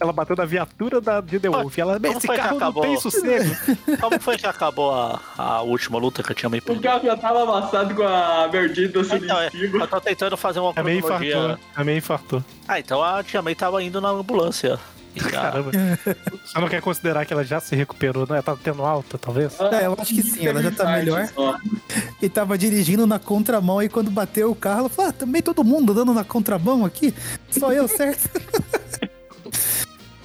Ela 0.00 0.12
bateu 0.12 0.34
na 0.36 0.44
viatura 0.44 1.00
da 1.00 1.20
de 1.20 1.38
The 1.38 1.48
Wolf. 1.48 1.78
Ela, 1.78 2.00
Como 2.00 2.06
esse 2.18 2.26
foi 2.26 2.36
que 2.36 2.42
carro 2.42 2.50
não 2.58 2.66
acabou?" 2.68 2.82
tem 2.82 3.00
sossego. 3.00 3.56
Como 4.00 4.20
foi 4.20 4.36
que 4.36 4.46
acabou 4.46 4.92
a, 4.92 5.20
a 5.38 5.62
última 5.62 5.98
luta 5.98 6.22
que 6.22 6.32
eu 6.32 6.34
tinha 6.36 6.48
meio 6.48 6.62
O 6.66 6.80
carro 6.80 7.04
já 7.04 7.16
tava 7.16 7.42
amassado 7.42 7.94
com 7.94 8.02
a 8.02 8.48
Merdinha 8.52 8.88
dançando 8.88 9.24
Então, 9.24 9.40
é, 9.40 9.50
eu 9.54 9.86
tô 9.86 10.00
tentando 10.00 10.36
fazer 10.36 10.60
uma 10.60 10.72
May 10.82 11.00
cronologia. 11.00 11.36
infartou. 11.36 11.58
A 11.76 11.84
May 11.84 11.96
infartou. 11.98 12.44
Ah, 12.66 12.78
então 12.80 13.02
a 13.02 13.22
tia 13.22 13.40
May 13.42 13.54
tava 13.54 13.82
indo 13.82 14.00
na 14.00 14.08
ambulância. 14.08 14.78
E 15.16 15.20
Caramba. 15.30 15.70
Você 15.72 16.60
não 16.60 16.68
quer 16.68 16.82
considerar 16.82 17.24
que 17.24 17.32
ela 17.32 17.42
já 17.42 17.58
se 17.58 17.74
recuperou, 17.74 18.24
né? 18.24 18.34
Ela 18.34 18.42
tá 18.42 18.56
tendo 18.62 18.84
alta, 18.84 19.16
talvez? 19.16 19.58
É, 19.60 19.86
eu 19.86 19.96
acho 19.98 20.14
que 20.14 20.22
sim, 20.22 20.46
ela 20.46 20.62
já 20.62 20.70
tá 20.70 20.92
melhor. 20.92 21.28
E 22.20 22.28
tava 22.28 22.58
dirigindo 22.58 23.06
na 23.06 23.18
contramão 23.18 23.82
e 23.82 23.88
quando 23.88 24.10
bateu 24.10 24.50
o 24.50 24.54
carro, 24.54 24.80
ela 24.80 24.88
falou: 24.88 25.10
ah, 25.10 25.12
também 25.12 25.40
todo 25.40 25.64
mundo 25.64 25.92
andando 25.92 26.12
na 26.12 26.24
contramão 26.24 26.84
aqui? 26.84 27.14
Só 27.50 27.72
eu, 27.72 27.88
certo? 27.88 28.28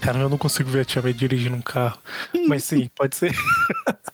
Cara, 0.02 0.20
eu 0.20 0.30
não 0.30 0.38
consigo 0.38 0.70
ver 0.70 0.82
a 0.82 0.86
Tia 0.86 1.02
May 1.02 1.14
dirigindo 1.14 1.56
um 1.56 1.62
carro. 1.62 2.00
Mas 2.48 2.64
sim, 2.64 2.90
pode 2.96 3.16
ser. 3.16 3.34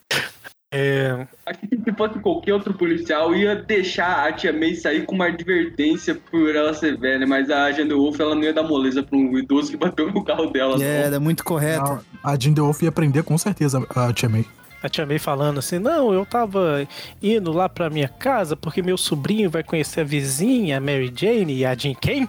É, 0.69 1.25
Acho 1.45 1.59
que 1.61 1.77
se 1.77 1.93
fosse 1.93 2.19
qualquer 2.19 2.53
outro 2.53 2.73
policial, 2.73 3.33
ia 3.33 3.55
deixar 3.55 4.27
a 4.27 4.33
tia 4.33 4.51
May 4.51 4.75
sair 4.75 5.05
com 5.05 5.15
uma 5.15 5.27
advertência 5.27 6.13
por 6.13 6.53
ela 6.53 6.73
ser 6.73 6.97
velha, 6.97 7.25
mas 7.25 7.49
a 7.49 7.71
Jane 7.71 7.93
Wolf 7.93 8.19
ela 8.19 8.35
não 8.35 8.43
ia 8.43 8.53
dar 8.53 8.63
moleza 8.63 9.01
pra 9.01 9.17
um 9.17 9.37
idoso 9.37 9.71
que 9.71 9.77
bateu 9.77 10.11
no 10.11 10.21
carro 10.25 10.47
dela. 10.47 10.75
É, 10.75 10.77
não. 10.77 10.85
era 11.07 11.19
muito 11.21 11.41
correto. 11.45 12.01
A, 12.21 12.37
The 12.37 12.49
Wolf 12.59 12.81
ia 12.81 12.91
prender 12.91 13.23
com 13.23 13.37
certeza 13.37 13.81
a 13.95 14.11
tia 14.11 14.27
May. 14.27 14.45
a 14.83 14.89
Tia 14.89 15.05
May 15.05 15.19
falando 15.19 15.59
assim: 15.59 15.79
não, 15.79 16.13
eu 16.13 16.25
tava 16.25 16.85
indo 17.23 17.53
lá 17.53 17.69
pra 17.69 17.89
minha 17.89 18.09
casa 18.09 18.57
porque 18.57 18.81
meu 18.81 18.97
sobrinho 18.97 19.49
vai 19.49 19.63
conhecer 19.63 20.01
a 20.01 20.03
vizinha, 20.03 20.79
a 20.79 20.81
Mary 20.81 21.13
Jane 21.15 21.55
e 21.55 21.65
a 21.65 21.73
Jean 21.75 21.93
Kane. 21.93 22.27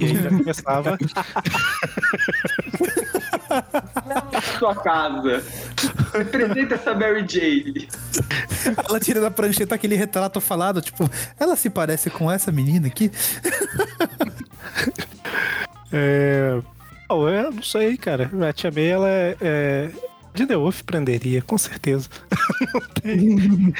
E 0.00 0.06
aí 0.06 0.16
já 0.16 0.30
começava. 0.30 0.98
Sua 4.58 4.74
casa. 4.74 5.42
Representa 6.18 6.74
essa 6.74 6.94
Mary 6.94 7.24
Jane. 7.28 7.88
Ela 8.88 9.00
tira 9.00 9.20
da 9.20 9.30
prancheta 9.30 9.74
aquele 9.74 9.96
retrato 9.96 10.40
falado, 10.40 10.80
tipo, 10.80 11.08
ela 11.38 11.56
se 11.56 11.70
parece 11.70 12.10
com 12.10 12.30
essa 12.30 12.52
menina 12.52 12.86
aqui? 12.86 13.10
É... 15.92 16.60
Oh, 17.08 17.28
eu 17.28 17.50
não 17.50 17.62
sei, 17.62 17.96
cara. 17.96 18.30
A 18.46 18.52
Tia 18.52 18.70
May, 18.70 18.86
ela 18.86 19.08
é. 19.08 19.36
é... 19.40 19.90
De 20.34 20.46
The 20.46 20.56
Wolf 20.56 20.82
prenderia, 20.82 21.40
com 21.42 21.56
certeza. 21.56 22.08
não 22.72 22.80
tem. 23.02 23.74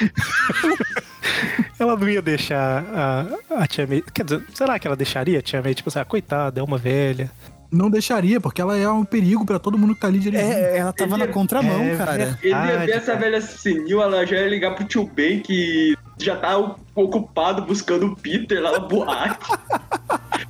ela 1.78 1.96
não 1.96 2.08
ia 2.08 2.22
deixar 2.22 2.84
a, 2.92 3.62
a 3.62 3.66
Tia 3.66 3.86
May. 3.86 4.02
Quer 4.02 4.24
dizer, 4.24 4.42
será 4.54 4.78
que 4.78 4.86
ela 4.86 4.96
deixaria 4.96 5.38
a 5.38 5.42
Tia 5.42 5.62
May? 5.62 5.74
Tipo 5.74 5.90
assim, 5.90 5.98
ah, 5.98 6.04
coitada, 6.04 6.58
é 6.58 6.62
uma 6.62 6.78
velha. 6.78 7.30
Não 7.70 7.90
deixaria, 7.90 8.40
porque 8.40 8.60
ela 8.60 8.76
é 8.76 8.88
um 8.88 9.04
perigo 9.04 9.44
pra 9.44 9.58
todo 9.58 9.76
mundo 9.76 9.94
que 9.94 10.00
tá 10.00 10.06
ali 10.06 10.18
dirigindo. 10.18 10.50
É, 10.50 10.78
ela 10.78 10.92
tava 10.92 11.18
na 11.18 11.28
contramão, 11.28 11.82
É 11.82 11.96
cara. 11.96 12.38
Ele 12.42 12.54
ia 12.54 12.78
ver 12.78 12.90
essa 12.90 13.14
velha 13.14 13.40
senil, 13.40 14.02
ela 14.02 14.26
já 14.26 14.36
ia 14.36 14.48
ligar 14.48 14.74
pro 14.74 14.86
tio 14.86 15.06
Ben 15.06 15.40
que 15.40 15.94
já 16.18 16.36
tá 16.36 16.56
ocupado 16.94 17.62
buscando 17.62 18.06
o 18.06 18.16
Peter 18.16 18.62
lá 18.62 18.72
na 18.72 18.80
boate. 18.80 19.38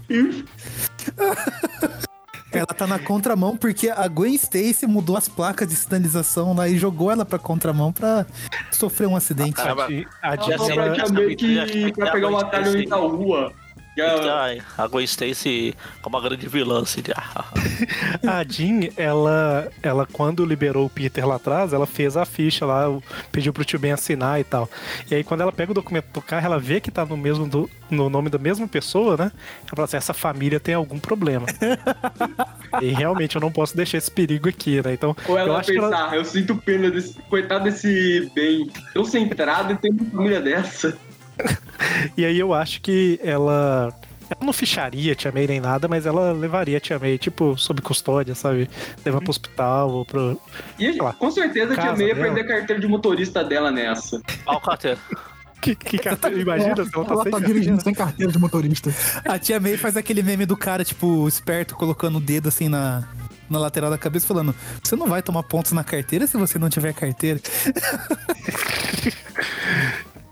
Ela 2.50 2.66
tá 2.66 2.86
na 2.86 2.98
contramão 2.98 3.56
porque 3.56 3.90
a 3.90 4.08
Gwen 4.08 4.34
Stacy 4.34 4.86
mudou 4.86 5.16
as 5.16 5.28
placas 5.28 5.68
de 5.68 5.76
sinalização 5.76 6.54
lá 6.54 6.66
e 6.66 6.78
jogou 6.78 7.10
ela 7.10 7.24
pra 7.24 7.38
contramão 7.38 7.92
pra 7.92 8.24
sofrer 8.72 9.06
um 9.06 9.14
acidente. 9.14 9.52
Caramba. 9.52 9.86
A 10.22 10.34
ela 10.34 10.56
falou 10.56 11.92
pra 11.94 12.10
pegar 12.10 12.28
um 12.28 12.38
atalho 12.38 12.88
tal 12.88 13.08
rua. 13.08 13.52
E 13.99 14.01
ela- 14.01 14.42
Ai, 14.42 14.62
a 14.76 14.86
Gwen 14.86 15.05
Stacy 15.05 15.74
como 16.03 16.16
uma 16.16 16.22
grande 16.26 16.46
vilã, 16.49 16.82
assim. 16.82 17.03
de- 17.03 17.12
A 18.26 18.44
Jean, 18.44 18.88
ela, 18.96 19.68
ela, 19.82 20.07
quando 20.12 20.44
liberou 20.44 20.86
o 20.86 20.90
Peter 20.90 21.26
lá 21.26 21.36
atrás, 21.36 21.72
ela 21.72 21.86
fez 21.86 22.16
a 22.16 22.24
ficha 22.24 22.64
lá, 22.66 22.84
pediu 23.32 23.53
pro 23.53 23.64
tio 23.64 23.78
Ben 23.78 23.92
assinar 23.92 24.40
e 24.40 24.44
tal. 24.44 24.68
E 25.11 25.14
aí, 25.14 25.24
quando 25.24 25.40
ela 25.42 25.53
pega 25.53 25.72
o 25.72 25.74
documento 25.74 26.07
do 26.12 26.20
carro, 26.22 26.46
ela 26.46 26.59
vê 26.59 26.80
que 26.80 26.90
tá 26.90 27.05
no 27.05 27.16
mesmo 27.16 27.46
do- 27.49 27.70
no 27.90 28.09
nome 28.11 28.28
da 28.28 28.38
mesma 28.38 28.68
pessoa, 28.68 29.16
né? 29.16 29.32
Ela 29.62 29.70
fala 29.74 29.84
assim: 29.84 29.96
essa 29.96 30.12
família 30.14 30.61
tem 30.61 30.74
algum 30.74 30.99
problema. 30.99 31.46
e 32.82 32.88
realmente 32.90 33.36
eu 33.36 33.40
não 33.40 33.51
posso 33.51 33.76
deixar 33.76 33.99
esse 33.99 34.11
perigo 34.11 34.49
aqui, 34.49 34.82
né? 34.82 34.92
Então, 34.92 35.16
Ou 35.26 35.34
eu 35.38 35.46
ela 35.46 35.59
acho 35.59 35.72
que 35.72 35.80
pensar, 35.80 36.07
ela, 36.09 36.16
eu 36.16 36.24
sinto 36.24 36.57
pena 36.57 36.90
desse. 36.90 37.14
Coitado 37.28 37.64
desse 37.64 38.30
bem. 38.34 38.70
Tão 38.92 39.05
centrado 39.05 39.72
e 39.72 39.76
tem 39.76 39.90
uma 39.90 40.11
família 40.11 40.40
dessa. 40.40 40.96
E 42.16 42.24
aí 42.24 42.39
eu 42.39 42.53
acho 42.55 42.80
que 42.80 43.18
ela. 43.22 43.93
Ela 44.30 44.45
não 44.45 44.53
ficharia 44.53 45.12
a 45.12 45.14
Tia 45.14 45.32
May 45.32 45.47
nem 45.47 45.59
nada, 45.61 45.89
mas 45.89 46.05
ela 46.05 46.32
levaria 46.32 46.76
a 46.76 46.80
Tia 46.80 46.99
May, 46.99 47.16
tipo, 47.16 47.57
sob 47.57 47.80
custódia, 47.80 48.34
sabe? 48.34 48.68
Levar 49.05 49.20
pro 49.20 49.30
hospital 49.30 49.91
ou 49.91 50.05
pro. 50.05 50.39
E 50.78 50.93
Sei 50.93 51.01
lá, 51.01 51.12
com 51.14 51.30
certeza 51.30 51.72
a 51.72 51.76
tia 51.76 51.93
May 51.97 52.09
ia 52.09 52.14
dela. 52.14 52.26
perder 52.26 52.41
a 52.43 52.47
carteira 52.59 52.80
de 52.82 52.86
motorista 52.86 53.43
dela 53.43 53.70
nessa. 53.70 54.20
Olha 54.47 54.59
o 54.59 54.61
carteiro. 54.61 54.99
Que, 55.62 55.74
que 55.74 55.99
carteira- 55.99 56.39
Imagina 56.40 56.74
se 56.85 56.90
ela 56.94 57.05
tá 57.06 57.12
ela 57.15 57.23
sem 57.23 57.32
tá 57.32 57.39
carteira. 57.39 57.47
dirigindo 57.47 57.82
sem 57.82 57.94
carteira 57.94 58.31
de 58.32 58.39
motorista. 58.39 58.94
A 59.24 59.39
tia 59.39 59.59
May 59.59 59.77
faz 59.78 59.97
aquele 59.97 60.23
meme 60.23 60.44
do 60.44 60.56
cara, 60.56 60.85
tipo, 60.85 61.27
esperto, 61.27 61.74
colocando 61.74 62.19
o 62.19 62.20
dedo 62.20 62.48
assim 62.48 62.69
na, 62.69 63.09
na 63.48 63.59
lateral 63.59 63.89
da 63.90 63.97
cabeça, 63.98 64.27
falando: 64.27 64.55
Você 64.82 64.94
não 64.94 65.06
vai 65.06 65.23
tomar 65.23 65.43
pontos 65.43 65.73
na 65.73 65.82
carteira 65.82 66.27
se 66.27 66.36
você 66.36 66.59
não 66.59 66.69
tiver 66.69 66.93
carteira. 66.93 67.40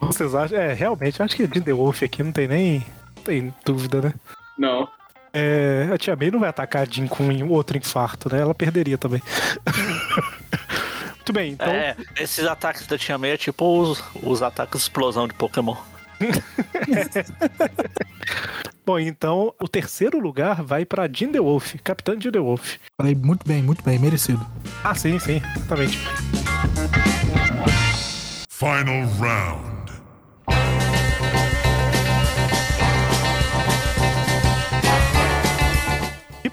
Vocês 0.01 0.35
acham? 0.35 0.59
É, 0.59 0.73
realmente, 0.73 1.23
acho 1.23 1.37
que 1.37 1.43
a 1.43 1.47
Jean 1.47 1.63
The 1.63 1.73
Wolf 1.73 2.03
aqui 2.03 2.23
não 2.23 2.33
tem 2.33 2.49
nem 2.49 2.87
não 3.17 3.23
tem 3.23 3.55
dúvida, 3.65 4.03
né? 4.03 4.15
Não. 4.59 4.89
É, 5.33 5.89
a 5.93 5.99
Tia 5.99 6.17
May 6.17 6.31
não 6.31 6.41
vai 6.41 6.49
atacar 6.49 6.83
a 6.83 6.85
Jean 6.87 7.07
com 7.07 7.49
outro 7.49 7.77
infarto, 7.77 8.33
né? 8.33 8.41
Ela 8.41 8.55
perderia 8.55 8.97
também. 8.97 9.23
Muito 11.17 11.33
bem, 11.33 11.53
então. 11.53 11.69
É, 11.69 11.97
esses 12.19 12.47
ataques 12.47 12.87
da 12.87 12.97
Tia 12.97 13.19
May 13.19 13.33
é 13.33 13.37
tipo 13.37 13.81
os, 13.81 14.03
os 14.23 14.43
ataques 14.43 14.81
de 14.81 14.85
explosão 14.85 15.27
de 15.27 15.35
Pokémon. 15.35 15.77
Bom, 18.87 18.99
então 18.99 19.53
o 19.61 19.69
terceiro 19.69 20.21
lugar 20.21 20.63
vai 20.63 20.85
pra 20.85 21.09
Jean 21.13 21.33
The 21.33 21.41
Wolf, 21.41 21.75
Capitã 21.83 22.17
The 22.17 22.39
Wolf. 22.39 22.77
Falei 22.97 23.15
muito 23.15 23.47
bem, 23.47 23.63
muito 23.63 23.83
bem, 23.83 23.99
merecido. 23.99 24.47
Ah, 24.85 24.95
sim, 24.95 25.19
sim, 25.19 25.43
exatamente. 25.57 25.99
Final 28.49 29.07
round. 29.19 29.76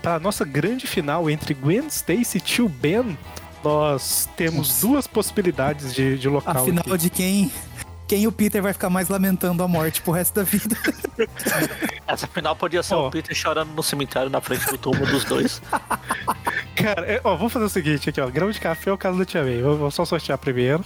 Para 0.04 0.20
nossa 0.20 0.44
grande 0.44 0.86
final 0.86 1.30
entre 1.30 1.54
Gwen 1.54 1.88
Stacy 1.88 2.38
e 2.38 2.42
Tio 2.42 2.68
Ben, 2.68 3.18
nós 3.64 4.30
temos 4.36 4.82
duas 4.82 5.08
possibilidades 5.08 5.96
de, 5.96 6.18
de 6.18 6.28
local. 6.28 6.62
Afinal, 6.62 6.84
aqui. 6.86 6.98
de 6.98 7.10
quem, 7.10 7.52
quem 8.06 8.28
o 8.28 8.32
Peter 8.32 8.62
vai 8.62 8.74
ficar 8.74 8.90
mais 8.90 9.08
lamentando 9.08 9.64
a 9.64 9.68
morte 9.68 10.02
pro 10.02 10.12
resto 10.12 10.36
da 10.36 10.44
vida. 10.44 10.76
Essa 12.06 12.28
final 12.28 12.54
podia 12.54 12.84
ser 12.84 12.96
Ó. 12.96 13.08
o 13.08 13.12
Peter 13.12 13.34
chorando 13.34 13.72
no 13.72 13.82
cemitério 13.82 14.30
na 14.30 14.42
frente 14.42 14.66
do 14.66 14.78
túmulo 14.78 15.06
dos 15.06 15.24
dois. 15.24 15.62
Cara, 16.76 17.06
é, 17.10 17.22
ó, 17.24 17.38
vamos 17.38 17.54
fazer 17.54 17.66
o 17.66 17.70
seguinte 17.70 18.10
aqui, 18.10 18.20
ó. 18.20 18.28
Grão 18.30 18.52
de 18.52 18.60
café 18.60 18.90
é 18.90 18.94
o 18.94 18.98
caso 18.98 19.18
da 19.18 19.24
Tia 19.24 19.42
May. 19.42 19.62
Vou, 19.62 19.78
vou 19.78 19.90
só 19.92 20.04
sortear 20.04 20.38
primeiro. 20.38 20.84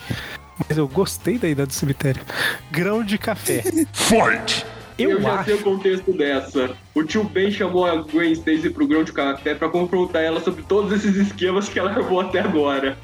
Mas 0.69 0.77
eu 0.77 0.87
gostei 0.87 1.39
da 1.39 1.47
ideia 1.47 1.65
do 1.65 1.73
cemitério. 1.73 2.21
Grão 2.69 3.03
de 3.03 3.17
café. 3.17 3.63
Fight! 3.91 4.63
Eu, 4.97 5.11
Eu, 5.11 5.21
já 5.21 5.33
acho. 5.35 5.45
sei 5.45 5.53
o 5.55 5.63
contexto 5.63 6.11
dessa. 6.13 6.75
O 6.95 7.03
tio 7.03 7.23
Ben 7.23 7.51
chamou 7.51 7.85
a 7.85 7.95
Gwen 8.01 8.31
Stacy 8.33 8.69
pro 8.69 8.87
grão 8.87 9.03
de 9.03 9.11
café 9.11 9.53
pra 9.55 9.69
confrontar 9.69 10.23
ela 10.23 10.39
sobre 10.41 10.63
todos 10.63 10.91
esses 10.91 11.15
esquemas 11.15 11.69
que 11.69 11.77
ela 11.79 11.91
armou 11.91 12.19
até 12.21 12.39
agora. 12.39 12.97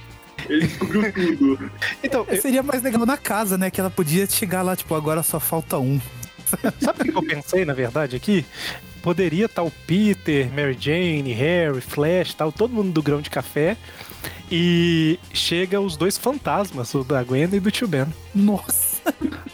Ele 0.50 0.66
descobriu 0.68 1.04
tudo. 1.38 1.72
Então, 2.04 2.26
eu- 2.28 2.42
Seria 2.42 2.64
mais 2.64 2.82
legal 2.82 3.06
na 3.06 3.18
casa, 3.18 3.58
né? 3.58 3.70
Que 3.70 3.80
ela 3.80 3.90
podia 3.90 4.26
chegar 4.28 4.62
lá, 4.64 4.76
tipo, 4.76 4.94
agora 4.96 5.22
só 5.24 5.40
falta 5.40 5.78
um. 5.78 6.00
sabe 6.82 7.02
o 7.02 7.12
que 7.12 7.18
eu 7.18 7.24
pensei, 7.24 7.64
na 7.66 7.74
verdade, 7.74 8.16
aqui? 8.16 8.46
Poderia 9.02 9.46
estar 9.46 9.64
o 9.64 9.72
Peter, 9.86 10.50
Mary 10.54 10.78
Jane, 10.80 11.34
Harry, 11.34 11.82
Flash, 11.82 12.34
tal, 12.34 12.52
todo 12.52 12.74
mundo 12.74 12.92
do 12.92 13.04
grão 13.04 13.22
de 13.22 13.30
café. 13.30 13.76
E 14.52 15.20
chega 15.34 15.80
os 15.82 15.98
dois 15.98 16.18
fantasmas, 16.18 16.94
o 16.94 17.04
da 17.04 17.22
Gwen 17.24 17.44
e 17.52 17.60
do 17.60 17.70
tio 17.72 17.88
Ben. 17.88 18.06
Nossa! 18.34 18.93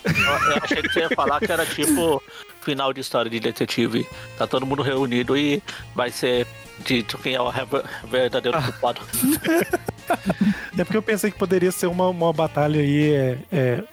Eu, 0.03 0.51
eu 0.51 0.59
achei 0.61 0.81
que 0.81 0.89
você 0.89 0.99
ia 1.01 1.09
falar 1.09 1.39
que 1.39 1.51
era 1.51 1.65
tipo 1.65 2.21
final 2.61 2.93
de 2.93 3.01
história 3.01 3.29
de 3.29 3.39
detetive. 3.39 4.07
Tá 4.37 4.47
todo 4.47 4.65
mundo 4.65 4.81
reunido 4.81 5.37
e 5.37 5.61
vai 5.95 6.11
ser 6.11 6.47
dito 6.79 7.17
quem 7.17 7.35
é 7.35 7.41
o 7.41 7.51
verdadeiro 8.07 8.61
culpado. 8.61 9.01
É 10.75 10.83
porque 10.83 10.97
eu 10.97 11.03
pensei 11.03 11.29
que 11.29 11.37
poderia 11.37 11.71
ser 11.71 11.85
uma, 11.85 12.07
uma 12.07 12.33
batalha 12.33 12.81
aí 12.81 13.13
é, 13.13 13.37
é, 13.51 13.83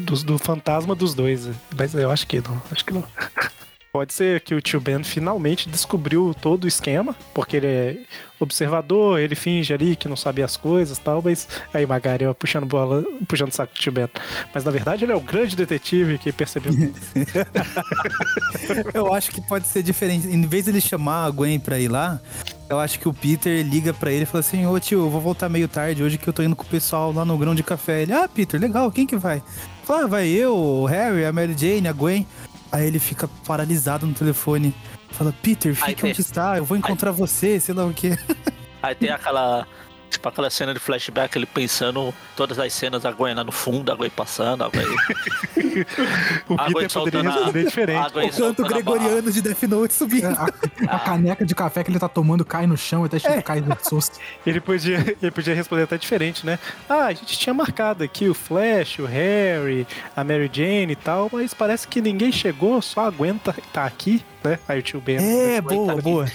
do, 0.00 0.16
do 0.24 0.38
fantasma 0.38 0.94
dos 0.96 1.14
dois. 1.14 1.48
Mas 1.76 1.94
eu 1.94 2.10
acho 2.10 2.26
que 2.26 2.40
não. 2.40 2.60
Acho 2.72 2.84
que 2.84 2.92
não. 2.92 3.04
Pode 3.94 4.12
ser 4.12 4.40
que 4.40 4.56
o 4.56 4.60
tio 4.60 4.80
Ben 4.80 5.04
finalmente 5.04 5.68
descobriu 5.68 6.34
todo 6.34 6.64
o 6.64 6.66
esquema, 6.66 7.14
porque 7.32 7.58
ele 7.58 7.66
é 7.68 7.96
observador, 8.40 9.20
ele 9.20 9.36
finge 9.36 9.72
ali 9.72 9.94
que 9.94 10.08
não 10.08 10.16
sabia 10.16 10.44
as 10.44 10.56
coisas 10.56 10.98
tal, 10.98 11.22
mas 11.22 11.46
aí 11.72 11.86
Magari 11.86 12.26
ó, 12.26 12.34
puxando 12.34 12.66
bola, 12.66 13.04
puxando 13.28 13.52
saco 13.52 13.72
do 13.72 13.78
tio 13.78 13.92
Ben. 13.92 14.08
Mas 14.52 14.64
na 14.64 14.72
verdade 14.72 15.04
ele 15.04 15.12
é 15.12 15.14
o 15.14 15.20
grande 15.20 15.54
detetive 15.54 16.18
que 16.18 16.32
percebeu. 16.32 16.72
Eu 18.92 19.14
acho 19.14 19.30
que 19.30 19.40
pode 19.40 19.68
ser 19.68 19.84
diferente. 19.84 20.26
Em 20.26 20.44
vez 20.44 20.64
de 20.64 20.72
ele 20.72 20.80
chamar 20.80 21.26
a 21.26 21.30
Gwen 21.30 21.60
pra 21.60 21.78
ir 21.78 21.86
lá, 21.86 22.20
eu 22.68 22.80
acho 22.80 22.98
que 22.98 23.08
o 23.08 23.14
Peter 23.14 23.64
liga 23.64 23.94
pra 23.94 24.10
ele 24.10 24.24
e 24.24 24.26
fala 24.26 24.40
assim: 24.40 24.66
Ô 24.66 24.80
tio, 24.80 25.00
eu 25.00 25.10
vou 25.10 25.20
voltar 25.20 25.48
meio 25.48 25.68
tarde 25.68 26.02
hoje 26.02 26.18
que 26.18 26.26
eu 26.26 26.32
tô 26.32 26.42
indo 26.42 26.56
com 26.56 26.64
o 26.64 26.66
pessoal 26.66 27.12
lá 27.12 27.24
no 27.24 27.38
grão 27.38 27.54
de 27.54 27.62
café. 27.62 28.02
Ele, 28.02 28.12
ah, 28.12 28.26
Peter, 28.26 28.60
legal, 28.60 28.90
quem 28.90 29.06
que 29.06 29.16
vai? 29.16 29.40
Fala, 29.84 30.04
ah, 30.04 30.06
vai 30.06 30.28
eu, 30.28 30.56
o 30.56 30.86
Harry, 30.86 31.24
a 31.24 31.32
Mary 31.32 31.54
Jane, 31.56 31.86
a 31.86 31.92
Gwen. 31.92 32.26
Aí 32.74 32.88
ele 32.88 32.98
fica 32.98 33.28
paralisado 33.46 34.04
no 34.04 34.12
telefone. 34.12 34.74
Fala, 35.10 35.32
Peter, 35.40 35.78
Aí 35.80 35.94
onde 36.02 36.20
está, 36.20 36.58
eu 36.58 36.64
vou 36.64 36.76
encontrar 36.76 37.12
você, 37.12 37.60
sei 37.60 37.72
lá 37.72 37.86
o 37.86 37.94
quê. 37.94 38.18
Aí 38.82 38.96
tem 38.96 39.10
aquela. 39.14 39.64
Tipo 40.14 40.28
aquela 40.28 40.48
cena 40.48 40.72
de 40.72 40.78
flashback, 40.80 41.36
ele 41.36 41.44
pensando 41.46 42.14
todas 42.36 42.56
as 42.58 42.72
cenas, 42.72 43.04
a 43.04 43.10
Gwen 43.10 43.34
lá 43.34 43.42
no 43.44 43.50
fundo, 43.52 43.90
a 43.90 43.94
Gwen 43.96 44.10
passando, 44.10 44.62
a 44.64 44.68
Gwen. 44.68 44.84
O 46.48 46.54
A 46.54 46.70
Gwen 46.70 46.86
Peter 46.86 46.88
poderia 46.88 46.88
soltando 46.90 47.28
a- 47.28 47.32
responder 47.32 47.64
diferente. 47.64 48.12
Gwen 48.12 48.28
O 48.28 48.32
canto 48.32 48.62
gregoriano 48.62 49.32
de 49.32 49.42
Death 49.42 49.62
Note 49.64 49.92
subindo. 49.92 50.26
A, 50.26 50.48
a 50.94 50.98
caneca 51.00 51.44
de 51.44 51.52
café 51.54 51.82
que 51.82 51.90
ele 51.90 51.98
tá 51.98 52.08
tomando 52.08 52.44
cai 52.44 52.64
no 52.66 52.76
chão, 52.76 53.04
até 53.04 53.18
chega 53.18 53.42
cai 53.42 53.60
no 53.60 53.76
susto. 53.82 54.18
Ele 54.46 54.60
podia, 54.60 54.98
ele 55.20 55.30
podia 55.32 55.54
responder 55.54 55.82
até 55.84 55.96
diferente, 55.98 56.44
né? 56.46 56.58
Ah, 56.88 57.06
a 57.06 57.12
gente 57.12 57.36
tinha 57.38 57.52
marcado 57.54 58.04
aqui 58.04 58.28
o 58.28 58.34
Flash, 58.34 58.98
o 59.00 59.04
Harry, 59.06 59.86
a 60.14 60.22
Mary 60.22 60.50
Jane 60.52 60.92
e 60.92 60.96
tal, 60.96 61.28
mas 61.32 61.52
parece 61.54 61.88
que 61.88 62.00
ninguém 62.00 62.30
chegou, 62.30 62.80
só 62.82 63.06
a 63.06 63.10
Gwen 63.10 63.38
tá, 63.38 63.54
tá 63.72 63.84
aqui, 63.84 64.22
né? 64.44 64.58
Aí 64.68 64.78
o 64.78 64.82
tio 64.82 65.00
Ben. 65.00 65.16
É, 65.16 65.60
boa, 65.60 65.86
tá 65.86 65.92
aqui. 65.94 66.02
boa. 66.02 66.26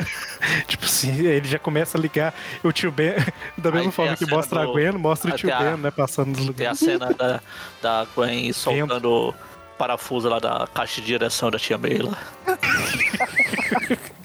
Tipo 0.66 0.84
assim, 0.84 1.18
ele 1.26 1.48
já 1.48 1.58
começa 1.58 1.98
a 1.98 2.00
ligar 2.00 2.34
o 2.62 2.72
tio 2.72 2.90
Ben, 2.92 3.09
da 3.56 3.70
mesma 3.72 3.92
forma 3.92 4.16
que 4.16 4.26
mostra 4.26 4.62
do- 4.64 4.70
a 4.70 4.72
Gwen, 4.72 4.92
mostra 4.92 5.30
o 5.32 5.36
tio 5.36 5.48
Ben, 5.58 5.76
né? 5.76 5.90
Passando 5.90 6.28
nos 6.28 6.36
Tem 6.54 6.66
a 6.66 6.70
lugares. 6.72 6.78
cena 6.78 7.12
da, 7.12 7.40
da 7.82 8.06
Gwen 8.14 8.52
soltando 8.52 9.10
o 9.10 9.34
parafuso 9.78 10.28
lá 10.28 10.38
da 10.38 10.68
caixa 10.74 11.00
de 11.00 11.06
direção 11.06 11.50
da 11.50 11.58
tia 11.58 11.78
May 11.78 11.98
lá. 11.98 12.18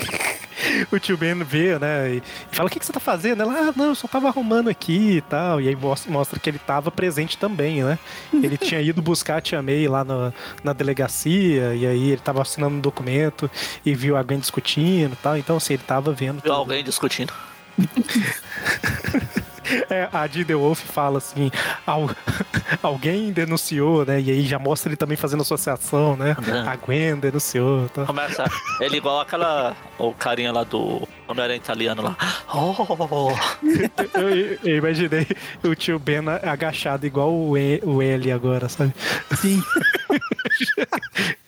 O 0.91 0.99
tio 0.99 1.15
Ben 1.15 1.35
vê, 1.43 1.77
né? 1.79 2.15
E 2.15 2.23
fala: 2.51 2.67
O 2.67 2.71
que, 2.71 2.79
que 2.79 2.85
você 2.85 2.91
tá 2.91 2.99
fazendo? 2.99 3.41
Ela, 3.41 3.69
ah, 3.69 3.73
não, 3.75 3.85
eu 3.85 3.95
só 3.95 4.07
tava 4.07 4.27
arrumando 4.27 4.67
aqui 4.69 5.17
e 5.17 5.21
tal. 5.21 5.61
E 5.61 5.69
aí 5.69 5.77
mostra, 6.07 6.39
que 6.39 6.49
ele 6.49 6.59
tava 6.59 6.91
presente 6.91 7.37
também, 7.37 7.83
né? 7.83 7.97
Ele 8.33 8.57
tinha 8.57 8.81
ido 8.81 9.01
buscar 9.01 9.37
a 9.37 9.41
tia 9.41 9.61
May 9.61 9.87
lá 9.87 10.03
na, 10.03 10.33
na 10.63 10.73
delegacia, 10.73 11.73
e 11.75 11.85
aí 11.85 12.09
ele 12.11 12.21
tava 12.21 12.41
assinando 12.41 12.75
um 12.75 12.79
documento 12.81 13.49
e 13.85 13.93
viu 13.93 14.17
a 14.17 14.23
Gwen 14.23 14.39
discutindo 14.39 15.13
e 15.13 15.17
tal. 15.17 15.37
Então, 15.37 15.57
assim, 15.57 15.75
ele 15.75 15.83
tava 15.85 16.11
vendo. 16.11 16.35
Viu 16.41 16.43
tudo. 16.43 16.53
alguém 16.53 16.83
discutindo. 16.83 17.31
É, 19.89 20.07
a 20.13 20.27
Dee 20.27 20.43
Wolf 20.53 20.79
fala 20.79 21.17
assim: 21.17 21.49
"Al- 21.87 22.09
alguém 22.83 23.31
denunciou, 23.33 24.05
né? 24.05 24.21
E 24.21 24.29
aí 24.29 24.45
já 24.45 24.59
mostra 24.59 24.89
ele 24.89 24.95
também 24.95 25.17
fazendo 25.17 25.41
associação, 25.41 26.15
né? 26.15 26.35
Uhum. 26.47 26.69
A 26.69 26.75
Gwen 26.75 27.15
denunciou. 27.17 27.89
Tá? 27.89 28.05
Começa. 28.05 28.45
Ele 28.79 28.97
igual 28.97 29.21
aquela. 29.21 29.75
O 29.97 30.13
carinha 30.13 30.51
lá 30.51 30.63
do. 30.63 31.07
Quando 31.25 31.41
era 31.41 31.55
italiano 31.55 32.03
lá. 32.03 32.15
Oh, 32.53 33.33
Eu, 34.13 34.29
eu- 34.29 34.59
eu 34.63 34.77
imaginei 34.77 35.25
o 35.63 35.73
tio 35.73 35.97
Ben 35.97 36.19
agachado 36.43 37.07
igual 37.07 37.33
o, 37.33 37.57
e, 37.57 37.81
o 37.83 38.03
L 38.03 38.31
agora, 38.31 38.69
sabe? 38.69 38.93
Sim. 39.35 39.63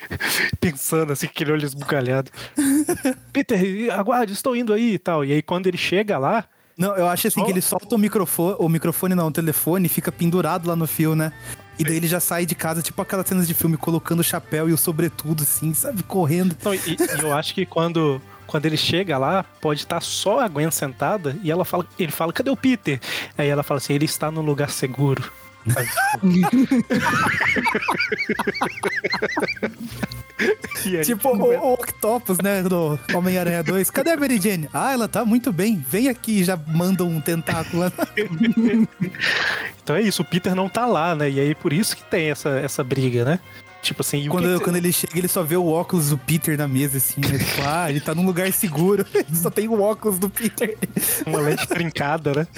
Pensando 0.59 1.13
assim, 1.13 1.25
aquele 1.27 1.51
olho 1.51 1.65
esbugalhado. 1.65 2.31
Peter, 3.33 3.91
aguarde, 3.93 4.33
estou 4.33 4.55
indo 4.55 4.73
aí 4.73 4.93
e 4.93 4.99
tal. 4.99 5.23
E 5.25 5.31
aí 5.33 5.41
quando 5.41 5.67
ele 5.67 5.77
chega 5.77 6.17
lá, 6.17 6.45
Não, 6.77 6.95
eu 6.95 7.07
acho 7.07 7.27
assim 7.27 7.39
Só- 7.39 7.45
que 7.45 7.51
ele 7.51 7.61
solta 7.61 7.95
o 7.95 7.97
microfone, 7.97 8.55
o 8.59 8.69
microfone 8.69 9.15
não, 9.15 9.27
o 9.27 9.31
telefone, 9.31 9.87
fica 9.89 10.11
pendurado 10.11 10.67
lá 10.67 10.75
no 10.75 10.87
fio, 10.87 11.15
né? 11.15 11.31
E 11.79 11.83
daí 11.83 11.95
ele 11.97 12.07
já 12.07 12.19
sai 12.19 12.43
de 12.45 12.55
casa, 12.55 12.81
tipo 12.81 12.99
aquelas 13.01 13.27
cenas 13.27 13.47
de 13.47 13.53
filme, 13.53 13.77
colocando 13.77 14.19
o 14.21 14.23
chapéu 14.23 14.67
e 14.67 14.73
o 14.73 14.77
sobretudo, 14.77 15.43
assim, 15.43 15.73
sabe, 15.75 16.01
correndo. 16.01 16.55
Não, 16.63 16.73
e, 16.73 16.77
e 16.77 17.21
eu 17.21 17.31
acho 17.37 17.53
que 17.53 17.67
quando, 17.67 18.19
quando 18.47 18.65
ele 18.65 18.77
chega 18.77 19.15
lá, 19.19 19.43
pode 19.61 19.81
estar 19.81 20.01
só 20.01 20.39
a 20.39 20.47
Gwen 20.47 20.71
sentada 20.71 21.37
e 21.43 21.51
ela 21.51 21.63
fala, 21.63 21.85
ele 21.99 22.11
fala, 22.11 22.33
cadê 22.33 22.49
o 22.49 22.57
Peter? 22.57 22.99
Aí 23.37 23.47
ela 23.47 23.61
fala 23.61 23.77
assim, 23.77 23.93
ele 23.93 24.05
está 24.05 24.31
no 24.31 24.41
lugar 24.41 24.71
seguro. 24.71 25.31
Aí, 25.75 25.87
Tipo 31.03 31.29
o, 31.29 31.41
o 31.41 31.73
Octopus, 31.73 32.37
né, 32.39 32.61
do 32.63 32.97
Homem-Aranha 33.13 33.63
2. 33.63 33.89
Cadê 33.89 34.11
a 34.11 34.17
Mary 34.17 34.39
Jane? 34.39 34.69
Ah, 34.73 34.93
ela 34.93 35.07
tá 35.07 35.25
muito 35.25 35.51
bem. 35.51 35.83
Vem 35.89 36.07
aqui, 36.09 36.43
já 36.43 36.55
manda 36.67 37.03
um 37.03 37.19
tentáculo. 37.19 37.91
Então 39.83 39.95
é 39.95 40.01
isso, 40.01 40.21
o 40.21 40.25
Peter 40.25 40.53
não 40.53 40.69
tá 40.69 40.85
lá, 40.85 41.15
né? 41.15 41.29
E 41.29 41.39
aí 41.39 41.55
por 41.55 41.71
isso 41.73 41.95
que 41.95 42.03
tem 42.03 42.29
essa, 42.29 42.49
essa 42.49 42.83
briga, 42.83 43.23
né? 43.25 43.39
Tipo 43.81 44.01
assim, 44.01 44.25
e 44.25 44.27
Quando, 44.27 44.45
que 44.51 44.57
que 44.57 44.63
quando 44.63 44.75
ele 44.75 44.91
chega, 44.91 45.17
ele 45.17 45.27
só 45.27 45.43
vê 45.43 45.55
o 45.55 45.67
óculos 45.67 46.09
do 46.09 46.17
Peter 46.17 46.57
na 46.57 46.67
mesa, 46.67 46.97
assim, 46.97 47.21
né? 47.21 47.37
Tipo, 47.37 47.61
ah, 47.65 47.89
ele 47.89 48.01
tá 48.01 48.13
num 48.13 48.25
lugar 48.25 48.51
seguro. 48.51 49.05
só 49.33 49.49
tem 49.49 49.67
o 49.67 49.79
óculos 49.81 50.19
do 50.19 50.29
Peter. 50.29 50.77
uma 51.25 51.39
lente 51.39 51.65
trincada, 51.67 52.33
né? 52.33 52.47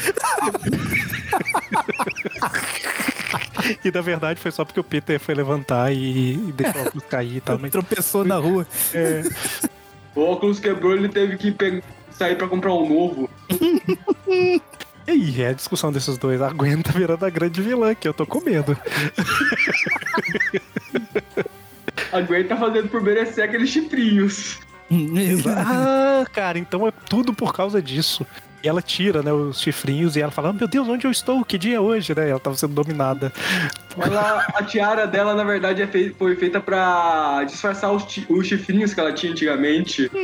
e 3.84 3.92
na 3.92 4.02
verdade 4.02 4.40
foi 4.40 4.52
só 4.52 4.64
porque 4.66 4.80
o 4.80 4.84
Peter 4.84 5.20
foi 5.20 5.36
levantar 5.36 5.92
e, 5.94 6.34
e 6.34 6.54
deixou 6.56 6.82
o 6.82 6.86
óculos 6.88 7.06
cair 7.08 7.36
e 7.38 7.42
tal. 7.42 7.60
Mas, 7.60 7.72
Tropeçou 7.72 8.24
na 8.26 8.38
rua. 8.38 8.66
é, 8.94 9.24
O 10.16 10.22
óculos 10.22 10.60
quebrou, 10.60 10.94
ele 10.96 11.10
teve 11.10 11.38
que 11.38 11.52
pe- 11.52 11.84
sair 12.12 12.38
pra 12.38 12.48
comprar 12.48 12.74
um 12.74 12.88
novo. 12.90 13.30
E 15.10 15.12
aí, 15.12 15.42
é 15.42 15.48
a 15.48 15.54
discussão 15.54 15.92
desses 15.92 16.20
dois. 16.20 16.40
A 16.40 16.52
Gwen 16.52 16.84
tá 16.84 16.92
virando 16.92 17.26
a 17.26 17.30
grande 17.32 17.60
vilã, 17.64 17.96
que 17.96 18.08
eu 18.08 18.14
tô 18.14 18.28
com 18.28 18.42
medo. 18.42 18.78
A 22.12 22.22
Gwen 22.22 22.44
tá 22.44 22.56
fazendo 22.56 22.90
por 22.90 23.02
merecer 23.02 23.44
aqueles 23.44 23.70
chifrinhos. 23.72 24.60
ah, 25.58 26.24
cara, 26.32 26.60
então 26.60 26.88
é 26.88 26.92
tudo 26.92 27.34
por 27.34 27.52
causa 27.56 27.82
disso. 27.82 28.24
E 28.64 28.68
ela 28.68 28.84
tira, 28.84 29.24
né, 29.24 29.34
os 29.34 29.60
chifrinhos 29.60 30.16
e 30.16 30.22
ela 30.22 30.32
fala, 30.32 30.50
"Ah, 30.50 30.54
meu 30.54 30.68
Deus, 30.68 30.88
onde 30.88 31.08
eu 31.08 31.12
estou? 31.12 31.44
Que 31.44 31.58
dia 31.58 31.78
é 31.78 31.80
hoje, 31.80 32.14
né? 32.14 32.30
Ela 32.30 32.40
tava 32.40 32.56
sendo 32.56 32.76
dominada. 32.76 33.34
Ela, 33.98 34.46
a 34.54 34.62
tiara 34.64 35.08
dela, 35.08 35.34
na 35.34 35.44
verdade, 35.44 35.82
é 35.82 35.88
fei- 35.88 36.14
foi 36.20 36.36
feita 36.36 36.60
pra 36.62 37.44
disfarçar 37.46 37.92
os, 37.92 38.04
os 38.30 38.46
chifrinhos 38.48 38.94
que 38.94 39.00
ela 39.00 39.12
tinha 39.12 39.32
antigamente. 39.32 40.12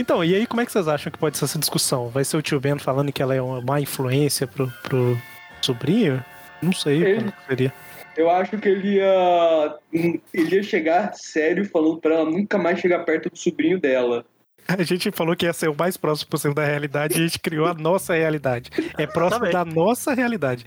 Então, 0.00 0.24
e 0.24 0.34
aí 0.34 0.46
como 0.46 0.62
é 0.62 0.66
que 0.66 0.72
vocês 0.72 0.88
acham 0.88 1.12
que 1.12 1.18
pode 1.18 1.36
ser 1.36 1.44
essa 1.44 1.58
discussão? 1.58 2.08
Vai 2.08 2.24
ser 2.24 2.36
o 2.38 2.42
tio 2.42 2.58
Ben 2.58 2.78
falando 2.78 3.12
que 3.12 3.22
ela 3.22 3.34
é 3.34 3.42
uma 3.42 3.60
má 3.60 3.80
influência 3.80 4.46
pro, 4.46 4.66
pro 4.82 5.16
sobrinho? 5.60 6.24
Não 6.62 6.72
sei 6.72 7.02
Ele- 7.02 7.14
como 7.20 7.32
seria. 7.46 7.72
Eu 8.16 8.28
acho 8.30 8.58
que 8.58 8.68
ele 8.68 8.96
ia, 8.96 9.76
ele 9.92 10.56
ia 10.56 10.62
chegar 10.62 11.12
sério 11.14 11.64
falando 11.68 11.98
pra 11.98 12.14
ela 12.16 12.30
nunca 12.30 12.58
mais 12.58 12.78
chegar 12.80 13.00
perto 13.04 13.30
do 13.30 13.38
sobrinho 13.38 13.78
dela. 13.80 14.24
A 14.68 14.82
gente 14.82 15.10
falou 15.12 15.34
que 15.36 15.46
ia 15.46 15.52
ser 15.52 15.68
o 15.68 15.74
mais 15.76 15.96
próximo 15.96 16.30
possível 16.30 16.54
da 16.54 16.64
realidade 16.64 17.14
e 17.14 17.16
a 17.18 17.26
gente 17.26 17.38
criou 17.38 17.66
a 17.66 17.74
nossa 17.74 18.14
realidade. 18.14 18.70
É 18.98 19.06
próximo 19.06 19.46
Também. 19.46 19.52
da 19.52 19.64
nossa 19.64 20.12
realidade. 20.14 20.64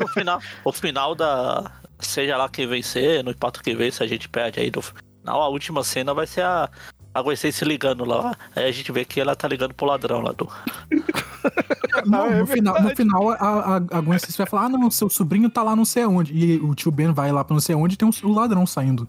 No 0.00 0.08
final, 0.08 0.40
o 0.64 0.72
final 0.72 1.14
da. 1.14 1.70
Seja 1.98 2.36
lá 2.36 2.48
quem 2.48 2.66
vencer, 2.66 3.22
não 3.22 3.30
importa 3.32 3.60
quem 3.62 3.76
vencer, 3.76 4.04
a 4.04 4.08
gente 4.08 4.28
perde 4.28 4.58
aí. 4.60 4.70
No 4.74 4.80
final, 4.80 5.42
a 5.42 5.48
última 5.48 5.84
cena 5.84 6.14
vai 6.14 6.26
ser 6.26 6.42
a. 6.42 6.68
A 7.12 7.22
Gwen 7.22 7.34
Stacy 7.34 7.64
ligando 7.64 8.04
lá. 8.04 8.36
Aí 8.54 8.64
a 8.66 8.72
gente 8.72 8.90
vê 8.92 9.04
que 9.04 9.20
ela 9.20 9.34
tá 9.34 9.48
ligando 9.48 9.74
pro 9.74 9.86
ladrão 9.86 10.20
lá 10.20 10.32
do. 10.32 10.48
Não, 12.06 12.26
é 12.26 12.38
no, 12.38 12.46
final, 12.46 12.80
no 12.80 12.96
final, 12.96 13.30
a, 13.30 13.36
a, 13.36 13.76
a 13.76 14.00
Gwen 14.00 14.16
Stacy 14.16 14.38
vai 14.38 14.46
falar: 14.46 14.66
Ah, 14.66 14.68
não, 14.68 14.90
seu 14.90 15.10
sobrinho 15.10 15.50
tá 15.50 15.62
lá 15.62 15.74
não 15.74 15.84
sei 15.84 16.06
onde. 16.06 16.32
E 16.32 16.56
o 16.58 16.74
tio 16.74 16.90
Ben 16.90 17.12
vai 17.12 17.32
lá 17.32 17.44
pra 17.44 17.52
não 17.52 17.60
sei 17.60 17.74
onde 17.74 17.94
e 17.94 17.96
tem 17.96 18.08
um, 18.08 18.28
o 18.28 18.32
ladrão 18.32 18.64
saindo. 18.64 19.08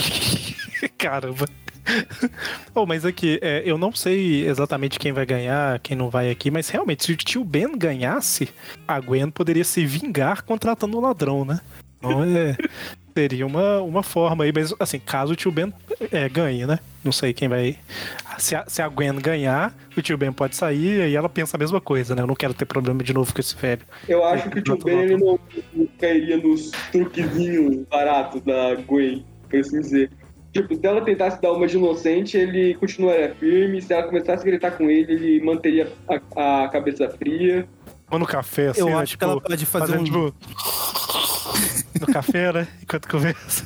Caramba. 0.96 1.46
Oh, 2.74 2.86
mas 2.86 3.04
aqui, 3.04 3.38
é, 3.42 3.62
eu 3.64 3.76
não 3.76 3.92
sei 3.92 4.46
exatamente 4.46 4.98
quem 4.98 5.12
vai 5.12 5.26
ganhar, 5.26 5.78
quem 5.80 5.96
não 5.96 6.08
vai 6.08 6.30
aqui, 6.30 6.50
mas 6.50 6.68
realmente, 6.68 7.04
se 7.04 7.12
o 7.12 7.16
tio 7.16 7.44
Ben 7.44 7.76
ganhasse, 7.76 8.48
a 8.86 8.98
Gwen 9.00 9.30
poderia 9.30 9.64
se 9.64 9.84
vingar 9.84 10.42
contratando 10.42 10.96
o 10.96 11.00
ladrão, 11.00 11.44
né? 11.44 11.60
Então 11.98 12.24
é, 12.24 12.56
seria 13.16 13.46
uma, 13.46 13.80
uma 13.80 14.02
forma 14.02 14.44
aí, 14.44 14.52
mas 14.54 14.74
assim, 14.78 14.98
caso 14.98 15.32
o 15.32 15.36
tio 15.36 15.50
Ben 15.50 15.72
é, 16.10 16.28
ganhe, 16.28 16.66
né? 16.66 16.78
Não 17.04 17.12
sei 17.12 17.32
quem 17.32 17.48
vai. 17.48 17.76
Se 18.38 18.54
a, 18.54 18.64
se 18.66 18.80
a 18.80 18.88
Gwen 18.88 19.14
ganhar, 19.16 19.74
o 19.96 20.02
tio 20.02 20.16
Ben 20.16 20.32
pode 20.32 20.54
sair 20.56 21.08
e 21.10 21.16
ela 21.16 21.28
pensa 21.28 21.56
a 21.56 21.58
mesma 21.58 21.80
coisa, 21.80 22.14
né? 22.14 22.22
Eu 22.22 22.26
não 22.26 22.34
quero 22.34 22.54
ter 22.54 22.64
problema 22.64 23.02
de 23.02 23.12
novo 23.12 23.32
com 23.34 23.40
esse 23.40 23.56
velho. 23.56 23.82
Eu 24.08 24.24
acho 24.24 24.48
que 24.50 24.58
o 24.58 24.62
tio 24.62 24.76
Ben 24.78 25.00
ele 25.00 25.16
não, 25.16 25.38
não 25.74 25.88
cairia 25.98 26.36
nos 26.36 26.70
truquezinhos 26.90 27.86
baratos 27.88 28.40
da 28.42 28.74
Gwen, 28.86 29.24
por 29.48 29.58
assim 29.58 29.80
dizer. 29.80 30.10
Tipo, 30.52 30.74
se 30.74 30.86
ela 30.86 31.00
tentasse 31.00 31.40
dar 31.40 31.52
uma 31.52 31.66
de 31.66 31.76
inocente, 31.76 32.36
ele 32.36 32.74
continuaria 32.74 33.34
firme. 33.40 33.80
Se 33.80 33.92
ela 33.92 34.02
começasse 34.02 34.42
a 34.42 34.44
gritar 34.44 34.72
com 34.72 34.90
ele, 34.90 35.12
ele 35.12 35.44
manteria 35.44 35.90
a, 36.36 36.64
a 36.64 36.68
cabeça 36.68 37.08
fria. 37.08 37.66
Ou 38.10 38.18
no 38.18 38.26
café, 38.26 38.68
assim, 38.68 38.80
Eu 38.80 38.88
né? 38.88 38.96
acho 38.96 39.16
que 39.16 39.24
ela 39.24 39.40
pode 39.40 39.64
fazer 39.64 39.86
fazendo, 39.94 40.00
um- 40.02 40.04
tipo, 40.04 40.34
no 42.06 42.12
café, 42.12 42.52
né? 42.52 42.68
Enquanto 42.82 43.08
conversa. 43.08 43.64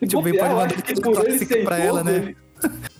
O 0.00 0.06
tio 0.06 0.22
Ben 0.22 0.32
bobear, 0.32 0.50
pode 0.50 0.50
eu 0.50 0.56
mandar 0.56 0.74
acho 0.74 0.82
que 0.82 0.92
ele 0.92 1.00
tóxico 1.00 1.64
pra 1.64 1.78
ela, 1.78 2.00
idoso, 2.00 2.20
né? 2.20 2.34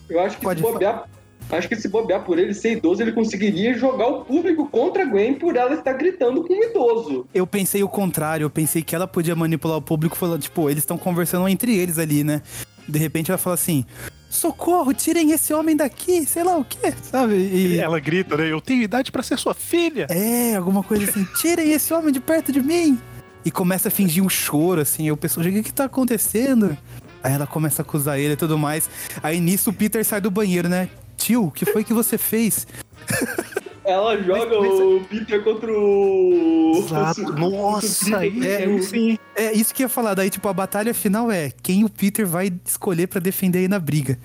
Eu 0.09 0.21
acho 0.21 0.37
que 0.37 0.43
Pode 0.43 0.61
se 0.61 0.67
bobear. 0.67 1.09
Acho 1.51 1.69
que 1.69 1.77
se 1.77 1.89
bobear 1.89 2.25
por 2.25 2.39
ele 2.39 2.55
ser 2.55 2.73
idoso, 2.73 3.03
ele 3.03 3.13
conseguiria 3.13 3.75
jogar 3.75 4.09
o 4.09 4.25
público 4.25 4.67
contra 4.67 5.03
a 5.03 5.07
Gwen 5.07 5.35
por 5.35 5.57
ela 5.57 5.75
estar 5.75 5.93
gritando 5.93 6.43
com 6.43 6.55
um 6.55 6.63
idoso. 6.63 7.27
Eu 7.35 7.47
pensei 7.47 7.83
o 7.83 7.89
contrário, 7.89 8.45
eu 8.45 8.51
pensei 8.51 8.83
que 8.83 8.95
ela 8.95 9.07
podia 9.07 9.37
manipular 9.37 9.77
o 9.77 9.83
público 9.83 10.17
falando, 10.17 10.41
tipo, 10.41 10.71
eles 10.71 10.83
estão 10.83 10.97
conversando 10.97 11.47
entre 11.47 11.77
eles 11.77 11.99
ali, 11.99 12.25
né? 12.25 12.41
De 12.89 12.99
repente 12.99 13.31
ela 13.31 13.39
fala 13.39 13.55
assim: 13.55 13.85
socorro, 14.29 14.93
tirem 14.93 15.33
esse 15.33 15.53
homem 15.53 15.77
daqui, 15.77 16.27
sei 16.27 16.43
lá 16.43 16.57
o 16.57 16.65
quê, 16.65 16.93
sabe? 17.03 17.35
E. 17.35 17.79
Ela 17.79 18.01
grita, 18.01 18.37
né? 18.37 18.51
Eu 18.51 18.61
tenho 18.61 18.83
idade 18.83 19.13
pra 19.13 19.23
ser 19.23 19.39
sua 19.39 19.55
filha. 19.55 20.07
É, 20.11 20.57
alguma 20.57 20.83
coisa 20.83 21.11
assim, 21.11 21.25
tirem 21.41 21.73
esse 21.73 21.93
homem 21.93 22.13
de 22.13 22.21
perto 22.21 22.51
de 22.51 22.61
mim. 22.61 22.99
E 23.45 23.51
começa 23.51 23.89
a 23.89 23.91
fingir 23.91 24.25
um 24.25 24.29
choro, 24.29 24.81
assim, 24.81 25.05
aí 25.05 25.13
o 25.13 25.17
pessoal 25.17 25.45
diz, 25.45 25.53
o 25.53 25.57
que 25.57 25.65
que 25.65 25.75
tá 25.75 25.85
acontecendo? 25.85 26.77
Aí 27.23 27.33
ela 27.33 27.47
começa 27.47 27.83
a 27.83 27.85
acusar 27.85 28.19
ele 28.19 28.35
e 28.35 28.37
tudo 28.37 28.59
mais. 28.59 28.89
Aí 29.23 29.41
nisso 29.41 29.71
o 29.71 29.73
Peter 29.73 30.05
sai 30.05 30.21
do 30.21 30.31
banheiro, 30.31 30.69
né? 30.69 30.89
Tio, 31.17 31.47
o 31.47 31.51
que 31.51 31.65
foi 31.65 31.85
que 31.85 31.93
você 31.93 32.19
fez? 32.19 32.67
Ela 33.85 34.17
joga 34.23 34.59
o 34.59 35.05
Peter 35.05 35.45
contra 35.45 35.71
o. 35.71 36.73
Exato. 36.77 37.21
Nossa, 37.35 38.17
aí 38.17 38.47
É, 38.47 38.65
é, 38.65 38.83
sim. 38.83 39.19
É 39.37 39.53
isso 39.53 39.75
que 39.75 39.83
eu 39.83 39.85
ia 39.85 39.91
falar, 39.91 40.15
daí 40.15 40.31
tipo, 40.31 40.49
a 40.49 40.55
batalha 40.55 40.95
final 40.95 41.31
é 41.31 41.53
quem 41.63 41.85
o 41.85 41.91
Peter 41.91 42.27
vai 42.27 42.51
escolher 42.65 43.09
pra 43.09 43.21
defender 43.21 43.59
aí 43.59 43.69
na 43.69 43.79
briga. 43.79 44.19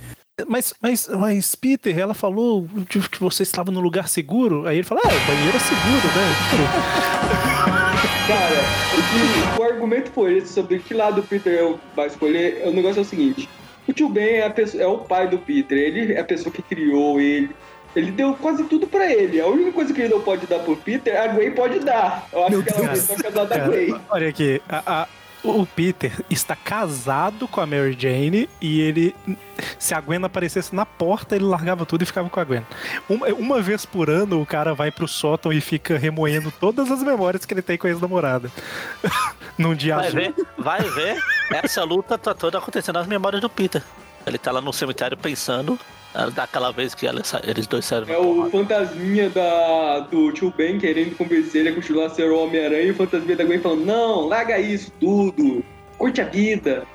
Mas, 0.47 0.73
mas, 0.81 1.09
mas, 1.09 1.55
Peter, 1.55 1.97
ela 1.97 2.13
falou 2.13 2.65
de 2.89 3.01
que 3.09 3.19
você 3.19 3.43
estava 3.43 3.69
no 3.69 3.81
lugar 3.81 4.07
seguro. 4.07 4.65
Aí 4.65 4.77
ele 4.77 4.83
fala, 4.83 5.01
ah, 5.03 5.07
o 5.07 5.27
banheiro 5.27 5.57
é 5.57 5.59
seguro, 5.59 6.07
né? 6.15 7.75
Cara, 8.29 8.61
o, 8.93 9.55
que- 9.57 9.59
o 9.59 9.63
argumento 9.63 10.11
foi 10.11 10.37
esse 10.37 10.53
sobre 10.53 10.77
que 10.79 10.93
lado 10.93 11.21
o 11.21 11.23
Peter 11.23 11.73
vai 11.95 12.07
escolher. 12.07 12.61
O 12.65 12.71
negócio 12.71 12.99
é 12.99 13.01
o 13.01 13.05
seguinte: 13.05 13.49
o 13.87 13.91
tio 13.93 14.07
Ben 14.07 14.35
é, 14.37 14.49
pessoa- 14.49 14.83
é 14.83 14.87
o 14.87 14.99
pai 14.99 15.27
do 15.27 15.39
Peter, 15.39 15.77
ele 15.77 16.13
é 16.13 16.19
a 16.19 16.23
pessoa 16.23 16.53
que 16.53 16.61
criou 16.61 17.19
ele. 17.19 17.49
Ele 17.95 18.11
deu 18.11 18.35
quase 18.39 18.63
tudo 18.65 18.85
pra 18.85 19.11
ele. 19.11 19.41
A 19.41 19.47
única 19.47 19.71
coisa 19.71 19.91
que 19.91 19.99
ele 20.01 20.13
não 20.13 20.21
pode 20.21 20.45
dar 20.45 20.59
pro 20.59 20.75
Peter, 20.75 21.19
a 21.19 21.27
Gwen 21.29 21.51
pode 21.53 21.79
dar. 21.79 22.27
Eu 22.31 22.41
acho 22.43 22.51
Meu 22.51 22.63
que 22.63 22.69
ela 22.71 22.87
Deus. 22.89 23.07
vai 23.07 23.17
casar 23.17 23.45
da 23.45 23.57
Gwen. 23.65 23.95
olha 24.11 24.29
aqui, 24.29 24.61
a- 24.69 24.83
a- 24.85 25.07
o 25.43 25.65
Peter 25.65 26.11
está 26.29 26.55
casado 26.55 27.47
com 27.47 27.61
a 27.61 27.65
Mary 27.65 27.95
Jane 27.97 28.49
e 28.61 28.81
ele, 28.81 29.15
se 29.77 29.93
a 29.93 30.01
Gwen 30.01 30.23
aparecesse 30.23 30.75
na 30.75 30.85
porta, 30.85 31.35
ele 31.35 31.45
largava 31.45 31.85
tudo 31.85 32.01
e 32.03 32.05
ficava 32.05 32.29
com 32.29 32.39
a 32.39 32.43
Gwen. 32.43 32.65
Uma, 33.07 33.27
uma 33.27 33.61
vez 33.61 33.85
por 33.85 34.09
ano, 34.09 34.41
o 34.41 34.45
cara 34.45 34.73
vai 34.73 34.91
pro 34.91 35.07
sótão 35.07 35.51
e 35.53 35.61
fica 35.61 35.97
remoendo 35.97 36.51
todas 36.51 36.91
as 36.91 37.01
memórias 37.01 37.45
que 37.45 37.53
ele 37.53 37.61
tem 37.61 37.77
com 37.77 37.87
a 37.87 37.89
ex-namorada. 37.89 38.51
Num 39.57 39.75
dia 39.75 39.95
Vai 39.95 40.07
azul. 40.07 40.19
ver, 40.19 40.33
vai 40.57 40.81
ver. 40.81 41.17
Essa 41.51 41.83
luta 41.83 42.17
tá 42.17 42.33
toda 42.33 42.57
acontecendo 42.57 42.95
nas 42.95 43.07
memórias 43.07 43.41
do 43.41 43.49
Peter. 43.49 43.83
Ele 44.25 44.37
tá 44.37 44.51
lá 44.51 44.61
no 44.61 44.71
cemitério 44.71 45.17
pensando 45.17 45.77
daquela 46.27 46.71
vez 46.71 46.93
que 46.95 47.05
ela 47.07 47.21
eles 47.43 47.67
dois 47.67 47.85
saíram. 47.85 48.07
É 48.13 48.17
o 48.17 48.49
fantasminha 48.49 49.29
da, 49.29 49.99
do 50.01 50.31
tio 50.31 50.53
Ben 50.55 50.77
querendo 50.79 51.15
convencer 51.15 51.61
ele 51.61 51.69
a 51.69 51.75
continuar 51.75 52.07
a 52.07 52.09
ser 52.09 52.29
o 52.29 52.37
Homem-Aranha 52.43 52.83
e 52.83 52.91
o 52.91 52.95
fantasminha 52.95 53.35
da 53.37 53.43
Gwen 53.43 53.59
falando: 53.59 53.85
Não, 53.85 54.27
larga 54.27 54.59
isso 54.59 54.91
tudo, 54.99 55.63
curte 55.97 56.21
a 56.21 56.25
vida. 56.25 56.85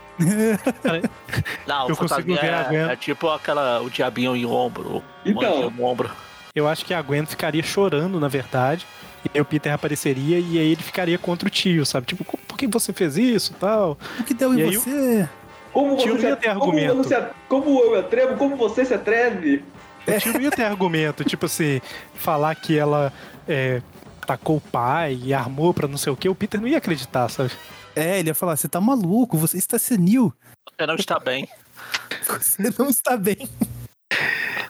Não, 1.66 1.88
Eu 1.88 1.94
o 1.94 1.96
consigo 1.96 2.08
fantasminha 2.08 2.40
ver 2.40 2.54
a 2.54 2.62
Gwen. 2.64 2.88
é, 2.88 2.92
é 2.92 2.96
tipo 2.96 3.28
aquela, 3.28 3.80
o 3.82 3.90
diabinho 3.90 4.36
em 4.36 4.46
ombro. 4.46 5.02
Então. 5.24 5.72
ombro. 5.80 6.10
Eu 6.54 6.68
acho 6.68 6.84
que 6.84 6.94
a 6.94 7.02
Gwen 7.02 7.26
ficaria 7.26 7.62
chorando, 7.62 8.20
na 8.20 8.28
verdade. 8.28 8.86
E 9.24 9.30
aí 9.34 9.40
o 9.40 9.44
Peter 9.44 9.72
apareceria 9.72 10.38
e 10.38 10.58
aí 10.58 10.72
ele 10.72 10.82
ficaria 10.82 11.18
contra 11.18 11.48
o 11.48 11.50
tio, 11.50 11.84
sabe? 11.86 12.06
Tipo, 12.06 12.24
por 12.24 12.56
que 12.58 12.66
você 12.66 12.92
fez 12.92 13.16
isso 13.16 13.52
e 13.52 13.58
tal? 13.58 13.98
O 14.20 14.22
que 14.22 14.34
deu 14.34 14.54
E 14.54 14.62
em 14.62 14.76
você? 14.76 15.28
Como 15.74 15.96
você, 15.96 16.30
se, 16.30 16.36
ter 16.36 16.54
como, 16.54 16.62
argumento. 16.62 16.94
você, 16.94 17.26
como 17.48 17.80
eu 17.80 17.90
me 17.90 17.98
atrevo, 17.98 18.36
como 18.36 18.56
você 18.56 18.84
se 18.84 18.94
atreve? 18.94 19.64
O 20.06 20.20
tio 20.20 20.32
não 20.32 20.40
ia 20.40 20.50
ter 20.52 20.62
argumento, 20.62 21.24
tipo 21.26 21.46
assim, 21.46 21.80
falar 22.14 22.54
que 22.54 22.78
ela 22.78 23.12
é, 23.48 23.82
tacou 24.24 24.58
o 24.58 24.60
pai 24.60 25.18
e 25.20 25.34
armou 25.34 25.74
pra 25.74 25.88
não 25.88 25.98
sei 25.98 26.12
o 26.12 26.16
que, 26.16 26.28
o 26.28 26.34
Peter 26.34 26.60
não 26.60 26.68
ia 26.68 26.78
acreditar, 26.78 27.28
sabe? 27.28 27.50
É, 27.96 28.20
ele 28.20 28.30
ia 28.30 28.34
falar, 28.34 28.56
você 28.56 28.68
tá 28.68 28.80
maluco, 28.80 29.36
você 29.36 29.58
está 29.58 29.76
senil, 29.76 30.32
Você 30.78 30.86
não 30.86 30.94
está 30.94 31.18
bem. 31.18 31.48
você 32.22 32.72
não 32.78 32.88
está 32.88 33.16
bem. 33.16 33.48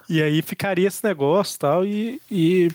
E 0.08 0.22
aí 0.22 0.40
ficaria 0.40 0.88
esse 0.88 1.04
negócio 1.04 1.56
e 1.56 1.58
tal, 1.58 1.84
e, 1.84 2.20
e 2.30 2.70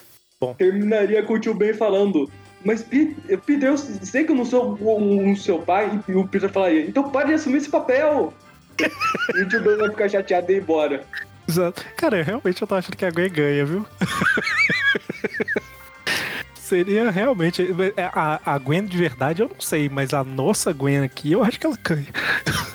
Terminaria 0.58 1.24
com 1.24 1.34
o 1.34 1.40
tio 1.40 1.54
Ben 1.54 1.74
falando. 1.74 2.32
Mas 2.66 2.84
Pe- 2.84 3.16
Peter, 3.46 3.70
eu 3.70 3.78
sei 3.78 4.26
que 4.26 4.32
eu 4.32 4.36
não 4.36 4.46
sou 4.46 4.76
o, 4.80 5.32
o 5.32 5.38
seu 5.38 5.60
pai. 5.60 6.00
E 6.08 6.14
o 6.14 6.28
Peter 6.28 6.50
falaria, 6.50 6.86
então 6.86 7.10
pode 7.10 7.34
assumir 7.34 7.58
esse 7.58 7.70
papel. 7.70 8.34
e 9.36 9.42
o 9.42 9.48
tio 9.50 9.64
Ben 9.64 9.78
vai 9.78 9.90
ficar 9.90 10.10
chateado 10.10 10.52
e 10.52 10.56
ir 10.56 10.62
embora. 10.62 11.04
Exato. 11.48 11.84
Cara, 11.96 12.22
realmente 12.22 12.62
eu 12.62 12.68
tô 12.68 12.76
achando 12.76 12.96
que 12.96 13.06
a 13.06 13.12
Gwen 13.12 13.30
ganha, 13.32 13.66
viu? 13.66 13.86
Seria 16.56 17.10
realmente. 17.10 17.68
é, 17.98 18.04
A, 18.14 18.40
a 18.46 18.58
Gwen 18.60 18.86
de 18.86 18.96
verdade 18.98 19.42
eu 19.42 19.50
não 19.50 19.60
sei, 19.60 19.90
mas 19.90 20.14
a 20.14 20.24
nossa 20.24 20.72
Gwen 20.72 21.04
aqui 21.04 21.32
eu 21.32 21.44
acho 21.44 21.60
que 21.60 21.66
ela 21.66 21.78
ganha. 21.84 22.06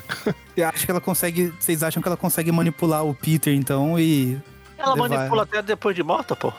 Eu 0.57 0.69
acho 0.69 0.85
que 0.87 0.91
ela 0.91 1.01
consegue. 1.01 1.53
Vocês 1.59 1.83
acham 1.83 2.01
que 2.01 2.09
ela 2.09 2.17
consegue 2.17 2.53
manipular 2.53 3.05
o 3.05 3.13
Peter, 3.13 3.53
então, 3.53 3.99
e. 3.99 4.39
Ela 4.79 4.95
Levar. 4.95 5.09
manipula 5.09 5.43
até 5.43 5.61
depois 5.61 5.97
de 5.97 6.03
morta, 6.05 6.37
pô. 6.37 6.53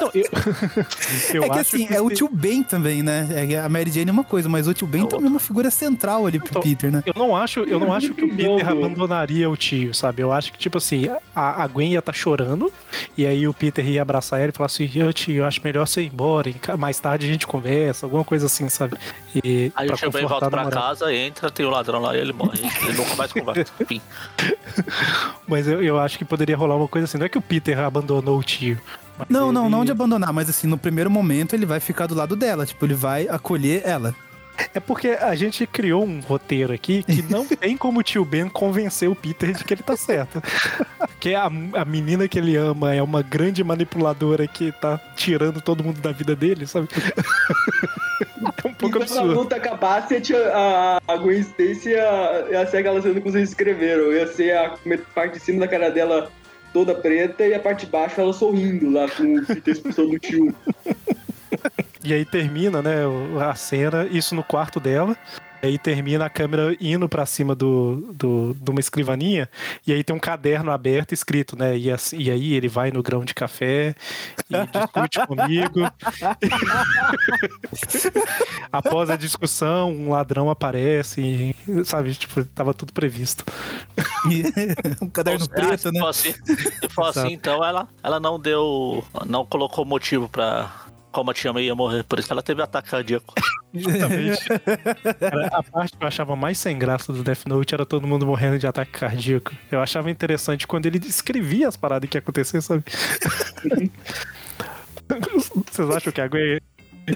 Não, 0.00 0.10
eu, 0.14 0.24
eu 1.34 1.42
é 1.44 1.46
que 1.46 1.58
acho 1.58 1.60
assim, 1.60 1.86
é 1.90 2.00
o 2.00 2.10
tio 2.10 2.28
Ben 2.30 2.62
também, 2.62 3.02
né? 3.02 3.28
É 3.34 3.46
que 3.46 3.56
a 3.56 3.68
Mary 3.68 3.90
Jane 3.90 4.10
é 4.10 4.12
uma 4.12 4.24
coisa, 4.24 4.48
mas 4.48 4.66
o 4.66 4.74
tio 4.74 4.86
Ben 4.86 5.06
também 5.06 5.26
é 5.26 5.30
uma 5.30 5.40
figura 5.40 5.70
central 5.70 6.26
ali 6.26 6.38
pro 6.38 6.48
Então, 6.48 6.62
Peter, 6.62 6.90
né? 6.90 7.02
Eu 7.06 7.14
não 7.16 7.36
acho, 7.36 7.60
eu 7.60 7.78
não 7.78 7.92
acho 7.92 8.14
que 8.14 8.24
o 8.24 8.28
Peter 8.34 8.68
abandonaria 8.68 9.48
o 9.48 9.56
tio, 9.56 9.94
sabe? 9.94 10.22
Eu 10.22 10.32
acho 10.32 10.52
que, 10.52 10.58
tipo 10.58 10.78
assim, 10.78 11.08
a, 11.34 11.62
a 11.62 11.66
Gwen 11.66 11.92
ia 11.92 11.98
estar 11.98 12.12
chorando, 12.12 12.72
e 13.16 13.26
aí 13.26 13.46
o 13.46 13.54
Peter 13.54 13.86
ia 13.86 14.02
abraçar 14.02 14.40
ela 14.40 14.50
e 14.50 14.52
falar 14.52 14.66
assim, 14.66 14.90
eu 14.94 15.12
tio, 15.12 15.36
eu 15.36 15.44
acho 15.44 15.60
melhor 15.62 15.86
você 15.86 16.02
ir 16.02 16.12
embora, 16.12 16.50
mais 16.78 16.98
tarde 16.98 17.26
a 17.26 17.28
gente 17.28 17.46
conversa, 17.46 18.06
alguma 18.06 18.24
coisa 18.24 18.46
assim, 18.46 18.68
sabe? 18.68 18.96
E 19.44 19.72
Aí 19.74 19.88
o 19.88 19.94
tio 19.94 20.10
Ben 20.10 20.26
volta 20.26 20.50
pra 20.50 20.70
casa, 20.70 21.12
entra, 21.14 21.50
tem 21.50 21.64
o 21.64 21.70
ladrão 21.70 22.00
lá 22.00 22.16
e 22.16 22.20
ele 22.20 22.32
morre. 22.32 22.60
Ele 22.82 22.92
nunca 22.92 23.14
mais 23.16 23.32
conversa. 23.32 23.72
Enfim. 23.80 24.00
Mas 25.46 25.66
eu, 25.66 25.82
eu 25.82 25.98
acho 25.98 26.18
que 26.18 26.24
poderia 26.24 26.56
rolar 26.56 26.76
uma 26.76 26.88
coisa 26.88 27.04
assim, 27.04 27.18
não 27.18 27.26
é 27.26 27.28
que 27.28 27.38
o 27.38 27.42
Peter 27.42 27.78
abandonou 27.78 28.38
o 28.38 28.42
tio. 28.42 28.80
Mas 29.18 29.28
Não, 29.28 29.52
não, 29.52 29.62
ele- 29.62 29.70
não 29.70 29.84
de 29.84 29.92
abandonar, 29.92 30.32
mas 30.32 30.48
assim, 30.48 30.66
no 30.66 30.78
primeiro 30.78 31.10
momento 31.10 31.54
ele 31.54 31.66
vai 31.66 31.80
ficar 31.80 32.06
do 32.06 32.14
lado 32.14 32.34
dela, 32.36 32.66
tipo, 32.66 32.84
ele 32.84 32.94
vai 32.94 33.28
acolher 33.28 33.82
ela. 33.84 34.14
É 34.74 34.78
porque 34.78 35.08
a 35.08 35.34
gente 35.34 35.66
criou 35.66 36.04
um 36.04 36.20
roteiro 36.20 36.72
aqui 36.74 37.02
que 37.02 37.22
não 37.32 37.46
tem 37.46 37.76
como 37.76 38.00
o 38.00 38.02
tio 38.02 38.24
Ben 38.24 38.48
convencer 38.48 39.08
o 39.08 39.14
Peter 39.14 39.52
de 39.52 39.64
que 39.64 39.74
ele 39.74 39.82
tá 39.82 39.96
certo. 39.96 40.42
Que 41.18 41.36
a, 41.36 41.44
a 41.46 41.84
menina 41.84 42.26
que 42.26 42.36
ele 42.36 42.56
ama 42.56 42.92
é 42.92 43.00
uma 43.00 43.22
grande 43.22 43.62
manipuladora 43.62 44.44
que 44.48 44.72
tá 44.72 44.98
tirando 45.14 45.60
todo 45.60 45.82
mundo 45.84 46.00
da 46.00 46.10
vida 46.10 46.34
dele, 46.34 46.66
sabe? 46.66 46.88
É 48.64 48.68
um 48.68 48.74
pouco 48.74 48.86
Enquanto 48.86 49.00
a 49.02 49.04
absurdo. 49.20 49.34
luta 49.34 49.56
acabasse, 49.56 50.16
a, 50.16 50.98
a, 51.08 51.12
a 51.12 51.16
Gwen 51.16 51.40
Stacy 51.40 51.90
ia, 51.90 52.46
ia 52.50 52.66
ser 52.66 52.78
aquela 52.78 53.00
cena 53.02 53.14
que 53.20 53.30
vocês 53.30 53.48
escreveram. 53.48 54.12
Ia 54.12 54.26
ser 54.26 54.56
a 54.56 54.76
parte 55.14 55.34
de 55.34 55.40
cima 55.40 55.60
da 55.60 55.68
cara 55.68 55.90
dela 55.90 56.30
toda 56.72 56.94
preta 56.94 57.46
e 57.46 57.54
a 57.54 57.60
parte 57.60 57.86
de 57.86 57.92
baixo 57.92 58.20
ela 58.20 58.32
sorrindo 58.32 58.90
lá 58.90 59.08
com 59.08 59.22
o 59.22 59.70
expulsão 59.70 60.08
do 60.08 60.18
tio. 60.18 60.54
E 62.04 62.12
aí 62.12 62.24
termina, 62.24 62.82
né, 62.82 62.96
a 63.40 63.54
cena, 63.54 64.06
isso 64.10 64.34
no 64.34 64.42
quarto 64.42 64.80
dela. 64.80 65.16
E 65.62 65.66
aí 65.68 65.78
termina 65.78 66.26
a 66.26 66.30
câmera 66.30 66.76
indo 66.80 67.08
pra 67.08 67.24
cima 67.24 67.54
do, 67.54 68.12
do, 68.14 68.52
de 68.54 68.68
uma 68.70 68.80
escrivaninha. 68.80 69.48
E 69.86 69.92
aí 69.92 70.02
tem 70.02 70.14
um 70.14 70.18
caderno 70.18 70.72
aberto 70.72 71.12
escrito, 71.12 71.56
né? 71.56 71.78
E, 71.78 71.88
assim- 71.90 72.18
e 72.18 72.30
aí 72.32 72.52
ele 72.54 72.66
vai 72.68 72.90
no 72.90 73.00
grão 73.02 73.24
de 73.24 73.32
café 73.32 73.94
e 74.50 74.66
discute 74.66 75.20
comigo. 75.26 75.80
Após 78.72 79.10
a 79.10 79.16
discussão, 79.16 79.90
um 79.92 80.10
ladrão 80.10 80.50
aparece, 80.50 81.20
e, 81.20 81.84
sabe? 81.84 82.14
Tipo, 82.14 82.44
tava 82.46 82.74
tudo 82.74 82.92
previsto. 82.92 83.44
um 85.00 85.08
caderno 85.10 85.46
Ah, 85.50 85.54
preto, 85.54 85.80
se 85.82 85.92
né? 85.92 86.00
for 86.00 86.08
assim, 86.08 86.34
for 86.90 87.06
assim, 87.06 87.32
então 87.32 87.64
ela, 87.64 87.88
ela 88.02 88.18
não 88.18 88.38
deu. 88.38 89.04
não 89.26 89.44
colocou 89.46 89.84
motivo 89.84 90.28
pra. 90.28 90.70
Como 91.12 91.30
a 91.30 91.34
tia 91.34 91.52
May 91.52 91.64
ia 91.66 91.74
morrer, 91.74 92.02
por 92.04 92.18
isso 92.18 92.26
que 92.26 92.32
ela 92.32 92.42
teve 92.42 92.62
ataque 92.62 92.88
cardíaco. 92.88 93.34
Exatamente. 93.74 94.48
Cara, 95.18 95.46
a 95.52 95.62
parte 95.62 95.96
que 95.96 96.02
eu 96.02 96.08
achava 96.08 96.36
mais 96.36 96.58
sem 96.58 96.78
graça 96.78 97.12
do 97.12 97.22
Death 97.22 97.46
Note 97.46 97.74
era 97.74 97.86
todo 97.86 98.06
mundo 98.06 98.26
morrendo 98.26 98.58
de 98.58 98.66
ataque 98.66 98.92
cardíaco. 98.92 99.52
Eu 99.70 99.80
achava 99.80 100.10
interessante 100.10 100.66
quando 100.66 100.86
ele 100.86 100.98
descrevia 100.98 101.68
as 101.68 101.76
paradas 101.76 102.08
que 102.08 102.16
ia 102.16 102.20
acontecer, 102.20 102.60
sabe? 102.60 102.84
Vocês 105.70 105.90
acham 105.90 106.12
que 106.12 106.20
a 106.20 106.28
Gwen. 106.28 106.60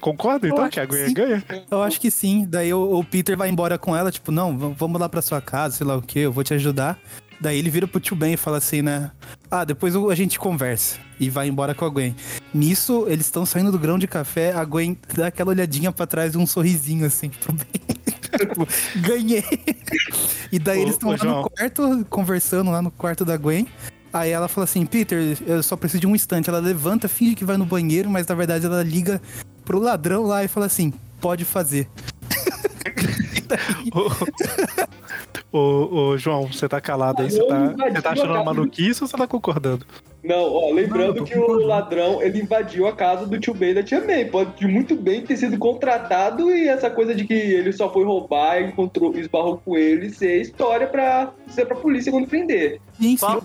Concordam 0.01 0.51
Eu 0.51 0.53
então 0.53 0.65
acho 0.65 0.73
que 0.73 0.81
a 0.81 0.87
Gwen 0.87 1.07
sim. 1.07 1.15
ganha? 1.15 1.45
Eu 1.71 1.83
acho 1.83 2.01
que 2.01 2.11
sim. 2.11 2.45
Daí 2.49 2.75
o, 2.75 2.99
o 2.99 3.05
Peter 3.05 3.37
vai 3.37 3.49
embora 3.49 3.79
com 3.79 3.97
ela, 3.97 4.11
tipo, 4.11 4.33
não, 4.33 4.75
vamos 4.75 5.01
lá 5.01 5.09
pra 5.09 5.23
sua 5.23 5.41
casa, 5.41 5.77
sei 5.77 5.87
lá 5.87 5.97
o 5.97 6.03
que, 6.03 6.19
eu 6.19 6.33
vou 6.33 6.43
te 6.43 6.55
ajudar. 6.55 6.99
Daí 7.41 7.59
ele 7.59 7.71
vira 7.71 7.87
pro 7.87 8.01
tio 8.01 8.17
Ben 8.17 8.33
e 8.35 8.37
fala 8.37 8.59
assim, 8.59 8.83
né? 8.83 9.11
Ah, 9.51 9.65
depois 9.65 9.95
a 9.95 10.15
gente 10.15 10.39
conversa. 10.39 10.99
E 11.21 11.31
vai 11.31 11.49
embora 11.49 11.75
com 11.75 11.85
a 11.85 11.89
Gwen. 11.89 12.15
Nisso, 12.53 13.07
eles 13.09 13.27
estão 13.27 13.47
saindo 13.47 13.71
do 13.71 13.79
grão 13.79 13.99
de 13.99 14.07
café, 14.07 14.53
a 14.53 14.65
Gwen 14.65 14.97
dá 15.15 15.29
aquela 15.29 15.51
olhadinha 15.51 15.93
pra 15.93 16.07
trás 16.07 16.35
e 16.35 16.39
um 16.39 16.47
sorrisinho 16.47 17.07
assim 17.07 17.29
pro 17.29 17.53
Ben. 17.53 17.67
Tipo, 18.37 18.69
Ganhei! 18.97 19.45
E 20.53 20.59
daí 20.59 20.81
Ô, 20.81 20.83
eles 20.83 20.95
estão 20.95 21.11
lá 21.11 21.17
João. 21.17 21.43
no 21.43 21.51
quarto, 21.51 22.07
conversando 22.11 22.71
lá 22.71 22.83
no 22.83 22.91
quarto 22.91 23.25
da 23.25 23.37
Gwen. 23.37 23.67
Aí 24.13 24.31
ela 24.31 24.49
fala 24.49 24.65
assim, 24.65 24.85
Peter, 24.85 25.39
eu 25.47 25.63
só 25.63 25.77
preciso 25.77 26.01
de 26.01 26.07
um 26.07 26.15
instante. 26.15 26.49
Ela 26.49 26.59
levanta, 26.59 27.09
finge 27.09 27.35
que 27.35 27.45
vai 27.45 27.57
no 27.57 27.65
banheiro, 27.65 28.11
mas 28.11 28.27
na 28.27 28.35
verdade 28.35 28.67
ela 28.67 28.83
liga 28.83 29.23
pro 29.65 29.79
ladrão 29.79 30.25
lá 30.25 30.45
e 30.45 30.49
fala 30.49 30.67
assim, 30.67 30.93
pode 31.21 31.45
fazer. 31.45 31.89
Ô, 35.57 36.11
ô, 36.11 36.19
João, 36.19 36.53
você 36.53 36.69
tá 36.69 36.81
calado 36.83 37.23
aí? 37.23 37.31
Você 37.31 37.43
tá, 37.47 37.73
você 37.73 38.03
tá 38.03 38.11
achando 38.11 38.33
uma 38.33 38.45
maluquice 38.45 39.03
ou 39.03 39.09
você 39.09 39.17
tá 39.17 39.27
concordando? 39.27 39.87
Não, 40.23 40.53
ó, 40.53 40.71
lembrando 40.71 41.17
Não, 41.17 41.25
que 41.25 41.39
o 41.39 41.65
ladrão, 41.65 42.21
ele 42.21 42.43
invadiu 42.43 42.87
a 42.87 42.93
casa 42.93 43.25
do 43.25 43.41
tio 43.41 43.55
Ben 43.55 43.73
da 43.73 43.83
tia 43.83 44.05
May. 44.05 44.27
Pode 44.27 44.67
muito 44.67 44.95
bem 44.95 45.23
ter 45.23 45.37
sido 45.39 45.57
contratado 45.57 46.51
e 46.51 46.69
essa 46.69 46.91
coisa 46.91 47.15
de 47.15 47.25
que 47.25 47.33
ele 47.33 47.73
só 47.73 47.91
foi 47.91 48.05
roubar 48.05 48.61
e 48.61 48.67
encontrou, 48.67 49.17
esbarrou 49.17 49.63
com 49.65 49.79
ele 49.79 50.11
ser 50.11 50.43
história 50.43 50.87
pra 50.87 51.33
ser 51.49 51.65
pra 51.65 51.77
polícia 51.77 52.13
quando 52.13 52.27
prender. 52.27 52.79
Sim, 53.01 53.17
sim. 53.17 53.25
Qual, 53.25 53.43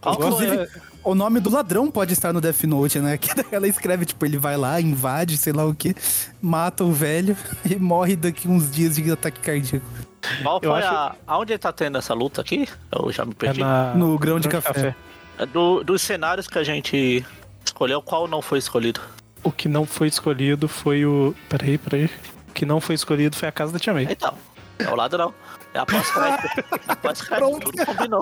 qual 0.00 0.14
Inclusive, 0.14 0.56
foi? 0.56 0.66
o 1.04 1.14
nome 1.14 1.38
do 1.38 1.50
ladrão 1.50 1.90
pode 1.90 2.14
estar 2.14 2.32
no 2.32 2.40
Death 2.40 2.62
Note, 2.64 2.98
né? 2.98 3.18
Que 3.18 3.28
ela 3.54 3.68
escreve, 3.68 4.06
tipo, 4.06 4.24
ele 4.24 4.38
vai 4.38 4.56
lá, 4.56 4.80
invade, 4.80 5.36
sei 5.36 5.52
lá 5.52 5.66
o 5.66 5.74
que, 5.74 5.94
mata 6.40 6.82
o 6.82 6.92
velho 6.92 7.36
e 7.68 7.74
morre 7.76 8.16
daqui 8.16 8.48
uns 8.48 8.70
dias 8.70 8.96
de 8.96 9.10
ataque 9.10 9.40
cardíaco. 9.40 10.11
Qual 10.42 10.60
Eu 10.62 10.70
foi 10.70 10.82
acho- 10.82 10.94
a. 10.94 11.14
Aonde 11.26 11.52
ele 11.52 11.58
tá 11.58 11.72
tendo 11.72 11.98
essa 11.98 12.14
luta 12.14 12.40
aqui? 12.40 12.68
Eu 12.90 13.10
já 13.12 13.24
me 13.24 13.32
É 13.32 13.34
perdi. 13.34 13.60
na, 13.60 13.94
No 13.94 14.18
grão 14.18 14.38
de 14.40 14.48
café. 14.48 14.94
É 15.38 15.46
Do, 15.46 15.82
dos 15.82 16.00
cenários 16.02 16.46
que 16.46 16.58
a 16.58 16.62
gente 16.64 17.24
escolheu, 17.64 18.00
qual 18.02 18.28
não 18.28 18.40
foi 18.42 18.58
escolhido? 18.58 19.00
O 19.42 19.50
que 19.50 19.68
não 19.68 19.84
foi 19.84 20.06
escolhido 20.08 20.68
foi 20.68 21.04
o. 21.04 21.34
Peraí, 21.48 21.76
peraí. 21.78 22.04
O 22.48 22.52
que 22.52 22.64
não 22.64 22.80
foi 22.80 22.94
escolhido 22.94 23.34
foi 23.36 23.48
a 23.48 23.52
casa 23.52 23.72
da 23.72 23.78
Tia 23.78 23.92
May. 23.92 24.06
Então, 24.10 24.34
é 24.78 24.88
o 24.88 24.94
ladrão. 24.94 25.34
É 25.74 25.78
a 25.78 25.86
pós-crédito. 25.86 26.64
A 26.86 26.96
pós-crédito, 26.96 27.60
tudo 27.72 27.86
combinou. 27.86 28.20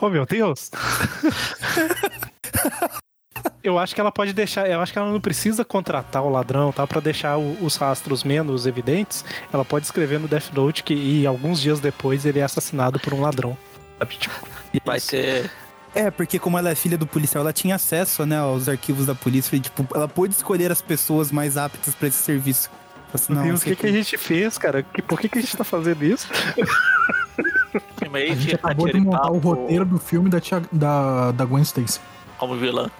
Oh, 0.00 0.08
meu 0.08 0.24
Deus! 0.26 0.70
Eu 3.62 3.78
acho 3.78 3.94
que 3.94 4.00
ela 4.00 4.10
pode 4.12 4.32
deixar. 4.32 4.68
Eu 4.68 4.80
acho 4.80 4.92
que 4.92 4.98
ela 4.98 5.10
não 5.10 5.20
precisa 5.20 5.64
contratar 5.64 6.22
o 6.22 6.28
ladrão, 6.30 6.72
tá? 6.72 6.86
Pra 6.86 7.00
deixar 7.00 7.36
o- 7.38 7.56
os 7.64 7.76
rastros 7.76 8.24
menos 8.24 8.66
evidentes. 8.66 9.24
Ela 9.52 9.64
pode 9.64 9.84
escrever 9.86 10.18
no 10.18 10.28
Death 10.28 10.52
Note 10.54 10.82
que 10.82 10.94
e 10.94 11.26
alguns 11.26 11.60
dias 11.60 11.80
depois 11.80 12.24
ele 12.24 12.38
é 12.38 12.42
assassinado 12.44 12.98
por 13.00 13.12
um 13.14 13.20
ladrão. 13.20 13.56
Tipo, 14.08 14.34
Vai 14.84 15.00
ter. 15.00 15.50
É, 15.94 16.10
porque 16.10 16.38
como 16.38 16.58
ela 16.58 16.70
é 16.70 16.74
filha 16.74 16.96
do 16.98 17.06
policial, 17.06 17.42
ela 17.42 17.52
tinha 17.52 17.74
acesso, 17.74 18.24
né, 18.26 18.38
aos 18.38 18.68
arquivos 18.68 19.06
da 19.06 19.14
polícia 19.14 19.56
e, 19.56 19.60
tipo, 19.60 19.86
ela 19.94 20.06
pôde 20.06 20.34
escolher 20.34 20.70
as 20.70 20.80
pessoas 20.82 21.32
mais 21.32 21.56
aptas 21.56 21.94
pra 21.94 22.06
esse 22.08 22.18
serviço. 22.22 22.70
Assim, 23.12 23.32
meu 23.32 23.42
Deus, 23.42 23.62
o 23.62 23.64
que, 23.64 23.74
que 23.74 23.86
a 23.86 23.92
gente 23.92 24.18
fez, 24.18 24.58
cara? 24.58 24.82
Que- 24.82 25.00
Por 25.00 25.18
que, 25.18 25.28
que 25.30 25.38
a 25.38 25.40
gente 25.40 25.56
tá 25.56 25.64
fazendo 25.64 26.04
isso? 26.04 26.28
A 28.32 28.34
gente 28.34 28.54
acabou 28.54 28.86
de 28.86 29.00
montar 29.00 29.30
o 29.32 29.38
roteiro 29.38 29.84
do 29.84 29.98
filme 29.98 30.28
da, 30.28 30.40
tia, 30.40 30.62
da, 30.70 31.32
da 31.32 31.44
Gwen 31.44 31.62
Stacy. 31.62 32.00
Como 32.38 32.54
vilã. 32.56 32.90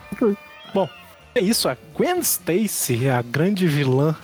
É 1.35 1.40
isso, 1.40 1.69
a 1.69 1.77
Gwen 1.94 2.19
Stacy, 2.20 3.09
a 3.09 3.23
grande 3.23 3.66
vilã 3.69 4.16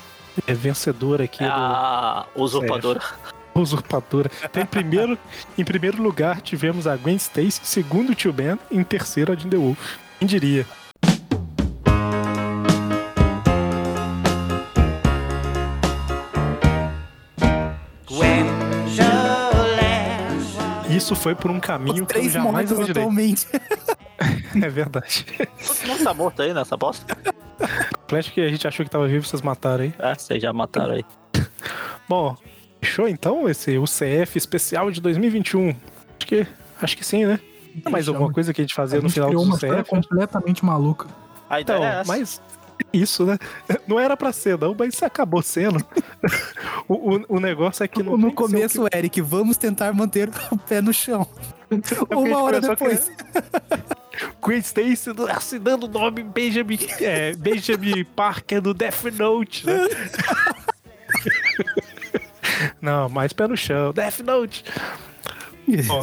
é 0.46 0.52
vencedora 0.52 1.24
aqui 1.24 1.44
É 1.44 1.46
do. 1.46 1.52
a 1.52 2.26
usurpadora. 2.34 3.00
usurpadora. 3.54 4.30
Então, 4.42 4.62
em 4.62 4.66
primeiro, 4.66 5.18
em 5.56 5.64
primeiro 5.64 6.02
lugar, 6.02 6.40
tivemos 6.40 6.86
a 6.88 6.96
Gwen 6.96 7.16
Stacy, 7.16 7.60
segundo 7.62 8.10
o 8.10 8.14
Tio 8.14 8.32
Ben, 8.32 8.58
em 8.70 8.82
terceiro 8.82 9.32
a 9.32 9.36
Jim 9.36 9.48
The 9.48 9.56
Wolf. 9.56 9.78
Quem 10.18 10.26
diria? 10.26 10.66
Isso 20.90 21.16
foi 21.16 21.34
por 21.34 21.50
um 21.50 21.58
caminho 21.58 21.92
Os 21.92 21.98
que 21.98 22.02
eu 22.02 22.06
três 22.06 22.32
jamais 22.32 22.70
imaginei. 22.70 23.34
É 24.62 24.68
verdade. 24.68 25.26
Todo 25.66 25.88
mundo 25.88 26.04
tá 26.04 26.14
morto 26.14 26.42
aí 26.42 26.54
nessa 26.54 26.76
bosta? 26.76 27.16
Flash 28.08 28.30
que 28.30 28.40
a 28.40 28.48
gente 28.48 28.66
achou 28.68 28.84
que 28.84 28.90
tava 28.90 29.08
vivo, 29.08 29.26
vocês 29.26 29.42
mataram 29.42 29.84
aí. 29.84 29.94
É, 29.98 30.14
vocês 30.14 30.40
já 30.42 30.52
mataram 30.52 30.92
aí. 30.94 31.04
Bom, 32.08 32.36
fechou 32.80 33.08
então 33.08 33.48
esse 33.48 33.76
UCF 33.78 34.36
especial 34.38 34.90
de 34.90 35.00
2021? 35.00 35.70
Acho 35.70 35.76
que, 36.26 36.46
acho 36.80 36.96
que 36.96 37.04
sim, 37.04 37.24
né? 37.26 37.40
Tem 37.82 37.92
mais 37.92 38.08
alguma 38.08 38.32
coisa 38.32 38.54
que 38.54 38.60
a 38.60 38.64
gente 38.64 38.74
fazia 38.74 38.98
A 39.00 39.02
no 39.02 39.08
gente 39.08 39.14
final 39.14 39.30
do 39.32 39.42
uma 39.42 39.54
história 39.54 39.80
UCF? 39.80 39.90
completamente 39.90 40.64
maluca. 40.64 41.08
A 41.50 41.60
ideia 41.60 41.76
Então, 41.78 41.84
é 41.88 42.00
essa. 42.00 42.04
mas 42.12 42.42
isso, 42.92 43.24
né? 43.26 43.36
Não 43.88 43.98
era 43.98 44.16
pra 44.16 44.32
ser, 44.32 44.56
não, 44.58 44.74
mas 44.78 44.94
isso 44.94 45.04
acabou 45.04 45.42
sendo. 45.42 45.84
o, 46.88 47.16
o, 47.16 47.24
o 47.36 47.40
negócio 47.40 47.82
é 47.82 47.88
que 47.88 48.02
não 48.02 48.12
no 48.16 48.18
tem 48.28 48.30
que 48.30 48.36
começo, 48.36 48.86
Eric, 48.94 49.20
vamos 49.20 49.56
tentar 49.56 49.92
manter 49.92 50.28
o 50.50 50.56
pé 50.58 50.80
no 50.80 50.92
chão. 50.92 51.26
a 52.10 52.16
Uma 52.16 52.42
hora 52.42 52.60
depois. 52.60 53.10
Gwen 54.40 54.58
Stacy 54.58 55.10
assinando 55.30 55.86
o 55.86 55.88
nome 55.88 56.22
Benjamin, 56.22 56.78
é, 57.00 57.34
Benjamin 57.34 58.04
Parker 58.04 58.60
do 58.60 58.72
Death 58.74 59.04
Note, 59.16 59.66
né? 59.66 59.88
Não, 62.80 63.08
mais 63.08 63.32
pé 63.32 63.46
no 63.48 63.56
chão. 63.56 63.92
Death 63.92 64.20
Note. 64.20 64.64
Ó, 65.90 66.00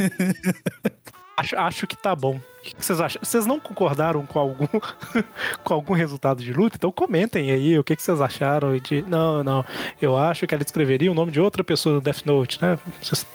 acho, 1.37 1.55
acho 1.57 1.87
que 1.87 1.95
tá 1.95 2.15
bom. 2.15 2.35
O 2.59 2.63
que 2.63 2.75
vocês 2.85 2.99
acham? 3.01 3.19
Vocês 3.23 3.45
não 3.47 3.59
concordaram 3.59 4.23
com 4.25 4.37
algum, 4.39 4.67
com 5.63 5.73
algum 5.73 5.93
resultado 5.93 6.43
de 6.43 6.53
luta? 6.53 6.75
Então 6.77 6.91
comentem 6.91 7.51
aí 7.51 7.77
o 7.79 7.83
que 7.83 7.95
que 7.95 8.03
vocês 8.03 8.21
acharam 8.21 8.77
de. 8.77 9.01
Não, 9.03 9.43
não. 9.43 9.65
Eu 10.01 10.15
acho 10.17 10.45
que 10.45 10.53
ela 10.53 10.63
escreveria 10.63 11.11
o 11.11 11.15
nome 11.15 11.31
de 11.31 11.39
outra 11.41 11.63
pessoa 11.63 11.95
no 11.95 12.01
Death 12.01 12.23
Note, 12.25 12.61
né? 12.61 12.77
Vocês- 13.01 13.25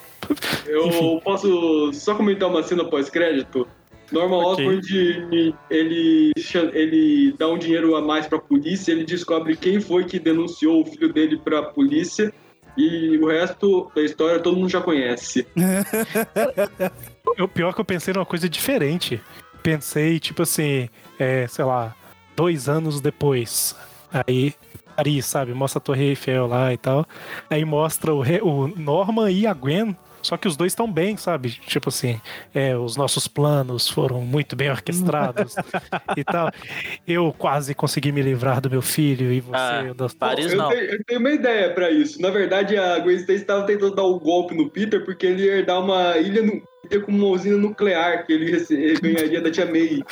Eu 0.66 0.86
Enfim. 0.88 1.20
posso 1.24 1.92
só 1.92 2.14
comentar 2.14 2.48
uma 2.48 2.62
cena 2.62 2.84
pós-crédito? 2.84 3.66
Norman 4.12 4.38
Ok. 4.38 4.66
Osborn, 4.66 5.54
ele, 5.70 6.32
ele 6.72 7.34
dá 7.38 7.48
um 7.48 7.58
dinheiro 7.58 7.96
a 7.96 8.02
mais 8.02 8.26
pra 8.26 8.38
polícia, 8.38 8.92
ele 8.92 9.04
descobre 9.04 9.56
quem 9.56 9.80
foi 9.80 10.04
que 10.04 10.18
denunciou 10.18 10.82
o 10.82 10.86
filho 10.86 11.12
dele 11.12 11.38
pra 11.38 11.62
polícia, 11.62 12.32
e 12.76 13.16
o 13.18 13.28
resto 13.28 13.90
da 13.94 14.02
história 14.02 14.38
todo 14.40 14.56
mundo 14.56 14.68
já 14.68 14.80
conhece. 14.80 15.46
O 17.38 17.46
pior 17.46 17.74
que 17.74 17.80
eu 17.80 17.84
pensei 17.84 18.14
numa 18.14 18.24
coisa 18.24 18.48
diferente. 18.48 19.20
Pensei, 19.62 20.18
tipo 20.18 20.42
assim, 20.42 20.88
é, 21.18 21.46
sei 21.46 21.64
lá, 21.64 21.94
dois 22.34 22.68
anos 22.68 23.00
depois. 23.00 23.76
Aí, 24.10 24.54
Paris, 24.96 25.26
sabe? 25.26 25.52
Mostra 25.52 25.78
a 25.78 25.82
Torre 25.82 26.04
Eiffel 26.04 26.46
lá 26.46 26.72
e 26.72 26.78
tal. 26.78 27.06
Aí 27.50 27.64
mostra 27.64 28.14
o, 28.14 28.22
o 28.22 28.68
Norman 28.68 29.30
e 29.30 29.46
a 29.46 29.52
Gwen. 29.52 29.94
Só 30.26 30.36
que 30.36 30.48
os 30.48 30.56
dois 30.56 30.72
estão 30.72 30.90
bem, 30.90 31.16
sabe? 31.16 31.50
Tipo 31.66 31.88
assim, 31.88 32.20
é, 32.54 32.76
os 32.76 32.96
nossos 32.96 33.26
planos 33.28 33.88
foram 33.88 34.20
muito 34.20 34.54
bem 34.56 34.70
orquestrados 34.70 35.54
e 36.16 36.24
tal. 36.24 36.50
Eu 37.06 37.34
quase 37.36 37.74
consegui 37.74 38.12
me 38.12 38.22
livrar 38.22 38.60
do 38.60 38.68
meu 38.70 38.82
filho 38.82 39.32
e 39.32 39.40
você. 39.40 39.56
Ah, 39.56 39.92
das- 39.96 40.14
Paris 40.14 40.52
eu, 40.52 40.58
não. 40.58 40.68
tenho, 40.68 40.82
eu 40.84 41.04
tenho 41.06 41.20
uma 41.20 41.30
ideia 41.30 41.72
pra 41.72 41.90
isso. 41.90 42.20
Na 42.20 42.30
verdade, 42.30 42.76
a 42.76 42.98
Gwen 42.98 43.16
Stacy 43.16 43.40
estava 43.42 43.64
tentando 43.66 43.94
dar 43.94 44.04
um 44.04 44.18
golpe 44.18 44.54
no 44.54 44.68
Peter 44.70 45.04
porque 45.04 45.26
ele 45.26 45.44
ia 45.44 45.56
herdar 45.58 45.80
uma 45.80 46.16
ilha 46.18 46.42
ter 46.88 47.04
com 47.04 47.10
uma 47.10 47.26
usina 47.26 47.56
nuclear 47.56 48.24
que 48.24 48.32
ele 48.32 48.50
rece- 48.50 48.94
ganharia 49.02 49.40
da 49.40 49.50
Tia 49.50 49.66
May. 49.66 50.02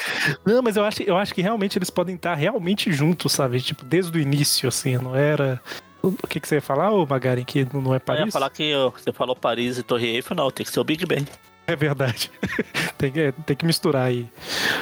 Não, 0.45 0.61
mas 0.61 0.77
eu 0.77 0.85
acho, 0.85 1.03
eu 1.05 1.17
acho 1.17 1.33
que 1.33 1.41
realmente 1.41 1.79
eles 1.79 1.89
podem 1.89 2.17
estar 2.17 2.35
realmente 2.35 2.93
juntos, 2.93 3.31
sabe? 3.33 3.61
Tipo, 3.61 3.85
desde 3.85 4.17
o 4.19 4.21
início, 4.21 4.69
assim, 4.69 4.97
não 4.97 5.15
era. 5.15 5.61
O 6.09 6.27
que, 6.29 6.39
que 6.41 6.47
você 6.49 6.57
ia 6.57 6.61
falar, 6.63 6.91
ô 6.91 7.07
Magarin, 7.07 7.45
que 7.45 7.67
não 7.73 7.93
é 7.93 7.97
Eu 7.97 8.01
Paris? 8.01 8.27
ia 8.27 8.33
falar 8.33 8.51
que 8.51 8.73
você 8.93 9.13
falou 9.13 9.35
Paris 9.35 9.79
e 9.79 9.83
Torre 9.83 10.07
Eiffel, 10.17 10.37
não, 10.37 10.51
tem 10.51 10.65
que 10.67 10.73
ser 10.73 10.81
o 10.81 10.85
Big 10.85 11.05
Ben. 11.07 11.27
É 11.67 11.75
verdade. 11.75 12.31
tem, 12.99 13.11
que, 13.11 13.33
tem 13.47 13.57
que 13.57 13.65
misturar 13.65 14.07
aí. 14.09 14.29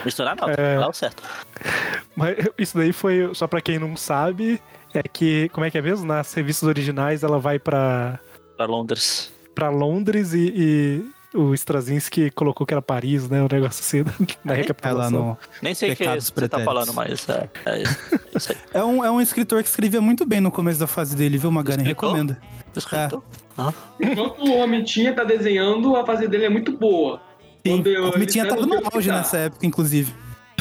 Misturar 0.04 0.34
não, 0.34 0.46
tem 0.46 0.54
É. 0.54 0.56
que 0.56 0.74
falar 0.74 0.88
o 0.88 0.92
certo. 0.92 1.22
Mas 2.16 2.36
isso 2.58 2.76
daí 2.76 2.92
foi, 2.92 3.30
só 3.34 3.46
pra 3.46 3.60
quem 3.60 3.78
não 3.78 3.96
sabe, 3.96 4.60
é 4.92 5.02
que, 5.02 5.48
como 5.50 5.64
é 5.64 5.70
que 5.70 5.78
é 5.78 5.82
mesmo? 5.82 6.04
Nas 6.06 6.32
revistas 6.34 6.68
originais 6.68 7.22
ela 7.22 7.38
vai 7.38 7.58
pra, 7.58 8.18
Pra 8.56 8.66
Londres. 8.66 9.32
pra 9.54 9.68
Londres 9.70 10.34
e, 10.34 10.52
e 10.56 11.10
o 11.34 11.54
Straczynski 11.54 12.30
colocou 12.30 12.66
que 12.66 12.74
era 12.74 12.82
Paris, 12.82 13.28
né? 13.28 13.42
O 13.42 13.48
negócio 13.50 13.80
assim, 13.80 14.04
na 14.44 14.52
Ela 14.52 14.62
recapitulação. 14.62 15.10
não. 15.10 15.38
Nem 15.62 15.74
sei 15.74 15.92
o 15.92 15.96
que 15.96 16.04
você 16.20 16.48
tá 16.48 16.60
falando, 16.60 16.92
mas 16.92 17.28
é, 17.28 17.48
é 17.66 17.82
isso 17.82 18.52
aí. 18.52 18.56
É 18.74 18.82
um, 18.84 19.04
é 19.04 19.10
um 19.10 19.20
escritor 19.20 19.62
que 19.62 19.68
escrevia 19.68 20.00
muito 20.00 20.24
bem 20.26 20.40
no 20.40 20.50
começo 20.50 20.78
da 20.80 20.86
fase 20.86 21.14
dele, 21.16 21.38
viu, 21.38 21.50
Magaren? 21.50 21.82
Escritor? 21.82 22.08
Recomendo. 22.10 22.36
Escritor? 22.74 23.22
Enquanto 24.00 24.42
o 24.44 24.56
Homem-Tinha 24.58 25.14
tá 25.14 25.24
desenhando, 25.24 25.94
a 25.96 26.04
fase 26.06 26.26
dele 26.26 26.46
é 26.46 26.48
muito 26.48 26.72
boa. 26.76 27.20
Sim, 27.64 27.82
eu- 27.86 28.08
o 28.08 28.12
Comitinha 28.12 28.44
ele 28.44 28.50
tava 28.54 28.66
no 28.66 28.80
auge 28.92 29.08
nessa 29.10 29.36
época, 29.38 29.64
inclusive. 29.66 30.12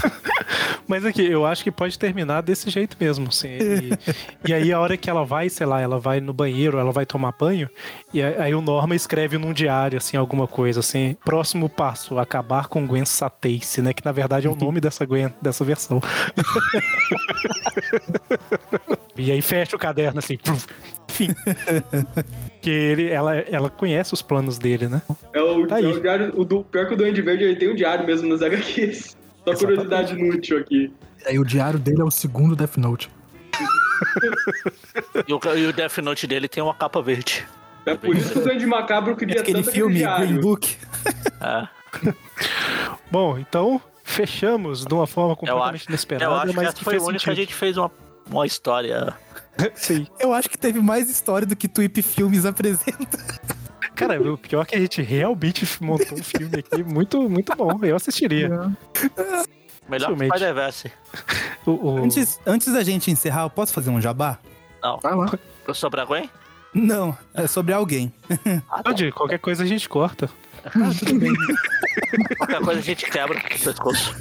Mas 0.88 1.06
aqui, 1.06 1.26
eu 1.26 1.46
acho 1.46 1.64
que 1.64 1.72
pode 1.72 1.98
terminar 1.98 2.42
desse 2.42 2.70
jeito 2.70 2.98
mesmo, 3.00 3.28
assim. 3.30 3.50
E, 3.50 3.92
e 4.50 4.54
aí 4.54 4.72
a 4.72 4.80
hora 4.80 4.98
que 4.98 5.10
ela 5.10 5.24
vai, 5.24 5.50
sei 5.50 5.66
lá, 5.66 5.82
ela 5.82 6.00
vai 6.00 6.20
no 6.20 6.34
banheiro, 6.34 6.78
ela 6.78 6.92
vai 6.92 7.06
tomar 7.06 7.34
banho, 7.38 7.70
e 8.14 8.22
aí 8.22 8.54
o 8.54 8.62
Norma 8.62 8.96
escreve 8.96 9.38
num 9.38 9.54
diário, 9.54 9.98
assim, 9.98 10.18
alguma 10.18 10.48
coisa, 10.48 10.80
assim. 10.80 11.16
Próximo 11.24 11.70
passo, 11.70 12.20
acabar 12.20 12.68
com 12.68 12.86
Gwen 12.86 13.04
Stacy, 13.04 13.82
né? 13.82 13.94
Que 13.94 14.04
na 14.04 14.12
verdade 14.12 14.48
é 14.48 14.50
o 14.50 14.56
nome 14.56 14.80
dessa 14.80 15.06
Gwen, 15.06 15.34
dessa 15.42 15.64
versão. 15.64 16.02
e 19.16 19.32
aí 19.32 19.42
fecha 19.42 19.76
o 19.76 19.80
caderno, 19.80 20.20
assim. 20.20 20.38
Enfim. 21.10 21.30
Que 22.62 22.70
ele, 22.70 23.10
ela, 23.10 23.36
ela 23.36 23.70
conhece 23.70 24.14
os 24.14 24.22
planos 24.22 24.58
dele, 24.58 24.88
né? 24.88 25.02
É 25.34 25.42
o, 25.42 25.68
Tá 25.68 25.82
é 25.82 25.86
o 25.86 26.00
diário, 26.00 26.34
o 26.36 26.46
do, 26.46 26.64
pior 26.64 26.88
que 26.88 26.94
o 26.94 26.98
Duende 26.98 27.22
Verde 27.22 27.44
ele 27.44 27.56
tem 27.56 27.70
um 27.70 27.76
diário 27.76 28.06
mesmo 28.06 28.30
nas 28.30 28.42
HQs. 28.42 29.18
Só 29.46 29.56
curiosidade 29.56 30.14
inútil 30.14 30.58
aqui. 30.58 30.94
Aí 31.26 31.40
o 31.40 31.44
diário 31.44 31.80
dele 31.80 32.02
é 32.02 32.04
o 32.04 32.12
segundo 32.12 32.56
Death 32.56 32.78
Note. 32.78 33.10
E 35.28 35.34
o, 35.34 35.40
e 35.56 35.68
o 35.68 35.74
Death 35.74 36.00
Note 36.00 36.26
dele 36.26 36.48
tem 36.48 36.62
uma 36.62 36.74
capa 36.74 37.02
verde. 37.04 37.48
É 37.86 37.96
por 37.96 38.16
isso 38.16 38.32
que 38.34 38.40
o 38.40 38.44
Duende 38.44 38.66
Macabro 38.66 39.16
queria 39.16 39.42
Aquele 39.42 39.62
tanto 39.62 39.72
filme, 39.72 40.04
aquele 40.04 40.18
Green 40.18 40.28
diário. 40.28 40.42
Book. 40.42 40.78
É. 41.42 41.68
Bom, 43.12 43.38
então 43.38 43.82
fechamos 44.04 44.86
de 44.86 44.94
uma 44.94 45.08
forma 45.08 45.32
Eu 45.34 45.38
completamente 45.38 45.76
acho, 45.76 45.90
inesperada, 45.90 46.26
eu 46.26 46.36
acho 46.36 46.50
que 46.50 46.56
mas 46.56 46.68
essa 46.68 46.78
que 46.78 46.84
foi 46.84 46.94
a 46.94 46.98
fez 46.98 47.08
única 47.08 47.24
que 47.24 47.30
a 47.30 47.34
gente 47.34 47.54
fez 47.54 47.78
uma, 47.78 47.92
uma 48.30 48.46
história. 48.46 49.14
Sim. 49.74 50.08
Eu 50.20 50.34
acho 50.34 50.50
que 50.50 50.58
teve 50.58 50.80
mais 50.80 51.10
história 51.10 51.48
do 51.48 51.56
que 51.56 51.68
Tweep 51.68 52.02
Filmes 52.04 52.46
apresenta. 52.46 53.18
Cara, 54.08 54.22
o 54.34 54.38
pior 54.38 54.62
é 54.62 54.66
que 54.66 54.76
a 54.76 54.80
gente 54.80 55.02
realmente 55.02 55.66
montou 55.82 56.18
um 56.18 56.24
filme 56.24 56.60
aqui 56.60 56.84
muito, 56.84 57.30
muito 57.30 57.56
bom. 57.56 57.80
Eu 57.84 57.96
assistiria. 57.96 58.50
Melhor 59.90 60.16
que. 60.16 60.26
Spider-Verse. 60.28 60.92
O, 61.66 61.72
o- 61.72 61.98
Antes, 62.04 62.40
antes 62.46 62.72
da 62.74 62.84
gente 62.84 63.10
encerrar, 63.12 63.44
eu 63.44 63.50
posso 63.50 63.74
fazer 63.74 63.90
um 63.90 64.02
jabá? 64.02 64.38
Não. 64.84 64.98
Vai 65.00 65.16
lá. 65.16 65.32
Sobre 65.74 66.02
a 66.02 66.06
Gwen? 66.06 66.30
Não, 66.74 67.18
é 67.34 67.48
sobre 67.48 67.74
alguém. 67.74 68.14
Pode, 68.84 69.12
qualquer 69.12 69.40
coisa 69.40 69.64
a 69.64 69.68
gente 69.68 69.88
corta. 69.90 70.30
Qualquer 72.38 72.62
coisa 72.62 72.80
a 72.80 72.84
gente 72.84 73.06
quebra 73.10 73.38
o 73.38 73.42
pescoço. 73.42 74.16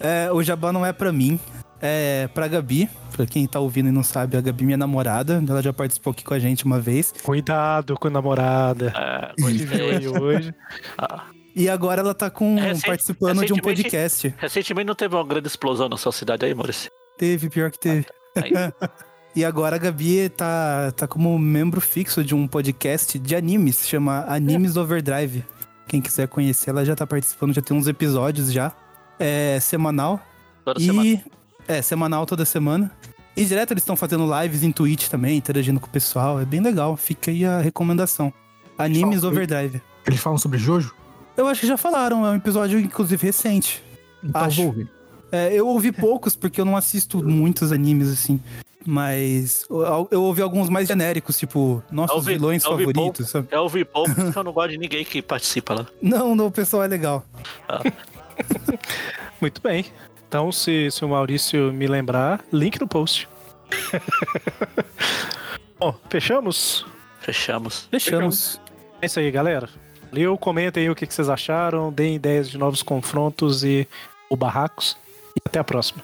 É, 0.00 0.30
o 0.32 0.42
jabá 0.42 0.72
não 0.72 0.84
é 0.84 0.92
pra 0.92 1.12
mim, 1.12 1.38
é 1.80 2.28
pra 2.34 2.48
Gabi. 2.48 2.88
Pra 3.12 3.24
quem 3.26 3.46
tá 3.46 3.58
ouvindo 3.60 3.88
e 3.88 3.92
não 3.92 4.02
sabe, 4.02 4.36
a 4.36 4.40
Gabi 4.40 4.62
é 4.64 4.66
minha 4.66 4.76
namorada. 4.76 5.42
Ela 5.48 5.62
já 5.62 5.72
participou 5.72 6.10
aqui 6.10 6.22
com 6.22 6.34
a 6.34 6.38
gente 6.38 6.64
uma 6.64 6.78
vez. 6.78 7.12
Cuidado 7.22 7.96
com 7.98 8.08
a 8.08 8.10
namorada. 8.10 8.92
É, 8.94 9.32
viu 9.38 9.86
aí 9.88 10.04
gostei. 10.06 10.22
hoje. 10.22 10.54
Ah. 10.98 11.24
E 11.54 11.68
agora 11.70 12.02
ela 12.02 12.12
tá 12.14 12.28
com, 12.28 12.56
Recente- 12.56 12.86
participando 12.86 13.44
de 13.46 13.52
um 13.54 13.56
podcast. 13.58 14.34
Recentemente 14.36 14.86
não 14.86 14.94
teve 14.94 15.14
uma 15.14 15.24
grande 15.24 15.46
explosão 15.48 15.88
na 15.88 15.96
sua 15.96 16.12
cidade 16.12 16.44
aí, 16.44 16.54
Maurício? 16.54 16.90
Teve, 17.16 17.48
pior 17.48 17.70
que 17.70 17.78
teve. 17.78 18.06
Aí. 18.36 18.50
E 19.34 19.44
agora 19.44 19.76
a 19.76 19.78
Gabi 19.78 20.30
tá, 20.30 20.90
tá 20.96 21.06
como 21.06 21.38
membro 21.38 21.78
fixo 21.78 22.24
de 22.24 22.34
um 22.34 22.48
podcast 22.48 23.18
de 23.18 23.36
animes, 23.36 23.86
chama 23.86 24.24
Animes 24.26 24.78
Overdrive. 24.78 25.44
Quem 25.86 26.00
quiser 26.00 26.26
conhecer, 26.26 26.70
ela 26.70 26.82
já 26.86 26.96
tá 26.96 27.06
participando, 27.06 27.52
já 27.52 27.60
tem 27.60 27.76
uns 27.76 27.86
episódios 27.86 28.50
já. 28.50 28.72
É 29.18 29.58
semanal. 29.60 30.18
Toda 30.64 30.80
e 30.80 30.86
semana. 30.86 31.22
É 31.68 31.82
semanal 31.82 32.26
toda 32.26 32.44
semana. 32.44 32.90
E 33.36 33.44
direto 33.44 33.72
eles 33.72 33.82
estão 33.82 33.96
fazendo 33.96 34.24
lives 34.42 34.62
em 34.62 34.72
Twitch 34.72 35.08
também, 35.08 35.36
interagindo 35.36 35.78
com 35.78 35.86
o 35.86 35.90
pessoal. 35.90 36.40
É 36.40 36.44
bem 36.44 36.60
legal. 36.60 36.96
Fica 36.96 37.30
aí 37.30 37.44
a 37.44 37.60
recomendação. 37.60 38.32
Animes 38.78 39.20
Fala. 39.20 39.32
Overdrive. 39.32 39.82
Eles 40.06 40.20
falam 40.20 40.38
sobre 40.38 40.58
Jojo? 40.58 40.94
Eu 41.36 41.46
acho 41.48 41.60
que 41.60 41.66
já 41.66 41.76
falaram, 41.76 42.24
é 42.26 42.30
um 42.30 42.36
episódio 42.36 42.78
inclusive 42.78 43.26
recente. 43.26 43.82
Então 44.24 44.40
Acho. 44.40 44.56
vou 44.56 44.66
ouvir. 44.66 44.88
É, 45.30 45.52
eu 45.52 45.66
ouvi 45.68 45.92
poucos 45.92 46.34
porque 46.34 46.60
eu 46.60 46.64
não 46.64 46.76
assisto 46.76 47.22
muitos 47.22 47.72
animes 47.72 48.08
assim. 48.10 48.40
Mas 48.86 49.66
eu, 49.68 50.08
eu 50.12 50.22
ouvi 50.22 50.40
alguns 50.40 50.70
mais 50.70 50.86
genéricos, 50.86 51.36
tipo, 51.36 51.82
nossos 51.90 52.12
Eu 52.12 52.16
ouvi- 52.18 52.32
vilões 52.34 52.64
eu 52.64 52.70
ouvi 52.70 52.84
favoritos, 52.86 53.28
sabe? 53.28 53.48
Eu 53.50 53.62
ouvi 53.62 53.84
pouco 53.84 54.14
porque 54.14 54.38
eu 54.38 54.44
não 54.44 54.52
gosto 54.52 54.70
de 54.70 54.78
ninguém 54.78 55.04
que 55.04 55.20
participa 55.20 55.74
lá. 55.74 55.86
Não, 56.00 56.34
não, 56.36 56.46
o 56.46 56.50
pessoal 56.52 56.84
é 56.84 56.86
legal. 56.86 57.24
Muito 59.40 59.60
bem. 59.60 59.84
Então, 60.28 60.50
se, 60.50 60.90
se 60.90 61.04
o 61.04 61.08
Maurício 61.08 61.72
me 61.72 61.86
lembrar, 61.86 62.44
link 62.52 62.80
no 62.80 62.88
post. 62.88 63.28
Bom, 65.78 65.94
fechamos? 66.08 66.86
Fechamos. 67.20 67.88
Fechamos. 67.90 68.60
É 69.00 69.06
isso 69.06 69.20
aí, 69.20 69.30
galera. 69.30 69.68
Valeu, 70.10 70.36
comentem 70.38 70.84
aí 70.84 70.90
o 70.90 70.94
que 70.94 71.06
que 71.06 71.14
vocês 71.14 71.28
acharam, 71.28 71.92
deem 71.92 72.16
ideias 72.16 72.48
de 72.48 72.58
novos 72.58 72.82
confrontos 72.82 73.62
e 73.62 73.86
ou 74.28 74.36
barracos. 74.36 74.96
E 75.36 75.40
até 75.44 75.58
a 75.58 75.64
próxima. 75.64 76.02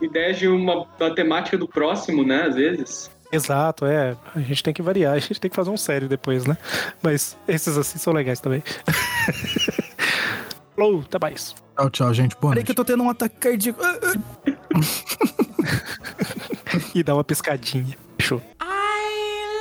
Ideias 0.00 0.38
de 0.38 0.48
uma 0.48 0.86
da 0.98 1.10
temática 1.10 1.58
do 1.58 1.66
próximo, 1.66 2.24
né? 2.24 2.42
Às 2.42 2.54
vezes. 2.54 3.10
Exato, 3.32 3.86
é. 3.86 4.16
A 4.34 4.40
gente 4.40 4.62
tem 4.62 4.72
que 4.72 4.82
variar, 4.82 5.14
a 5.14 5.18
gente 5.18 5.40
tem 5.40 5.50
que 5.50 5.56
fazer 5.56 5.70
um 5.70 5.76
sério 5.76 6.08
depois, 6.08 6.46
né? 6.46 6.56
Mas 7.02 7.36
esses 7.48 7.76
assim 7.76 7.98
são 7.98 8.12
legais 8.12 8.40
também. 8.40 8.62
Falou, 10.76 11.00
até 11.06 11.18
mais. 11.20 11.54
Tchau, 11.76 11.90
tchau, 11.90 12.14
gente. 12.14 12.36
Boa 12.40 12.52
Peraí 12.52 12.62
noite. 12.62 12.66
que 12.66 12.72
eu 12.72 12.76
tô 12.76 12.84
tendo 12.84 13.02
um 13.02 13.10
ataque 13.10 13.36
cardíaco. 13.36 13.80
Ah, 13.82 13.98
ah. 14.02 14.14
E 16.94 17.02
dá 17.02 17.14
uma 17.14 17.24
piscadinha. 17.24 17.96
Fechou. 18.18 18.42
I 18.60 18.64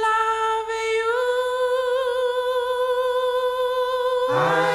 love 0.03 0.73
you. 0.99 1.15
I 4.35 4.74